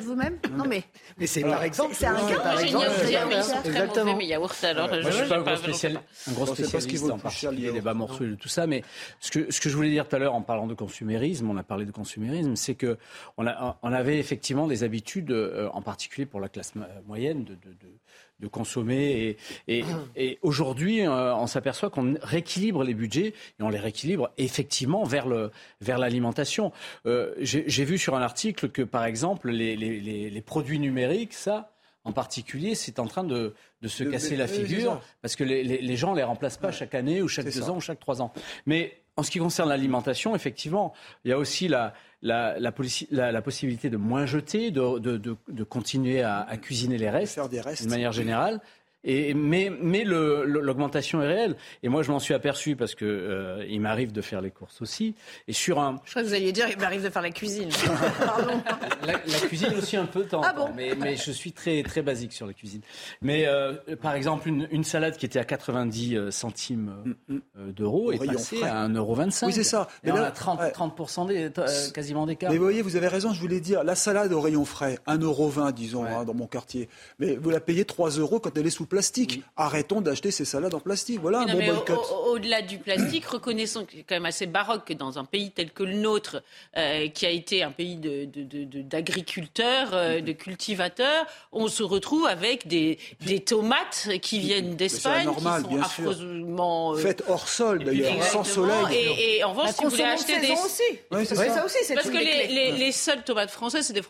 vous-même? 0.04 0.38
Non 0.52 0.66
mais. 0.68 0.84
Mais 1.18 1.28
c'est 1.28 1.42
par 1.42 1.64
exemple. 1.64 1.94
C'est 1.96 2.06
un 2.08 2.14
gain. 2.28 2.40
par 2.40 2.60
exemple- 2.60 2.86
mais 3.30 3.36
Exactement. 3.70 4.06
mauvais, 4.06 4.18
mes 4.18 4.26
yaourts. 4.26 4.52
Alors, 4.64 4.88
Moi, 4.88 5.02
je 5.02 5.10
je 5.10 5.16
suis 5.18 5.28
pas 5.30 5.36
un 5.38 5.42
gros, 5.42 5.50
je 5.52 5.56
sais 5.56 5.64
spécial- 5.64 5.94
pas. 5.94 6.02
un 6.30 6.34
gros 6.34 6.46
spécialiste 6.48 7.12
en 7.12 7.18
particulier 7.20 7.72
des 7.72 7.82
bas 7.82 7.94
morceaux 7.94 8.24
et 8.24 8.28
de 8.30 8.36
tout 8.36 8.50
ça, 8.50 8.66
mais 8.68 8.84
ce 9.20 9.32
que, 9.32 9.52
ce 9.52 9.60
que 9.62 9.70
je 9.70 9.76
voulais 9.76 9.90
dire 9.90 10.08
tout 10.08 10.16
à 10.16 10.20
l'heure 10.20 10.34
en 10.34 10.42
parlant 10.42 10.68
de 10.68 10.74
consumérisme, 10.74 11.50
on 11.50 11.58
a 11.58 11.64
parlé 11.64 11.86
de 11.86 11.92
consumérisme, 11.92 12.56
c'est 12.62 12.76
que 12.76 12.98
on, 13.38 13.46
a, 13.48 13.78
on 13.84 13.92
avait 13.92 14.18
effectivement 14.20 14.68
des 14.68 14.84
habitudes, 14.84 15.32
euh, 15.32 15.68
en 15.74 15.82
particulier 15.82 16.26
pour 16.26 16.40
la 16.40 16.48
classe 16.48 16.76
mo- 16.76 16.86
moyenne, 17.08 17.44
de, 17.44 17.56
de, 17.56 17.70
de- 17.72 17.98
de 18.40 18.48
consommer. 18.48 19.38
Et, 19.68 19.78
et, 19.80 19.84
et 20.16 20.40
aujourd'hui, 20.42 21.02
euh, 21.06 21.36
on 21.36 21.46
s'aperçoit 21.46 21.92
qu'on 21.92 22.16
rééquilibre 22.24 22.84
les 22.84 22.96
budgets 22.96 23.28
et 23.60 23.62
on 23.62 23.70
les 23.70 23.78
rééquilibre 23.78 24.32
effectivement 24.38 25.04
vers 25.04 25.28
le 25.28 25.52
vers 25.80 26.00
l'alimentation. 26.00 26.72
Euh, 27.06 27.36
J'ai 27.40 27.86
vu 27.86 27.98
sur 28.00 28.16
un 28.16 28.22
article 28.24 28.70
que, 28.70 28.82
par 28.82 29.06
exemple, 29.06 29.50
les, 29.52 29.76
les, 29.76 30.00
les, 30.00 30.30
les 30.32 30.42
produits 30.42 30.80
numériques, 30.80 31.34
ça. 31.34 31.72
En 32.04 32.14
particulier, 32.14 32.74
c'est 32.74 32.98
en 32.98 33.06
train 33.06 33.24
de, 33.24 33.54
de 33.84 33.88
se 33.88 34.04
De- 34.04 34.10
casser 34.10 34.36
la 34.36 34.48
figure 34.48 35.00
parce 35.22 35.36
que 35.36 35.44
les, 35.44 35.64
les, 35.64 35.80
les 35.80 35.96
gens 35.96 36.14
ne 36.14 36.18
les 36.18 36.24
remplacent 36.24 36.58
pas 36.58 36.72
chaque 36.72 36.96
année 36.96 37.22
ou 37.22 37.28
chaque 37.28 37.46
deux 37.46 37.52
ça. 37.52 37.70
ans 37.70 37.76
ou 37.78 37.80
chaque 37.82 38.00
trois 38.00 38.24
ans. 38.24 38.34
Mais 38.66 38.98
en 39.18 39.22
ce 39.22 39.30
qui 39.30 39.38
concerne 39.38 39.70
l'alimentation, 39.70 40.36
effectivement, 40.36 40.94
il 41.26 41.30
y 41.30 41.32
a 41.32 41.38
aussi 41.38 41.68
la, 41.68 41.94
la, 42.22 42.60
la, 42.60 42.72
la- 43.12 43.32
la 43.32 43.42
possibilité 43.42 43.90
de 43.90 43.98
moins 43.98 44.26
jeter, 44.26 44.72
de, 44.72 45.00
de, 45.00 45.18
de, 45.18 45.36
de 45.48 45.64
continuer 45.64 46.22
à, 46.22 46.42
à 46.42 46.58
cuisiner 46.58 46.98
les 46.98 47.10
restes, 47.10 47.34
d'une 47.82 47.90
manière 47.90 48.12
générale. 48.12 48.62
Et, 49.04 49.34
mais 49.34 49.72
mais 49.82 50.04
le- 50.04 50.46
le- 50.46 50.60
l'augmentation 50.62 51.22
est 51.22 51.28
réelle. 51.28 51.56
Et 51.84 51.90
moi, 51.90 52.04
je 52.04 52.12
m'en 52.12 52.20
suis 52.20 52.34
aperçu 52.34 52.76
parce 52.76 52.94
que 52.96 53.06
euh, 53.06 53.66
il 53.68 53.82
m'arrive 53.82 54.12
de 54.12 54.22
faire 54.22 54.42
les 54.42 54.52
courses 54.52 54.82
aussi. 54.82 55.16
Et 55.48 55.54
sur 55.54 55.80
un, 55.80 56.00
Je 56.06 56.12
crois 56.12 56.22
que 56.22 56.28
vous 56.28 56.34
alliez 56.34 56.52
dire, 56.52 56.68
il 56.70 56.78
m'arrive 56.78 57.04
de 57.04 57.10
faire 57.10 57.22
la 57.24 57.32
cuisine. 57.32 57.70
la, 59.06 59.14
la 59.14 59.40
cuisine 59.48 59.74
aussi 59.78 59.98
un 59.98 60.06
peu 60.06 60.24
temps. 60.26 60.42
Ah 60.44 60.54
bon 60.54 60.70
mais, 60.76 60.94
mais 60.96 61.16
je 61.16 61.32
suis 61.32 61.52
très 61.52 61.82
très 61.84 62.02
basique 62.02 62.34
sur 62.34 62.46
la 62.46 62.54
cuisine. 62.54 62.82
Mais 63.22 63.46
euh, 63.48 63.74
par 64.02 64.14
exemple, 64.16 64.48
une, 64.48 64.68
une 64.72 64.84
salade 64.84 65.18
qui 65.18 65.26
était 65.26 65.40
à 65.40 65.46
90 65.46 66.32
centimes 66.32 67.16
euh, 67.30 67.72
d'euros 67.72 68.10
Au 68.10 68.12
est 68.14 68.26
passée 68.26 68.64
à 68.64 68.88
1,25€. 68.88 69.46
Oui, 69.48 69.54
c'est 69.54 69.64
ça. 69.64 69.88
Mais 70.04 70.12
Mais 70.12 70.20
on 70.20 70.22
là- 70.22 70.28
a 70.28 70.32
30, 70.32 70.60
ouais. 70.60 70.72
30% 70.72 71.28
des, 71.28 71.50
euh, 71.58 71.68
quasiment 71.94 72.26
d'écart. 72.26 72.52
Mais 72.52 72.58
vous 72.58 72.64
voyez, 72.64 72.82
vous 72.82 72.96
avez 72.96 73.08
raison, 73.08 73.34
je 73.34 73.40
voulais 73.42 73.60
dire, 73.60 73.84
la 73.84 73.96
salade 73.96 74.32
au 74.34 74.42
rayon 74.42 74.66
frais, 74.66 75.00
1,20€, 75.08 75.72
disons, 75.74 76.06
hein, 76.06 76.24
dans 76.26 76.34
mon 76.34 76.48
quartier. 76.48 76.90
Mais 77.20 77.36
vous 77.36 77.50
la 77.50 77.60
payez 77.60 77.86
3 77.86 78.12
euros 78.12 78.40
quand 78.40 78.56
elle 78.58 78.68
est 78.68 78.70
sous 78.70 78.86
plastique. 78.92 79.42
Arrêtons 79.58 80.02
d'acheter 80.02 80.30
ces 80.32 80.46
salades 80.46 80.74
en 80.76 80.80
plastique. 80.80 81.20
Voilà 81.20 81.40
un 81.40 81.46
Non, 81.46 81.54
bon 81.54 81.58
mais 81.60 81.70
au- 81.72 81.74
boycott. 81.76 81.98
au- 82.12 82.32
Au-delà 82.34 82.62
du 82.62 82.78
plastique, 82.78 83.26
reconnaissons 83.38 83.86
que 83.86 83.94
c'est 83.96 84.04
quand 84.04 84.16
même 84.16 84.26
assez 84.28 84.46
baroque 84.46 84.86
que 84.86 84.94
dans 84.94 85.18
un 85.18 85.26
pays 85.26 85.52
tel 85.52 85.72
que 85.72 85.84
le 85.84 85.96
nôtre, 85.96 86.44
euh, 86.78 87.08
qui 87.10 87.26
a 87.26 87.30
été 87.30 87.64
un 87.64 87.72
pays 87.72 87.96
de- 87.96 88.26
de- 88.26 88.44
de- 88.44 88.64
de- 88.66 88.82
d'agriculteurs, 88.82 89.90
euh, 89.94 90.20
de, 90.22 90.32
cultivateurs, 90.34 91.26
on 91.52 91.68
se 91.68 91.84
retrouve 91.84 92.26
avec 92.28 92.68
des, 92.68 93.00
des 93.22 93.40
tomates 93.40 94.10
qui 94.22 94.40
viennent 94.40 94.76
d'Espagne, 94.76 95.26
normal, 95.26 95.64
qui 95.64 95.70
sont 95.70 95.76
bien 95.76 95.84
sûr. 95.88 96.10
affreusement... 96.12 96.94
euh, 96.94 96.98
Faites 96.98 97.24
hors 97.28 97.48
sol, 97.48 97.84
d'ailleurs, 97.84 98.24
sans 98.24 98.44
soleil. 98.44 98.76
Et, 98.94 99.38
et 99.38 99.44
en 99.44 99.52
revanche, 99.52 99.72
si 99.78 99.84
vous 99.84 99.90
voulez 99.90 100.04
acheter 100.04 100.40
des... 100.40 100.52
aussi. 100.52 100.84
Oui, 101.12 101.26
ça. 101.26 101.36
ça 101.36 101.66
aussi, 101.66 101.78
c'est 101.84 101.96
Parce 101.96 102.10
que 102.10 102.18
les, 102.18 102.48
les- 102.48 102.72
les 102.74 102.92
seules 102.92 103.24
tomates 103.24 103.52
françaises, 103.52 103.86
c'est 103.88 103.94
des 103.94 104.02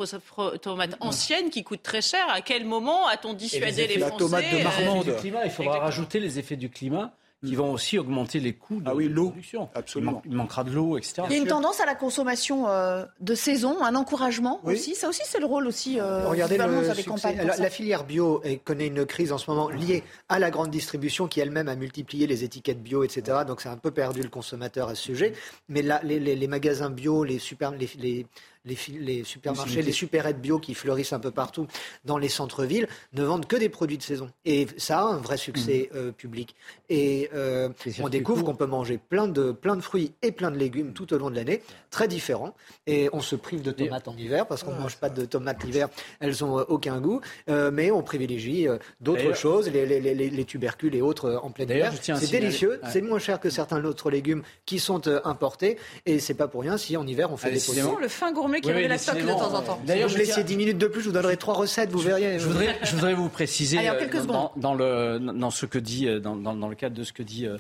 tomates 0.62 0.96
anciennes 1.00 1.50
qui 1.50 1.64
coûtent 1.64 1.84
très 1.84 2.02
cher. 2.02 2.26
À 2.30 2.42
quel 2.42 2.66
moment 2.66 3.08
a-t-on 3.08 3.34
dissuadé 3.34 3.88
les, 3.88 3.98
La 3.98 4.08
Français 4.08 4.24
tomate 4.26 4.52
de 4.52 4.58
Marmande. 4.86 5.04
du 5.06 5.14
climat, 5.14 5.46
il 5.46 5.52
faudra 5.52 5.80
rajouter 5.80 6.20
les 6.20 6.40
effets 6.40 6.56
du 6.58 6.70
climat 6.70 7.14
qui 7.44 7.56
vont 7.56 7.72
aussi 7.74 7.98
augmenter 7.98 8.40
les 8.40 8.54
coûts 8.54 8.82
de, 8.82 8.88
Ah 8.88 8.94
oui, 8.94 9.10
de 9.10 9.14
l'eau. 9.16 9.30
production. 9.30 9.68
Absolument. 9.74 10.12
Il, 10.12 10.30
man- 10.30 10.32
il 10.34 10.38
manquera 10.38 10.64
de 10.64 10.70
l'eau, 10.70 10.96
etc. 10.96 11.24
Il 11.28 11.32
y 11.32 11.40
a 11.40 11.42
une 11.42 11.48
tendance 11.48 11.82
à 11.82 11.88
la 11.88 11.96
consommation 11.96 12.68
euh, 12.68 13.04
de 13.20 13.34
saison, 13.34 13.84
un 13.84 13.96
encouragement 13.96 14.60
Oui. 14.64 14.76
aussi. 14.76 14.94
Ça 14.94 15.10
aussi, 15.10 15.24
c'est 15.26 15.40
le 15.40 15.48
rôle 15.48 15.66
aussi. 15.66 16.00
Euh, 16.00 16.28
Regardez 16.28 16.60
le 16.60 16.84
succès. 16.94 17.04
campagnes. 17.04 17.42
La, 17.58 17.70
filière 17.72 18.04
bio 18.04 18.42
est- 18.44 18.58
connaît 18.58 18.86
une 18.86 19.08
crise 19.08 19.32
en 19.32 19.40
ce 19.40 19.50
moment 19.50 19.70
liée 19.70 20.04
à 20.30 20.38
la 20.38 20.52
grande 20.52 20.70
distribution 20.70 21.28
qui 21.28 21.40
elle-même 21.40 21.68
a 21.68 21.76
multiplié 21.76 22.28
les 22.28 22.44
étiquettes 22.44 22.84
bio, 22.84 23.04
etc. 23.04 23.40
Donc 23.48 23.62
c'est 23.62 23.70
un 23.70 23.78
peu 23.78 23.90
perdu 23.90 24.22
le 24.22 24.30
consommateur 24.30 24.90
à 24.90 24.94
ce 24.94 25.02
sujet. 25.02 25.34
Mais 25.68 25.82
là, 25.82 26.00
les, 26.04 26.20
les- 26.20 26.36
les 26.36 26.48
magasins 26.48 26.92
bio, 26.92 27.24
les, 27.24 27.40
super, 27.40 27.72
les, 27.72 27.90
les- 27.98 28.28
les 28.66 29.24
supermarchés, 29.24 29.82
les 29.82 29.92
supérettes 29.92 30.40
bio 30.40 30.60
qui 30.60 30.74
fleurissent 30.74 31.14
un 31.14 31.20
peu 31.20 31.32
partout 31.32 31.68
dans 32.06 32.18
les 32.18 32.30
centres-villes 32.30 32.88
ne 33.14 33.24
vendent 33.24 33.48
que 33.48 33.56
des 33.56 33.70
produits 33.70 33.98
de 33.98 34.04
saison. 34.04 34.30
Et 34.46 34.68
ça 34.78 35.00
a 35.00 35.04
un 35.04 35.18
vrai 35.18 35.38
succès 35.38 35.90
euh, 35.96 36.12
public. 36.12 36.56
Et 36.90 37.30
euh, 37.34 37.70
on 38.02 38.10
découvre 38.10 38.44
qu'on 38.44 38.56
peut 38.56 38.66
manger 38.66 38.98
plein 38.98 39.28
de, 39.28 39.52
plein 39.52 39.76
de 39.76 39.82
fruits 39.82 40.14
et 40.22 40.32
plein 40.32 40.52
de 40.52 40.58
légumes 40.58 40.94
tout 40.94 41.14
au 41.14 41.18
long 41.18 41.30
de 41.30 41.36
l'année, 41.36 41.62
très 41.90 42.08
différents. 42.08 42.54
Et 42.88 43.10
on 43.14 43.22
se 43.22 43.36
prive 43.36 43.62
de 43.62 43.72
tomates 43.72 44.08
en 44.08 44.16
hiver 44.18 44.46
parce 44.48 44.64
qu'on 44.64 44.74
ne 44.74 44.80
mange 44.80 44.98
pas 44.98 45.10
de 45.10 45.26
tomates 45.26 45.64
l'hiver, 45.64 45.90
elles 46.20 46.44
ont 46.44 46.60
euh, 46.60 46.64
aucun 46.68 47.00
goût. 47.02 47.22
Euh, 47.50 47.72
mais 47.72 47.92
on 47.92 48.04
privilégie 48.04 48.68
euh, 48.68 48.78
d'autres 49.00 49.34
choses, 49.36 49.70
les, 49.70 49.86
les, 49.86 50.00
les, 50.00 50.30
les 50.30 50.46
tubercules 50.46 50.96
et 50.96 51.02
autres 51.02 51.40
en 51.44 51.52
plein 51.52 51.66
hiver. 51.66 51.94
C'est 52.02 52.30
délicieux, 52.32 52.80
Ouais. 52.84 52.90
c'est 52.92 53.02
moins 53.02 53.20
cher 53.20 53.40
que 53.40 53.50
certains 53.50 53.84
autres 53.86 54.10
légumes 54.12 54.44
qui 54.66 54.80
sont 54.80 55.08
euh, 55.08 55.20
importés. 55.24 55.78
Et 56.06 56.20
c'est 56.20 56.34
pas 56.34 56.48
pour 56.48 56.62
rien 56.62 56.78
si 56.78 56.96
en 56.98 57.06
hiver 57.08 57.32
on 57.32 57.38
fait 57.38 57.50
Ah, 57.50 57.52
des 57.52 57.60
potions. 57.60 57.98
Le 58.00 58.08
fin 58.08 58.32
qui 58.60 58.68
Oui, 58.70 58.74
oui, 58.76 58.88
la 58.88 58.98
stock 58.98 59.18
de 59.18 59.26
temps 59.28 59.54
en 59.54 59.62
temps. 59.62 59.62
D'ailleurs, 59.62 59.86
D'ailleurs, 59.86 60.10
je 60.10 60.18
laissais 60.18 60.34
tiens- 60.34 60.44
10 60.44 60.58
minutes 60.58 60.78
de 60.78 60.88
plus, 60.88 61.02
je 61.02 61.08
vous 61.08 61.14
donnerai 61.14 61.38
trois 61.38 61.54
recettes, 61.54 61.92
vous 61.92 62.00
verriez. 62.00 62.40
Je 62.40 62.48
voudrais, 62.48 62.78
je 62.84 62.96
voudrais 62.96 63.14
vous 63.14 63.30
préciser 63.30 63.78
Allez, 63.78 63.88
euh, 63.90 64.24
dans, 64.26 64.52
dans 64.58 64.74
le, 64.74 65.20
dans 65.20 65.50
ce 65.52 65.66
que 65.66 65.80
dit, 65.80 66.08
euh, 66.08 66.20
dans, 66.20 66.36
le 66.68 66.76
cadre 66.76 66.96
de 66.96 67.04
ce 67.04 67.14
que 67.14 67.24
dit 67.24 67.46
euh, 67.46 67.58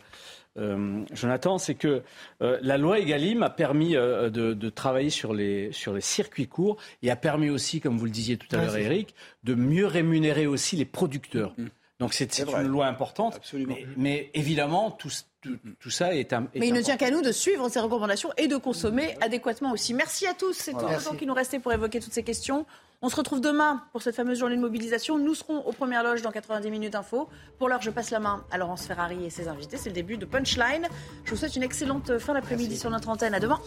euh, 0.57 1.03
Jonathan, 1.13 1.57
c'est 1.57 1.75
que 1.75 2.01
euh, 2.41 2.57
la 2.61 2.77
loi 2.77 2.99
Egalim 2.99 3.41
a 3.43 3.49
permis 3.49 3.95
euh, 3.95 4.29
de, 4.29 4.53
de 4.53 4.69
travailler 4.69 5.09
sur 5.09 5.33
les, 5.33 5.71
sur 5.71 5.93
les 5.93 6.01
circuits 6.01 6.47
courts 6.47 6.75
et 7.03 7.09
a 7.09 7.15
permis 7.15 7.49
aussi, 7.49 7.79
comme 7.79 7.97
vous 7.97 8.05
le 8.05 8.11
disiez 8.11 8.35
tout 8.35 8.47
à 8.53 8.57
l'heure, 8.57 8.75
Eric, 8.75 9.15
de 9.45 9.55
mieux 9.55 9.85
rémunérer 9.85 10.47
aussi 10.47 10.75
les 10.75 10.83
producteurs. 10.85 11.53
Donc 12.01 12.15
c'est 12.15 12.39
une 12.39 12.67
loi 12.67 12.87
importante, 12.87 13.35
Absolument. 13.35 13.75
mais, 13.77 13.85
mais 13.95 14.31
évidemment 14.33 14.89
tout, 14.89 15.11
tout, 15.39 15.55
tout 15.79 15.91
ça 15.91 16.15
est, 16.15 16.33
un, 16.33 16.47
est 16.55 16.59
Mais 16.59 16.67
il 16.67 16.73
ne 16.73 16.81
tient 16.81 16.97
qu'à 16.97 17.11
nous 17.11 17.21
de 17.21 17.31
suivre 17.31 17.69
ces 17.69 17.79
recommandations 17.79 18.31
et 18.37 18.47
de 18.47 18.57
consommer 18.57 19.15
adéquatement 19.21 19.71
aussi. 19.71 19.93
Merci 19.93 20.25
à 20.25 20.33
tous. 20.33 20.53
C'est 20.53 20.71
tout 20.71 20.79
le 20.79 21.03
temps 21.03 21.15
qui 21.15 21.27
nous 21.27 21.35
restait 21.35 21.59
pour 21.59 21.71
évoquer 21.71 21.99
toutes 21.99 22.13
ces 22.13 22.23
questions. 22.23 22.65
On 23.03 23.09
se 23.09 23.15
retrouve 23.15 23.39
demain 23.39 23.83
pour 23.91 24.01
cette 24.01 24.15
fameuse 24.15 24.39
journée 24.39 24.55
de 24.55 24.61
mobilisation. 24.61 25.19
Nous 25.19 25.35
serons 25.35 25.59
aux 25.59 25.73
premières 25.73 26.03
loges 26.03 26.23
dans 26.23 26.31
90 26.31 26.71
minutes 26.71 26.95
info. 26.95 27.29
Pour 27.59 27.69
l'heure, 27.69 27.83
je 27.83 27.91
passe 27.91 28.09
la 28.09 28.19
main 28.19 28.43
à 28.49 28.57
Laurence 28.57 28.87
Ferrari 28.87 29.23
et 29.23 29.29
ses 29.29 29.47
invités. 29.47 29.77
C'est 29.77 29.89
le 29.89 29.95
début 29.95 30.17
de 30.17 30.25
Punchline. 30.25 30.87
Je 31.25 31.29
vous 31.29 31.37
souhaite 31.37 31.55
une 31.55 31.63
excellente 31.63 32.17
fin 32.17 32.33
d'après-midi 32.33 32.79
sur 32.79 32.89
notre 32.89 33.09
antenne. 33.09 33.35
À 33.35 33.39
demain. 33.39 33.59